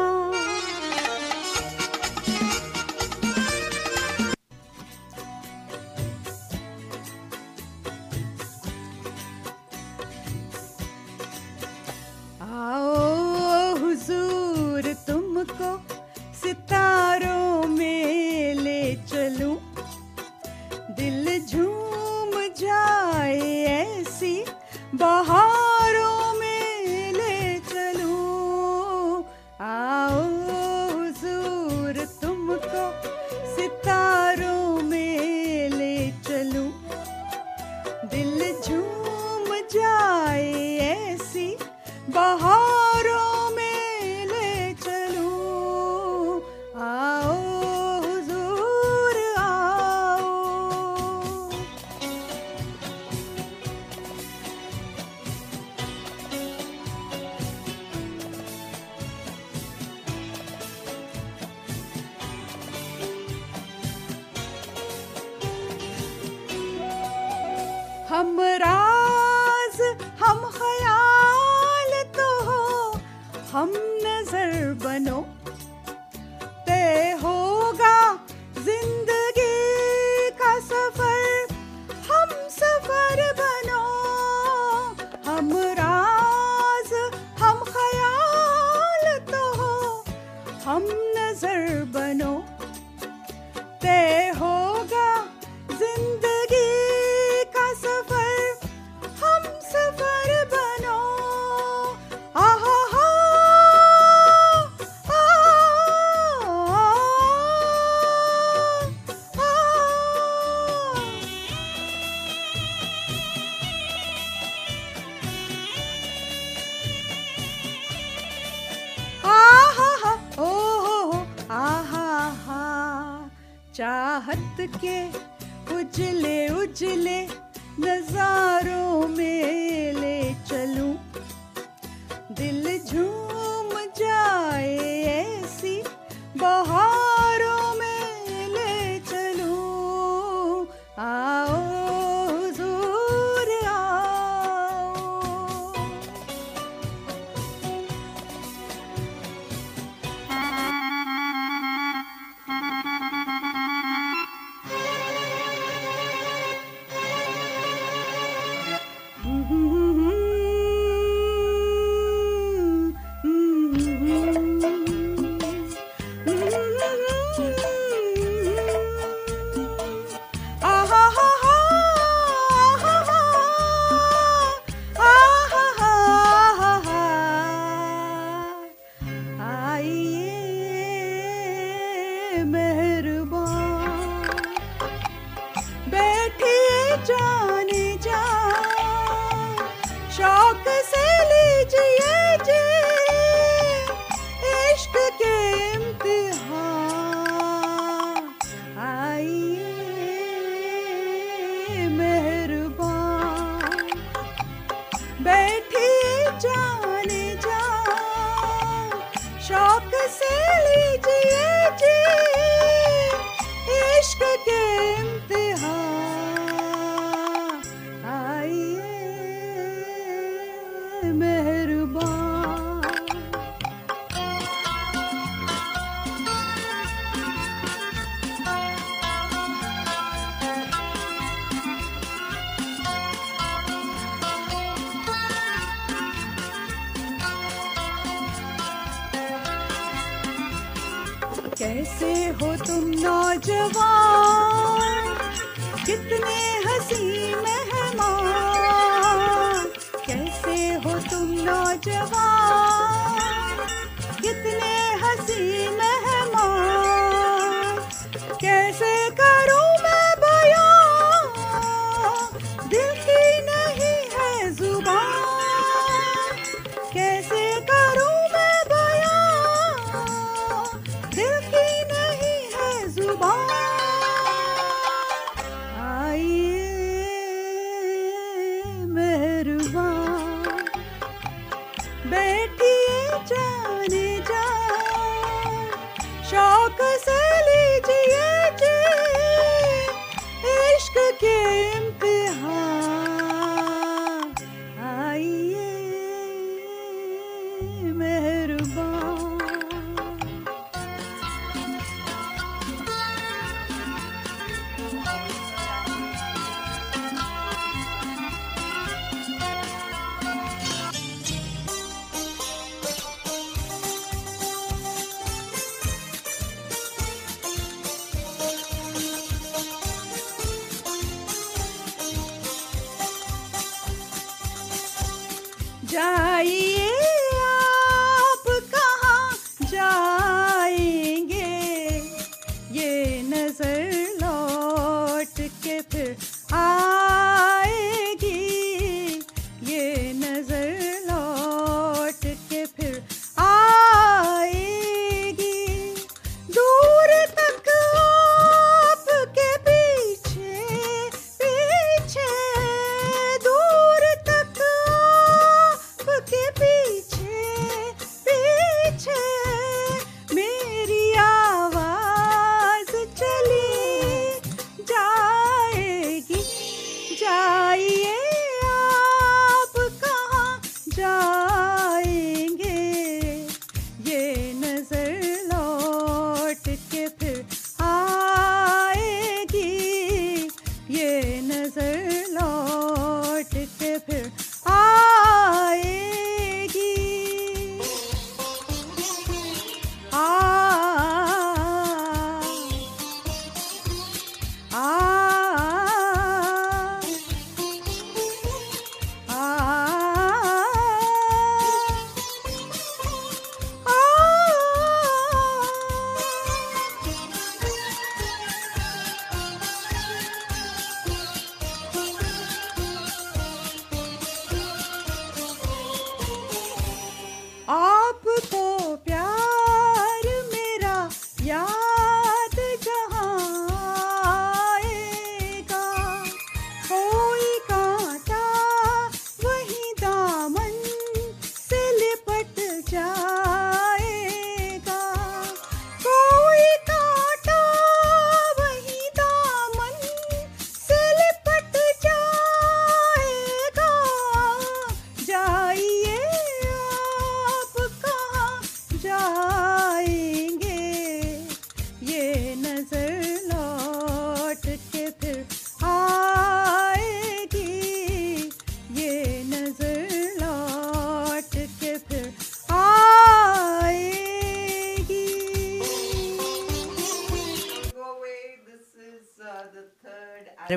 हुजूर 13.80 14.92
तुमको 15.07 15.70
सितारों 16.42 17.66
में 17.68 18.55
ले 18.55 18.82
चलूँ। 19.09 19.57
दिल 21.01 21.24
झूम 21.49 22.32
जाए 22.61 23.40
ऐसी 23.72 24.36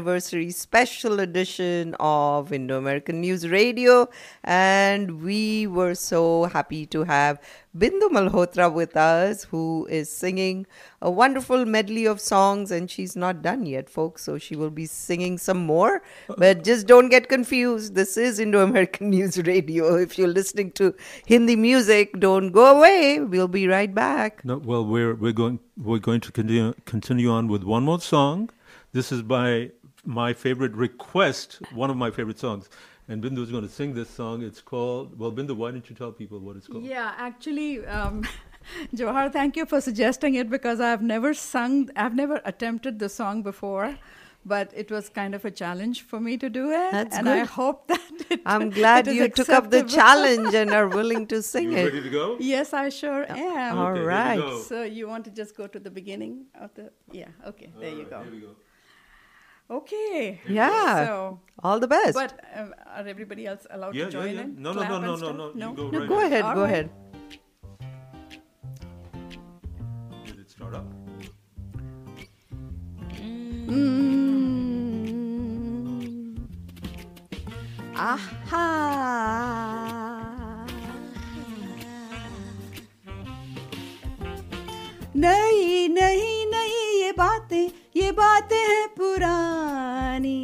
anniversary 0.07 0.49
special 0.51 1.19
edition 1.19 1.93
of 1.99 2.53
Indo 2.53 2.77
American 2.77 3.19
News 3.19 3.45
Radio. 3.49 4.07
And 4.41 5.21
we 5.21 5.67
were 5.67 5.95
so 5.95 6.45
happy 6.45 6.85
to 6.85 7.03
have 7.03 7.41
Bindu 7.77 8.07
Malhotra 8.09 8.71
with 8.71 8.95
us, 8.95 9.43
who 9.43 9.85
is 9.89 10.09
singing 10.09 10.65
a 11.01 11.11
wonderful 11.11 11.65
medley 11.65 12.05
of 12.05 12.21
songs. 12.21 12.71
And 12.71 12.89
she's 12.89 13.17
not 13.17 13.41
done 13.41 13.65
yet, 13.65 13.89
folks, 13.89 14.23
so 14.23 14.37
she 14.37 14.55
will 14.55 14.69
be 14.69 14.85
singing 14.85 15.37
some 15.37 15.65
more. 15.65 16.01
But 16.37 16.63
just 16.63 16.87
don't 16.87 17.09
get 17.09 17.27
confused. 17.27 17.95
This 17.95 18.15
is 18.15 18.39
Indo 18.39 18.63
American 18.63 19.09
News 19.15 19.37
Radio. 19.39 19.95
If 19.97 20.17
you're 20.17 20.29
listening 20.29 20.71
to 20.83 20.95
Hindi 21.25 21.57
music, 21.57 22.17
don't 22.17 22.51
go 22.53 22.77
away. 22.77 23.19
We'll 23.19 23.49
be 23.49 23.67
right 23.67 23.93
back. 23.93 24.45
No, 24.45 24.55
well, 24.55 24.85
we're 24.85 25.15
we're 25.15 25.33
going 25.33 25.59
we're 25.75 25.99
going 25.99 26.21
to 26.21 26.31
continue 26.31 26.73
continue 26.85 27.29
on 27.29 27.49
with 27.49 27.63
one 27.63 27.83
more 27.83 27.99
song. 27.99 28.49
This 28.93 29.11
is 29.11 29.21
by 29.21 29.71
my 30.07 30.33
favorite 30.33 30.73
request, 30.73 31.59
one 31.73 31.89
of 31.89 31.97
my 31.97 32.09
favorite 32.09 32.39
songs, 32.39 32.69
and 33.09 33.21
Bindu 33.23 33.39
is 33.43 33.51
going 33.51 33.63
to 33.63 33.69
sing 33.69 33.93
this 33.93 34.09
song. 34.09 34.41
It's 34.41 34.61
called 34.61 35.19
well, 35.19 35.31
Bindu. 35.31 35.55
Why 35.55 35.71
don't 35.71 35.87
you 35.89 35.95
tell 35.95 36.11
people 36.11 36.39
what 36.39 36.55
it's 36.55 36.67
called? 36.67 36.83
Yeah, 36.85 37.13
actually, 37.17 37.85
um, 37.85 38.23
Johar, 38.95 39.31
thank 39.31 39.57
you 39.57 39.65
for 39.65 39.81
suggesting 39.81 40.35
it 40.35 40.49
because 40.49 40.79
I've 40.79 41.01
never 41.01 41.33
sung, 41.33 41.89
I've 41.95 42.15
never 42.15 42.41
attempted 42.45 42.99
the 42.99 43.09
song 43.09 43.43
before. 43.43 43.97
But 44.45 44.71
it 44.73 44.89
was 44.89 45.09
kind 45.09 45.35
of 45.35 45.43
a 45.43 45.51
challenge 45.51 46.03
for 46.03 46.21
me 46.21 46.37
to 46.37 46.49
do 46.49 46.71
it, 46.71 46.91
That's 46.93 47.17
and 47.17 47.27
I 47.27 47.39
hope 47.43 47.87
that 47.93 47.99
it, 48.29 48.39
I'm 48.45 48.69
glad 48.69 49.09
it 49.09 49.11
is 49.11 49.17
you 49.17 49.27
took 49.27 49.49
up 49.49 49.69
the 49.71 49.83
challenge 49.83 50.53
and 50.53 50.71
are 50.71 50.87
willing 50.99 51.27
to 51.27 51.41
sing 51.43 51.73
You 51.73 51.77
it. 51.79 51.83
ready 51.83 52.01
to 52.01 52.09
go? 52.09 52.37
Yes, 52.39 52.71
I 52.71 52.87
sure 52.87 53.25
am. 53.29 53.77
All 53.77 53.87
Okay, 53.87 53.99
here 53.99 54.03
we 54.03 54.07
right. 54.07 54.63
So 54.69 54.83
you 54.83 55.09
want 55.09 55.25
to 55.25 55.31
just 55.31 55.57
go 55.57 55.67
to 55.67 55.79
the 55.79 55.91
beginning 55.91 56.45
of 56.61 56.73
the? 56.75 56.91
Yeah. 57.11 57.27
Okay. 57.45 57.73
There 57.77 57.89
you 57.89 58.05
go. 58.05 58.23
Okay. 59.69 60.39
Yeah. 60.47 61.05
So 61.05 61.39
all 61.61 61.79
the 61.79 61.87
best. 61.87 62.13
But 62.13 62.39
um, 62.55 62.73
are 62.85 63.05
everybody 63.07 63.45
else 63.45 63.67
allowed 63.69 63.95
yeah, 63.95 64.05
to 64.05 64.11
join 64.11 64.27
yeah, 64.27 64.33
yeah. 64.33 64.41
in? 64.41 64.61
No, 64.61 64.71
no, 64.71 64.83
no, 64.83 64.99
no, 64.99 65.15
no, 65.15 65.31
no, 65.31 65.51
no, 65.53 65.73
Go, 65.73 65.89
no, 65.89 65.99
right 65.99 66.07
go 66.09 66.25
ahead. 66.25 66.43
All 66.43 66.55
go 66.55 66.61
right. 66.61 66.71
ahead. 66.71 66.89
Did 70.25 70.39
it 70.39 70.49
start 70.49 70.73
up? 70.75 70.85
Mm. 73.67 74.07
Ah, 77.99 78.19
Aha. 78.45 78.67
Nahi, 85.13 85.89
nahi. 85.89 86.36
बातें 87.17 87.69
ये 87.95 88.11
बातें 88.11 88.57
हैं 88.57 88.87
पुरानी। 88.87 90.39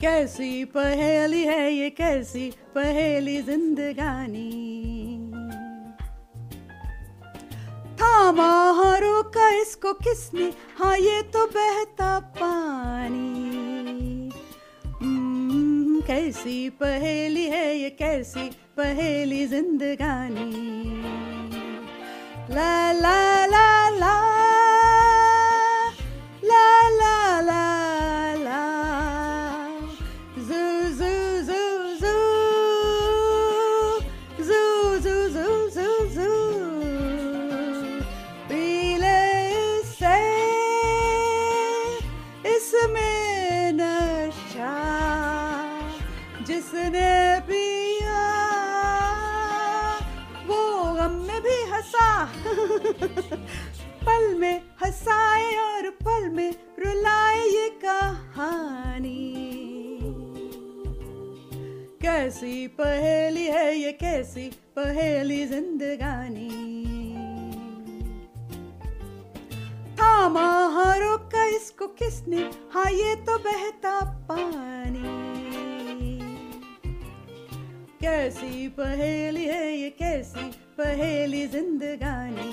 कैसी 0.00 0.64
पहेली 0.64 1.42
है 1.44 1.72
ये 1.72 1.90
कैसी 1.90 2.50
पहेली 2.74 3.40
जिंदगानी। 3.42 4.50
थामा 8.00 8.48
हाँ 8.76 8.98
रोका 9.00 9.48
इसको 9.50 9.92
किसने 9.92 10.52
हाँ 10.78 10.96
ये 10.98 11.20
तो 11.34 11.46
बहता 11.46 12.18
पानी। 12.38 13.20
हम्म, 14.86 16.00
कैसी 16.00 16.68
पहेली 16.80 17.44
है 17.46 17.76
ये 17.76 17.90
कैसी 17.90 18.48
पहेली 18.76 19.46
जिंदगानी। 19.46 20.50
La 22.50 22.92
la 22.92 23.46
la 23.46 23.90
la. 24.00 24.14
La 26.42 26.66
la. 26.98 27.19
पल 54.04 54.34
में 54.34 54.62
हंसाए 54.82 55.56
और 55.56 55.90
पल 55.90 56.28
में 56.28 56.54
रुलाए 56.78 57.38
ये 57.38 57.68
कहानी। 57.84 59.18
कैसी 62.02 62.66
पहेली 62.66 63.46
है 63.46 63.76
ये, 63.76 63.92
कैसी 63.92 64.48
पहेली 64.78 65.46
जिंदगानी। 65.46 66.50
थामा 70.00 70.46
हाँ 70.74 70.98
रोका 70.98 71.44
इसको 71.44 71.86
किसने 71.86 72.50
हाँ 72.72 72.90
ये 72.90 73.14
तो 73.14 73.38
बहता 73.38 74.00
पानी। 74.30 75.38
कैसी 78.02 78.68
पहेली 78.68 79.44
है 79.44 79.76
ये, 79.76 79.90
कैसी 79.90 80.50
पहेली 80.79 81.47
जिंदगानी 81.47 82.51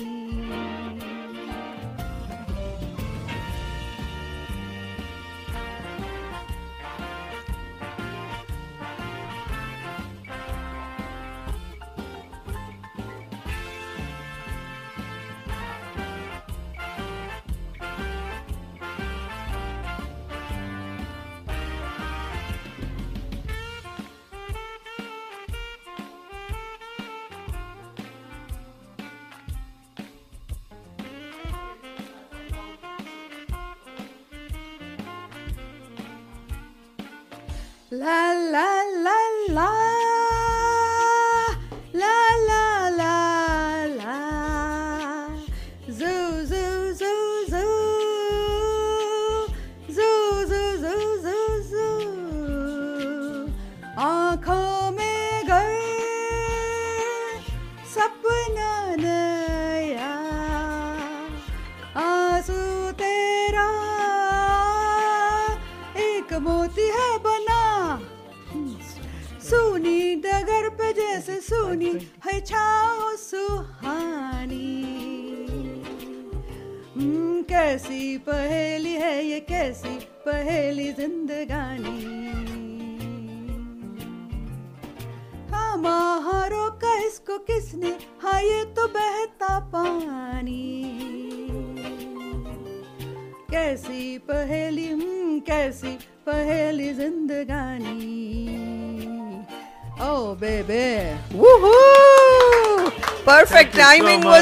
La 38.00 38.32
la 38.54 38.68
la 39.06 39.18
la 39.56 39.97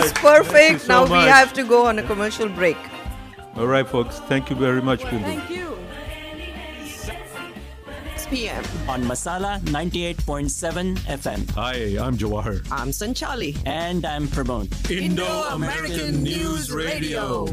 was 0.01 0.13
perfect. 0.13 0.81
so 0.81 1.05
now 1.05 1.11
we 1.11 1.27
have 1.27 1.53
to 1.53 1.63
go 1.63 1.85
on 1.85 1.99
a 1.99 2.03
commercial 2.03 2.49
break. 2.49 2.77
All 3.55 3.67
right, 3.67 3.87
folks. 3.87 4.19
Thank 4.21 4.49
you 4.49 4.55
very 4.55 4.81
much, 4.81 5.01
Bindu. 5.01 5.21
Thank 5.21 5.49
you. 5.49 5.65
6 8.15 8.27
p.m. 8.27 8.63
on 8.89 9.03
Masala 9.03 9.59
98.7 9.61 10.97
FM. 10.97 11.49
Hi, 11.51 11.75
I'm 12.03 12.17
Jawahar. 12.17 12.65
I'm 12.71 12.89
Sanchali. 12.89 13.55
And 13.65 14.05
I'm 14.05 14.27
Pramod. 14.27 14.69
Indo-American 14.89 16.23
News 16.23 16.71
Radio. 16.71 17.45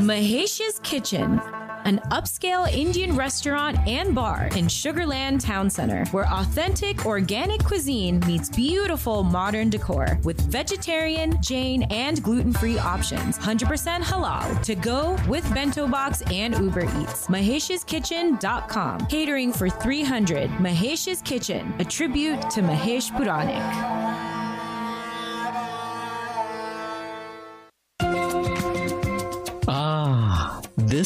Mahesh's 0.00 0.80
Kitchen, 0.82 1.40
an 1.86 2.00
upscale 2.10 2.70
Indian 2.72 3.14
restaurant 3.14 3.78
and 3.86 4.14
bar 4.14 4.48
in 4.56 4.66
Sugarland 4.66 5.42
Town 5.42 5.70
Center, 5.70 6.04
where 6.06 6.28
authentic 6.28 7.06
organic 7.06 7.64
cuisine 7.64 8.18
meets 8.26 8.50
beautiful 8.50 9.22
modern 9.22 9.70
decor 9.70 10.18
with 10.24 10.40
vegetarian, 10.50 11.40
Jain, 11.40 11.84
and 11.84 12.22
gluten 12.22 12.52
free 12.52 12.78
options. 12.78 13.38
100% 13.38 14.02
halal 14.02 14.60
to 14.62 14.74
go 14.74 15.16
with 15.28 15.48
bento 15.54 15.86
box 15.86 16.22
and 16.32 16.58
Uber 16.58 16.84
Eats. 17.00 17.28
Mahesh'sKitchen.com, 17.28 19.06
catering 19.06 19.52
for 19.52 19.70
300. 19.70 20.50
Mahesh's 20.58 21.22
Kitchen, 21.22 21.72
a 21.78 21.84
tribute 21.84 22.50
to 22.50 22.62
Mahesh 22.62 23.12
Puranik. 23.12 24.05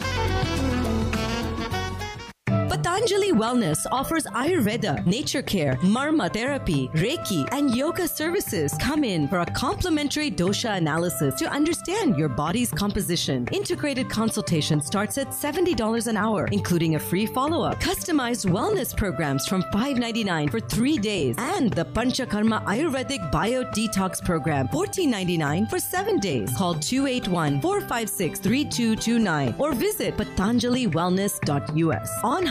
Patanjali 2.71 3.33
Wellness 3.33 3.85
offers 3.91 4.27
Ayurveda, 4.27 5.05
nature 5.05 5.43
care, 5.43 5.75
Marma 5.83 6.33
therapy, 6.33 6.87
Reiki, 6.95 7.45
and 7.51 7.75
yoga 7.75 8.07
services. 8.07 8.73
Come 8.79 9.03
in 9.03 9.27
for 9.27 9.41
a 9.41 9.47
complimentary 9.47 10.31
dosha 10.31 10.77
analysis 10.77 11.35
to 11.41 11.51
understand 11.51 12.17
your 12.17 12.29
body's 12.29 12.71
composition. 12.71 13.49
Integrated 13.51 14.09
consultation 14.09 14.81
starts 14.81 15.19
at 15.19 15.31
$70 15.31 16.07
an 16.07 16.17
hour, 16.17 16.47
including 16.53 16.95
a 16.95 16.99
free 17.01 17.27
follow 17.27 17.65
up. 17.65 17.81
Customized 17.81 18.47
wellness 18.49 18.97
programs 18.97 19.49
from 19.49 19.65
$5.99 19.75 20.49
for 20.49 20.61
three 20.61 20.97
days, 20.97 21.35
and 21.39 21.73
the 21.73 21.87
Panchakarma 21.87 22.65
Ayurvedic 22.67 23.33
Bio 23.33 23.65
Detox 23.65 24.25
Program, 24.25 24.69
$14.99 24.69 25.69
for 25.69 25.81
seven 25.81 26.21
days. 26.21 26.55
Call 26.57 26.75
281 26.75 27.61
456 27.63 28.39
3229 28.39 29.57
or 29.59 29.73
visit 29.73 30.17
patanjaliwellness.us 30.17 32.11
on 32.23 32.47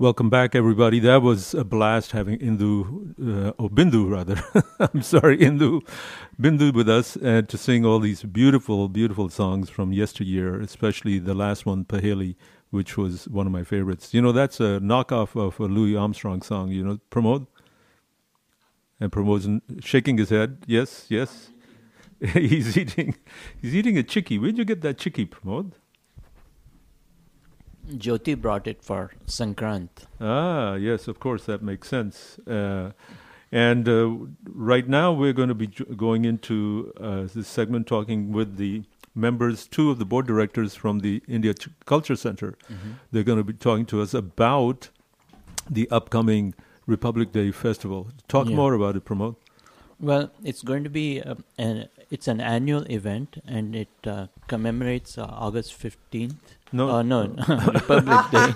Welcome 0.00 0.30
back, 0.30 0.54
everybody. 0.54 0.98
That 0.98 1.20
was 1.20 1.52
a 1.52 1.62
blast 1.62 2.12
having 2.12 2.38
Indu, 2.38 3.12
uh, 3.20 3.52
or 3.58 3.68
Bindu 3.68 4.10
rather. 4.10 4.42
I'm 4.80 5.02
sorry, 5.02 5.36
Indu, 5.36 5.86
Bindu 6.40 6.72
with 6.72 6.88
us 6.88 7.18
uh, 7.18 7.42
to 7.46 7.58
sing 7.58 7.84
all 7.84 7.98
these 8.00 8.22
beautiful, 8.22 8.88
beautiful 8.88 9.28
songs 9.28 9.68
from 9.68 9.92
yesteryear, 9.92 10.58
especially 10.58 11.18
the 11.18 11.34
last 11.34 11.66
one, 11.66 11.84
Paheli, 11.84 12.36
which 12.70 12.96
was 12.96 13.28
one 13.28 13.44
of 13.44 13.52
my 13.52 13.62
favorites. 13.62 14.14
You 14.14 14.22
know, 14.22 14.32
that's 14.32 14.58
a 14.58 14.80
knockoff 14.80 15.38
of 15.38 15.60
a 15.60 15.64
Louis 15.64 15.96
Armstrong 15.96 16.40
song, 16.40 16.70
you 16.70 16.82
know, 16.82 16.98
Pramod? 17.10 17.46
And 18.98 19.12
Pramod's 19.12 19.44
n- 19.44 19.60
shaking 19.80 20.16
his 20.16 20.30
head. 20.30 20.64
Yes, 20.66 21.04
yes. 21.10 21.50
he's 22.32 22.78
eating, 22.78 23.16
he's 23.60 23.74
eating 23.74 23.98
a 23.98 24.02
chikki. 24.02 24.40
Where'd 24.40 24.56
you 24.56 24.64
get 24.64 24.80
that 24.80 24.96
chikki, 24.96 25.28
Pramod? 25.28 25.72
Jyoti 27.98 28.40
brought 28.40 28.66
it 28.66 28.82
for 28.82 29.10
Sankrant. 29.26 29.88
Ah, 30.20 30.74
yes, 30.74 31.08
of 31.08 31.20
course, 31.20 31.44
that 31.44 31.62
makes 31.62 31.88
sense. 31.88 32.38
Uh, 32.46 32.92
and 33.52 33.88
uh, 33.88 34.10
right 34.48 34.88
now, 34.88 35.12
we're 35.12 35.32
going 35.32 35.48
to 35.48 35.54
be 35.54 35.66
j- 35.66 35.84
going 35.96 36.24
into 36.24 36.92
uh, 37.00 37.26
this 37.34 37.48
segment 37.48 37.86
talking 37.86 38.32
with 38.32 38.56
the 38.56 38.82
members, 39.14 39.66
two 39.66 39.90
of 39.90 39.98
the 39.98 40.04
board 40.04 40.26
directors 40.26 40.74
from 40.74 41.00
the 41.00 41.20
India 41.26 41.52
Ch- 41.52 41.68
Culture 41.84 42.14
Center. 42.16 42.54
Mhm. 42.70 42.94
They're 43.10 43.24
going 43.24 43.38
to 43.38 43.44
be 43.44 43.52
talking 43.54 43.86
to 43.86 44.00
us 44.02 44.14
about 44.14 44.88
the 45.68 45.88
upcoming 45.90 46.54
Republic 46.86 47.32
Day 47.32 47.50
Festival. 47.50 48.08
Talk 48.28 48.48
Yeah. 48.48 48.56
more 48.56 48.74
about 48.74 48.96
it, 48.96 49.04
Pramod. 49.04 49.34
Well, 49.98 50.30
it's 50.44 50.62
going 50.62 50.84
to 50.84 50.90
be 50.90 51.20
um, 51.22 51.44
an 51.58 51.88
it's 52.10 52.26
an 52.28 52.40
annual 52.40 52.82
event, 52.90 53.36
and 53.46 53.74
it 53.76 53.88
uh, 54.04 54.26
commemorates 54.48 55.16
uh, 55.16 55.24
August 55.24 55.74
fifteenth. 55.74 56.56
No. 56.72 56.88
uh, 56.88 57.02
no, 57.02 57.22
Republic 57.48 58.30
Day. 58.30 58.48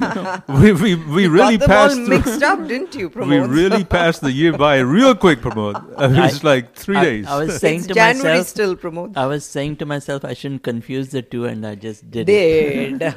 we 0.60 0.72
we, 0.72 0.94
we 0.94 1.22
You 1.24 1.31
really 1.31 1.56
got 1.59 1.66
them 1.66 1.70
all 1.70 1.89
passed 1.89 1.97
through- 1.97 2.09
mixed 2.09 2.43
up, 2.44 2.68
didn't 2.68 2.94
you, 2.94 3.09
We 3.09 3.39
really 3.40 3.82
passed 3.82 4.20
the 4.20 4.31
year 4.31 4.52
by 4.56 4.78
real 4.78 5.16
quick, 5.16 5.40
Pramod. 5.40 5.82
I 5.98 6.06
mean, 6.06 6.22
it's 6.22 6.44
like 6.44 6.74
three 6.74 6.97
I- 6.97 7.05
days. 7.05 7.26
I 7.26 7.39
was 7.44 7.59
saying 7.59 7.78
It's 7.78 7.89
to 7.89 7.94
January 7.94 8.39
myself, 8.39 8.47
still, 8.47 8.76
Pramod. 8.76 9.16
I 9.16 9.26
was 9.26 9.44
saying 9.44 9.76
to 9.82 9.86
myself, 9.86 10.24
I 10.24 10.35
shouldn't 10.35 10.62
confuse 10.62 11.09
the 11.10 11.22
two, 11.22 11.44
and 11.47 11.66
I 11.66 11.74
just 11.74 12.09
did. 12.09 12.26
Did. 12.28 13.02
It. 13.02 13.14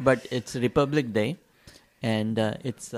but 0.00 0.26
it's 0.32 0.56
Republic 0.56 1.12
Day, 1.12 1.36
and 2.02 2.38
uh, 2.40 2.54
it's 2.64 2.92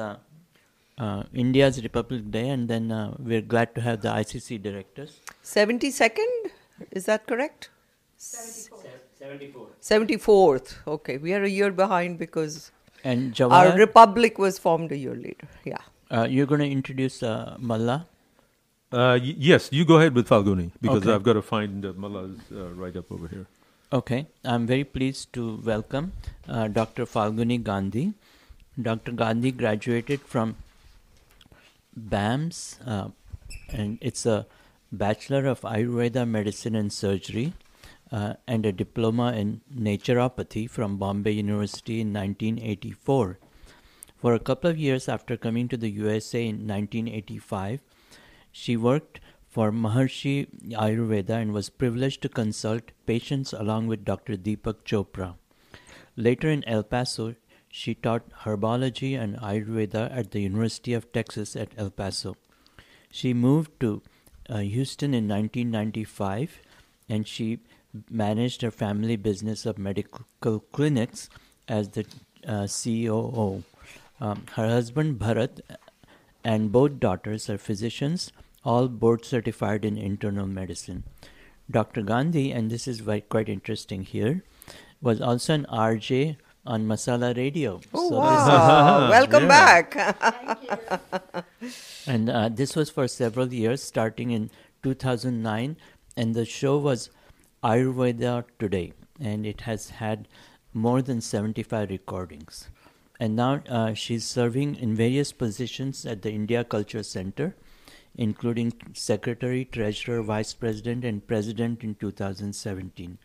uh, 1.05 1.23
India's 1.45 1.83
Republic 1.83 2.31
Day, 2.37 2.49
and 2.55 2.69
then 2.69 2.91
uh, 2.93 3.15
we're 3.19 3.47
glad 3.55 3.75
to 3.77 3.81
have 3.89 4.01
the 4.03 4.09
ICC 4.23 4.63
directors. 4.63 5.13
72nd? 5.45 6.51
Is 6.91 7.07
that 7.07 7.27
correct? 7.27 7.71
74. 8.17 9.67
74th. 9.83 10.75
Okay, 10.97 11.17
we 11.19 11.33
are 11.35 11.43
a 11.43 11.49
year 11.49 11.71
behind 11.71 12.19
because 12.19 12.71
And 13.05 13.41
our 13.41 13.73
republic 13.77 14.39
was 14.39 14.59
formed 14.59 14.93
a 14.93 14.97
year 15.05 15.15
later. 15.27 15.49
Yeah. 15.65 15.79
uh, 16.11 16.27
you're 16.37 16.47
going 16.53 16.61
to 16.61 16.71
introduce 16.79 17.23
uh, 17.23 17.57
Malla. 17.59 18.07
Uh, 18.93 19.19
y- 19.23 19.35
yes, 19.51 19.69
you 19.73 19.85
go 19.85 19.97
ahead 19.99 20.15
with 20.15 20.29
Falguni 20.29 20.71
because 20.83 21.03
Okay. 21.03 21.13
I've 21.15 21.23
got 21.29 21.35
to 21.35 21.43
find 21.43 21.87
uh, 21.91 21.93
Mullah's 22.05 22.39
uh, 22.53 22.65
right 22.85 22.97
up 23.03 23.11
over 23.17 23.29
here. 23.29 23.47
Okay, 23.99 24.27
I'm 24.45 24.67
very 24.67 24.85
pleased 24.97 25.33
to 25.35 25.45
welcome 25.65 26.13
uh, 26.49 26.67
Dr. 26.69 27.07
Falguni 27.07 27.63
Gandhi. 27.63 28.13
Dr. 28.91 29.13
Gandhi 29.13 29.53
graduated 29.63 30.21
from 30.35 30.57
BAMS, 31.97 32.79
uh, 32.87 33.09
and 33.69 33.99
it's 34.01 34.27
a 34.27 34.47
Bachelor 34.93 35.47
of 35.47 35.61
Ayurveda 35.61 36.27
Medicine 36.27 36.75
and 36.75 36.93
Surgery 36.93 37.53
uh, 38.11 38.35
and 38.47 38.67
a 38.67 38.73
Diploma 38.73 39.33
in 39.33 39.61
Naturopathy 39.75 40.69
from 40.69 40.97
Bombay 40.97 41.33
University 41.33 42.01
in 42.01 42.13
1984. 42.13 43.39
For 44.17 44.35
a 44.35 44.39
couple 44.39 44.69
of 44.69 44.79
years 44.79 45.09
after 45.09 45.37
coming 45.37 45.69
to 45.69 45.77
the 45.77 45.91
USA 45.91 46.43
in 46.43 46.67
1985, 46.67 47.81
she 48.53 48.77
worked 48.77 49.21
for 49.49 49.73
Maharishi 49.73 50.47
Ayurveda 50.71 51.31
and 51.31 51.53
was 51.53 51.71
privileged 51.71 52.23
to 52.23 52.29
consult 52.29 52.93
patients 53.07 53.53
along 53.53 53.87
with 53.87 54.05
Dr. 54.05 54.37
Deepak 54.37 54.85
Chopra. 54.85 55.35
Later 56.17 56.51
in 56.51 56.63
El 56.69 56.83
Paso, 56.83 57.35
she 57.71 57.95
taught 57.95 58.29
herbology 58.43 59.19
and 59.19 59.37
Ayurveda 59.39 60.15
at 60.15 60.33
the 60.33 60.41
University 60.41 60.93
of 60.93 61.13
Texas 61.13 61.55
at 61.55 61.69
El 61.77 61.91
Paso. 61.91 62.37
She 63.11 63.33
moved 63.33 63.71
to 63.81 64.03
uh, 64.49 64.59
Houston 64.59 65.15
in 65.15 65.29
1995 65.29 66.61
and 67.09 67.27
she 67.27 67.61
managed 68.11 68.63
her 68.63 68.71
family 68.71 69.17
business 69.17 69.67
of 69.67 69.79
medical 69.79 70.61
clinics 70.73 71.31
as 71.69 71.91
the 71.91 72.05
uh, 72.47 72.67
COO. 72.67 73.63
Um, 74.21 74.45
her 74.55 74.69
husband 74.69 75.19
Bharat 75.19 75.61
and 76.45 76.73
both 76.73 76.99
daughters 76.99 77.49
are 77.49 77.59
physicians, 77.59 78.33
all 78.65 78.89
board 78.89 79.25
certified 79.25 79.85
in 79.85 79.97
internal 79.97 80.47
medicine. 80.47 81.05
Dr. 81.71 82.03
Gandhi, 82.03 82.51
and 82.51 82.71
this 82.71 82.89
is 82.89 83.03
quite 83.29 83.49
interesting 83.49 84.03
here, 84.03 84.43
was 85.01 85.21
also 85.21 85.55
an 85.55 85.67
RJ 85.71 86.37
on 86.67 86.87
Masala 86.87 87.37
Radio. 87.37 87.81
Oh, 87.95 88.09
So 88.11 88.17
wow. 88.17 89.01
this- 89.01 89.11
Welcome 89.19 89.49
back. 89.49 89.97
and 92.07 92.29
uh, 92.31 92.49
this 92.49 92.77
was 92.77 92.91
for 92.91 93.09
several 93.09 93.53
years, 93.53 93.83
starting 93.83 94.31
in 94.31 94.51
2009. 94.83 95.77
And 96.17 96.35
the 96.35 96.45
show 96.45 96.77
was 96.79 97.11
Ayurveda 97.63 98.45
Today, 98.59 98.93
and 99.21 99.47
it 99.47 99.63
has 99.63 99.91
had 99.91 100.29
more 100.75 101.03
than 101.03 101.21
75 101.21 101.91
recordings. 101.91 102.69
And 103.19 103.37
now 103.37 103.63
uh, 103.69 103.95
she's 103.95 104.25
serving 104.25 104.77
in 104.77 104.95
various 104.97 105.33
positions 105.33 106.07
at 106.07 106.23
the 106.23 106.31
India 106.33 106.65
Culture 106.65 107.03
Center, 107.03 107.55
including 108.17 108.73
secretary, 108.95 109.65
treasurer, 109.67 110.23
vice 110.23 110.55
president, 110.55 111.05
and 111.05 111.27
president 111.27 111.85
in 111.85 111.95
2017. 111.97 113.19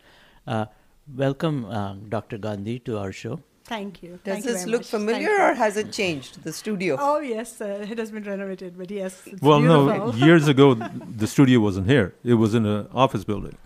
Uh, 0.46 0.66
welcome, 1.14 1.64
uh, 1.66 1.94
Dr. 2.08 2.38
Gandhi, 2.38 2.78
to 2.80 2.98
our 2.98 3.12
show. 3.12 3.40
Thank 3.64 4.00
you. 4.00 4.20
Does 4.22 4.34
Thank 4.34 4.44
this 4.44 4.58
very 4.58 4.70
look 4.70 4.82
much. 4.82 4.86
Familiar 4.90 5.30
or 5.42 5.54
has 5.54 5.76
it 5.76 5.90
changed, 5.90 6.44
the 6.44 6.52
studio? 6.52 6.96
Oh 7.00 7.18
yes, 7.18 7.60
uh, 7.60 7.84
it 7.90 7.98
has 7.98 8.12
been 8.12 8.22
renovated, 8.22 8.78
but 8.78 8.92
yes, 8.92 9.22
it's 9.26 9.42
well, 9.42 9.58
beautiful. 9.58 10.12
no, 10.12 10.26
years 10.26 10.46
ago 10.46 10.74
the 10.74 11.26
studio 11.26 11.58
wasn't 11.58 11.88
here. 11.88 12.14
It 12.22 12.34
was 12.34 12.54
in 12.54 12.64
an 12.64 12.86
office 12.94 13.24
building. 13.24 13.56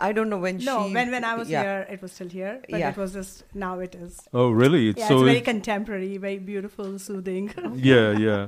I 0.00 0.12
don't 0.12 0.30
know 0.30 0.38
when 0.38 0.58
no, 0.58 0.86
she. 0.86 0.94
when 0.94 1.10
when 1.10 1.24
I 1.24 1.34
was 1.34 1.50
yeah. 1.50 1.62
here, 1.62 1.86
it 1.90 2.00
was 2.00 2.12
still 2.12 2.28
here, 2.28 2.60
but 2.70 2.78
Yeah. 2.78 2.90
it 2.90 2.96
was 2.96 3.14
just 3.14 3.42
now 3.52 3.80
it 3.80 3.96
is. 3.96 4.20
Oh, 4.32 4.50
really? 4.50 4.90
It's 4.90 5.00
Yeah, 5.00 5.08
so 5.08 5.16
it's 5.16 5.24
very 5.24 5.38
it- 5.38 5.44
contemporary, 5.44 6.16
very 6.18 6.38
beautiful, 6.38 7.00
soothing. 7.00 7.52
yeah, 7.74 8.12
yeah. 8.16 8.46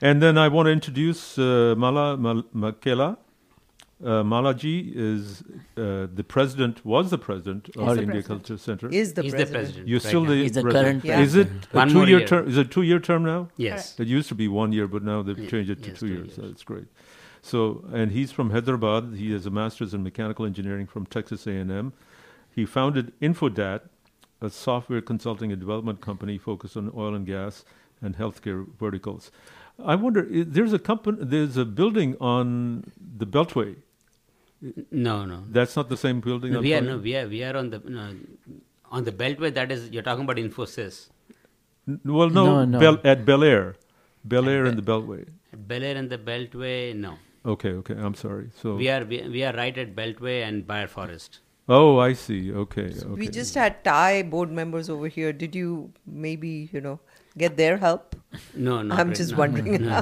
And 0.00 0.22
then 0.22 0.38
I 0.38 0.46
want 0.46 0.66
to 0.66 0.70
introduce 0.70 1.36
uh, 1.36 1.74
Mala 1.76 2.16
Mal- 2.16 2.44
Makela. 2.54 3.16
Uh, 4.00 4.22
Malaji 4.22 4.92
is 4.94 5.42
uh, 5.76 6.06
the 6.14 6.22
president, 6.26 6.86
was 6.86 7.10
the 7.10 7.18
president 7.18 7.68
of 7.70 7.74
Is 7.76 7.88
the 7.88 7.94
the 7.96 8.02
India 8.02 8.04
president. 8.22 8.26
Culture 8.28 8.56
Center. 8.58 8.88
Is 8.90 9.14
the 9.14 9.22
He's 9.22 9.32
the 9.32 9.36
president. 9.38 9.52
president 9.64 9.88
You're 9.88 9.98
still 10.00 10.22
now. 10.22 10.30
the 10.30 10.36
He's 10.36 10.52
the 10.52 10.62
president. 10.62 11.02
current 11.02 11.20
Is 11.20 11.34
it 11.34 11.46
president. 11.48 11.66
a 11.72 11.76
One 11.76 11.88
two-year 11.88 12.18
year. 12.18 12.26
term? 12.28 12.48
Is 12.48 12.56
it 12.58 12.70
two-year 12.70 13.00
term 13.00 13.24
now? 13.24 13.48
Yes. 13.56 13.98
It 13.98 14.06
used 14.06 14.28
to 14.28 14.36
be 14.36 14.46
one 14.46 14.70
year, 14.72 14.86
but 14.86 15.02
now 15.02 15.22
they've 15.22 15.48
changed 15.50 15.70
it 15.70 15.82
to 15.82 15.90
two 15.92 16.06
years. 16.06 16.34
So 16.36 16.42
That's 16.42 16.62
great. 16.62 16.84
So, 17.42 17.84
and 17.92 18.12
he's 18.12 18.30
from 18.30 18.50
Hyderabad. 18.50 19.14
He 19.16 19.32
has 19.32 19.46
a 19.46 19.50
master's 19.50 19.92
in 19.94 20.04
mechanical 20.04 20.44
engineering 20.46 20.86
from 20.86 21.04
Texas 21.06 21.46
A&M. 21.48 21.92
He 22.54 22.64
founded 22.66 23.12
Infodat, 23.20 23.80
a 24.40 24.48
software 24.50 25.00
consulting 25.00 25.50
and 25.50 25.58
development 25.60 26.00
company 26.00 26.38
focused 26.38 26.76
on 26.76 26.92
oil 26.96 27.14
and 27.16 27.26
gas 27.26 27.64
and 28.00 28.16
healthcare 28.16 28.64
verticals. 28.78 29.32
I 29.84 29.96
wonder. 29.96 30.24
There's 30.30 30.72
a 30.72 30.78
company. 30.78 31.18
There's 31.20 31.56
a 31.56 31.64
building 31.64 32.16
on 32.20 32.92
the 32.96 33.26
Beltway. 33.26 33.76
No, 34.90 35.24
no. 35.24 35.44
That's 35.48 35.76
not 35.76 35.88
the 35.88 35.96
same 35.96 36.20
building. 36.20 36.52
No, 36.52 36.60
we 36.60 36.74
are 36.74 36.80
no, 36.80 36.98
we 36.98 37.14
are 37.16 37.28
we 37.28 37.44
are 37.44 37.56
on 37.56 37.70
the 37.70 37.78
no, 37.78 38.14
on 38.90 39.04
the 39.04 39.12
beltway. 39.12 39.52
That 39.54 39.70
is, 39.70 39.90
you're 39.90 40.02
talking 40.02 40.24
about 40.24 40.36
Infosys. 40.36 41.08
N- 41.86 42.00
Well, 42.04 42.30
no, 42.30 42.44
No, 42.46 42.64
no. 42.64 42.78
Bel, 42.80 42.98
at 43.04 43.24
Bellaire, 43.24 43.76
Bel 44.24 44.48
Air 44.48 44.64
and 44.66 44.76
the 44.78 44.82
Beltway. 44.82 45.28
Bellaire 45.56 45.96
and 45.96 46.10
the 46.10 46.18
Beltway, 46.18 46.94
no. 46.94 47.14
Okay, 47.46 47.70
okay. 47.70 47.94
I'm 47.94 48.14
sorry. 48.14 48.50
So 48.60 48.74
We 48.74 48.88
are 48.88 49.04
we, 49.04 49.22
we 49.28 49.44
are 49.44 49.52
right 49.54 49.76
at 49.78 49.94
Beltway 49.94 50.42
and 50.46 50.66
Bayer 50.66 50.88
Forest. 50.88 51.38
Oh, 51.68 51.98
I 51.98 52.14
see. 52.14 52.52
Okay, 52.52 52.86
okay. 52.86 53.08
We 53.22 53.28
just 53.28 53.54
had 53.54 53.84
TIE 53.84 54.22
board 54.22 54.50
members 54.50 54.90
over 54.90 55.06
here. 55.06 55.32
Did 55.32 55.54
you 55.54 55.92
maybe, 56.06 56.68
you 56.72 56.80
know, 56.80 56.98
get 57.44 57.56
their 57.62 57.76
help? 57.86 58.16
No, 58.54 58.82
not 58.82 58.98
I'm 59.00 59.08
re- 59.10 59.14
just 59.20 59.32
no, 59.32 59.38
wondering. 59.42 59.78
No, 59.86 60.00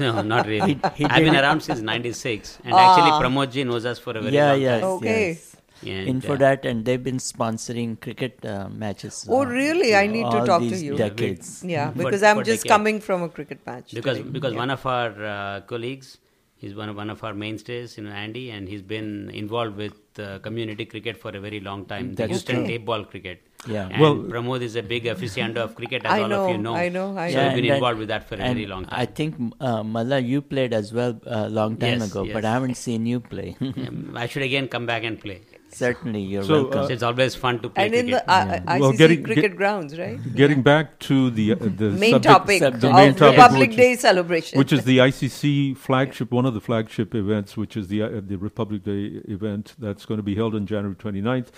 no, 0.00 0.22
not 0.22 0.46
really. 0.46 0.74
He- 0.74 0.80
he 1.00 1.04
I've 1.04 1.24
been 1.28 1.36
around 1.42 1.60
since 1.68 1.80
'96, 1.80 2.58
and 2.64 2.72
Ah. 2.74 2.84
actually 2.86 3.12
Pramod 3.24 3.52
ji 3.58 3.64
knows 3.72 3.84
us 3.92 3.98
for 4.06 4.16
a 4.16 4.22
very 4.26 4.34
yeah, 4.38 4.52
long 4.52 4.60
yes, 4.68 4.80
time. 4.80 4.90
Okay. 4.96 5.28
yes. 5.28 5.52
And, 5.94 6.08
In 6.10 6.20
for 6.26 6.32
uh, 6.32 6.42
that, 6.42 6.64
and 6.68 6.86
they've 6.86 7.02
been 7.08 7.18
sponsoring 7.24 7.90
cricket 8.04 8.44
uh, 8.52 8.68
matches. 8.84 9.16
Oh, 9.28 9.40
uh, 9.42 9.44
really? 9.56 9.94
I 9.94 10.06
need 10.06 10.22
to 10.36 10.38
all 10.38 10.46
talk 10.46 10.62
to 10.62 10.76
you. 10.84 10.96
Decades. 10.96 11.50
Yeah, 11.62 11.90
For- 11.90 11.98
because 12.04 12.22
I'm 12.22 12.38
for 12.38 12.44
just 12.44 12.62
decades. 12.62 12.72
coming 12.76 13.00
from 13.08 13.22
a 13.26 13.28
cricket 13.28 13.60
match. 13.66 13.92
because 13.98 14.16
today. 14.22 14.30
because 14.38 14.54
Yeah. 14.54 14.64
one 14.64 14.70
of 14.78 14.86
our 14.86 15.10
uh, 15.32 15.60
colleagues 15.72 16.16
he's 16.62 16.74
one 16.74 16.88
of 16.88 16.96
one 16.96 17.10
of 17.10 17.22
our 17.22 17.34
mainstays 17.34 17.96
you 17.98 18.02
know 18.04 18.10
andy 18.10 18.44
and 18.50 18.68
he's 18.68 18.82
been 18.92 19.08
involved 19.40 19.76
with 19.76 19.96
uh, 20.18 20.38
community 20.46 20.84
cricket 20.92 21.16
for 21.24 21.30
a 21.36 21.40
very 21.46 21.60
long 21.60 21.84
time 21.92 22.14
the 22.20 22.26
houston 22.26 22.56
true. 22.60 22.66
tape 22.68 22.84
ball 22.90 23.04
cricket 23.04 23.42
Yeah. 23.68 23.88
and 23.90 24.00
Well- 24.00 24.16
pramod 24.16 24.62
is 24.62 24.76
a 24.76 24.82
big 24.82 25.04
aficionado 25.04 25.58
of 25.64 25.74
cricket 25.74 26.04
as 26.04 26.12
I 26.12 26.22
all 26.22 26.32
of 26.32 26.50
you 26.50 26.58
know, 26.58 26.72
know 26.72 26.76
I 26.76 26.88
know, 26.88 27.16
I 27.18 27.32
so 27.32 27.36
know. 27.38 27.44
we've 27.48 27.54
been 27.62 27.64
and 27.66 27.74
involved 27.74 27.98
with 27.98 28.08
that 28.08 28.28
for 28.28 28.34
a 28.36 28.38
very 28.38 28.66
long 28.66 28.84
time 28.84 28.98
I 29.00 29.06
think 29.06 29.34
uh, 29.60 29.82
Malla, 29.82 30.18
you 30.20 30.40
played 30.42 30.72
as 30.72 30.92
well 30.92 31.20
a 31.26 31.48
long 31.48 31.76
time 31.76 32.00
Yes, 32.00 32.10
ago, 32.10 32.26
but. 32.32 32.44
I 32.44 32.52
haven't 32.52 32.76
seen 32.76 33.06
you 33.06 33.20
play. 33.20 33.56
Um, 33.86 34.16
i 34.16 34.26
should 34.26 34.42
again 34.42 34.68
come 34.68 34.86
back 34.86 35.04
and 35.04 35.20
play 35.20 35.40
Certainly, 35.68 36.20
you're 36.22 36.42
So, 36.42 36.54
uh, 36.54 36.62
welcome. 36.62 36.90
it's 36.92 37.02
always 37.02 37.34
fun 37.34 37.58
to 37.60 37.68
play 37.68 37.84
and 37.86 37.94
in 37.94 38.06
the 38.06 38.12
cricket 38.12 38.28
uh, 38.28 38.78
Well, 38.80 38.92
ICC 38.92 38.98
getting- 38.98 39.22
cricket 39.24 39.42
get- 39.50 39.56
grounds, 39.56 39.98
right? 39.98 40.34
Getting 40.34 40.62
back 40.62 40.98
to 41.00 41.16
the 41.38 41.52
uh, 41.52 41.56
the 41.56 41.90
Main 41.90 42.12
subject, 42.12 42.22
topic 42.24 42.60
the 42.60 42.68
of 42.68 42.94
main 43.00 43.14
topic, 43.14 43.36
Republic 43.36 43.76
Day 43.76 43.90
is- 43.92 44.00
celebration. 44.00 44.58
which 44.58 44.72
is 44.72 44.84
the 44.84 44.96
ICC 45.08 45.76
flagship, 45.76 46.30
one 46.30 46.46
of 46.46 46.54
the 46.54 46.62
flagship 46.62 47.14
events, 47.14 47.56
which 47.58 47.76
is 47.76 47.88
the 47.88 48.00
uh, 48.02 48.08
the 48.26 48.36
Republic 48.48 48.84
Day 48.84 49.20
event 49.36 49.74
that's 49.78 50.06
going 50.06 50.16
to 50.16 50.22
be 50.22 50.34
held 50.34 50.54
on 50.54 50.66
January 50.66 50.94
29th. 50.96 51.48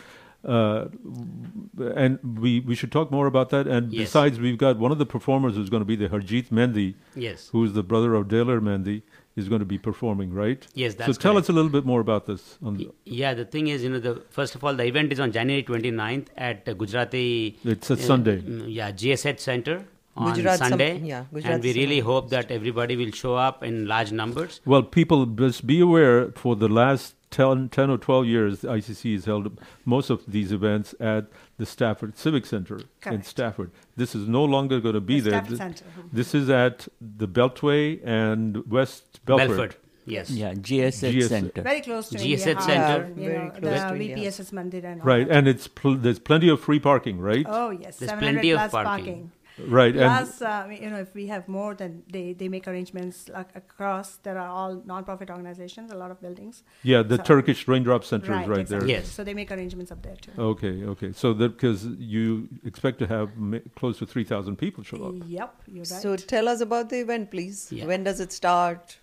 Uh, 0.44 0.86
and 1.94 2.18
we, 2.38 2.60
we 2.60 2.74
should 2.74 2.92
talk 2.92 3.10
more 3.10 3.26
about 3.26 3.50
that. 3.50 3.66
And 3.66 3.92
Yes. 3.92 4.08
besides, 4.08 4.38
we've 4.40 4.58
got 4.58 4.78
one 4.78 4.92
of 4.92 4.98
the 4.98 5.06
performers 5.06 5.56
who's 5.56 5.68
going 5.70 5.80
to 5.80 5.84
be 5.86 5.96
the 5.96 6.08
Harjeet 6.08 6.50
Mehndi, 6.50 6.94
Yes. 7.14 7.48
who's 7.52 7.72
the 7.72 7.82
brother 7.82 8.14
of 8.14 8.28
Daler 8.28 8.60
Mehndi, 8.60 9.02
is 9.36 9.48
going 9.48 9.60
to 9.60 9.66
be 9.66 9.78
performing, 9.78 10.32
right? 10.32 10.66
Yes, 10.74 10.94
So 10.96 11.12
tell 11.12 11.32
correct. 11.34 11.44
us 11.44 11.48
a 11.48 11.52
little 11.52 11.70
bit 11.70 11.84
more 11.84 12.00
about 12.00 12.26
this. 12.26 12.58
On 12.62 12.76
the, 12.76 12.90
yeah 13.04 13.34
the 13.34 13.44
thing 13.44 13.68
is 13.68 13.82
you 13.84 13.90
know 13.90 14.00
the 14.00 14.22
first 14.30 14.54
of 14.54 14.64
all 14.64 14.74
the 14.74 14.84
event 14.84 15.12
is 15.12 15.20
on 15.20 15.30
january 15.32 15.62
29th 15.62 16.26
at 16.36 16.68
uh, 16.68 16.72
gujarati 16.74 17.56
It's 17.64 17.90
a 17.90 17.94
uh, 17.94 17.96
Sunday. 17.96 18.40
mm, 18.40 18.64
yeah 18.68 18.90
gsh 18.92 19.38
center 19.38 19.84
on 20.16 20.34
Gujarat 20.34 20.58
Sam- 20.58 20.70
sunday 20.70 20.98
yeah, 20.98 21.24
Gujarat 21.32 21.54
and 21.54 21.62
we 21.62 21.72
really 21.74 22.00
Samaj. 22.00 22.12
hope 22.12 22.30
that 22.30 22.50
everybody 22.50 22.96
will 22.96 23.12
show 23.12 23.34
up 23.36 23.62
in 23.62 23.86
large 23.86 24.10
numbers 24.12 24.60
Well, 24.66 24.82
people 24.82 25.24
just 25.26 25.66
be 25.66 25.78
aware 25.80 26.30
for 26.32 26.56
the 26.56 26.68
last 26.68 27.14
10, 27.30 27.68
10 27.68 27.90
or 27.90 27.98
12 27.98 28.26
years, 28.26 28.60
the 28.60 28.68
ICC 28.68 29.14
has 29.14 29.24
held 29.26 29.60
most 29.84 30.10
of 30.10 30.24
these 30.26 30.50
events 30.52 30.94
at 31.00 31.26
the 31.58 31.66
Stafford 31.66 32.16
Civic 32.16 32.46
Center 32.46 32.80
in 33.06 33.22
Stafford. 33.22 33.70
This 33.96 34.14
is 34.14 34.26
no 34.28 34.44
longer 34.44 34.80
going 34.80 34.94
to 34.94 35.00
be 35.00 35.20
The 35.20 35.30
there. 35.30 35.40
Stafford 35.44 35.58
Th- 35.58 35.78
Center. 35.78 35.84
This 36.12 36.34
is 36.34 36.48
at 36.50 36.88
the 37.00 37.28
Beltway 37.28 38.00
and 38.04 38.66
West 38.70 39.20
Bellfort. 39.26 39.48
bellfort 39.48 39.72
yes 40.06 40.30
yeah, 40.30 40.54
GSS, 40.54 41.12
GS 41.20 41.28
Center. 41.28 41.60
Very 41.60 41.82
close 41.82 42.08
to 42.08 42.16
GSH 42.16 42.20
India 42.22 42.38
Center. 42.38 43.02
and, 43.02 43.20
you 43.22 43.28
Very 43.28 43.44
know, 43.44 43.50
close 43.50 43.60
the 43.60 43.88
to 43.88 43.94
India 44.00 44.30
VPSS 44.30 44.50
Mandir 44.52 44.84
and 44.84 45.00
all 45.02 45.06
Right, 45.06 45.28
that. 45.28 45.36
and 45.36 45.46
it's 45.48 45.68
pl- 45.68 45.96
there's 45.96 46.18
plenty 46.18 46.48
of 46.48 46.60
free 46.62 46.80
parking, 46.80 47.18
right? 47.20 47.44
Oh 47.46 47.68
yes, 47.70 47.98
There's 47.98 48.12
plenty 48.12 48.50
of 48.52 48.58
plus 48.58 48.72
parking. 48.72 49.32
Right, 49.66 49.94
and 49.96 50.04
Plus, 50.26 50.42
uh, 50.42 50.68
you 50.70 50.88
know, 50.90 50.98
if 50.98 51.14
we 51.14 51.26
have 51.26 51.48
more, 51.48 51.74
then 51.74 52.02
they, 52.12 52.32
they 52.32 52.48
make 52.48 52.68
arrangements 52.68 53.28
like 53.28 53.48
across. 53.54 54.16
There 54.18 54.38
are 54.38 54.48
all 54.48 54.82
non-profit 54.84 55.30
organizations, 55.30 55.90
a 55.90 55.96
lot 55.96 56.10
of 56.10 56.20
buildings. 56.20 56.62
yeah, 56.82 57.02
the 57.02 57.16
So- 57.16 57.22
Turkish 57.24 57.66
Raindrop 57.66 58.04
Center 58.04 58.32
right, 58.32 58.42
is 58.42 58.48
right 58.48 58.58
exactly. 58.60 58.88
there. 58.88 58.96
Yes. 58.98 59.08
So 59.08 59.24
they 59.24 59.34
make 59.34 59.50
arrangements 59.50 59.90
up 59.90 60.02
there 60.02 60.16
too. 60.16 60.32
Okay, 60.38 60.84
okay. 60.84 61.12
So 61.12 61.34
because 61.34 61.84
you 61.98 62.48
expect 62.64 62.98
to 63.00 63.06
have 63.06 63.36
ma- 63.36 63.58
close 63.76 63.98
to 63.98 64.06
3,000 64.06 64.56
people 64.56 64.84
show 64.84 65.02
up. 65.04 65.14
Yep, 65.26 65.62
you're 65.66 65.78
right. 65.78 65.86
So 65.86 66.16
tell 66.16 66.48
us 66.48 66.60
about 66.60 66.88
the 66.90 67.00
event, 67.00 67.30
please. 67.30 67.68
Yeah. 67.72 67.86
When 67.86 68.04
does 68.04 68.20
it 68.20 68.32
start? 68.32 68.98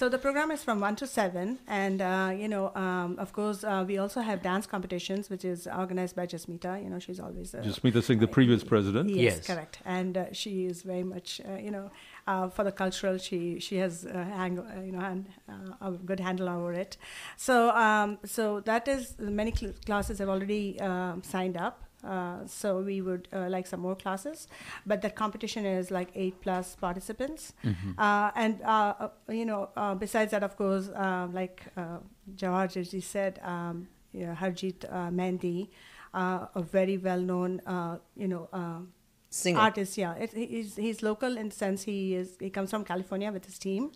So 0.00 0.08
the 0.08 0.16
program 0.16 0.50
is 0.50 0.64
from 0.64 0.80
one 0.80 0.96
to 0.96 1.06
seven, 1.06 1.58
and 1.68 2.00
uh, 2.00 2.32
you 2.34 2.48
know, 2.48 2.74
um, 2.74 3.16
of 3.18 3.34
course, 3.34 3.62
uh, 3.64 3.84
we 3.86 3.98
also 3.98 4.22
have 4.22 4.40
dance 4.40 4.66
competitions, 4.66 5.28
which 5.28 5.44
is 5.44 5.66
organized 5.66 6.16
by 6.16 6.24
Jasmita. 6.26 6.82
You 6.82 6.88
know, 6.88 6.98
she's 6.98 7.20
always 7.20 7.54
uh, 7.54 7.58
Jasmeeta 7.58 8.02
Singh, 8.02 8.18
the 8.18 8.26
previous 8.26 8.64
president. 8.64 9.10
Yes, 9.10 9.18
Yes. 9.18 9.46
correct. 9.46 9.80
And 9.84 10.16
uh, 10.16 10.32
she 10.32 10.64
is 10.64 10.80
very 10.80 11.02
much, 11.02 11.42
uh, 11.46 11.56
you 11.56 11.70
know, 11.70 11.90
uh, 12.26 12.48
for 12.48 12.64
the 12.64 12.72
cultural, 12.72 13.18
she 13.18 13.60
she 13.60 13.76
has 13.76 14.06
uh, 14.06 14.24
hang, 14.38 14.58
uh, 14.58 14.80
you 14.82 14.92
know, 14.92 15.00
hand, 15.00 15.26
uh, 15.46 15.88
a 15.88 15.90
good 15.90 16.20
handle 16.20 16.48
over 16.48 16.72
it. 16.72 16.96
So 17.36 17.68
um, 17.72 18.16
so 18.24 18.60
that 18.60 18.88
is 18.88 19.16
many 19.18 19.52
cl- 19.54 19.74
classes 19.84 20.18
have 20.18 20.30
already 20.30 20.80
um, 20.80 21.22
signed 21.22 21.58
up. 21.58 21.89
Uh, 22.04 22.46
so 22.46 22.80
we 22.80 23.00
would 23.00 23.28
uh, 23.32 23.48
like 23.48 23.66
some 23.66 23.80
more 23.80 23.94
classes, 23.96 24.48
but 24.86 25.02
the 25.02 25.10
competition 25.10 25.64
is 25.66 25.90
like 25.90 26.08
eight 26.14 26.40
plus 26.40 26.76
participants, 26.76 27.52
uh, 27.98 28.30
and 28.34 28.60
uh, 28.62 28.94
uh, 29.00 29.08
you 29.28 29.44
know 29.44 29.68
uh, 29.76 29.94
besides 29.94 30.30
that, 30.32 30.42
of 30.42 30.56
course, 30.56 30.88
uh, 30.88 31.28
like 31.32 31.62
uh, 31.76 31.98
Jawahar 32.36 32.68
Ji 32.90 33.00
said, 33.00 33.40
um, 33.44 33.88
you 34.12 34.26
know, 34.26 34.34
Harjeet 34.34 34.84
uh, 34.90 35.10
Mehndi, 35.10 35.68
uh, 36.14 36.46
a 36.54 36.62
very 36.62 36.96
well 36.98 37.20
known, 37.20 37.60
uh, 37.66 37.98
you 38.16 38.28
know. 38.28 38.48
Um, 38.52 38.92
Singer. 39.32 39.60
artist 39.60 39.96
yeah 39.96 40.14
it, 40.14 40.32
he's, 40.32 40.74
he's 40.74 41.04
local 41.04 41.36
in 41.36 41.50
the 41.50 41.54
sense 41.54 41.84
he 41.84 42.16
is 42.16 42.36
he 42.40 42.50
comes 42.50 42.68
from 42.68 42.82
california 42.82 43.30
with 43.30 43.44
his 43.44 43.60
team 43.60 43.92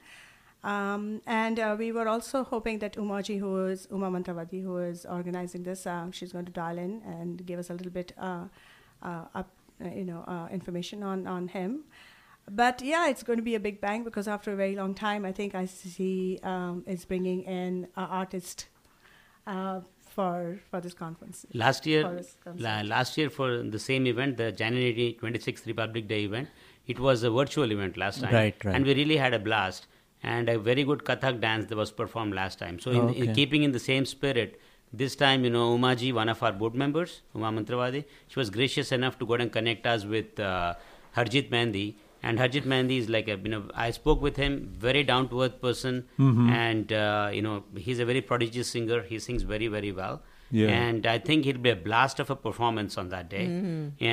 um, 0.65 1.21
and 1.27 1.61
uh, 1.61 1.77
we 1.79 1.93
were 1.93 2.09
also 2.09 2.43
hoping 2.43 2.79
that 2.79 2.95
umaji 2.95 3.39
who 3.39 3.67
is 3.67 3.87
uma 3.91 4.11
mantravadi 4.11 4.63
who 4.63 4.79
is 4.79 5.05
organizing 5.05 5.63
this 5.63 5.87
uh, 5.87 6.11
she's 6.11 6.33
going 6.33 6.47
to 6.47 6.53
dial 6.53 6.79
in 6.79 7.03
and 7.17 7.45
give 7.47 7.59
us 7.59 7.71
a 7.71 7.75
little 7.75 7.93
bit 7.93 8.13
uh, 8.19 8.45
uh, 9.03 9.25
up, 9.35 9.51
uh, 9.85 9.89
you 9.89 10.05
know 10.05 10.25
uh, 10.27 10.49
information 10.51 11.03
on 11.03 11.27
on 11.27 11.49
him. 11.49 11.85
But 12.51 12.83
yeah 12.83 13.09
it's 13.09 13.23
going 13.23 13.39
to 13.39 13.43
be 13.43 13.55
a 13.55 13.61
big 13.61 13.81
bang 13.81 14.05
because 14.05 14.27
after 14.29 14.53
a 14.53 14.57
very 14.57 14.77
long 14.77 14.95
time 14.95 15.25
i 15.25 15.33
think 15.33 15.55
icc 15.55 16.45
um, 16.45 16.83
is 16.87 17.05
bringing 17.07 17.43
in 17.43 17.89
an 17.97 18.09
artist 18.21 18.67
uh, 19.47 19.81
for 20.15 20.59
for 20.71 20.81
this 20.81 20.95
conference. 20.95 21.47
Last 21.53 21.87
year 21.87 22.03
for 22.03 22.55
la- 22.67 22.83
last 22.83 23.19
year 23.19 23.31
for 23.31 23.63
the 23.63 23.79
same 23.79 24.07
event 24.07 24.37
the 24.37 24.53
january 24.53 25.17
26th 25.23 25.67
republic 25.67 26.07
day 26.09 26.25
event 26.25 26.49
it 26.87 27.01
was 27.01 27.23
a 27.23 27.31
virtual 27.31 27.73
event 27.73 27.97
last 27.97 28.21
time. 28.21 28.35
Right, 28.35 28.65
right. 28.65 28.75
and 28.75 28.85
we 28.85 28.95
really 28.95 29.17
had 29.17 29.35
a 29.35 29.39
blast 29.39 29.87
and 30.33 30.49
a 30.53 30.59
very 30.69 30.85
good 30.91 31.03
kathak 31.09 31.41
dance 31.41 31.67
that 31.71 31.77
was 31.83 31.91
performed 32.03 32.35
last 32.35 32.59
time. 32.65 32.79
So 32.85 32.91
in, 32.91 33.01
Oh, 33.01 33.09
in 33.25 33.35
keeping 33.39 33.63
in 33.69 33.73
the 33.73 33.83
same 33.91 34.07
spirit 34.15 34.61
this 35.03 35.15
time 35.21 35.45
you 35.47 35.51
know 35.55 35.67
umaji 35.77 36.09
one 36.17 36.29
of 36.33 36.43
our 36.47 36.53
board 36.59 36.75
members 36.83 37.13
uma 37.39 37.49
mantravadi 37.55 38.01
she 38.33 38.37
was 38.41 38.51
gracious 38.57 38.93
enough 38.97 39.17
to 39.23 39.27
go 39.31 39.35
and 39.45 39.51
connect 39.57 39.87
us 39.93 40.05
with 40.13 40.39
uh, 40.51 40.75
harjeet 41.17 41.49
Mehndi. 41.55 41.87
and 42.29 42.39
harjeet 42.43 42.67
Mehndi 42.73 42.99
is 43.03 43.09
like 43.15 43.27
a 43.35 43.37
you 43.47 43.51
know 43.55 43.63
i 43.87 43.89
spoke 43.97 44.21
with 44.27 44.37
him 44.43 44.53
very 44.85 45.03
down 45.11 45.27
to 45.33 45.43
earth 45.47 45.57
person. 45.65 45.97
Mhm. 46.27 46.47
and 46.67 46.95
uh, 47.01 47.27
you 47.39 47.43
know 47.47 47.57
he's 47.89 47.99
a 48.05 48.09
very 48.13 48.23
prodigious 48.31 48.69
singer. 48.77 49.01
He 49.11 49.19
sings 49.27 49.43
very 49.55 49.69
very 49.77 49.93
well 50.01 50.17
Yeah. 50.61 50.69
and 50.81 51.07
I 51.13 51.19
think 51.29 51.47
it'll 51.51 51.63
be 51.67 51.71
a 51.71 51.77
blast 51.87 52.21
of 52.25 52.29
a 52.35 52.37
performance 52.47 52.97
on 53.03 53.09
that 53.15 53.29
day. 53.37 53.45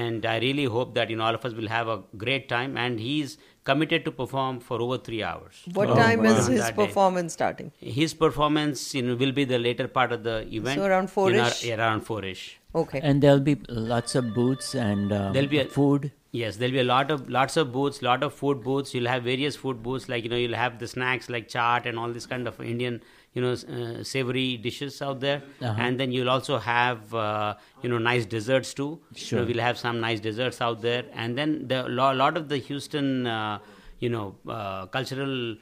And 0.01 0.25
I 0.25 0.37
really 0.45 0.63
hope 0.75 0.95
that 0.99 1.09
you 1.13 1.17
know 1.17 1.25
all 1.29 1.35
of 1.39 1.45
us 1.49 1.53
will 1.61 1.67
have 1.73 1.87
a 1.95 1.97
great 2.23 2.47
time. 2.53 2.77
And 2.83 2.99
he's 3.07 3.37
committed 3.69 4.05
to 4.05 4.11
perform 4.21 4.59
for 4.69 4.77
over 4.85 4.97
three 5.09 5.21
hours. 5.31 5.59
What 5.79 5.89
Oh, 5.95 5.95
time 5.99 6.23
wow. 6.23 6.31
is 6.31 6.47
his 6.53 6.61
that 6.61 6.75
day. 6.75 6.85
performance 6.85 7.33
starting? 7.39 7.71
His 7.99 8.15
performance, 8.23 8.95
you 8.95 9.03
know, 9.09 9.15
will 9.25 9.35
be 9.41 9.45
the 9.53 9.59
later 9.67 9.87
part 9.99 10.11
of 10.17 10.23
the 10.29 10.37
event. 10.61 10.79
So 10.79 10.85
around 10.87 11.03
You 11.03 11.03
know, 11.03 11.17
four-ish? 11.19 11.63
yeah, 11.65 11.77
around 11.83 12.01
four-ish. 12.09 12.43
Okay. 12.73 13.01
And 13.03 13.21
there'll 13.27 13.45
be 13.51 13.57
lots 13.93 14.15
of 14.15 14.33
booths 14.33 14.73
and 14.87 15.13
um, 15.19 15.33
There'll 15.33 15.49
be 15.55 15.59
a- 15.59 15.69
food. 15.77 16.11
Yes, 16.39 16.55
there'll 16.55 16.71
be 16.71 16.79
a 16.79 16.85
lot 16.89 17.11
of 17.11 17.29
lots 17.29 17.57
of 17.57 17.71
booths, 17.73 18.01
lot 18.01 18.23
of 18.23 18.33
food 18.33 18.63
booths. 18.63 18.93
You'll 18.95 19.09
have 19.13 19.23
various 19.23 19.57
food 19.63 19.83
booths, 19.83 20.07
like 20.07 20.23
you 20.23 20.29
know, 20.33 20.37
you'll 20.37 20.55
have 20.59 20.77
the 20.83 20.87
snacks 20.87 21.29
like 21.29 21.49
chaat 21.53 21.85
and 21.85 21.99
all 21.99 22.13
this 22.17 22.25
kind 22.25 22.47
of 22.51 22.61
Indian, 22.61 23.01
you 23.33 23.41
know, 23.41 23.51
uh, 23.53 24.03
savory 24.03 24.57
dishes 24.57 25.01
out 25.01 25.19
there. 25.21 25.41
Uh-huh. 25.61 25.73
And 25.77 25.99
then 25.99 26.11
you'll 26.11 26.29
also 26.29 26.57
have, 26.57 27.13
uh, 27.15 27.55
you 27.81 27.89
know, 27.89 27.97
nice 27.97 28.25
desserts 28.25 28.73
too. 28.73 28.99
You 29.15 29.19
Sure. 29.25 29.39
know, 29.39 29.45
we'll 29.45 29.61
have 29.69 29.77
some 29.77 29.99
nice 30.01 30.19
desserts 30.19 30.59
out 30.61 30.81
there. 30.81 31.05
And 31.13 31.37
then 31.37 31.67
the 31.67 31.83
lo- 31.87 32.13
lot 32.13 32.35
of 32.35 32.49
the 32.49 32.57
Houston, 32.57 33.27
uh, 33.27 33.59
you 33.99 34.09
know, 34.09 34.35
uh, 34.47 34.85
cultural. 34.87 35.55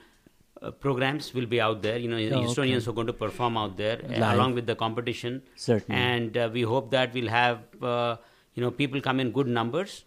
Uh, 0.61 0.71
programs 0.71 1.33
will 1.33 1.45
be 1.45 1.61
out 1.61 1.81
there. 1.81 1.97
You 1.97 2.09
know, 2.09 2.17
Oh, 2.17 2.41
Houstonians 2.43 2.81
okay. 2.81 2.89
are 2.91 2.93
going 2.93 3.07
to 3.07 3.13
perform 3.13 3.55
out 3.55 3.77
there 3.77 4.01
uh, 4.09 4.33
along 4.35 4.55
with 4.55 4.65
the 4.67 4.75
competition. 4.75 5.41
Certainly. 5.55 5.97
And 6.01 6.35
uh, 6.37 6.49
we 6.51 6.63
hope 6.63 6.91
that 6.91 7.13
we'll 7.13 7.29
have, 7.29 7.59
uh, 7.81 8.17
you 8.55 8.61
know, 8.63 8.69
people 8.69 8.99
come 8.99 9.21
in 9.21 9.31
good 9.31 9.47
numbers 9.47 10.03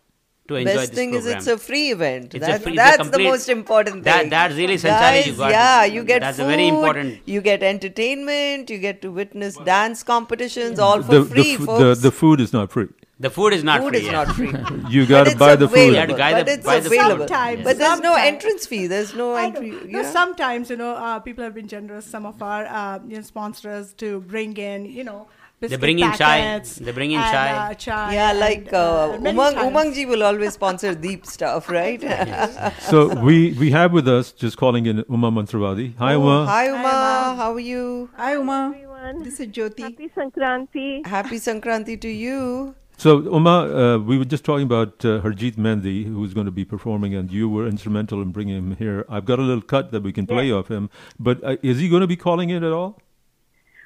to 0.48 0.56
enjoy 0.56 0.74
Best 0.74 0.90
this 0.90 0.98
thing 0.98 1.12
program. 1.12 1.38
is 1.38 1.46
it's 1.46 1.46
a 1.46 1.56
free 1.58 1.90
event. 1.92 2.34
It's 2.34 2.44
a 2.44 2.50
That's, 2.50 2.64
free- 2.64 2.76
that's 2.76 2.96
complete- 2.96 3.24
the 3.24 3.30
most 3.30 3.48
important 3.48 4.04
that- 4.04 4.20
thing. 4.22 4.30
that's 4.30 4.54
really 4.56 4.76
Sanchali, 4.76 5.26
you 5.26 5.34
got- 5.36 5.50
yeah, 5.50 5.84
you 5.84 6.02
get 6.04 6.20
that's 6.20 6.38
a 6.38 6.42
food, 6.42 6.48
very 6.48 6.68
important- 6.68 7.20
You 7.26 7.40
get 7.40 7.62
entertainment. 7.62 8.68
You 8.70 8.78
get 8.78 9.02
to 9.02 9.12
witness 9.12 9.56
dance 9.56 10.02
competitions, 10.02 10.78
all 10.78 11.02
for 11.02 11.12
the, 11.20 11.24
free, 11.24 11.42
the, 11.56 11.62
f- 11.62 11.66
folks. 11.66 11.80
the, 12.00 12.08
the 12.08 12.12
food 12.12 12.40
is 12.40 12.52
not 12.52 12.72
free. 12.72 12.88
The 13.20 13.30
food 13.30 13.52
is 13.52 13.62
not 13.62 13.80
Food 13.82 13.90
free. 13.90 13.98
is 14.00 14.04
yes. 14.06 14.12
not 14.12 14.34
free. 14.34 14.52
You 14.94 15.06
got 15.06 15.28
to 15.28 15.36
buy 15.36 15.54
the 15.54 15.68
food. 15.68 15.78
You 15.78 15.94
have 15.94 16.08
to 16.08 16.16
buy 16.16 16.32
but 16.32 16.46
the- 16.46 16.52
it's 16.54 16.66
buy 16.66 16.80
the 16.80 16.90
food. 16.90 16.98
available. 16.98 17.28
Sometimes, 17.28 17.62
but 17.62 17.78
there's 17.78 18.00
no 18.00 18.14
entrance 18.16 18.66
fee. 18.66 18.88
There's 18.88 19.14
no 19.14 19.36
entry. 19.36 19.70
No, 19.70 19.98
You 19.98 20.04
sometimes 20.04 20.70
you 20.70 20.76
know 20.76 20.90
uh, 20.96 21.20
people 21.20 21.44
have 21.44 21.54
been 21.54 21.68
generous. 21.68 22.04
Some 22.04 22.26
of 22.26 22.42
our 22.42 22.64
uh, 22.66 22.98
you 23.06 23.16
know, 23.18 23.22
sponsors 23.22 23.92
to 24.04 24.20
bring 24.22 24.56
in 24.56 24.86
you 24.86 25.04
know. 25.04 25.28
They 25.70 25.76
bring 25.76 25.98
in 26.00 26.12
chai. 26.12 26.58
They 26.58 26.90
bring 26.90 27.12
in 27.12 27.20
and, 27.20 27.32
chai. 27.32 27.50
Uh, 27.50 27.74
chai 27.74 28.14
Yeah, 28.14 28.30
and, 28.30 28.40
like 28.40 28.72
uh, 28.72 29.16
Umang, 29.18 29.54
times. 29.54 29.72
Umang 29.72 29.94
ji 29.94 30.06
will 30.06 30.24
always 30.24 30.54
sponsor 30.54 30.94
deep 31.06 31.24
stuff, 31.24 31.68
right? 31.70 32.02
So 32.90 33.14
we, 33.14 33.52
we 33.52 33.70
have 33.70 33.92
with 33.92 34.08
us, 34.08 34.32
just 34.32 34.56
calling 34.56 34.86
in 34.86 35.04
Uma 35.08 35.30
Mantravadi. 35.30 35.96
Hi, 35.98 36.14
Oh, 36.14 36.20
Uma. 36.20 36.46
Hi, 36.46 36.66
Uma. 36.68 37.34
How 37.36 37.52
are 37.54 37.60
you? 37.60 38.10
Hi, 38.16 38.36
Uma. 38.36 38.74
This 39.22 39.40
is 39.40 39.48
Jyoti. 39.48 39.82
Happy 39.82 40.08
Sankranti. 40.16 41.06
Happy 41.06 41.36
Sankranti 41.36 42.00
to 42.00 42.08
you. 42.08 42.74
So, 42.96 43.18
Uma, 43.20 43.94
uh, 43.94 43.98
we 43.98 44.18
were 44.18 44.24
just 44.24 44.44
talking 44.44 44.64
about 44.64 45.04
uh, 45.04 45.20
Harjeet 45.20 45.56
Mehndi, 45.56 46.04
who's 46.06 46.34
going 46.34 46.46
to 46.46 46.52
be 46.52 46.64
performing, 46.64 47.14
and 47.14 47.30
you 47.32 47.48
were 47.48 47.66
instrumental 47.66 48.20
in 48.22 48.30
bringing 48.30 48.56
him 48.56 48.76
here. 48.76 49.04
I've 49.08 49.24
got 49.24 49.38
a 49.38 49.42
little 49.42 49.62
cut 49.62 49.90
that 49.92 50.02
we 50.02 50.12
can 50.12 50.26
play 50.26 50.50
of 50.50 50.68
him, 50.68 50.88
but 51.18 51.42
uh, 51.42 51.56
is 51.62 51.78
he 51.78 51.88
going 51.88 52.00
to 52.02 52.06
be 52.06 52.16
calling 52.16 52.50
in 52.50 52.62
at 52.62 52.72
all? 52.72 53.00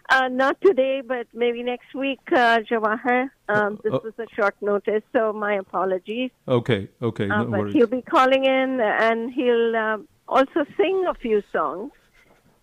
Uh, 0.09 0.29
not 0.29 0.61
today, 0.61 1.03
but 1.05 1.27
maybe 1.35 1.63
next 1.65 1.93
week, 1.95 2.21
uh, 2.33 2.59
Jawahar. 2.61 3.29
Um, 3.49 3.81
this 3.83 3.93
Uh, 3.93 3.99
was 4.05 4.13
a 4.19 4.27
short 4.37 4.55
notice, 4.61 5.03
so 5.13 5.33
my 5.33 5.55
apologies. 5.55 6.31
Okay, 6.47 6.89
okay, 7.03 7.29
Uh, 7.29 7.39
no 7.43 7.45
but 7.51 7.59
worries. 7.61 7.75
he'll 7.75 7.89
be 8.01 8.03
calling 8.03 8.45
in, 8.45 8.81
and 8.81 9.33
he'll 9.33 9.75
um, 9.77 10.09
also 10.29 10.65
sing 10.77 11.05
a 11.09 11.15
few 11.15 11.43
songs 11.53 11.91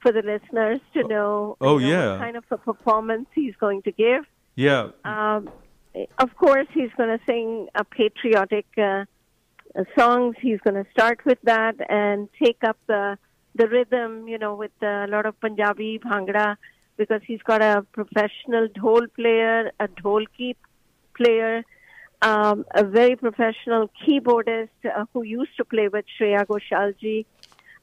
for 0.01 0.11
the 0.13 0.21
listeners 0.21 0.79
to 0.93 1.03
know. 1.13 1.57
oh, 1.59 1.77
you 1.79 1.87
know, 1.87 1.93
yeah. 1.93 2.11
what 2.11 2.19
kind 2.19 2.37
of 2.37 2.45
a 2.51 2.57
performance 2.57 3.27
he's 3.35 3.55
going 3.57 3.81
to 3.83 3.91
give. 3.91 4.23
Yeah, 4.55 4.91
Um, 5.03 5.49
of 6.19 6.29
course, 6.37 6.67
he's 6.73 6.91
going 6.97 7.11
to 7.17 7.23
sing 7.25 7.67
a 7.75 7.83
patriotic 7.83 8.65
uh, 8.77 9.03
songs. 9.97 10.35
He's 10.39 10.61
going 10.61 10.79
to 10.83 10.89
start 10.91 11.19
with 11.25 11.39
that 11.43 11.75
and 11.89 12.29
take 12.43 12.63
up 12.63 12.77
the 12.87 13.17
the 13.55 13.67
rhythm, 13.67 14.27
you 14.27 14.39
know, 14.39 14.55
with 14.55 14.71
a 14.81 15.05
lot 15.07 15.25
of 15.27 15.39
Punjabi 15.39 15.99
bhangra 15.99 16.57
because 16.97 17.21
he's 17.25 17.41
got 17.41 17.61
a 17.61 17.85
professional 17.91 18.67
dhol 18.69 19.07
player, 19.15 19.71
a 19.79 19.87
dholki 19.87 20.55
player, 21.15 21.63
um, 22.21 22.65
a 22.71 22.83
very 22.83 23.15
professional 23.15 23.89
keyboardist 24.05 24.69
uh, 24.85 25.05
who 25.13 25.23
used 25.23 25.55
to 25.57 25.65
play 25.65 25.87
with 25.87 26.05
Shreya 26.19 26.45
Ghoshalji. 26.45 27.25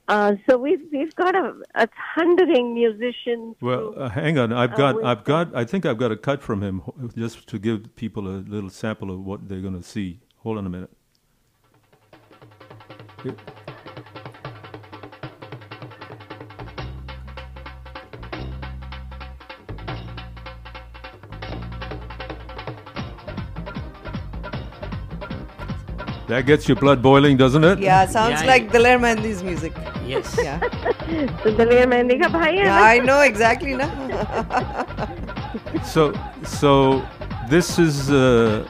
Uh, 0.08 0.34
so 0.48 0.58
we've 0.58 0.80
we've 0.90 1.14
got 1.14 1.36
a, 1.36 1.54
a 1.76 1.88
thundering 2.14 2.74
musician. 2.74 3.54
Well, 3.60 3.94
uh, 3.96 4.08
hang 4.08 4.38
on. 4.38 4.52
I've 4.52 4.72
uh, 4.72 4.76
got, 4.76 5.04
I've 5.04 5.24
got, 5.24 5.54
I 5.54 5.64
think 5.64 5.86
I've 5.86 5.98
got 5.98 6.10
a 6.10 6.16
cut 6.16 6.42
from 6.42 6.62
him 6.62 6.82
just 7.16 7.46
to 7.48 7.58
give 7.58 7.94
people 7.94 8.26
a 8.26 8.38
little 8.54 8.70
sample 8.70 9.10
of 9.12 9.20
what 9.20 9.48
they're 9.48 9.60
going 9.60 9.80
to 9.80 9.86
see. 9.86 10.20
Hold 10.38 10.58
on 10.58 10.66
a 10.66 10.70
minute. 10.70 10.90
Here- 13.22 13.36
That 26.30 26.46
gets 26.46 26.68
your 26.68 26.76
blood 26.76 27.02
boiling, 27.02 27.36
doesn't 27.36 27.64
it? 27.64 27.80
Yeah, 27.80 28.06
sounds 28.06 28.40
yeah, 28.40 28.46
like 28.46 28.70
Daler 28.70 28.98
Mehndis 28.98 29.42
music. 29.42 29.72
Yes. 30.06 30.38
Yeah. 30.40 30.60
Daler 31.44 32.52
Yeah, 32.54 32.84
I 32.84 33.00
know 33.00 33.20
exactly 33.22 33.74
na. 33.74 33.88
so 35.82 36.14
so 36.44 37.02
this 37.48 37.80
is 37.80 38.12
uh, 38.12 38.64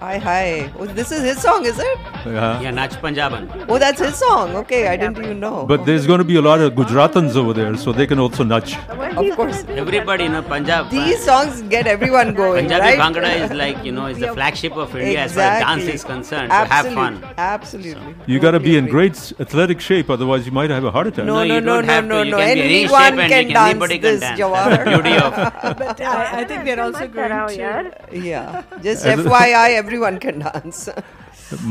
hi, 0.00 0.18
hi. 0.18 0.70
Oh, 0.78 0.86
this 0.86 1.10
is 1.12 1.22
his 1.22 1.40
song, 1.40 1.64
is 1.64 1.78
it? 1.78 1.98
yeah. 2.26 2.60
Yeah, 2.60 2.70
Nach 2.70 2.90
Punjaban. 2.90 3.66
Oh, 3.68 3.78
that's 3.78 4.00
his 4.00 4.14
song. 4.14 4.54
Okay, 4.56 4.88
I 4.88 4.96
didn't 4.96 5.18
even 5.18 5.40
know. 5.40 5.66
But 5.66 5.86
there's 5.86 6.06
going 6.06 6.18
to 6.18 6.24
be 6.24 6.36
a 6.36 6.42
lot 6.42 6.60
of 6.60 6.72
Gujaratans 6.74 7.36
over 7.36 7.52
there, 7.52 7.76
so 7.76 7.92
they 7.92 8.06
can 8.06 8.18
also 8.18 8.44
nudge. 8.44 8.76
Of 8.88 9.36
course. 9.36 9.64
Everybody, 9.68 10.24
you 10.24 10.30
know, 10.30 10.42
Punjab. 10.42 10.86
Uh, 10.86 10.90
These 10.90 11.24
songs 11.24 11.62
get 11.62 11.86
everyone 11.86 12.34
going, 12.34 12.64
Punjabi 12.66 12.80
right? 12.82 12.98
Bhangra 12.98 13.44
is 13.44 13.52
like, 13.52 13.84
you 13.84 13.92
know, 13.92 14.06
is 14.06 14.18
the 14.18 14.32
flagship 14.34 14.72
of 14.76 14.94
India 14.96 15.22
as 15.24 15.34
far 15.34 15.42
as 15.42 15.62
dance 15.62 15.84
is 15.94 16.04
concerned. 16.04 16.50
So 16.50 16.56
have 16.56 16.70
Absolutely. 16.70 17.20
fun. 17.20 17.34
Absolutely. 17.38 18.14
You 18.26 18.38
got 18.40 18.52
to 18.52 18.60
be 18.60 18.76
in 18.76 18.86
great 18.86 19.16
athletic 19.40 19.80
shape, 19.80 20.10
otherwise 20.10 20.46
you 20.46 20.52
might 20.52 20.70
have 20.70 20.84
a 20.84 20.90
heart 20.90 21.06
attack. 21.08 21.24
No, 21.24 21.36
no, 21.36 21.42
you 21.54 21.60
no, 21.60 21.76
don't 21.76 21.86
no, 21.86 21.92
have 21.92 22.04
no, 22.06 22.24
to. 22.24 22.30
No. 22.30 22.36
can 22.38 22.54
be 22.54 22.62
any 22.62 22.78
Anyone 22.84 23.16
can 23.16 23.28
can, 23.28 23.48
dance 23.52 23.70
anybody 23.70 23.98
this, 23.98 24.20
can 24.20 24.36
dance. 24.36 24.40
Jawahar. 24.40 24.84
Beauty 24.88 25.16
of 25.16 25.34
but 25.78 26.00
I, 26.00 26.40
I 26.40 26.44
think 26.44 26.64
they're 26.64 26.80
also 26.88 27.04
uh, 27.04 27.06
going 27.06 27.30
to. 27.30 28.18
Yeah. 28.18 28.62
Just 28.82 29.04
As 29.04 29.18
a- 29.18 29.28
FYI, 29.28 29.78
everyone 29.88 30.20
can 30.26 30.44
dance. 30.48 30.88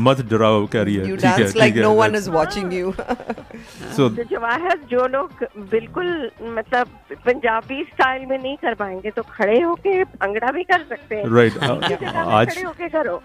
मत 0.04 0.20
डराओ 0.30 0.66
कह 0.66 0.82
रही 0.82 0.94
है 0.94 1.04
You 1.06 1.16
ठीक 1.16 1.24
है, 1.24 1.36
dance 1.36 1.56
like 1.56 1.74
ठीक 1.74 1.82
no 1.82 1.90
one 1.98 2.14
is 2.20 2.24
watching 2.36 2.70
you. 2.76 2.86
So 3.96 4.08
तो 4.16 4.24
जवाहर 4.30 4.78
जो 4.90 5.06
लोग 5.08 5.44
बिल्कुल 5.70 6.08
मतलब 6.56 6.88
पंजाबी 7.26 7.82
स्टाइल 7.92 8.24
में 8.26 8.36
नहीं 8.38 8.56
कर 8.64 8.74
पाएँगे 8.80 9.10
तो 9.16 9.22
खड़े 9.36 9.60
होके 9.60 10.02
भंगड़ा 10.04 10.50
भी 10.56 10.62
कर 10.72 10.82
सकते 10.88 11.16
हैं 11.16 11.24
में 12.02 12.08
आज- 12.08 12.50
खड़े 12.50 12.62
होके 12.62 12.88
करो 12.96 13.20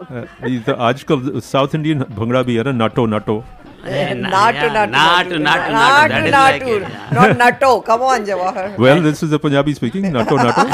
ये 0.47 0.59
तो 0.67 0.73
आजकल 0.89 1.39
साउथ 1.49 1.75
इंडियन 1.75 2.05
भंगड़ा 2.19 2.41
भी 2.49 2.55
है 2.55 2.63
ना 2.63 2.71
Natu 2.83 3.05
Natu 3.15 3.43
Natu, 3.83 3.91
yeah, 3.91 4.13
natu, 4.13 4.89
natu, 4.91 5.37
natu, 5.43 5.69
natu. 5.73 6.09
That 6.09 6.25
is 6.25 6.31
like 6.31 6.61
natu. 6.63 6.75
it, 6.77 6.81
yeah. 6.83 7.09
Not 7.11 7.37
natto. 7.37 7.83
Come 7.85 8.01
on, 8.01 8.25
Jawahar. 8.25 8.77
Well, 8.77 9.01
this 9.01 9.21
is 9.23 9.29
the 9.29 9.39
Punjabi 9.39 9.73
speaking 9.73 10.11
nato 10.11 10.37
nato. 10.37 10.63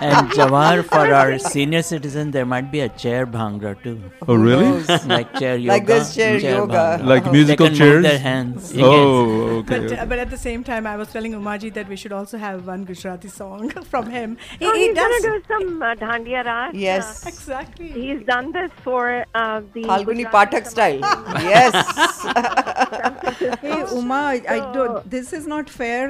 And 0.00 0.30
Jawahar, 0.30 0.84
for 0.84 1.12
our 1.14 1.38
senior 1.38 1.82
citizen, 1.82 2.30
there 2.30 2.46
might 2.46 2.70
be 2.72 2.80
a 2.80 2.88
chair 2.88 3.26
bhangra 3.26 3.80
too. 3.82 4.00
Oh, 4.26 4.34
really? 4.34 4.82
like 5.06 5.32
chair 5.38 5.56
yoga. 5.56 5.72
Like 5.72 5.86
this 5.86 6.14
chair 6.14 6.38
yoga. 6.38 6.74
bhangra. 6.74 7.06
Like 7.06 7.30
musical 7.32 7.66
they 7.66 7.70
can 7.70 7.78
chairs? 7.78 7.94
Move 7.94 8.02
their 8.10 8.18
hands. 8.18 8.72
Oh, 8.78 9.58
okay. 9.58 9.78
But, 9.88 9.98
uh, 9.98 10.06
but 10.06 10.18
at 10.18 10.30
the 10.30 10.36
same 10.36 10.64
time, 10.64 10.86
I 10.86 10.96
was 10.96 11.08
telling 11.08 11.32
Umaji 11.32 11.72
that 11.74 11.88
we 11.88 11.96
should 11.96 12.12
also 12.12 12.38
have 12.38 12.66
one 12.66 12.84
Gujarati 12.84 13.28
song 13.28 13.68
from 13.92 14.10
him. 14.10 14.36
He, 14.58 14.66
Oh, 14.66 14.72
he 14.74 14.86
he's 14.86 14.94
does. 14.96 15.22
gonna 15.22 15.38
do 15.38 15.44
some 15.48 15.82
uh, 15.82 15.94
Dandiya 15.94 16.44
Raj. 16.44 16.74
Yes. 16.74 17.24
Uh, 17.24 17.28
exactly. 17.28 17.88
He's 17.88 18.22
done 18.24 18.52
this 18.52 18.70
for 18.82 19.26
uh, 19.34 19.60
the 19.74 19.82
Falguni 19.84 20.24
Gujarati 20.24 20.56
Pathak 20.56 20.66
style. 20.66 21.01
yes. 21.42 21.72
hey, 23.62 23.84
Uma, 23.92 24.32
I 24.32 24.72
don't, 24.74 25.14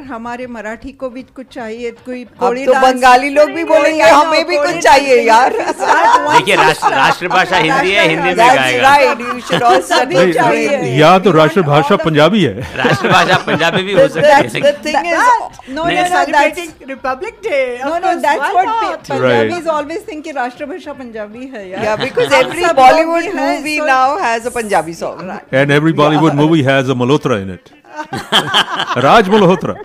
हमारे 0.09 0.47
मराठी 0.47 0.93
को 0.93 1.11
भी 1.11 1.23
कुछ 1.23 1.47
चाहिए 1.47 1.91
कोई 1.91 2.25
कोड़ी 2.25 2.67
तो 2.67 2.75
बंगाली 2.75 3.31
लोग 3.31 3.51
भी 3.51 3.65
बोलेंगे 3.65 4.03
हमें 4.03 4.47
भी 4.47 4.57
कुछ 4.57 4.77
चाहिए 4.77 5.23
यार। 5.23 5.53
देखिए 6.33 6.57
राष्ट्रभाषा 6.57 7.57
हिंदी 7.57 7.91
है 7.91 8.09
हिंदी 8.09 8.23
में 8.23 8.37
या 10.99 11.19
तो 11.19 11.31
राष्ट्रभाषा 11.31 11.97
पंजाबी 11.97 12.45
है। 12.45 12.77
राष्ट्रभाषा 12.77 13.37
पंजाबी 13.37 13.83
भी 13.83 13.93
हो 13.93 14.09
सकती 14.09 14.19
है। 14.19 14.43
They 17.43 17.81
know 17.85 17.99
no 17.99 18.15
that's 18.15 18.51
what 18.51 18.67
always 19.67 20.09
think 20.09 20.25
राष्ट्रभाषा 20.37 20.93
पंजाबी 20.93 21.47
है 21.47 21.71
यार। 21.71 21.85
Song. 24.91 25.31
And 25.53 25.71
every 25.71 25.93
Bollywood 25.93 26.35
movie 26.35 26.65
has 26.65 26.89
a 26.89 26.95
Malhotra 26.95 27.41
in 27.41 27.51
it. 27.51 27.71
Raj 29.07 29.27
Malhotra. 29.27 29.77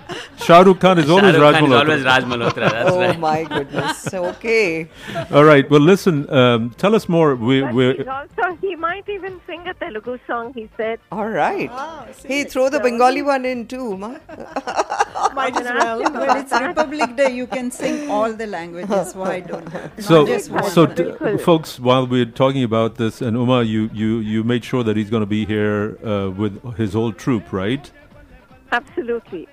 Shah 0.44 0.62
Rukh 0.62 0.80
Khan 0.80 0.98
is 0.98 1.10
always 1.10 1.36
Shahrukh 1.36 1.42
Raj 1.42 1.56
Khan 1.56 1.64
is 1.66 1.70
Malhotra. 1.70 1.90
always 1.90 2.04
Raj 2.06 2.24
Malhotra. 2.24 2.70
That's 2.72 2.92
Oh 2.92 3.00
right. 3.00 3.20
my 3.20 3.44
goodness. 3.44 4.14
Okay. 4.14 4.90
All 5.32 5.44
right. 5.44 5.70
Well, 5.70 5.82
listen. 5.82 6.30
Um, 6.34 6.70
tell 6.78 6.96
us 6.96 7.10
more. 7.10 7.36
We, 7.36 7.64
we, 7.64 7.98
he's 7.98 8.08
also, 8.08 8.56
he 8.62 8.76
might 8.76 9.08
even 9.10 9.42
sing 9.46 9.68
a 9.68 9.74
Telugu 9.74 10.18
song, 10.26 10.54
he 10.54 10.70
said. 10.78 11.00
All 11.12 11.28
right. 11.28 11.70
Hey, 12.26 12.46
throw 12.46 12.70
the 12.70 12.80
Bengali 12.80 13.22
one 13.22 13.44
in 13.46 13.68
too, 13.68 13.98
ma. 13.98 14.16
Might 15.34 15.56
as 15.58 15.66
well. 15.66 16.00
Well, 16.02 16.38
it's 16.38 16.52
Republic 16.54 17.16
Day. 17.16 17.32
You 17.36 17.48
can 17.48 17.70
sing 17.72 18.10
all 18.10 18.32
the 18.34 18.48
languages. 18.48 19.14
Why 19.16 19.40
don't? 19.42 19.68
so, 20.00 20.20
Not 20.20 20.28
just 20.28 20.50
one. 20.52 20.64
so 20.72 20.86
t- 20.86 21.38
folks, 21.40 21.80
while 21.80 22.08
we're 22.08 22.26
talking 22.26 22.64
about 22.64 22.96
this, 22.96 23.22
and 23.22 23.36
Uma, 23.36 23.64
you, 23.64 23.90
you, 23.94 24.20
you 24.20 24.44
made 24.44 24.64
sure 24.64 24.84
that 24.88 24.98
he's 24.98 25.12
going 25.12 25.26
to 25.30 25.34
be 25.40 25.46
here 25.46 25.98
uh, 26.04 26.32
with 26.32 26.54
his 26.76 26.94
whole 26.94 27.14
troop, 27.14 27.54
right? 27.54 27.92
Absolutely. 28.72 29.48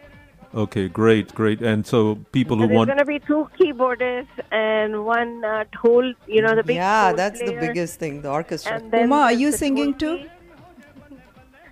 Okay, 0.55 0.89
great, 0.89 1.35
great. 1.35 1.61
And 1.61 1.85
so 1.85 2.15
people 2.31 2.56
who 2.56 2.69
There's 2.69 2.77
want 2.77 2.89
going 2.89 2.98
to 2.98 3.05
be 3.05 3.19
two 3.19 3.48
keyboardists 3.59 4.36
and 4.52 5.05
one 5.05 5.44
uh, 5.44 5.65
dhol, 5.74 6.15
you 6.28 6.43
know, 6.43 6.55
the 6.55 6.62
big 6.62 6.77
Yeah, 6.77 7.12
dhol 7.12 7.16
that's 7.16 7.40
the 7.40 7.56
biggest 7.65 7.98
thing, 7.98 8.23
the 8.23 8.31
orchestra. 8.31 8.77
And 8.77 8.93
Uma, 8.93 9.16
are 9.16 9.32
you 9.32 9.51
singing 9.52 9.94
too? 9.94 10.16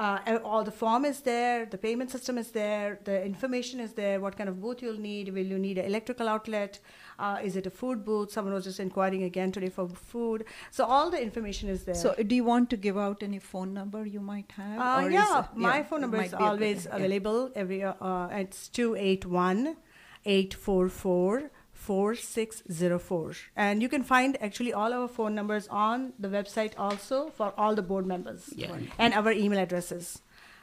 Uh, 0.00 0.38
all 0.44 0.64
the 0.64 0.70
form 0.70 1.04
is 1.04 1.20
there, 1.20 1.66
the 1.66 1.76
payment 1.76 2.10
system 2.10 2.38
is 2.38 2.50
there, 2.52 2.98
the 3.04 3.22
information 3.22 3.80
is 3.80 3.92
there. 3.92 4.18
What 4.18 4.34
kind 4.38 4.48
of 4.48 4.58
booth 4.62 4.80
you'll 4.80 4.98
need? 4.98 5.28
Will 5.28 5.44
you 5.54 5.58
need 5.58 5.76
an 5.76 5.84
electrical 5.84 6.26
outlet? 6.26 6.78
Uh, 7.18 7.38
is 7.48 7.54
it 7.54 7.66
a 7.66 7.70
food 7.80 8.02
booth? 8.02 8.32
Someone 8.32 8.54
was 8.54 8.64
just 8.64 8.80
inquiring 8.80 9.24
again 9.24 9.52
today 9.52 9.68
for 9.68 9.86
food. 9.90 10.46
So 10.70 10.86
all 10.86 11.10
the 11.10 11.22
information 11.22 11.68
is 11.68 11.84
there. 11.84 11.94
So, 11.94 12.14
do 12.14 12.34
you 12.34 12.44
want 12.44 12.70
to 12.70 12.78
give 12.78 12.96
out 12.96 13.22
any 13.22 13.40
phone 13.40 13.74
number 13.74 14.06
you 14.06 14.20
might 14.20 14.50
have? 14.52 14.80
Uh, 14.80 15.08
yeah, 15.08 15.44
my 15.54 15.76
yeah, 15.76 15.82
phone 15.82 16.00
number 16.00 16.22
is 16.22 16.30
be 16.30 16.36
a 16.36 16.38
good- 16.38 16.44
always 16.46 16.86
yeah. 16.86 16.96
available. 16.96 17.50
Every 17.54 17.82
uh, 17.82 17.92
uh, 18.00 18.28
it's 18.32 18.68
281 18.68 19.76
844 20.24 21.50
4604. 21.80 23.34
And 23.56 23.82
you 23.82 23.88
can 23.88 24.02
find 24.02 24.36
actually 24.40 24.72
all 24.72 24.92
our 24.92 25.08
phone 25.08 25.34
numbers 25.34 25.68
on 25.68 26.12
the 26.18 26.28
website 26.28 26.72
also 26.78 27.30
for 27.30 27.52
all 27.56 27.74
the 27.74 27.82
board 27.82 28.06
members 28.06 28.50
Yeah. 28.54 28.76
and 28.98 29.14
our 29.14 29.32
email 29.32 29.58
addresses. 29.58 30.20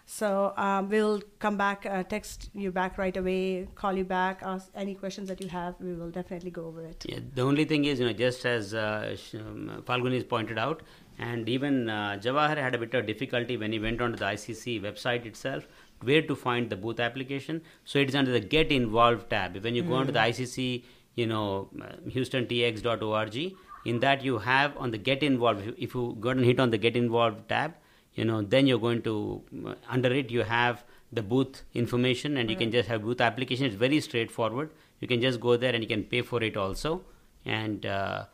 So 0.09 0.53
um, 0.55 0.87
we'll 0.87 1.21
come 1.39 1.57
back, 1.57 1.85
uh, 1.85 2.03
text 2.03 2.49
you 2.53 2.71
back 2.71 2.97
right 2.97 3.17
away, 3.21 3.67
call 3.75 3.97
you 4.01 4.05
back, 4.05 4.39
ask 4.41 4.69
any 4.83 4.93
questions 4.95 5.27
that 5.27 5.41
you 5.41 5.49
have. 5.49 5.75
We 5.81 5.93
will 5.95 6.11
definitely 6.11 6.51
go 6.51 6.65
over 6.67 6.81
it. 6.85 7.05
Yeah, 7.09 7.19
the 7.35 7.41
only 7.41 7.65
thing 7.65 7.83
is, 7.83 7.99
you 7.99 8.05
know, 8.05 8.13
just 8.13 8.45
as 8.45 8.73
uh, 8.73 9.17
um, 9.33 9.83
Falguni 9.85 10.13
has 10.13 10.23
pointed 10.23 10.57
out, 10.57 10.81
and 11.19 11.49
even 11.49 11.89
uh, 11.89 12.17
Jawahar 12.23 12.55
had 12.55 12.73
a 12.73 12.77
bit 12.77 12.93
of 12.93 13.05
difficulty 13.05 13.57
when 13.57 13.73
he 13.73 13.79
went 13.79 13.99
onto 14.01 14.15
the 14.17 14.23
ICC 14.23 14.81
website 14.81 15.25
itself, 15.25 15.67
where 16.01 16.21
to 16.21 16.35
find 16.35 16.69
the 16.69 16.77
booth 16.77 17.01
application. 17.01 17.61
So 17.83 17.99
it 17.99 18.07
is 18.07 18.15
under 18.15 18.31
the 18.31 18.39
Get 18.39 18.71
Involved 18.71 19.29
tab. 19.29 19.61
When 19.61 19.75
you 19.75 19.83
go 19.83 19.95
onto 19.95 20.13
the 20.13 20.19
ICC, 20.19 20.83
you 21.17 21.25
know, 21.25 21.69
uh, 21.81 21.95
HoustonTX.org, 22.15 23.55
in 23.85 23.99
that 23.99 24.23
you 24.23 24.37
have 24.37 24.77
on 24.77 24.91
the 24.91 24.97
Get 24.97 25.23
Involved. 25.23 25.73
If 25.77 25.95
you, 25.95 26.15
go 26.19 26.29
and 26.29 26.45
hit 26.45 26.59
on 26.59 26.69
the 26.69 26.77
Get 26.77 26.95
Involved 26.95 27.49
tab, 27.49 27.73
you 28.13 28.23
know, 28.23 28.41
then 28.41 28.67
you're 28.67 28.79
going 28.79 29.01
to 29.01 29.41
uh, 29.65 29.73
under 29.89 30.13
it 30.13 30.31
you 30.31 30.43
have 30.43 30.83
the 31.11 31.21
booth 31.21 31.63
information, 31.73 32.37
and 32.37 32.49
you 32.49 32.55
can 32.55 32.71
just 32.71 32.87
have 32.87 33.01
booth 33.01 33.21
application. 33.21 33.65
It's 33.65 33.75
very 33.75 33.99
straightforward. 33.99 34.69
You 34.99 35.07
can 35.07 35.21
just 35.21 35.39
go 35.39 35.57
there 35.57 35.73
and 35.73 35.83
you 35.83 35.87
can 35.87 36.03
pay 36.03 36.21
for 36.21 36.43
it 36.43 36.57
also. 36.57 37.01
And 37.45 37.85
uh, 37.85 38.25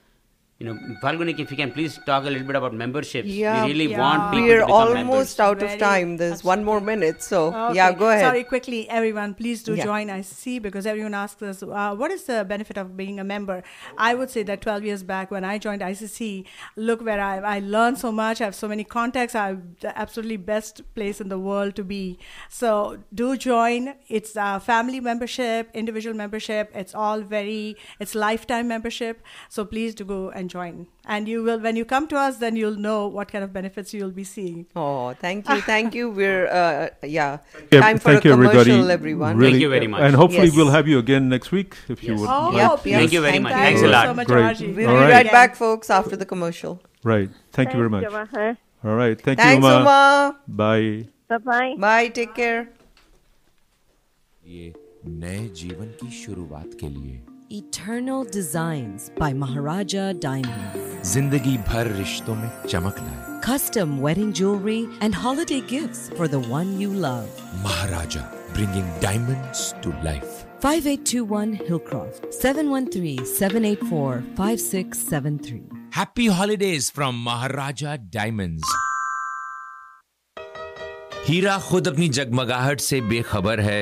you 0.63 0.73
know, 0.73 0.79
Falguni, 1.01 1.37
if 1.37 1.51
you 1.51 1.57
can 1.57 1.71
please 1.73 1.99
talk 2.05 2.23
a 2.23 2.29
little 2.29 2.47
bit 2.47 2.55
about 2.55 2.73
memberships. 2.73 3.27
Yeah, 3.27 3.65
we 3.65 3.71
really 3.71 3.91
yeah. 3.91 3.99
want 3.99 4.31
people 4.31 4.47
We're 4.47 4.59
to 4.59 4.65
become 4.65 4.87
almost 4.87 5.37
members. 5.37 5.39
out 5.39 5.61
of 5.61 5.67
Very 5.69 5.79
time. 5.79 6.15
There's 6.15 6.43
one 6.43 6.63
more 6.63 6.79
minute, 6.79 7.21
so 7.21 7.39
Okay. 7.53 7.75
yeah, 7.75 7.91
go 7.91 8.09
ahead. 8.09 8.23
Sorry, 8.27 8.43
quickly, 8.45 8.89
everyone, 8.89 9.33
please 9.33 9.61
do 9.61 9.75
Yeah. 9.75 9.83
join 9.83 10.09
ICC 10.09 10.59
because 10.59 10.85
everyone 10.85 11.13
asks 11.13 11.41
us, 11.41 11.63
uh, 11.63 11.93
what 12.01 12.11
is 12.11 12.23
the 12.23 12.45
benefit 12.45 12.77
of 12.77 12.95
being 12.95 13.19
a 13.19 13.25
member? 13.25 13.57
I 13.97 14.15
would 14.15 14.29
say 14.29 14.43
that 14.43 14.61
12 14.61 14.85
years 14.85 15.03
back 15.03 15.31
when 15.31 15.43
I 15.43 15.57
joined 15.57 15.81
ICC, 15.81 16.45
look 16.77 17.03
where 17.09 17.19
I, 17.19 17.39
I 17.55 17.59
learned 17.59 17.97
so 17.97 18.13
much. 18.13 18.39
I 18.39 18.45
have 18.45 18.55
so 18.55 18.69
many 18.69 18.85
contacts. 18.85 19.35
I'm 19.35 19.75
the 19.81 19.91
absolutely 20.05 20.37
best 20.37 20.81
place 20.95 21.19
in 21.19 21.27
the 21.27 21.39
world 21.49 21.75
to 21.75 21.83
be. 21.83 22.17
So 22.47 22.99
do 23.13 23.35
join. 23.35 23.95
It's 24.07 24.37
a 24.37 24.61
family 24.61 25.01
membership, 25.01 25.69
individual 25.73 26.15
membership. 26.15 26.71
It's 26.73 26.95
all 26.95 27.19
very, 27.19 27.75
it's 27.99 28.15
lifetime 28.15 28.69
membership. 28.69 29.21
So 29.49 29.65
please 29.65 29.93
do 29.93 30.05
go 30.05 30.29
and 30.29 30.52
join. 30.52 30.86
And 31.06 31.26
you 31.28 31.42
will, 31.42 31.58
when 31.58 31.76
you 31.76 31.84
come 31.84 32.06
to 32.08 32.16
us, 32.16 32.36
then 32.38 32.56
you'll 32.56 32.76
know 32.76 33.06
what 33.06 33.30
kind 33.32 33.42
of 33.44 33.52
benefits 33.52 33.92
you'll 33.94 34.10
be 34.10 34.24
seeing. 34.24 34.66
Oh, 34.76 35.14
thank 35.14 35.48
you, 35.48 35.60
thank 35.60 35.94
you. 35.94 36.10
We're 36.10 36.46
uh, 36.48 36.88
yeah, 37.02 37.38
Yeah, 37.72 37.80
time 37.80 37.98
for 37.98 38.10
thank 38.12 38.24
a 38.24 38.28
you, 38.28 38.34
commercial, 38.34 38.60
everybody. 38.60 38.92
everyone. 38.92 39.36
Really, 39.36 39.52
Thank 39.52 39.62
you 39.62 39.70
very 39.70 39.86
much. 39.86 40.00
And 40.02 40.14
hopefully 40.14 40.46
Yes. 40.46 40.56
we'll 40.56 40.70
have 40.70 40.86
you 40.88 40.98
again 40.98 41.28
next 41.28 41.50
week 41.52 41.76
if 41.88 42.02
you 42.04 42.12
Yes. 42.12 42.20
would. 42.20 42.28
Oh, 42.30 42.52
Yeah, 42.56 42.68
please. 42.76 42.90
yes, 42.90 43.00
Thank 43.00 43.12
you 43.12 43.20
very 43.20 43.32
thank 43.32 43.42
much. 43.44 43.52
you. 43.52 43.58
Thanks 43.58 43.80
a 43.80 43.84
you 43.84 43.90
lot. 43.90 44.06
so 44.06 44.14
much, 44.14 44.26
Great. 44.26 44.42
Raji. 44.42 44.72
We'll 44.72 44.88
All 44.88 44.94
be 44.96 45.00
right. 45.00 45.12
right 45.12 45.32
back, 45.32 45.56
folks, 45.56 45.90
after 45.90 46.16
the 46.16 46.26
commercial. 46.26 46.80
Right. 47.04 47.30
Thank 47.52 47.72
you 47.72 47.76
very 47.78 47.90
much. 47.90 48.04
Thanks, 48.04 48.32
Jawahar. 48.32 48.56
All 48.84 48.94
right. 48.96 49.20
Thank 49.20 49.38
Thanks, 49.38 49.64
you, 49.64 49.70
Uma. 49.70 49.80
Uma. 49.80 50.38
Bye. 50.46 51.08
Bye-bye. 51.28 51.74
Bye. 51.78 52.08
Take 52.08 52.34
care. 52.34 52.68
ये 54.48 54.72
नए 55.06 55.48
जीवन 55.62 55.86
की 56.02 56.10
शुरुआत 56.20 56.70
के 56.80 56.88
लिए 56.88 57.20
Eternal 57.52 58.24
Designs 58.24 59.10
by 59.18 59.32
Maharaja 59.42 60.12
Diamonds. 60.24 61.12
जिंदगी 61.12 61.56
भर 61.68 61.86
रिश्तों 61.96 62.34
में 62.34 62.48
चमक 62.68 62.96
लाए 62.98 63.26
Custom 63.46 63.92
wedding 64.06 64.32
jewelry 64.40 64.78
and 65.06 65.14
holiday 65.24 65.60
gifts 65.72 66.00
for 66.16 66.28
the 66.34 66.40
one 66.54 66.72
you 66.80 66.90
love. 67.04 67.28
Maharaja 67.64 68.24
bringing 68.56 68.88
diamonds 69.04 69.62
to 69.82 69.92
life 70.08 70.34
5821 70.62 71.54
Hillcroft, 71.68 72.26
713 72.32 73.24
784 73.24 74.22
5673. 74.36 75.62
Happy 76.00 76.26
holidays 76.40 76.90
from 76.90 77.22
Maharaja 77.30 77.96
Diamonds. 78.18 78.74
हीरा 81.28 81.58
खुद 81.68 81.88
अपनी 81.88 82.08
जगमगाहट 82.16 82.80
से 82.80 83.00
बेखबर 83.08 83.60
है 83.60 83.80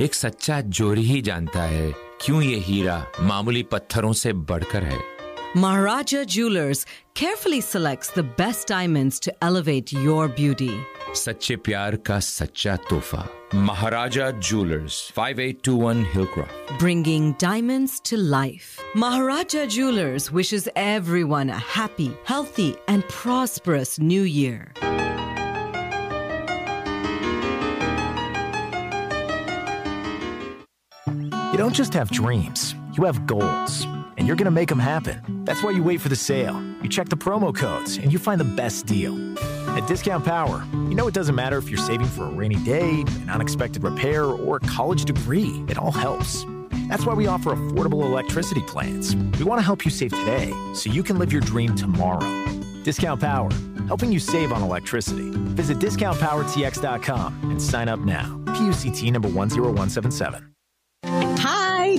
एक 0.00 0.14
सच्चा 0.14 0.60
जोरी 0.78 1.02
ही 1.06 1.20
जानता 1.28 1.62
है 1.72 1.92
क्यों 2.21 2.41
ये 2.41 2.55
हीरा 2.59 3.05
मामूली 3.21 3.63
पत्थरों 3.71 4.13
से 4.23 4.33
बढ़कर 4.51 4.83
है 4.83 4.97
Maharaja 5.55 6.25
Jewelers 6.25 6.85
carefully 7.15 7.59
selects 7.67 8.11
the 8.15 8.23
best 8.41 8.67
diamonds 8.67 9.19
to 9.21 9.31
elevate 9.47 9.91
your 10.07 10.27
beauty. 10.39 10.73
सच्चे 11.21 11.55
प्यार 11.67 11.95
का 12.09 12.19
सच्चा 12.25 12.75
तोहफा 12.89 13.25
Maharaja 13.69 14.29
jewellers 14.49 14.97
5821 15.17 16.03
Hillcroft 16.13 16.77
bringing 16.83 17.31
diamonds 17.45 17.99
to 18.11 18.17
life. 18.35 18.69
Maharaja 19.05 19.65
Jewelers 19.77 20.31
wishes 20.31 20.69
everyone 20.75 21.49
a 21.49 21.59
happy, 21.77 22.11
healthy, 22.25 22.75
and 22.87 23.07
prosperous 23.07 23.97
new 23.97 24.21
year. 24.21 24.71
Don't 31.59 31.75
just 31.75 31.93
have 31.93 32.09
dreams, 32.09 32.73
you 32.93 33.03
have 33.03 33.27
goals. 33.27 33.85
And 34.17 34.25
you're 34.25 34.37
to 34.37 34.49
make 34.49 34.69
them 34.69 34.79
happen. 34.79 35.43
That's 35.43 35.61
why 35.61 35.71
you 35.71 35.83
wait 35.83 35.99
for 35.99 36.07
the 36.07 36.15
sale. 36.15 36.57
You 36.81 36.87
check 36.87 37.09
the 37.09 37.17
promo 37.17 37.53
codes 37.53 37.97
and 37.97 38.13
you 38.13 38.17
find 38.17 38.39
the 38.39 38.45
best 38.45 38.85
deal. 38.85 39.37
At 39.67 39.85
Discount 39.85 40.23
Power, 40.23 40.65
you 40.71 40.95
know 40.95 41.09
it 41.09 41.13
doesn't 41.13 41.35
matter 41.35 41.57
if 41.57 41.69
you're 41.69 41.77
saving 41.77 42.07
for 42.07 42.23
a 42.23 42.29
rainy 42.29 42.55
day, 42.63 43.01
an 43.01 43.29
unexpected 43.29 43.83
repair, 43.83 44.23
or 44.23 44.55
a 44.55 44.59
college 44.61 45.03
degree, 45.03 45.65
it 45.67 45.77
all 45.77 45.91
helps. 45.91 46.45
That's 46.87 47.05
why 47.05 47.13
we 47.13 47.27
offer 47.27 47.49
affordable 47.53 48.03
electricity 48.03 48.61
plans. 48.61 49.17
We 49.37 49.43
want 49.43 49.59
to 49.59 49.65
help 49.65 49.83
you 49.83 49.91
save 49.91 50.11
today 50.11 50.53
so 50.73 50.89
you 50.89 51.03
can 51.03 51.19
live 51.19 51.33
your 51.33 51.41
dream 51.41 51.75
tomorrow. 51.75 52.25
Discount 52.83 53.19
Power, 53.19 53.49
helping 53.87 54.13
you 54.13 54.19
save 54.19 54.53
on 54.53 54.61
electricity. 54.61 55.29
Visit 55.33 55.79
discountpowertx.com 55.79 57.51
and 57.51 57.61
sign 57.61 57.89
up 57.89 57.99
now. 57.99 58.41
PUCT 58.45 59.11
number 59.11 59.27
10177. 59.27 60.48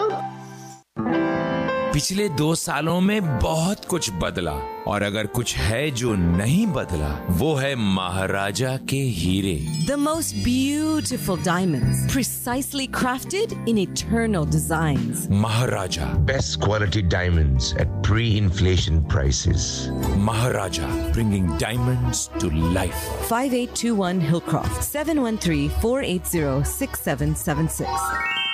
पिछले 1.93 2.27
दो 2.29 2.53
सालों 2.55 2.99
में 3.01 3.39
बहुत 3.39 3.85
कुछ 3.89 4.09
बदला 4.21 4.51
और 4.87 5.03
अगर 5.03 5.27
कुछ 5.35 5.55
है 5.57 5.89
जो 5.91 6.13
नहीं 6.15 6.65
बदला 6.73 7.09
वो 7.39 7.53
है 7.55 7.73
महाराजा 7.75 8.75
के 8.89 8.99
हीरे। 9.15 9.55
The 9.87 9.97
most 9.99 10.35
beautiful 10.43 11.41
diamond 11.43 12.11
precisely 12.11 12.85
crafted 12.99 13.53
in 13.69 13.77
eternal 13.77 14.45
design 14.51 15.27
Maharaja. 15.41 16.05
Best 16.29 16.59
quality 16.63 17.01
diamond 17.09 17.61
at 17.81 17.87
pre 18.07 18.29
inflation 18.37 19.03
prices 19.11 19.67
Maharaja 20.29 20.87
bringing 21.11 21.49
diamond 21.59 22.13
to 22.41 22.49
life 22.73 23.27
five 23.29 23.53
eight 23.55 23.81
two 23.81 23.95
one 23.95 24.21
hill 24.29 24.41
seven 24.83 25.19
one 25.19 25.37
three 25.45 25.67
four 25.81 26.03
eight 26.05 26.31
zero 26.31 26.63
six 26.77 27.03
seven 27.05 27.33
seven 27.45 27.67
six 27.79 28.47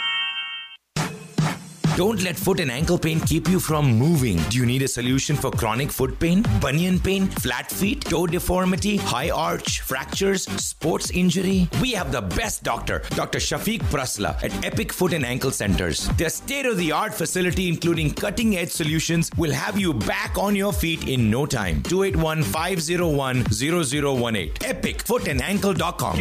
Don't 1.95 2.21
let 2.23 2.35
foot 2.35 2.59
and 2.59 2.69
ankle 2.69 2.97
pain 2.97 3.21
keep 3.21 3.47
you 3.47 3.57
from 3.57 3.85
moving. 3.97 4.35
Do 4.49 4.57
you 4.57 4.65
need 4.65 4.81
a 4.81 4.87
solution 4.87 5.37
for 5.37 5.49
chronic 5.49 5.89
foot 5.89 6.19
pain, 6.19 6.43
bunion 6.59 6.99
pain, 6.99 7.27
flat 7.27 7.71
feet, 7.71 8.03
toe 8.03 8.27
deformity, 8.27 8.97
high 8.97 9.29
arch, 9.29 9.79
fractures, 9.79 10.43
sports 10.61 11.09
injury? 11.11 11.69
We 11.81 11.93
have 11.93 12.11
the 12.11 12.21
best 12.21 12.63
doctor, 12.63 13.01
Dr. 13.11 13.39
Shafiq 13.39 13.79
Prasla 13.83 14.35
at 14.43 14.51
Epic 14.65 14.91
Foot 14.91 15.13
and 15.13 15.25
Ankle 15.25 15.51
Centers. 15.51 16.09
Their 16.17 16.27
state 16.27 16.65
of 16.65 16.75
the 16.75 16.91
art 16.91 17.13
facility, 17.13 17.69
including 17.69 18.13
cutting 18.13 18.57
edge 18.57 18.71
solutions, 18.71 19.31
will 19.37 19.53
have 19.53 19.79
you 19.79 19.93
back 19.93 20.37
on 20.37 20.53
your 20.53 20.73
feet 20.73 21.07
in 21.07 21.29
no 21.31 21.45
time. 21.45 21.81
281 21.83 22.43
501 22.43 23.45
0018. 23.53 24.51
EpicFootandAnkle.com. 24.55 26.15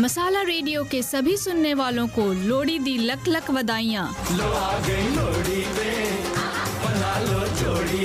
Masala 0.00 0.42
radio 0.46 0.82
के 0.90 1.02
सभी 1.02 1.36
सुनने 1.36 1.72
वालों 1.80 2.06
को 2.16 2.22
लोड़ी 2.48 2.78
दी 2.84 2.96
luck 2.98 3.28
luck 3.28 3.50
बधाइयाँ 3.56 4.06
लो 4.38 4.44
आ 4.52 4.78
गई 4.86 5.08
लोड़ी 5.16 5.60
बना 6.84 7.12
लो 7.28 7.40
जोड़ी 7.60 8.04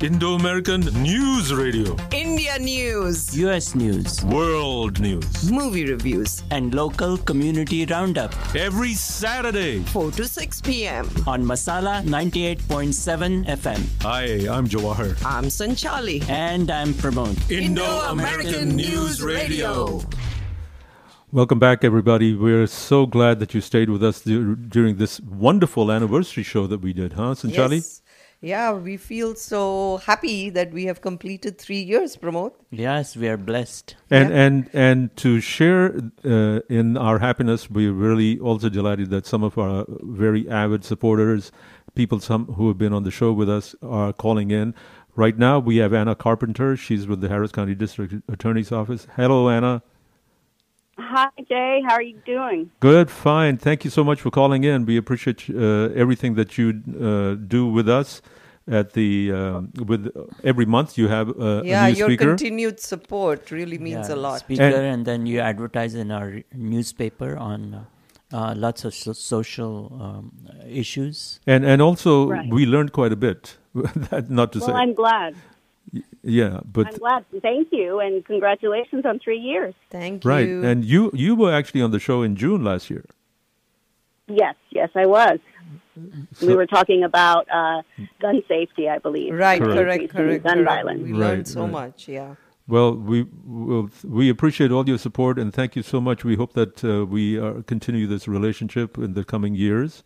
Indo 0.00 0.34
American 0.34 0.80
News 1.02 1.52
Radio. 1.54 1.96
India 2.12 2.58
News, 2.58 3.36
US 3.38 3.74
News, 3.74 4.22
World 4.24 5.00
News. 5.00 5.50
movie 5.50 5.86
reviews, 5.90 6.42
and 6.50 6.74
local 6.74 7.16
community 7.18 7.86
roundup 7.86 8.32
Every 8.54 8.92
Saturday. 8.92 9.80
4 9.84 10.10
to 10.12 10.26
6 10.28 10.60
p.m. 10.60 11.08
on 11.26 11.42
Masala 11.44 12.02
98.7 12.04 13.46
FM. 13.46 13.80
Hi, 14.02 14.24
I'm 14.54 14.66
Jawahar. 14.68 15.16
I'm 15.24 15.44
Sanchali. 15.44 16.28
And 16.28 16.70
I'm 16.70 16.92
Pramod. 16.92 17.50
Indo-American 17.50 18.76
News 18.76 19.22
Radio. 19.22 20.02
Welcome 21.32 21.58
back, 21.58 21.84
everybody. 21.84 22.34
We're 22.34 22.66
so 22.66 23.06
glad 23.06 23.40
that 23.40 23.52
you 23.54 23.60
stayed 23.60 23.90
with 23.90 24.02
us 24.04 24.20
dur- 24.20 24.54
during 24.54 24.96
this 24.96 25.20
wonderful 25.20 25.90
anniversary 25.90 26.42
show 26.44 26.66
that 26.66 26.80
we 26.80 26.92
did, 26.92 27.14
huh, 27.14 27.34
Sanchali? 27.34 27.76
Yes. 27.76 28.02
Yeah, 28.46 28.74
we 28.74 28.96
feel 28.96 29.34
so 29.34 29.96
happy 30.06 30.50
that 30.50 30.70
we 30.70 30.84
have 30.84 31.00
completed 31.00 31.58
three 31.58 31.80
years, 31.80 32.16
Pramod. 32.16 32.52
Yes, 32.70 33.16
we 33.16 33.26
are 33.26 33.36
blessed. 33.36 33.96
And 34.08 34.32
and 34.32 34.70
and 34.72 35.16
to 35.16 35.40
share 35.40 36.00
uh, 36.24 36.60
in 36.68 36.96
our 36.96 37.18
happiness, 37.18 37.68
we're 37.68 37.92
really 37.92 38.38
also 38.38 38.68
delighted 38.68 39.10
that 39.10 39.26
some 39.26 39.42
of 39.42 39.58
our 39.58 39.84
very 39.88 40.48
avid 40.48 40.84
supporters, 40.84 41.50
people 41.96 42.20
some 42.20 42.46
who 42.54 42.68
have 42.68 42.78
been 42.78 42.92
on 42.92 43.02
the 43.02 43.10
show 43.10 43.32
with 43.32 43.50
us, 43.50 43.74
are 43.82 44.12
calling 44.12 44.52
in. 44.52 44.76
Right 45.16 45.36
now, 45.36 45.58
we 45.58 45.78
have 45.78 45.92
Anna 45.92 46.14
Carpenter. 46.14 46.76
She's 46.76 47.08
with 47.08 47.22
the 47.22 47.28
Harris 47.28 47.50
County 47.50 47.74
District 47.74 48.14
Attorney's 48.28 48.70
Office. 48.70 49.08
Hello, 49.16 49.48
Anna. 49.48 49.82
Hi, 50.98 51.28
Jay. 51.48 51.82
How 51.86 51.94
are 51.94 52.02
you 52.02 52.18
doing? 52.24 52.70
Good, 52.80 53.10
fine. 53.10 53.58
Thank 53.58 53.84
you 53.84 53.90
so 53.90 54.02
much 54.02 54.20
for 54.20 54.30
calling 54.30 54.64
in. 54.64 54.86
We 54.86 54.96
appreciate 54.96 55.44
uh, 55.50 55.90
everything 55.94 56.34
that 56.36 56.56
you 56.56 56.80
uh, 57.00 57.34
do 57.34 57.66
with 57.66 57.88
us. 57.88 58.22
At 58.68 58.94
the 58.94 59.30
uh, 59.30 59.60
with 59.84 60.10
every 60.42 60.66
month 60.66 60.98
you 60.98 61.06
have 61.06 61.28
uh, 61.38 61.62
yeah, 61.64 61.86
a 61.86 61.92
new 61.92 61.98
your 61.98 62.08
speaker. 62.08 62.24
continued 62.30 62.80
support 62.80 63.52
really 63.52 63.78
means 63.78 64.08
Yeah, 64.08 64.16
a 64.16 64.16
lot. 64.16 64.40
Speaker, 64.40 64.64
and, 64.64 65.06
then 65.06 65.24
you 65.24 65.38
advertise 65.38 65.94
in 65.94 66.10
our 66.10 66.42
newspaper 66.52 67.36
on 67.36 67.74
uh, 68.32 68.36
uh, 68.36 68.54
lots 68.56 68.84
of 68.84 68.92
so- 68.92 69.12
social 69.12 69.92
um, 70.02 70.32
issues. 70.68 71.38
And 71.46 71.64
and 71.64 71.80
also 71.80 72.28
Right. 72.30 72.50
we 72.52 72.66
learned 72.66 72.90
quite 72.92 73.12
a 73.12 73.16
bit. 73.16 73.56
not 74.28 74.52
to 74.52 74.58
Well, 74.58 74.68
say, 74.68 74.72
I'm 74.72 74.94
glad. 74.94 75.36
Yeah, 76.22 76.60
but 76.64 76.88
I'm 76.88 76.94
glad. 76.98 77.24
Thank 77.42 77.68
you, 77.72 78.00
and 78.00 78.24
congratulations 78.24 79.04
on 79.04 79.18
three 79.18 79.38
years. 79.38 79.74
Thank 79.90 80.24
you. 80.24 80.30
right. 80.30 80.48
And 80.48 80.84
you 80.84 81.10
you 81.14 81.34
were 81.34 81.52
actually 81.52 81.82
on 81.82 81.90
the 81.90 81.98
show 82.00 82.22
in 82.22 82.36
June 82.36 82.64
last 82.64 82.90
year. 82.90 83.04
Yes, 84.28 84.56
yes, 84.70 84.90
I 84.94 85.06
was. 85.06 85.38
we 86.42 86.54
were 86.54 86.66
talking 86.66 87.04
about 87.04 87.46
uh, 87.50 87.82
gun 88.20 88.42
safety, 88.48 88.88
I 88.88 88.98
believe. 88.98 89.32
Right, 89.32 89.60
Correct. 89.60 89.78
correct, 89.78 90.12
correct. 90.12 90.44
Gun 90.44 90.54
correct. 90.64 90.68
violence. 90.68 91.02
We 91.02 91.12
Right, 91.12 91.18
learned 91.18 91.48
so 91.48 91.62
right. 91.62 91.70
much, 91.70 92.08
yeah. 92.08 92.34
Well, 92.68 92.94
we 92.96 93.26
will 93.44 93.88
we 94.02 94.28
appreciate 94.28 94.72
all 94.72 94.86
your 94.88 94.98
support 94.98 95.38
and 95.38 95.54
thank 95.54 95.76
you 95.76 95.82
so 95.82 96.00
much. 96.00 96.24
We 96.24 96.34
hope 96.34 96.52
that 96.54 96.84
uh, 96.84 97.06
we 97.06 97.38
uh, 97.38 97.62
continue 97.62 98.08
this 98.08 98.26
relationship 98.26 98.98
in 98.98 99.14
the 99.14 99.24
coming 99.24 99.54
years, 99.54 100.02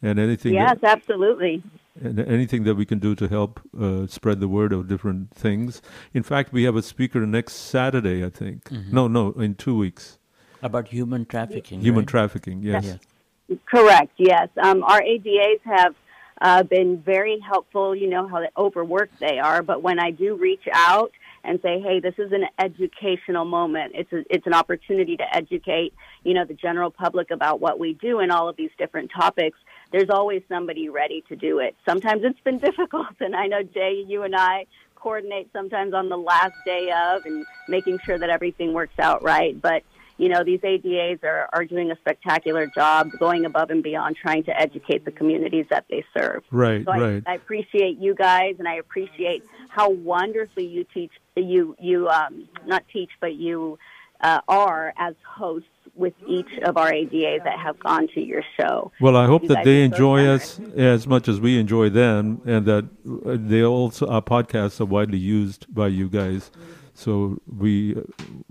and 0.00 0.18
anything 0.18 0.54
Yes, 0.54 0.78
that, 0.80 0.96
absolutely. 0.96 1.62
And 2.00 2.18
anything 2.20 2.64
that 2.64 2.74
we 2.74 2.84
can 2.84 2.98
do 2.98 3.14
to 3.14 3.28
help 3.28 3.60
uh, 3.78 4.06
spread 4.06 4.40
the 4.40 4.48
word 4.48 4.72
of 4.72 4.88
different 4.88 5.30
things. 5.32 5.82
In 6.14 6.22
fact, 6.22 6.52
we 6.52 6.64
have 6.64 6.76
a 6.76 6.82
speaker 6.82 7.26
next 7.26 7.54
Saturday, 7.54 8.24
I 8.24 8.30
think. 8.30 8.64
Mhm. 8.64 8.92
No, 8.92 9.08
no, 9.08 9.32
in 9.32 9.54
two 9.54 9.76
weeks. 9.76 10.18
About 10.62 10.88
human 10.88 11.24
trafficking. 11.24 11.80
Human 11.80 12.00
right? 12.00 12.08
trafficking, 12.08 12.62
yes. 12.62 12.84
Yeah. 12.84 13.56
Correct. 13.66 14.12
Yes, 14.16 14.48
um, 14.62 14.82
our 14.84 15.02
ADAs 15.02 15.60
have 15.64 15.94
uh, 16.40 16.62
been 16.62 16.98
very 16.98 17.38
helpful. 17.40 17.94
You 17.94 18.08
know 18.08 18.28
how 18.28 18.42
overworked 18.56 19.18
they 19.20 19.38
are, 19.38 19.62
but 19.62 19.82
when 19.82 19.98
I 19.98 20.10
do 20.10 20.36
reach 20.36 20.66
out 20.72 21.12
and 21.42 21.60
say, 21.62 21.80
"Hey, 21.80 22.00
this 22.00 22.14
is 22.18 22.32
an 22.32 22.44
educational 22.58 23.44
moment. 23.44 23.92
It's 23.94 24.12
a, 24.12 24.24
it's 24.30 24.46
an 24.46 24.54
opportunity 24.54 25.16
to 25.16 25.36
educate, 25.36 25.94
you 26.22 26.34
know, 26.34 26.44
the 26.44 26.54
general 26.54 26.90
public 26.90 27.30
about 27.30 27.60
what 27.60 27.78
we 27.78 27.94
do 27.94 28.20
and 28.20 28.30
all 28.30 28.48
of 28.48 28.56
these 28.56 28.70
different 28.78 29.10
topics." 29.10 29.58
There's 29.92 30.10
always 30.10 30.42
somebody 30.48 30.88
ready 30.88 31.22
to 31.28 31.36
do 31.36 31.58
it. 31.58 31.76
Sometimes 31.84 32.22
it's 32.24 32.40
been 32.40 32.58
difficult, 32.70 33.14
and 33.20 33.34
I 33.34 33.46
know 33.46 33.62
Jay, 33.62 34.04
you 34.06 34.22
and 34.22 34.34
I 34.36 34.66
coordinate 34.94 35.50
sometimes 35.52 35.94
on 35.94 36.08
the 36.08 36.16
last 36.16 36.54
day 36.64 36.92
of 36.92 37.24
and 37.24 37.46
making 37.68 37.98
sure 38.04 38.18
that 38.18 38.28
everything 38.28 38.74
works 38.74 38.98
out 38.98 39.22
right. 39.22 39.60
But 39.60 39.82
you 40.20 40.28
know, 40.28 40.44
these 40.44 40.60
ADAs 40.60 41.24
are, 41.24 41.48
are 41.50 41.64
doing 41.64 41.90
a 41.90 41.96
spectacular 41.96 42.66
job 42.66 43.08
going 43.18 43.46
above 43.46 43.70
and 43.70 43.82
beyond 43.82 44.16
trying 44.16 44.44
to 44.44 44.60
educate 44.60 45.06
the 45.06 45.10
communities 45.10 45.64
that 45.70 45.86
they 45.88 46.04
serve. 46.14 46.44
Right, 46.50 46.84
so 46.84 46.90
I, 46.90 46.98
right. 47.00 47.22
I 47.26 47.34
appreciate 47.36 47.96
you 47.98 48.14
guys 48.14 48.56
and 48.58 48.68
I 48.68 48.74
appreciate 48.74 49.42
how 49.70 49.88
wonderfully 49.88 50.66
you 50.66 50.84
teach, 50.92 51.12
you, 51.36 51.74
you, 51.80 52.06
um, 52.08 52.46
not 52.66 52.84
teach, 52.92 53.08
but 53.18 53.34
you, 53.34 53.78
uh, 54.20 54.42
are 54.46 54.92
as 54.98 55.14
hosts 55.26 55.69
with 55.94 56.14
each 56.26 56.50
of 56.64 56.76
our 56.76 56.92
ADAs 56.92 57.44
that 57.44 57.58
have 57.58 57.78
gone 57.80 58.08
to 58.14 58.20
your 58.20 58.42
show. 58.58 58.92
Well, 59.00 59.16
I 59.16 59.26
hope 59.26 59.42
You 59.42 59.48
that 59.48 59.64
they 59.64 59.82
enjoy 59.82 60.26
us 60.26 60.60
as 60.76 61.06
much 61.06 61.28
as 61.28 61.40
we 61.40 61.58
enjoy 61.58 61.90
them, 61.90 62.40
and 62.44 62.66
that 62.66 62.84
uh, 63.26 63.36
they 63.38 63.62
also 63.62 64.06
our 64.06 64.22
podcasts 64.22 64.80
are 64.80 64.86
widely 64.86 65.18
used 65.18 65.72
by 65.74 65.88
you 65.88 66.08
guys. 66.08 66.50
So 66.94 67.40
we 67.46 67.96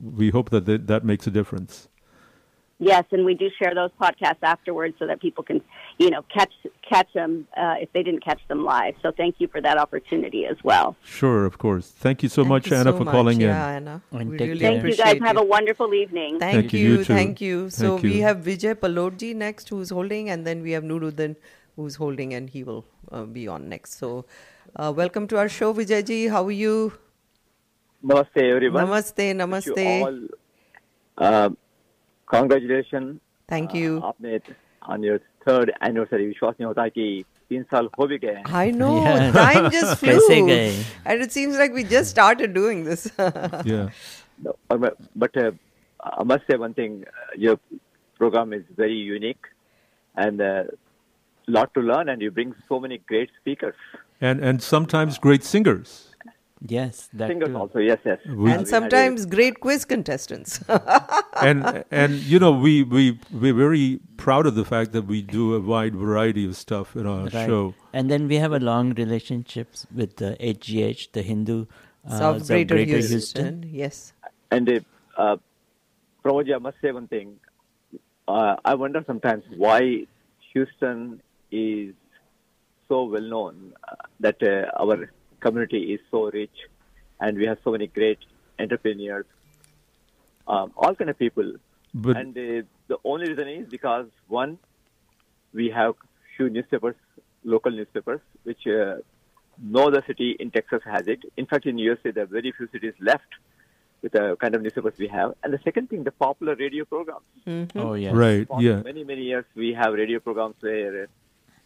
we 0.01 0.29
hope 0.29 0.49
that 0.49 0.65
that, 0.65 0.87
that 0.87 1.03
makes 1.03 1.27
a 1.27 1.31
difference. 1.31 1.87
Yes, 2.81 3.03
and 3.11 3.25
we 3.25 3.33
do 3.33 3.49
share 3.59 3.75
those 3.75 3.91
podcasts 3.99 4.41
afterwards 4.41 4.95
so 4.99 5.05
that 5.05 5.19
people 5.19 5.43
can, 5.43 5.61
you 5.97 6.09
know, 6.09 6.23
catch 6.33 6.53
catch 6.81 7.11
them 7.11 7.45
uh, 7.57 7.75
if 7.77 7.91
they 7.91 8.03
didn't 8.03 8.23
catch 8.23 8.39
them 8.47 8.63
live. 8.63 8.95
So 9.01 9.11
thank 9.11 9.35
you 9.39 9.49
for 9.49 9.59
that 9.59 9.77
opportunity 9.77 10.45
as 10.45 10.55
well. 10.63 10.95
Sure, 11.03 11.45
of 11.45 11.57
course. 11.57 11.89
Thank 11.89 12.23
you 12.23 12.29
so 12.29 12.43
Thank 12.43 12.49
much, 12.49 12.71
you 12.71 12.77
Anna, 12.77 12.91
so 12.91 12.97
for 12.99 13.03
much. 13.03 13.11
calling 13.11 13.41
yeah, 13.41 13.67
in. 13.67 13.87
Anna. 13.87 14.01
And 14.11 14.29
we 14.29 14.37
take 14.37 14.47
really. 14.47 14.59
Thank 14.61 14.83
you 14.83 14.91
guys. 14.91 14.99
appreciate 14.99 15.27
Have 15.27 15.37
a 15.37 15.43
wonderful 15.43 15.93
evening. 15.93 16.39
Thank, 16.39 16.53
Thank 16.53 16.73
you, 16.73 16.79
you, 16.79 16.89
you 16.89 16.97
too. 17.03 17.13
thank 17.13 17.41
you. 17.41 17.69
So 17.69 17.97
Thank 17.97 18.03
we 18.03 18.19
have 18.19 18.37
Vijay 18.37 18.75
Pallodji 18.75 19.35
next, 19.35 19.67
who's 19.67 19.89
holding, 19.89 20.29
and 20.29 20.47
then 20.47 20.61
we 20.61 20.71
have 20.71 20.83
Nuruddin, 20.83 21.35
who's 21.75 21.95
holding, 21.95 22.33
and 22.33 22.49
he 22.49 22.63
will 22.63 22.85
uh, 23.11 23.23
be 23.23 23.45
on 23.49 23.67
next. 23.67 23.99
So, 23.99 24.25
uh, 24.77 24.93
welcome 24.95 25.27
to 25.27 25.37
our 25.37 25.49
show, 25.49 25.73
Vijayji. 25.73 26.29
How 26.29 26.45
are 26.45 26.51
you? 26.51 26.93
Namaste, 28.05 28.37
everyone. 28.37 28.87
Namaste, 28.87 29.17
Wish 29.17 29.75
namaste. 29.75 30.29
You 32.32 32.38
all, 32.38 32.44
uh, 32.44 32.48
congratulations. 32.48 33.20
Thank 33.48 33.74
you. 33.74 34.00
आपने 34.04 34.40
on 34.88 35.02
your 35.02 35.18
third 35.46 35.70
anniversary 35.82 36.26
विश्वास 36.26 36.54
नहीं 36.60 36.66
होता 36.66 36.88
कि 36.88 37.24
तीन 37.50 37.62
साल 37.62 37.88
हो 37.98 38.06
भी 38.06 38.18
गए 38.18 38.34
हैं. 38.34 38.44
I 38.44 38.70
know, 38.78 38.92
Yeah. 39.04 39.32
time 39.36 39.70
just 39.70 40.04
कैसे 40.04 40.26
flew. 40.26 40.46
गए? 40.46 40.84
And 41.06 41.24
it 41.26 41.32
seems 41.36 41.58
like 41.62 41.74
we 41.78 41.84
just 41.94 42.10
started 42.10 42.54
doing 42.54 42.84
this. 42.90 43.04
Yeah. 43.72 43.88
No, 44.46 44.54
but 44.68 44.96
but, 45.24 45.36
uh, 45.36 45.50
I 46.20 46.24
must 46.24 46.46
say 46.50 46.56
one 46.62 46.74
thing. 46.80 47.04
uh, 47.06 47.26
Your 47.46 47.56
program 48.18 48.52
is 48.52 48.64
very 48.76 48.96
unique 49.10 49.46
and 50.16 50.40
a 50.40 50.66
lot 51.46 51.72
to 51.74 51.80
learn, 51.80 52.08
and 52.08 52.22
you 52.22 52.30
bring 52.30 52.54
so 52.68 52.80
many 52.80 52.98
great 53.12 53.30
speakers. 53.40 53.74
And 54.20 54.44
and 54.50 54.62
sometimes 54.62 55.18
great 55.18 55.44
singers. 55.44 56.07
Yes, 56.67 57.07
that 57.13 57.29
Singers 57.29 57.49
too. 57.49 57.57
also, 57.57 57.79
yes, 57.79 57.99
yes. 58.05 58.19
We- 58.25 58.51
and 58.51 58.61
We 58.61 58.63
a- 58.63 58.65
sometimes 58.65 59.25
great 59.25 59.61
quiz 59.61 59.85
contestants. 59.85 60.61
and 61.41 61.83
and 61.89 62.15
you 62.15 62.37
know 62.39 62.51
we 62.51 62.83
we 62.83 63.17
we're 63.31 63.53
very 63.53 64.01
proud 64.17 64.45
of 64.45 64.55
the 64.55 64.65
fact 64.65 64.91
that 64.91 65.03
we 65.05 65.21
do 65.21 65.53
a 65.55 65.61
wide 65.61 65.95
variety 65.95 66.45
of 66.45 66.57
stuff 66.57 66.95
in 66.97 67.07
our 67.07 67.23
Right. 67.27 67.45
show. 67.47 67.75
And 67.93 68.11
then 68.11 68.27
we 68.27 68.35
have 68.35 68.51
a 68.51 68.59
long 68.59 68.93
relationships 68.93 69.87
with 69.95 70.17
the 70.17 70.35
HGH, 70.41 71.13
the 71.13 71.21
Hindu 71.21 71.65
uh, 72.05 72.17
South 72.17 72.45
Greater, 72.47 72.75
Houston. 72.77 73.09
Houston. 73.11 73.69
Yes. 73.71 74.13
And 74.51 74.69
uh, 74.69 74.79
uh, 75.17 75.37
Prabhuji, 76.25 76.53
I 76.53 76.57
must 76.57 76.77
say 76.81 76.91
one 76.91 77.07
thing. 77.07 77.37
Uh, 78.27 78.57
I 78.65 78.75
wonder 78.75 79.01
sometimes 79.07 79.43
why 79.55 80.05
Houston 80.53 81.21
is 81.51 81.93
so 82.89 83.03
well 83.05 83.21
known 83.21 83.73
uh, 83.87 83.95
that 84.19 84.43
uh, 84.43 84.69
our 84.83 85.09
community 85.39 85.93
is 85.93 85.99
so 86.11 86.29
rich, 86.31 86.57
and 87.19 87.37
we 87.37 87.45
have 87.45 87.57
so 87.63 87.71
many 87.71 87.87
great 87.87 88.19
entrepreneurs, 88.59 89.25
um, 90.47 90.71
all 90.77 90.95
kind 90.95 91.09
of 91.09 91.17
people. 91.17 91.53
But- 91.93 92.17
and 92.17 92.37
uh, 92.37 92.65
the 92.87 92.97
only 93.03 93.29
reason 93.29 93.47
is 93.47 93.67
because 93.69 94.07
one, 94.27 94.57
we 95.53 95.69
have 95.69 95.95
few 96.37 96.49
newspapers, 96.49 96.95
local 97.43 97.71
newspapers, 97.71 98.21
which 98.43 98.65
uh, 98.67 98.97
no 99.61 99.87
other 99.87 100.03
city 100.05 100.35
in 100.39 100.51
Texas 100.51 100.81
has 100.85 101.07
it. 101.07 101.19
In 101.37 101.45
fact, 101.45 101.65
in 101.65 101.77
USA, 101.77 102.11
there 102.11 102.23
are 102.23 102.27
very 102.27 102.51
few 102.51 102.67
cities 102.71 102.93
left 102.99 103.31
with 104.01 104.13
the 104.13 104.37
kind 104.39 104.55
of 104.55 104.61
newspapers 104.61 104.93
we 104.97 105.07
have. 105.07 105.33
And 105.43 105.51
the 105.53 105.59
second 105.63 105.89
thing, 105.89 106.03
the 106.03 106.11
popular 106.11 106.55
radio 106.55 106.85
programs. 106.85 107.25
Oh, 107.75 107.93
yeah, 107.95 108.11
Right. 108.13 108.47
For 108.47 108.61
Yeah. 108.61 108.81
many, 108.81 109.03
many 109.03 109.23
years, 109.23 109.45
we 109.55 109.73
have 109.73 109.93
radio 109.93 110.19
programs 110.19 110.55
where 110.61 111.03
uh, 111.03 111.07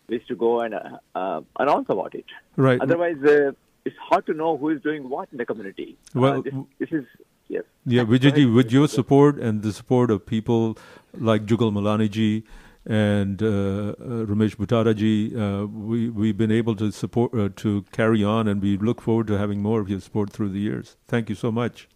we 0.07 0.15
used 0.15 0.27
to 0.29 0.35
go 0.35 0.61
and 0.61 0.73
uh, 0.73 0.97
uh, 1.13 1.41
announce 1.59 1.87
about 1.89 2.15
it. 2.15 2.25
Right. 2.55 2.81
Otherwise, 2.81 3.17
uh, 3.23 3.51
it's 3.85 3.97
hard 3.97 4.25
to 4.25 4.33
know 4.33 4.57
who 4.57 4.69
is 4.69 4.81
doing 4.81 5.09
what 5.09 5.29
in 5.31 5.37
the 5.37 5.45
community. 5.45 5.97
Uh, 6.15 6.19
Well, 6.19 6.41
this, 6.41 6.53
this 6.79 6.91
is, 6.91 7.05
yes. 7.49 7.63
Yeah, 7.85 8.03
Vijayji, 8.03 8.53
with 8.53 8.71
your 8.71 8.87
support 8.87 9.37
and 9.37 9.61
the 9.61 9.73
support 9.73 10.09
of 10.09 10.25
people 10.25 10.77
like 11.13 11.45
Jugal 11.45 11.71
Malaniji 11.71 12.43
and 12.85 13.41
uh, 13.41 13.47
uh, 13.47 14.25
Ramesh 14.25 14.55
Bhutadaji, 14.55 15.35
uh, 15.35 15.67
we, 15.67 16.09
we've 16.09 16.37
been 16.37 16.51
able 16.51 16.75
to 16.75 16.91
support 16.91 17.33
uh, 17.33 17.49
to 17.57 17.83
carry 17.91 18.23
on, 18.23 18.47
and 18.47 18.61
we 18.61 18.77
look 18.77 19.01
forward 19.01 19.27
to 19.27 19.37
having 19.37 19.61
more 19.61 19.79
of 19.81 19.89
your 19.89 19.99
support 19.99 20.31
through 20.31 20.49
the 20.49 20.59
years. 20.59 20.97
Thank 21.07 21.29
you 21.29 21.35
so 21.35 21.51
much. 21.51 21.87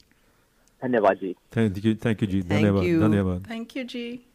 Dhanyavad. 0.84 1.36
Thank 1.52 1.84
you, 1.84 1.96
thank 1.96 2.22
you, 2.22 2.28
Ji. 2.28 2.42
Thank 2.42 2.66
Dhanyavad, 2.66 2.86
you. 2.86 3.00
dhanyavad. 3.00 3.48
Thank 3.48 3.76
you, 3.76 3.84
G. 3.84 4.27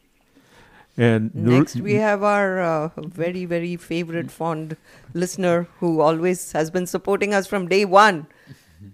And 0.96 1.34
Next, 1.34 1.76
we 1.76 1.94
have 1.94 2.22
our 2.22 2.60
uh, 2.60 2.88
very, 2.98 3.44
very 3.46 3.76
favorite, 3.76 4.30
fond 4.30 4.76
listener 5.14 5.66
who 5.80 6.00
always 6.00 6.52
has 6.52 6.70
been 6.70 6.86
supporting 6.86 7.32
us 7.32 7.46
from 7.46 7.66
day 7.68 7.84
one. 7.86 8.26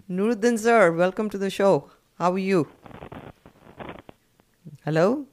Nuruddin, 0.09 0.57
sir, 0.57 0.91
welcome 0.93 1.29
to 1.29 1.37
the 1.37 1.49
show. 1.49 1.89
How 2.17 2.31
are 2.33 2.37
you? 2.39 2.67
Hello? 4.85 5.25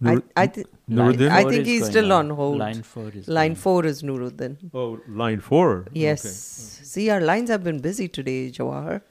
Nur- 0.00 0.22
I, 0.36 0.42
I, 0.42 0.46
th- 0.46 0.66
Nuruddin? 0.90 1.30
I 1.30 1.42
Four 1.42 1.50
think 1.52 1.66
he's 1.66 1.86
still 1.86 2.12
on. 2.12 2.30
on 2.30 2.36
hold. 2.36 2.58
Line 2.58 2.82
four 2.82 3.10
is 3.14 3.28
Line 3.28 3.54
four 3.54 3.84
is 3.84 4.02
Nuruddin. 4.02 4.56
oh, 4.74 4.98
line 5.08 5.40
four. 5.40 5.86
Yes. 5.92 6.24
Okay. 6.24 6.84
See, 6.86 7.10
our 7.10 7.20
lines 7.20 7.50
have 7.50 7.62
been 7.62 7.80
busy 7.80 8.08
today, 8.08 8.50
Jawahar. 8.50 9.02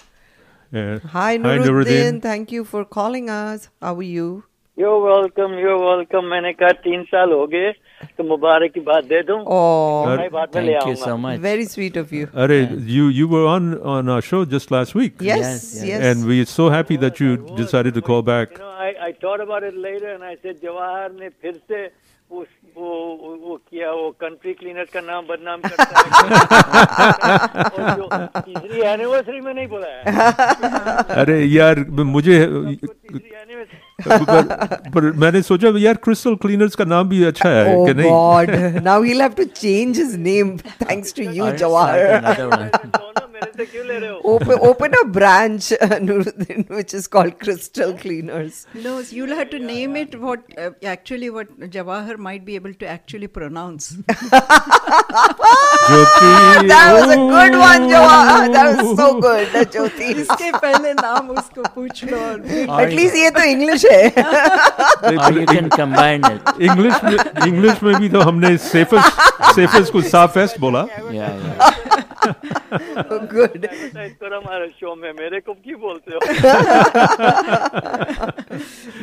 Uh, 0.73 0.99
Hi, 1.09 1.37
Nuruddin. 1.37 2.21
Thank 2.21 2.51
you 2.51 2.65
for 2.65 2.83
calling 2.85 3.29
us. 3.29 3.69
How 3.81 3.95
are 3.95 4.01
you? 4.03 4.43
Yo 4.79 4.91
welcome 5.01 5.53
yo 5.59 5.75
welcome 5.77 6.25
मैंने 6.31 6.51
कहा 6.53 6.71
तीन 6.83 7.01
साल 7.07 7.31
हो 7.31 7.45
गए 7.53 7.71
तो 8.17 8.23
मुबारक 8.23 8.71
की 8.73 8.79
बात 8.81 9.05
दे 9.05 9.21
दूँ। 9.29 9.37
मैं 9.37 10.29
बाद 10.31 10.49
में 10.55 10.61
ले 10.63 10.73
आऊँगा। 10.73 11.33
वेरी 11.41 11.65
स्वीट 11.65 11.97
ऑफ़ 11.97 12.13
यू 12.15 12.27
अरे 12.43 12.59
you 12.95 13.09
you 13.09 13.27
were 13.27 13.45
on 13.55 13.73
on 13.93 14.09
our 14.09 14.21
show 14.27 14.45
just 14.53 14.71
last 14.71 14.95
week 14.95 15.13
yes 15.23 15.81
yes 15.85 16.01
and 16.01 16.25
we 16.27 16.39
are 16.39 16.45
so 16.53 16.69
happy 16.75 16.97
that 17.03 17.21
you 17.21 17.35
decided 17.57 17.93
to 17.93 18.01
call 18.11 18.21
back 18.31 18.47
I 18.61 18.91
I 19.07 19.11
thought 19.25 19.39
about 19.41 19.63
it 19.63 19.73
later 19.87 20.07
and 20.07 20.23
I 20.23 20.35
said 20.35 20.55
Jawahar 20.63 21.11
ने 21.19 21.29
फिर 21.41 21.53
से 21.67 21.85
उस 22.31 22.47
वो 22.77 22.89
वो 23.45 23.55
किया 23.69 23.91
वो 23.91 24.09
country 24.23 24.53
cleaner 24.53 24.85
का 24.93 25.01
नाम 25.01 25.25
बदनाम 25.29 25.59
करता 25.67 25.99
है 25.99 26.03
तीसरी 28.37 28.81
एनिवर्सरी 28.93 29.39
में 29.41 29.53
नहीं 29.53 29.67
बुलाया 29.67 30.01
अरे 31.21 31.43
यार 31.43 31.79
मुझे 32.15 32.35
पर 34.07 35.11
मैंने 35.17 35.41
सोचा 35.41 35.71
यार 35.77 35.95
क्रिस्टल 36.03 36.35
क्लीनर्स 36.41 36.75
का 36.75 36.85
नाम 36.85 37.09
भी 37.09 37.23
अच्छा 37.23 37.49
है 37.49 37.75
कि 37.85 37.93
नहीं? 37.93 38.09
God 38.09 38.49
now 38.83 39.01
he 39.03 39.09
will 39.09 39.21
have 39.21 39.31
to 39.37 39.43
change 39.55 39.97
his 39.97 40.15
name 40.19 40.57
thanks 40.81 41.13
to 41.17 41.23
you 41.31 41.51
Jawahar 41.57 42.69
Jawahar. 43.41 43.49
another 43.49 43.49
one. 43.49 43.51
दोनों 43.51 43.57
मेरे 43.57 43.57
से 43.57 43.65
क्यों 43.65 43.85
ले 43.85 43.99
रहे 43.99 44.09
हो 44.09 44.21
open, 44.23 44.59
open 44.59 44.93
a 44.93 45.05
branch, 45.05 45.71
uh, 45.71 45.99
Nuruddin, 45.99 46.69
which 46.69 46.93
is 46.93 47.07
called 47.07 47.39
Crystal 47.39 47.93
Cleaners. 47.93 48.67
No, 48.73 49.01
so 49.01 49.15
you'll 49.15 49.35
have 49.35 49.49
to 49.49 49.57
yeah, 49.57 49.65
name 49.65 49.95
yeah. 49.95 50.01
it 50.01 50.19
what 50.19 50.39
uh, 50.57 50.69
actually 50.83 51.29
what 51.29 51.59
Jawahar 51.59 52.17
might 52.17 52.45
be 52.45 52.55
able 52.55 52.73
to 52.73 52.87
actually 52.87 53.27
pronounce. 53.27 53.93
Jyoti 55.89 56.67
that 56.67 56.93
was 56.93 57.11
a 57.11 57.17
good 57.17 57.57
one, 57.57 57.89
Jawahar. 57.89 58.53
That 58.53 58.77
was 58.77 58.97
so 58.97 59.19
good, 59.19 59.47
uh, 59.55 59.65
Jyoti. 59.65 60.11
इसके 60.21 60.51
पहले 60.51 60.93
नाम 60.93 61.29
उसको 61.29 61.63
पूछ 61.75 62.03
लो 62.05 62.19
At 62.77 62.93
least 62.93 63.15
ये 63.15 63.29
तो 63.31 63.41
English 63.41 63.85
है. 63.91 64.13
Or 65.03 65.31
you 65.31 65.45
can 65.45 65.69
combine 65.69 66.23
it. 66.25 66.41
English 66.61 67.03
में 67.03 67.17
English 67.47 67.83
में 67.83 67.95
भी 67.95 68.09
तो 68.09 68.21
हमने 68.21 68.57
सेफेस्ट 68.57 69.53
सेफेस्ट 69.55 69.91
को 69.91 70.01
साफेस्ट 70.01 70.59
बोला 70.59 70.85
Yeah, 71.11 71.35
yeah. 71.37 71.90
good. 72.20 73.64
एडवर्टाइज 73.64 74.12
करो 74.22 74.40
हमारे 74.40 74.68
शो 74.80 74.94
में 75.02 75.12
मेरे 75.20 75.40
को 75.48 75.54
क्यों 75.64 75.78
बोलते 75.80 76.14
हो 76.14 76.20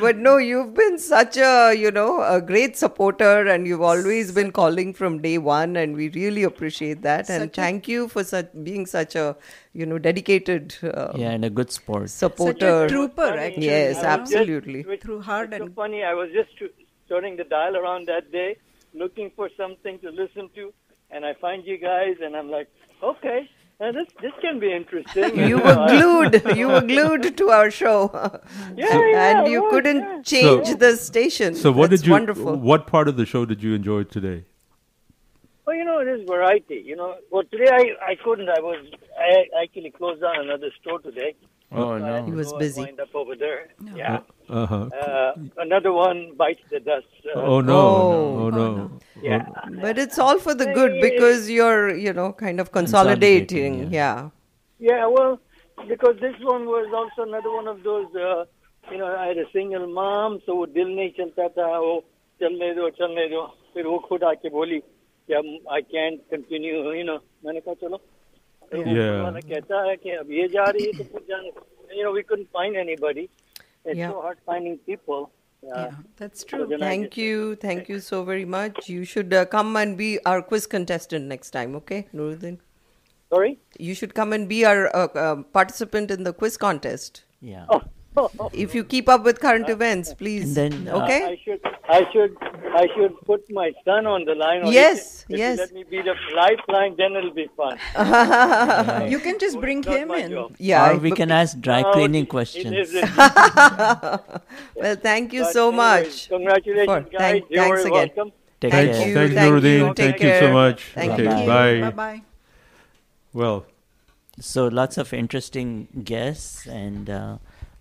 But 0.04 0.18
no, 0.18 0.38
you've 0.38 0.74
been 0.74 0.98
such 1.00 1.38
a, 1.38 1.74
you 1.74 1.92
know, 1.92 2.22
a 2.22 2.42
great 2.42 2.78
supporter 2.78 3.48
and 3.54 3.68
you've 3.68 3.82
always 3.90 4.32
been 4.32 4.52
calling 4.52 4.94
from 4.94 5.20
day 5.22 5.38
one 5.38 5.76
and 5.78 5.96
we 5.96 6.10
really 6.10 6.44
appreciate 6.44 7.02
that. 7.04 7.30
And 7.30 7.44
Such 7.44 7.58
a- 7.58 7.62
thank 7.62 7.88
you 7.88 8.08
for 8.08 8.24
such, 8.24 8.50
being 8.64 8.86
such 8.86 9.16
a, 9.16 9.36
you 9.74 9.86
know, 9.86 9.98
dedicated 9.98 10.76
uh, 10.84 11.12
Yeah, 11.16 11.32
and 11.32 11.46
a 11.46 11.50
good 11.50 11.72
sport. 11.72 12.10
supporter. 12.10 12.60
such 12.60 12.92
a 12.92 12.94
trooper 12.94 13.30
actually. 13.46 13.66
Yes, 13.68 13.98
you 13.98 14.04
know, 14.04 14.10
absolutely. 14.10 14.84
Which- 14.84 15.02
Through 15.02 15.22
hard 15.22 15.54
it's 15.54 15.60
so 15.60 15.66
and 15.66 15.76
funny. 15.76 16.04
I 16.04 16.14
was 16.14 16.30
just 16.34 16.58
t- 16.60 16.70
turning 17.10 17.36
the 17.38 17.44
dial 17.44 17.78
around 17.78 18.08
that 18.08 18.32
day, 18.32 18.58
looking 18.94 19.32
for 19.36 19.50
something 19.58 20.00
to 20.00 20.10
listen 20.10 20.50
to, 20.56 20.72
and 21.12 21.26
I 21.26 21.34
find 21.42 21.66
you 21.66 21.78
guys, 21.78 22.16
and 22.22 22.36
I'm 22.36 22.50
like, 22.50 22.70
okay, 23.03 23.49
Uh, 23.81 23.93
this 23.93 24.09
this 24.21 24.33
can 24.43 24.59
be 24.63 24.69
interesting. 24.77 25.37
You 25.49 25.59
were 25.67 25.75
glued. 25.91 26.57
You 26.61 26.67
were 26.71 26.81
glued 26.81 27.27
to 27.41 27.51
our 27.57 27.71
show. 27.71 27.99
Yeah, 28.77 29.01
yeah, 29.11 29.27
and 29.29 29.53
you 29.53 29.61
was, 29.63 29.71
couldn't 29.73 30.01
yeah. 30.03 30.23
change 30.33 30.67
So- 30.73 30.75
the 30.85 30.91
station. 30.97 31.55
So 31.55 31.71
what 31.71 31.91
That's 31.91 32.03
did 32.03 32.09
you? 32.09 32.13
Wonderful. 32.15 32.57
What 32.71 32.89
part 32.89 33.07
of 33.13 33.17
the 33.21 33.27
show 33.35 33.45
did 33.53 33.63
you 33.63 33.75
enjoy 33.75 34.01
today? 34.17 34.39
Well, 35.65 35.77
you 35.77 35.85
know, 35.85 35.99
it 36.01 36.09
is 36.09 36.27
variety. 36.27 36.83
You 36.91 36.97
know, 36.97 37.15
well 37.31 37.45
today 37.53 37.71
I 37.81 37.85
I 38.13 38.15
couldn't. 38.25 38.49
I 38.49 38.61
was 38.69 38.85
I 39.29 39.31
actually 39.63 39.93
closed 40.01 40.23
down 40.27 40.41
another 40.49 40.71
store 40.81 40.99
today. 41.09 41.31
Oh, 41.72 41.76
So 41.76 41.94
I 41.96 42.00
no. 42.00 42.06
had 42.14 42.26
to 42.26 42.32
He 42.32 42.38
was 42.38 42.48
go 42.50 42.54
and 42.54 42.60
busy. 42.60 42.82
Wind 42.82 43.00
up 43.00 43.16
over 43.16 43.36
there. 43.36 43.62
Yeah. 43.96 44.20
Uh 44.50 44.66
huh. 44.66 44.90
Uh, 45.06 45.32
another 45.58 45.92
one 45.92 46.34
bites 46.38 46.62
the 46.70 46.80
dust. 46.80 47.08
Uh, 47.36 47.40
oh 47.40 47.62
no! 47.62 47.80
Oh, 48.44 48.50
no! 48.50 48.92
Yeah. 49.22 49.46
But 49.82 49.98
it's 49.98 50.20
all 50.20 50.38
for 50.38 50.54
the 50.54 50.68
good 50.74 51.00
because 51.02 51.50
you're, 51.50 51.96
you 51.96 52.14
know, 52.14 52.34
kind 52.34 52.60
of 52.60 52.72
consolidating. 52.72 53.92
yeah. 53.92 54.30
Yeah, 54.80 55.08
well, 55.08 55.40
because 55.88 56.18
this 56.20 56.36
one 56.42 56.66
was 56.66 56.88
also 56.94 57.28
another 57.28 57.52
one 57.52 57.68
of 57.68 57.84
those, 57.84 58.14
uh, 58.16 58.44
you 58.92 58.98
know, 58.98 59.08
I 59.08 59.28
had 59.28 59.38
a 59.38 59.50
single 59.54 59.88
mom, 59.88 60.42
so 60.46 60.56
वो 60.56 60.66
दिल 60.78 60.88
नहीं 60.96 61.10
चलता 61.20 61.48
था 61.58 61.68
वो 61.80 61.94
चलने 62.42 62.74
दो 62.76 62.90
चलने 63.00 63.28
दो 63.34 63.46
फिर 63.74 63.88
वो 63.88 63.98
खुद 64.10 64.24
आके 64.30 64.50
बोली 64.50 64.80
कि 64.80 65.34
अब 65.34 65.46
I 65.72 65.82
can't 65.94 66.20
continue, 66.30 66.84
you 67.00 67.06
know, 67.10 67.20
मैंने 67.46 67.60
कहा 67.66 67.74
चलो 67.82 68.02
yeah. 68.73 69.33
You 71.91 72.05
know, 72.05 72.13
we 72.13 72.23
couldn't 72.23 72.51
find 72.53 72.77
anybody. 72.77 73.31
It's 73.85 73.97
yeah. 73.99 74.11
so 74.11 74.21
hard 74.21 74.39
finding 74.45 74.79
people. 74.79 75.31
Yeah. 75.63 75.87
yeah, 75.87 75.95
that's 76.17 76.45
true. 76.45 76.69
Thank 76.79 77.17
you. 77.17 77.57
Thank 77.57 77.89
you 77.89 77.99
so 77.99 78.23
very 78.23 78.45
much. 78.45 78.89
You 78.89 79.05
should 79.05 79.33
uh, 79.35 79.45
come 79.47 79.77
and 79.77 79.97
be 79.97 80.19
our 80.25 80.41
quiz 80.41 80.67
contestant 80.67 81.25
next 81.27 81.51
time, 81.51 81.75
okay, 81.77 82.07
Nuruddin? 82.15 82.59
Sorry? 83.31 83.59
You 83.79 83.95
should 83.95 84.15
come 84.15 84.33
and 84.33 84.49
be 84.49 84.65
our 84.65 84.95
uh, 84.95 85.09
uh, 85.15 85.43
participant 85.43 86.11
in 86.11 86.23
the 86.23 86.33
quiz 86.33 86.57
contest. 86.57 87.25
Yeah. 87.41 87.67
Oh, 87.69 87.83
If 88.65 88.75
you 88.77 88.83
keep 88.85 89.09
up 89.15 89.25
with 89.25 89.41
current 89.41 89.69
events, 89.69 90.13
please. 90.15 90.55
then, 90.55 90.73
uh, 90.89 90.99
okay? 91.03 91.21
I 91.33 91.37
should, 91.45 91.61
I 91.89 92.01
should, 92.13 92.37
I 92.83 92.85
should 92.95 93.15
put 93.31 93.43
my 93.51 93.69
son 93.85 94.07
on 94.15 94.25
the 94.25 94.35
line. 94.35 94.63
or 94.65 94.73
Yes, 94.73 95.25
if 95.29 95.35
if 95.35 95.39
yes. 95.45 95.59
Let 95.59 95.73
me 95.79 95.85
be 95.95 96.01
the 96.09 96.15
lifeline, 96.37 96.95
then 96.97 97.17
it'll 97.17 97.37
be 97.43 97.49
fun. 97.57 97.79
You 99.15 99.19
can 99.27 99.39
just 99.39 99.61
bring 99.61 99.83
him 99.83 100.11
in. 100.11 100.31
Yeah. 100.59 100.91
Or 100.91 100.97
we 100.99 101.11
can 101.13 101.31
ask 101.31 101.59
dry 101.69 101.83
cleaning 101.93 102.25
it 102.25 102.29
questions. 102.37 102.91
it. 102.95 103.05
well, 104.75 104.97
thank 105.09 105.33
you 105.33 105.43
But 105.43 105.53
so 105.53 105.69
anyways, 105.69 105.77
much. 106.07 106.29
Congratulations, 106.29 106.87
for- 106.87 107.01
guys. 107.11 107.19
thank- 107.19 107.45
You're 107.51 107.63
thanks 107.65 107.83
very 107.83 107.91
again. 107.95 108.11
welcome. 108.17 108.33
Take 108.61 108.73
Thank 108.73 108.91
care. 108.93 109.09
you. 109.09 109.15
Thank 109.15 109.31
you, 109.31 109.35
thank 109.37 109.53
Nuruddin. 109.55 109.79
you. 109.79 109.95
Thank 109.95 110.17
Take 110.19 110.23
you 110.23 110.39
so 110.41 110.53
much. 110.53 110.79
Thank 110.95 111.13
Okay, 111.13 111.23
you. 111.23 111.47
bye. 111.47 111.81
Bye 111.81 111.91
bye. 112.03 112.23
Well, 113.33 113.67
So 114.41 114.67
lots 114.69 114.99
of 114.99 115.13
interesting 115.13 115.89
guests 116.05 116.67
and 116.67 117.11
uh, 117.11 117.39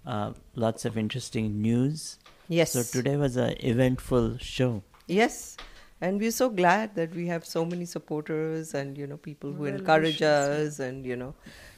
uh, 0.08 0.34
lots 0.56 0.86
of 0.86 0.98
interesting 0.98 1.62
news. 1.62 2.18
Yes. 2.48 2.72
So 2.72 2.82
today 2.82 3.18
was 3.18 3.36
an 3.36 3.56
eventful 3.60 4.38
show. 4.38 4.82
Yes. 5.08 5.58
And 6.00 6.20
we're 6.20 6.32
so 6.32 6.50
glad 6.50 6.96
that 6.96 7.14
we 7.14 7.28
have 7.28 7.46
so 7.46 7.66
many 7.66 7.86
supporters 7.86 8.74
and, 8.74 8.98
you 8.98 9.08
know, 9.08 9.18
people 9.18 9.52
who 9.52 9.64
Well 9.64 9.74
encourage 9.74 10.22
us 10.22 10.80
and, 10.80 11.06
you 11.06 11.16
know, 11.16 11.34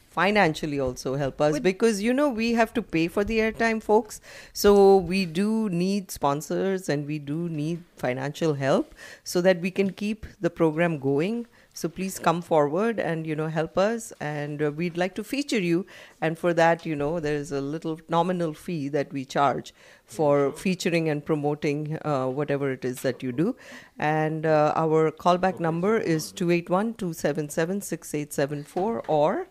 financially 0.10 0.80
also 0.80 1.16
help 1.16 1.40
us 1.40 1.60
because, 1.60 2.02
you 2.02 2.14
know, 2.14 2.30
we 2.30 2.52
have 2.54 2.74
to 2.74 2.82
pay 2.82 3.08
for 3.08 3.24
the 3.24 3.38
airtime, 3.40 3.82
folks. 3.82 4.20
So 4.52 4.98
we 4.98 5.26
do 5.26 5.70
need 5.70 6.12
sponsors 6.12 6.90
and 6.90 7.08
we 7.08 7.18
do 7.18 7.48
need 7.48 7.84
financial 7.96 8.56
help 8.56 8.94
so 9.24 9.42
that 9.42 9.62
we 9.62 9.72
can 9.72 9.92
keep 9.92 10.26
the 10.42 10.50
program 10.50 11.00
going. 11.00 11.48
So 11.80 11.88
please 11.88 12.20
come 12.20 12.42
forward 12.42 13.00
and 13.00 13.26
you 13.26 13.36
know 13.40 13.48
help 13.48 13.78
us, 13.78 14.12
and 14.20 14.62
uh, 14.62 14.70
we'd 14.70 14.98
like 14.98 15.14
to 15.16 15.24
feature 15.24 15.62
you. 15.66 15.86
And 16.20 16.38
for 16.38 16.54
that, 16.56 16.86
you 16.86 16.94
know, 16.94 17.22
there 17.22 17.36
is 17.36 17.54
a 17.54 17.62
little 17.62 18.02
nominal 18.10 18.54
fee 18.54 18.90
that 18.90 19.14
we 19.14 19.24
charge 19.24 19.74
for 20.06 20.52
featuring 20.52 21.08
and 21.08 21.24
promoting 21.26 21.98
uh, 22.04 22.26
whatever 22.40 22.74
it 22.74 22.84
is 22.84 23.02
that 23.04 23.24
you 23.24 23.32
do. 23.32 23.56
And 23.98 24.46
uh, 24.46 24.74
our 24.76 25.10
callback 25.10 25.62
number 25.62 25.98
is 25.98 26.34
281 26.34 26.96
277 26.96 27.80
6874 27.80 29.04
or 29.08 29.48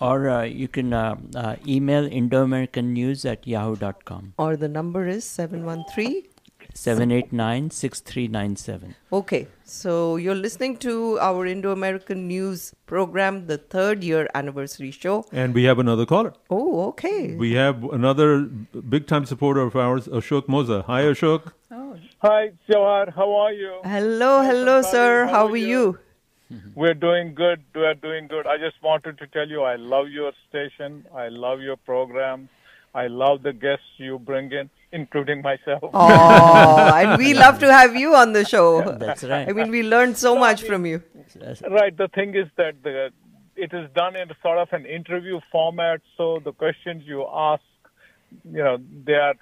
Or 0.00 0.28
uh, 0.28 0.42
you 0.42 0.66
can 0.66 0.92
uh, 0.92 1.14
uh, 1.36 1.54
email 1.64 2.12
Indo-American 2.20 2.92
News 2.92 3.24
at 3.24 3.46
yahoo.com. 3.46 4.34
or 4.36 4.56
the 4.56 4.74
number 4.80 5.06
is 5.06 5.24
713 5.24 6.31
789-6397. 6.74 8.94
Okay, 9.12 9.46
so 9.64 10.16
you're 10.16 10.34
listening 10.34 10.76
to 10.78 11.18
our 11.20 11.46
Indo 11.46 11.70
American 11.72 12.26
News 12.26 12.74
program, 12.86 13.46
the 13.46 13.58
third 13.58 14.02
year 14.04 14.28
anniversary 14.34 14.90
show. 14.90 15.24
and 15.32 15.54
we 15.54 15.64
have 15.64 15.78
another 15.78 16.06
caller. 16.06 16.32
Oh, 16.50 16.86
okay. 16.88 17.34
We 17.34 17.52
have 17.54 17.84
another 17.84 18.40
big 18.42 19.06
time 19.06 19.24
supporter 19.26 19.60
of 19.60 19.76
ours, 19.76 20.08
Ashok 20.08 20.46
Moza. 20.46 20.84
Hi, 20.86 21.02
Ashok. 21.02 21.52
Oh. 21.70 21.96
Hi, 22.18 22.50
Jawahar. 22.68 23.14
How 23.14 23.32
are 23.34 23.52
you? 23.52 23.80
Hello, 23.84 24.42
hello, 24.42 24.82
sir. 24.82 25.26
How 25.26 25.46
are 25.46 25.56
you? 25.56 25.98
We're 26.74 26.94
doing 26.94 27.34
good. 27.34 27.62
We're 27.74 27.94
doing 27.94 28.26
good. 28.28 28.46
I 28.46 28.58
just 28.58 28.82
wanted 28.82 29.16
to 29.18 29.26
tell 29.26 29.48
you 29.48 29.62
I 29.62 29.76
love 29.76 30.08
your 30.10 30.32
station. 30.48 31.06
I 31.14 31.28
love 31.28 31.60
your 31.62 31.76
program. 31.76 32.48
I 32.94 33.06
love 33.06 33.42
the 33.42 33.54
guests 33.54 33.86
you 33.96 34.18
bring 34.18 34.52
in, 34.52 34.68
including 34.92 35.42
myself. 35.42 35.82
Oh, 35.92 36.92
and 36.94 37.18
we 37.18 37.34
love 37.34 37.58
to 37.60 37.72
have 37.72 37.96
you 37.96 38.14
on 38.14 38.32
the 38.32 38.44
show. 38.44 38.82
That's 38.98 39.24
right. 39.24 39.48
I 39.48 39.52
mean, 39.52 39.70
we 39.70 39.82
learned 39.82 40.16
so 40.18 40.36
much 40.36 40.62
from 40.62 40.86
you. 40.86 41.02
Right. 41.68 41.96
The 41.96 42.08
thing 42.08 42.34
is 42.34 42.48
that 42.56 42.82
the, 42.82 43.10
it 43.56 43.72
is 43.72 43.90
done 43.94 44.16
in 44.16 44.30
sort 44.42 44.58
of 44.58 44.68
an 44.72 44.86
interview 44.86 45.40
format, 45.50 46.00
so 46.16 46.40
the 46.44 46.52
questions 46.52 47.04
you 47.06 47.26
ask, 47.32 47.62
you 48.44 48.62
know, 48.62 48.78
they 49.04 49.14
are 49.14 49.34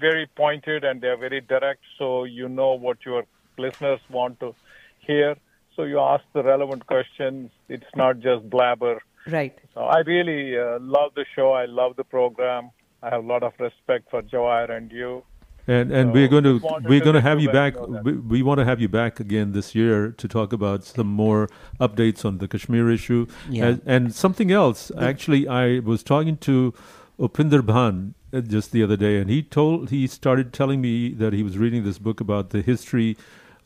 very 0.00 0.26
pointed 0.36 0.84
and 0.84 1.00
they 1.00 1.08
are 1.08 1.16
very 1.16 1.40
direct, 1.40 1.80
so 1.98 2.24
you 2.24 2.48
know 2.48 2.72
what 2.72 2.98
your 3.04 3.24
listeners 3.56 4.00
want 4.10 4.40
to 4.40 4.54
hear. 5.00 5.36
So 5.76 5.82
you 5.84 5.98
ask 5.98 6.24
the 6.32 6.42
relevant 6.42 6.86
questions. 6.86 7.50
It's 7.68 7.86
not 7.96 8.20
just 8.20 8.48
blabber. 8.48 9.02
Right. 9.26 9.58
So 9.74 9.80
I 9.80 10.00
really 10.00 10.56
uh, 10.58 10.78
love 10.80 11.14
the 11.16 11.24
show. 11.34 11.52
I 11.52 11.64
love 11.64 11.96
the 11.96 12.04
program. 12.04 12.70
I 13.04 13.10
have 13.10 13.24
a 13.24 13.26
lot 13.26 13.42
of 13.42 13.52
respect 13.58 14.10
for 14.10 14.22
Jawahar 14.22 14.70
and 14.70 14.90
you. 14.90 15.22
And 15.66 15.92
and 15.92 16.08
So 16.08 16.12
we're 16.12 16.28
going 16.28 16.44
to 16.44 16.54
we're 16.88 17.00
going 17.00 17.14
to 17.14 17.20
have 17.20 17.40
you 17.40 17.48
you 17.48 17.52
back. 17.52 17.74
We, 18.04 18.12
we 18.12 18.42
want 18.42 18.58
to 18.60 18.64
have 18.64 18.80
you 18.80 18.88
back 18.88 19.20
again 19.20 19.52
this 19.52 19.74
year 19.74 20.10
to 20.12 20.28
talk 20.28 20.52
about 20.52 20.84
some 20.84 21.06
more 21.06 21.48
updates 21.80 22.24
on 22.24 22.38
the 22.38 22.48
Kashmir 22.48 22.90
issue 22.90 23.26
Yeah. 23.48 23.66
and, 23.66 23.82
and 23.86 24.14
something 24.14 24.50
else. 24.50 24.90
Actually, 24.98 25.48
I 25.48 25.78
was 25.80 26.02
talking 26.02 26.36
to 26.38 26.74
Upinder 27.18 27.62
Bhan 27.62 28.14
uh, 28.32 28.40
just 28.40 28.72
the 28.72 28.82
other 28.82 28.96
day, 28.96 29.18
and 29.20 29.30
he 29.30 29.42
told 29.42 29.90
he 29.90 30.06
started 30.06 30.52
telling 30.52 30.80
me 30.80 31.14
that 31.14 31.32
he 31.32 31.42
was 31.42 31.56
reading 31.56 31.84
this 31.84 31.98
book 31.98 32.20
about 32.20 32.50
the 32.50 32.60
history 32.60 33.16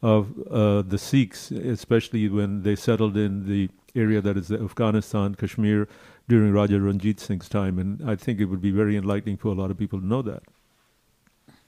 of 0.00 0.28
uh, 0.50 0.82
the 0.82 0.98
Sikhs, 0.98 1.50
especially 1.50 2.28
when 2.28 2.62
they 2.62 2.76
settled 2.76 3.16
in 3.16 3.48
the 3.48 3.68
area 3.96 4.20
that 4.20 4.36
is 4.36 4.52
Afghanistan, 4.52 5.34
Kashmir, 5.34 5.88
during 6.28 6.52
Raja 6.52 6.80
Ranjit 6.80 7.20
Singh's 7.20 7.48
time, 7.48 7.78
and 7.78 8.08
I 8.10 8.16
think 8.16 8.40
it 8.40 8.46
would 8.46 8.60
be 8.60 8.70
very 8.70 8.96
enlightening 8.96 9.36
for 9.38 9.48
a 9.48 9.54
lot 9.54 9.70
of 9.70 9.78
people 9.78 10.00
to 10.00 10.06
know 10.06 10.22
that. 10.22 10.42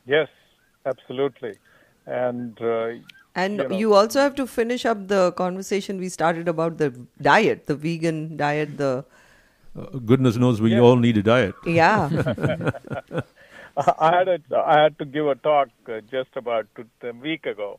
Yes, 0.07 0.29
absolutely. 0.87 1.55
And 2.07 2.61
uh, 2.61 2.89
And 3.35 3.61
you 3.71 3.79
you, 3.79 3.95
also 3.95 4.21
have 4.21 4.35
to 4.37 4.47
finish 4.47 4.85
up 4.93 5.03
the 5.09 5.33
conversation 5.33 5.99
we 5.99 6.09
started 6.09 6.49
about 6.49 6.79
the 6.79 6.89
diet, 7.23 7.67
the 7.67 7.77
vegan 7.77 8.37
diet, 8.37 8.77
the. 8.79 9.05
Uh, 9.79 9.85
goodness 10.13 10.37
knows 10.37 10.61
we 10.61 10.73
Yeah. 10.73 10.81
all 10.81 10.97
need 10.97 11.17
a 11.17 11.23
diet. 11.23 11.55
Yeah. 11.65 12.09
I 13.77 14.17
had 14.17 14.29
a, 14.29 14.39
I 14.57 14.83
had 14.83 14.99
to 14.99 15.05
give 15.05 15.27
a 15.27 15.35
talk 15.37 15.69
uh, 15.89 16.01
just 16.11 16.37
about 16.37 16.67
two, 16.77 16.87
a 17.09 17.13
week 17.13 17.47
ago 17.47 17.79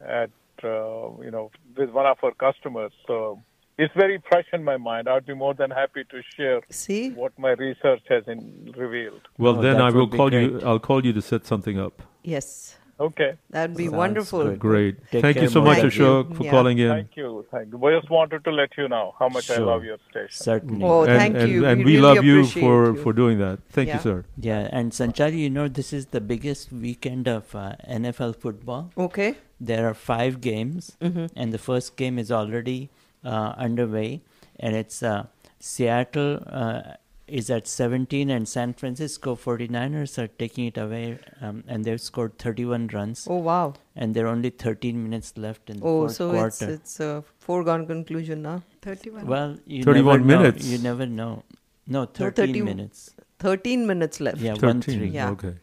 at 0.00 0.30
uh, 0.64 1.10
you 1.26 1.30
know 1.30 1.50
with 1.76 1.90
one 1.90 2.06
of 2.06 2.18
our 2.22 2.32
customers. 2.32 2.92
So 3.06 3.40
it's 3.82 3.94
very 3.94 4.18
fresh 4.28 4.46
in 4.52 4.62
my 4.70 4.76
mind. 4.76 5.08
I'd 5.08 5.26
be 5.26 5.34
more 5.44 5.54
than 5.54 5.70
happy 5.70 6.02
to 6.12 6.18
share 6.36 6.60
See? 6.70 7.10
what 7.22 7.32
my 7.46 7.52
research 7.66 8.02
has 8.14 8.24
in, 8.34 8.72
revealed. 8.76 9.22
Well, 9.38 9.56
Oh, 9.58 9.62
then 9.62 9.76
I 9.86 9.90
will 9.90 10.00
would 10.02 10.10
be 10.12 10.16
call 10.16 10.32
you. 10.32 10.60
I'll 10.64 10.78
call 10.90 11.04
you 11.04 11.12
to 11.18 11.22
set 11.22 11.46
something 11.46 11.78
up. 11.86 12.02
Yes. 12.22 12.76
Okay. 13.08 13.28
That'd 13.48 13.76
be 13.78 13.84
Sounds 13.86 13.96
wonderful. 13.96 14.42
good. 14.44 14.58
Great. 14.58 14.96
Take 15.10 15.22
Thank 15.22 15.36
you 15.44 15.48
so 15.48 15.62
much, 15.62 15.78
Moza. 15.78 15.80
Thank 15.84 15.94
you. 15.94 16.02
Ashok, 16.04 16.36
for 16.36 16.44
Yeah. 16.44 16.50
calling 16.54 16.78
in. 16.86 16.90
Thank 16.96 17.16
you. 17.20 17.28
Thank 17.50 17.72
you. 17.72 17.86
I 17.86 17.92
just 17.98 18.10
wanted 18.16 18.44
to 18.48 18.50
let 18.50 18.76
you 18.80 18.88
know 18.94 19.06
how 19.18 19.28
much 19.36 19.46
I 19.50 19.56
love 19.70 19.84
your 19.90 19.96
station. 20.10 20.28
Certainly. 20.50 20.84
Oh, 20.84 21.04
and, 21.04 21.18
thank 21.22 21.36
and, 21.44 21.50
you. 21.52 21.64
And 21.70 21.78
We 21.78 21.84
we, 21.86 21.92
really 21.96 22.02
love 22.08 22.24
you 22.28 22.34
appreciate 22.40 22.62
for, 22.66 22.78
you. 22.92 22.96
for 23.04 23.12
doing 23.22 23.38
that. 23.38 23.60
Thank 23.70 23.88
Yeah. 23.88 23.94
you, 23.96 24.00
sir. 24.08 24.18
Yeah, 24.50 24.68
and 24.78 24.92
Sanchali, 24.98 25.38
you 25.46 25.48
know, 25.58 25.66
this 25.80 25.94
is 25.94 26.06
the 26.16 26.20
biggest 26.32 26.70
weekend 26.86 27.26
of 27.36 27.54
uh, 27.54 27.76
NFL 28.00 28.34
football. 28.44 28.90
Okay. 29.08 29.30
There 29.58 29.88
are 29.88 29.94
five 29.94 30.42
games, 30.42 30.82
Mhm. 31.00 31.30
and 31.34 31.54
the 31.56 31.62
first 31.70 31.96
game 31.96 32.18
is 32.18 32.30
already 32.30 32.80
underway, 33.28 34.22
and 34.58 34.74
it's 34.76 35.02
uh, 35.02 35.26
Seattle 35.58 36.42
uh, 36.46 36.82
is 37.26 37.48
at 37.50 37.68
17, 37.68 38.28
and 38.30 38.48
San 38.48 38.72
Francisco 38.72 39.36
49ers 39.36 40.18
are 40.18 40.26
taking 40.26 40.66
it 40.66 40.76
away, 40.76 41.18
um, 41.40 41.62
and 41.68 41.84
they've 41.84 42.00
scored 42.00 42.38
31 42.38 42.88
runs. 42.88 43.26
Oh 43.30 43.36
wow! 43.36 43.74
And 43.94 44.14
there 44.14 44.26
are 44.26 44.30
only 44.30 44.50
13 44.50 45.02
minutes 45.02 45.34
left 45.36 45.70
in 45.70 45.78
the 45.78 45.84
Oh, 45.84 46.00
fourth 46.00 46.14
so 46.16 46.30
quarter. 46.30 46.46
it's 46.46 46.62
it's 46.62 47.00
a 47.00 47.22
foregone 47.38 47.86
conclusion 47.86 48.42
now. 48.42 48.62
31. 48.82 49.26
well, 49.26 49.56
you 49.66 49.84
31 49.84 50.26
never 50.26 50.42
minutes. 50.42 50.64
Know. 50.66 50.70
You 50.72 50.78
never 50.78 51.06
know. 51.06 51.44
No, 51.86 52.00
No, 52.00 52.06
13 52.06 52.46
30 52.46 52.62
minutes. 52.62 53.14
13 53.38 53.86
minutes 53.86 54.20
left. 54.20 54.38
Yeah, 54.38 54.52
one 54.52 54.80
13, 54.80 54.98
three. 54.98 55.08
Yeah. 55.08 55.30
okay. 55.30 55.54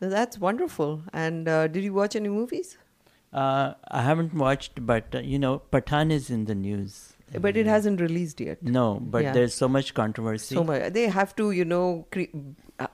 So 0.00 0.08
that's 0.10 0.38
wonderful. 0.38 1.02
And 1.12 1.48
uh, 1.48 1.66
did 1.68 1.82
you 1.84 1.92
watch 1.94 2.14
any 2.16 2.28
movies? 2.28 2.76
Uh, 3.36 3.74
I 3.88 4.02
haven't 4.02 4.34
watched, 4.42 4.84
but 4.86 5.14
uh, 5.14 5.18
you 5.32 5.38
know, 5.38 5.60
Pathan 5.72 6.10
is 6.10 6.30
in 6.30 6.46
the 6.46 6.54
news. 6.54 7.12
But 7.46 7.56
it 7.56 7.66
hasn't 7.66 8.00
released 8.00 8.40
yet. 8.40 8.62
No, 8.62 8.84
but 9.14 9.24
Yeah. 9.24 9.32
there's 9.32 9.52
so 9.62 9.68
much 9.68 9.92
controversy. 9.94 10.54
So 10.54 10.62
much. 10.64 10.92
They 10.92 11.08
have 11.16 11.34
to, 11.40 11.50
you 11.50 11.64
know, 11.64 12.06
cre- 12.12 12.32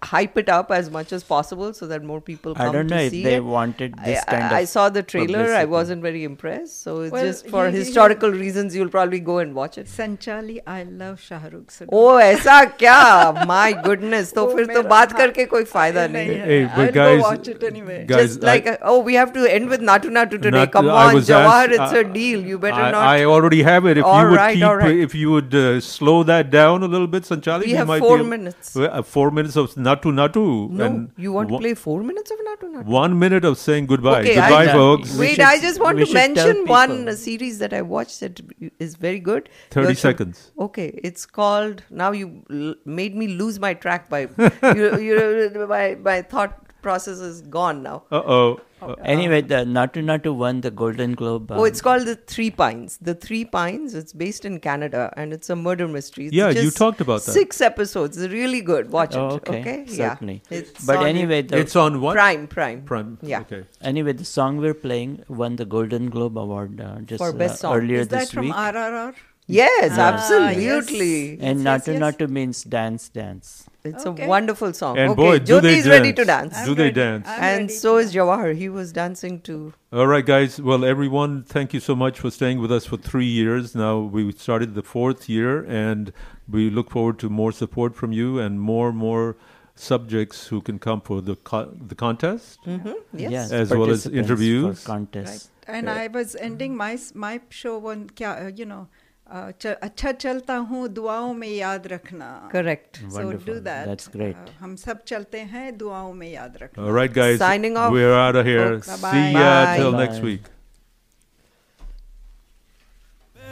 hype 0.03 0.39
it 0.39 0.49
up 0.49 0.71
as 0.71 0.91
much 0.91 1.13
as 1.13 1.25
possible 1.25 1.73
so 1.75 1.87
that 1.89 2.05
more 2.05 2.21
people 2.21 2.55
come 2.55 2.69
I 2.69 2.73
don't 2.73 2.87
know 2.87 2.99
if 2.99 3.11
they 3.11 3.37
it. 3.37 3.45
wanted 3.45 3.97
this 4.05 4.21
I, 4.29 4.31
kind 4.31 4.43
I, 4.45 4.47
of 4.47 4.53
I 4.53 4.65
saw 4.65 4.89
the 4.89 5.03
trailer. 5.03 5.27
Publicity. 5.27 5.59
I 5.61 5.65
wasn't 5.65 6.03
very 6.03 6.23
impressed. 6.23 6.83
So 6.83 7.01
it's 7.01 7.13
well, 7.13 7.25
just 7.25 7.49
for 7.49 7.69
he, 7.69 7.79
historical 7.79 8.31
he, 8.31 8.39
reasons 8.39 8.77
you'll 8.77 8.91
probably 8.91 9.19
go 9.19 9.39
and 9.39 9.55
watch 9.57 9.79
it. 9.79 9.87
Sanchali 9.87 10.61
I 10.67 10.85
love 10.85 11.21
Shahrukh 11.21 11.73
so 11.73 11.87
Oh 11.91 12.15
aisa 12.15 12.77
kya 12.79 13.47
my 13.47 13.73
goodness. 13.73 14.31
so 14.31 14.51
oh, 14.51 14.57
fir 14.57 14.67
to 14.67 14.85
baat 14.85 15.17
karke 15.23 15.49
koi 15.49 15.65
fayda 15.65 16.07
nahi 16.19 16.39
hey, 16.45 16.65
but 16.67 16.79
I'll 16.79 16.93
guys, 16.93 17.17
go 17.17 17.29
watch 17.29 17.49
it 17.49 17.65
anyway. 17.65 17.99
guys, 18.07 18.37
just 18.37 18.43
like 18.43 18.69
oh 18.83 19.01
we 19.01 19.15
have 19.15 19.33
to 19.33 19.53
end 19.53 19.69
with 19.69 19.81
Natu 19.81 20.15
Natu 20.19 20.31
today. 20.31 20.51
Natu, 20.59 20.73
come 20.79 20.91
on 20.91 21.17
Jawahar 21.33 21.71
it's 21.71 21.93
a 21.93 22.05
deal. 22.05 22.47
You 22.53 22.59
better 22.59 22.87
not 22.93 23.03
I 23.17 23.25
already 23.25 23.63
have 23.65 23.87
it. 23.87 23.99
If 23.99 24.07
you 24.07 24.31
would 24.31 24.87
keep 24.87 25.03
if 25.09 25.15
you 25.25 25.33
would 25.33 25.55
uh, 25.55 25.81
slow 25.81 26.23
that 26.23 26.51
down 26.51 26.83
a 26.85 26.87
little 26.87 27.13
bit 27.19 27.25
Sanchali 27.25 27.67
we 27.67 27.73
have 27.73 27.89
4 27.99 28.23
minutes. 28.23 28.77
Uh, 28.77 29.03
4 29.03 29.31
minutes 29.31 29.57
of 29.57 29.72
Natu 29.77 30.13
Natu. 30.13 30.71
no 30.71 30.85
and 30.85 31.11
you 31.17 31.33
want 31.33 31.49
to 31.49 31.55
one- 31.55 31.63
play 31.63 31.75
four 31.75 32.03
minutes 32.03 32.31
of 32.31 32.39
Natu 32.49 32.71
Natu 32.75 32.85
One 32.85 33.19
minute 33.19 33.45
of 33.45 33.59
saying 33.59 33.87
goodbye. 33.87 34.21
Okay, 34.21 34.35
goodbye, 34.35 34.65
I, 34.65 34.73
folks. 34.73 35.17
Wait, 35.19 35.31
should- 35.37 35.41
I 35.49 35.61
just 35.61 35.81
want 35.81 35.99
to 35.99 36.13
mention 36.13 36.65
one 36.67 36.91
people. 36.97 37.09
uh, 37.15 37.17
series 37.17 37.59
that 37.61 37.73
I 37.73 37.83
watched 37.83 38.21
that 38.21 38.41
is 38.79 38.97
very 38.97 39.19
good. 39.21 39.49
30 39.71 39.87
Your 39.87 39.95
show- 39.95 40.01
seconds. 40.09 40.51
Okay, 40.59 40.89
it's 41.11 41.27
called. 41.27 41.83
Now 41.91 42.11
you 42.13 42.31
l- 42.51 42.75
made 42.85 43.17
me 43.17 43.29
lose 43.43 43.59
my 43.61 43.75
track 43.75 44.09
by 44.09 44.21
you. 44.83 44.91
you 45.09 45.67
my 45.69 45.97
my 46.11 46.21
thought 46.23 46.59
process 46.83 47.19
is 47.31 47.41
gone 47.43 47.83
now. 47.83 48.03
Uh 48.11 48.23
oh. 48.37 48.61
Anyway, 49.05 49.41
the 49.41 49.59
Natu 49.75 50.03
Natu 50.07 50.35
won 50.37 50.61
the 50.63 50.71
Golden 50.71 51.13
Globe. 51.15 51.53
Oh, 51.53 51.65
it's 51.65 51.81
um, 51.81 51.85
called 51.85 52.07
the 52.07 52.15
Three 52.33 52.51
Pines. 52.51 52.99
The 53.01 53.15
Three 53.15 53.45
Pines. 53.45 53.95
It's 53.95 54.13
based 54.13 54.45
in 54.45 54.59
Canada 54.61 55.03
and 55.17 55.33
it's 55.33 55.51
a 55.51 55.57
murder 55.57 55.87
mystery. 55.87 56.27
It's 56.27 56.35
Yeah, 56.35 56.51
you 56.51 56.71
talked 56.73 57.01
about 57.01 57.23
that. 57.23 57.33
Six 57.33 57.61
episodes. 57.61 58.19
It's 58.19 58.33
really 58.33 58.61
good. 58.61 58.91
Watch 58.91 59.15
Oh, 59.15 59.37
it. 59.37 59.49
okay, 59.49 59.85
Yeah. 59.87 60.11
certainly. 60.15 60.43
It's 60.51 60.85
But 60.85 61.05
anyway, 61.13 61.43
the- 61.43 61.59
It's 61.59 61.77
on 61.77 62.01
what? 62.01 62.15
Prime. 62.15 62.49
Prime. 62.49 62.83
Prime. 62.83 63.19
Yeah. 63.23 63.41
Okay. 63.43 63.63
Anyway, 63.83 64.15
the 64.15 64.25
song 64.25 64.59
we're 64.59 64.75
playing 64.87 65.23
won 65.29 65.55
the 65.57 65.65
Golden 65.77 66.11
Globe 66.11 66.37
Award 66.47 66.81
uh, 66.81 66.95
just 67.13 67.23
For 67.23 67.33
best 67.33 67.55
uh, 67.55 67.69
song. 67.69 67.77
earlier 67.77 68.01
Is 68.01 68.09
that 68.09 68.31
from 68.31 68.47
week. 68.47 68.55
RRR? 68.55 69.15
Yes, 69.47 69.93
Ah, 69.99 70.09
absolutely. 70.15 71.15
yes. 71.33 71.39
and 71.41 71.63
Yes, 71.63 71.67
Natu 71.69 71.93
yes, 71.93 72.01
yes. 72.01 72.03
Natu 72.03 72.29
means 72.29 72.65
dance, 72.65 73.09
dance. 73.09 73.69
It's 73.85 74.07
okay. 74.07 74.25
a 74.25 74.29
wonderful 74.29 74.73
song. 74.73 74.97
And 74.97 75.11
okay, 75.11 75.23
boy, 75.23 75.39
do 75.41 75.61
Jyoti 75.61 75.65
is 75.65 75.85
dance. 75.85 75.87
ready 75.87 76.13
to 76.13 76.25
dance. 76.25 76.57
I'm 76.57 76.67
do 76.67 76.75
ready. 76.75 76.83
they 76.83 76.91
dance? 76.93 77.27
I'm 77.27 77.43
and 77.43 77.71
so 77.71 77.97
is 77.99 78.15
Jawahar. 78.15 78.55
He 78.55 78.69
was 78.69 78.93
dancing 78.93 79.41
too. 79.41 79.75
All 79.93 80.07
right, 80.07 80.25
guys. 80.25 80.61
Well, 80.61 80.85
everyone, 80.85 81.43
thank 81.43 81.75
you 81.75 81.81
so 81.81 81.97
much 81.97 82.21
for 82.21 82.31
staying 82.31 82.61
with 82.61 82.71
us 82.71 82.87
for 82.87 82.97
three 82.97 83.27
years. 83.27 83.75
Now 83.75 83.99
we 83.99 84.31
started 84.33 84.75
the 84.75 84.85
fourth 84.85 85.29
year, 85.29 85.65
and 85.65 86.13
we 86.49 86.71
look 86.71 86.91
forward 86.91 87.19
to 87.21 87.29
more 87.29 87.51
support 87.51 87.97
from 87.97 88.13
you 88.13 88.39
and 88.39 88.61
more, 88.61 88.93
more 88.93 89.37
subjects 89.75 90.47
who 90.47 90.61
can 90.61 90.79
come 90.79 91.01
for 91.01 91.21
the 91.21 91.35
co- 91.35 91.73
the 91.75 91.97
contest, 91.97 92.61
mm-hmm. 92.65 92.93
yes. 93.13 93.31
yes. 93.33 93.53
as 93.53 93.71
well 93.71 93.91
as 93.91 94.07
interviews, 94.07 94.85
contest. 94.85 95.51
Right. 95.67 95.77
And 95.77 95.91
I 95.91 96.07
was 96.07 96.37
ending 96.37 96.77
my 96.77 96.99
my 97.15 97.41
show 97.51 97.85
on, 97.89 98.11
you 98.55 98.65
know 98.65 98.89
अच्छा 99.33 100.11
चलता 100.13 100.55
हूँ 100.71 100.89
दुआओं 100.95 101.33
में 101.35 101.49
याद 101.49 101.87
रखना। 101.89 102.27
Correct 102.53 102.99
do 103.03 103.55
that 103.55 103.87
that's 103.87 104.09
great 104.15 104.51
हम 104.61 104.75
सब 104.77 105.05
चलते 105.07 105.39
हैं 105.53 105.77
दुआओं 105.79 106.13
में 106.15 106.31
याद 106.33 106.59
रखना। 106.63 106.95
Right 106.97 107.13
guys 107.15 107.39
signing 107.39 107.77
off 107.77 107.93
we 107.93 108.03
are 108.17 108.37
here 108.47 108.79
see 108.81 109.23
you 109.29 109.45
till 109.77 109.95
next 110.01 110.23
week 110.23 110.43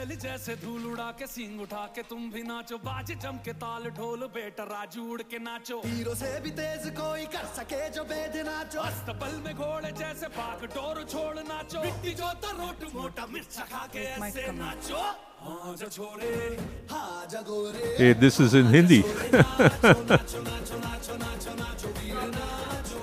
next 0.00 0.06
week. 0.06 0.06
बैल 0.06 0.16
जैसे 0.20 0.54
धूल 0.62 0.84
उड़ा 0.92 1.10
के 1.18 1.26
सींग 1.26 1.60
उठा 1.60 1.84
के 1.94 2.02
तुम 2.08 2.30
भी 2.32 2.42
नाचो 2.42 2.78
बाज 2.84 3.10
जम 3.22 3.36
के 3.44 3.52
ताल 3.60 3.84
ढोल 3.96 4.20
बेटा 4.34 4.64
राजू 4.64 5.02
उड़ 5.12 5.22
के 5.30 5.38
नाचो 5.38 5.80
हीरो 5.84 6.14
से 6.14 6.40
भी 6.44 6.50
तेज 6.50 6.90
कोई 6.96 7.24
कर 7.32 7.46
सके 7.56 7.88
जो 7.94 8.04
बेद 8.04 8.36
नाचो 8.46 8.80
अस्तबल 8.80 9.32
में 9.44 9.54
घोड़े 9.54 9.90
जैसे 9.98 10.28
पाक 10.36 10.64
डोर 10.74 11.02
छोड़ 11.12 11.38
नाचो 11.48 11.82
मिट्टी 11.84 12.12
जो 12.20 12.28
रोट 12.60 12.80
मोटा 12.94 13.26
मिर्च 13.32 13.56
खा 13.72 13.86
के 13.92 13.98
ऐसे 14.16 14.52
नाचो 14.58 15.00
हाँ 15.46 15.74
जा 15.80 15.88
छोरे 15.96 16.34
हाँ 16.90 17.26
जा 17.30 17.40
गोरे 17.48 17.96
Hey, 17.98 18.12
this 18.14 18.40
is 18.40 18.54
in 18.54 18.66
Hindi. 18.66 19.02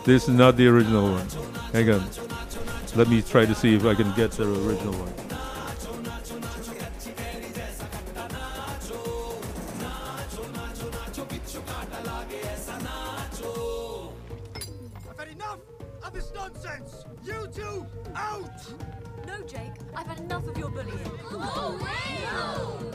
this 0.06 0.24
is 0.28 0.36
not 0.36 0.57
the 0.57 0.68
original 0.68 1.11
one. 1.11 1.28
Hang 1.74 1.90
on. 1.90 2.03
Let 2.95 3.07
me 3.07 3.22
try 3.22 3.45
to 3.45 3.56
see 3.56 3.76
if 3.76 3.86
I 3.86 3.94
can 3.95 4.11
get 4.18 4.32
the 4.32 4.44
original 4.44 4.94
one. 4.94 5.14
Out. 18.19 18.61
No, 19.27 19.40
Jake, 19.43 19.73
I've 19.95 20.07
had 20.07 20.19
enough 20.20 20.47
of 20.47 20.59
your 20.59 20.70
bullying. 20.70 21.11
Oh, 21.31 22.88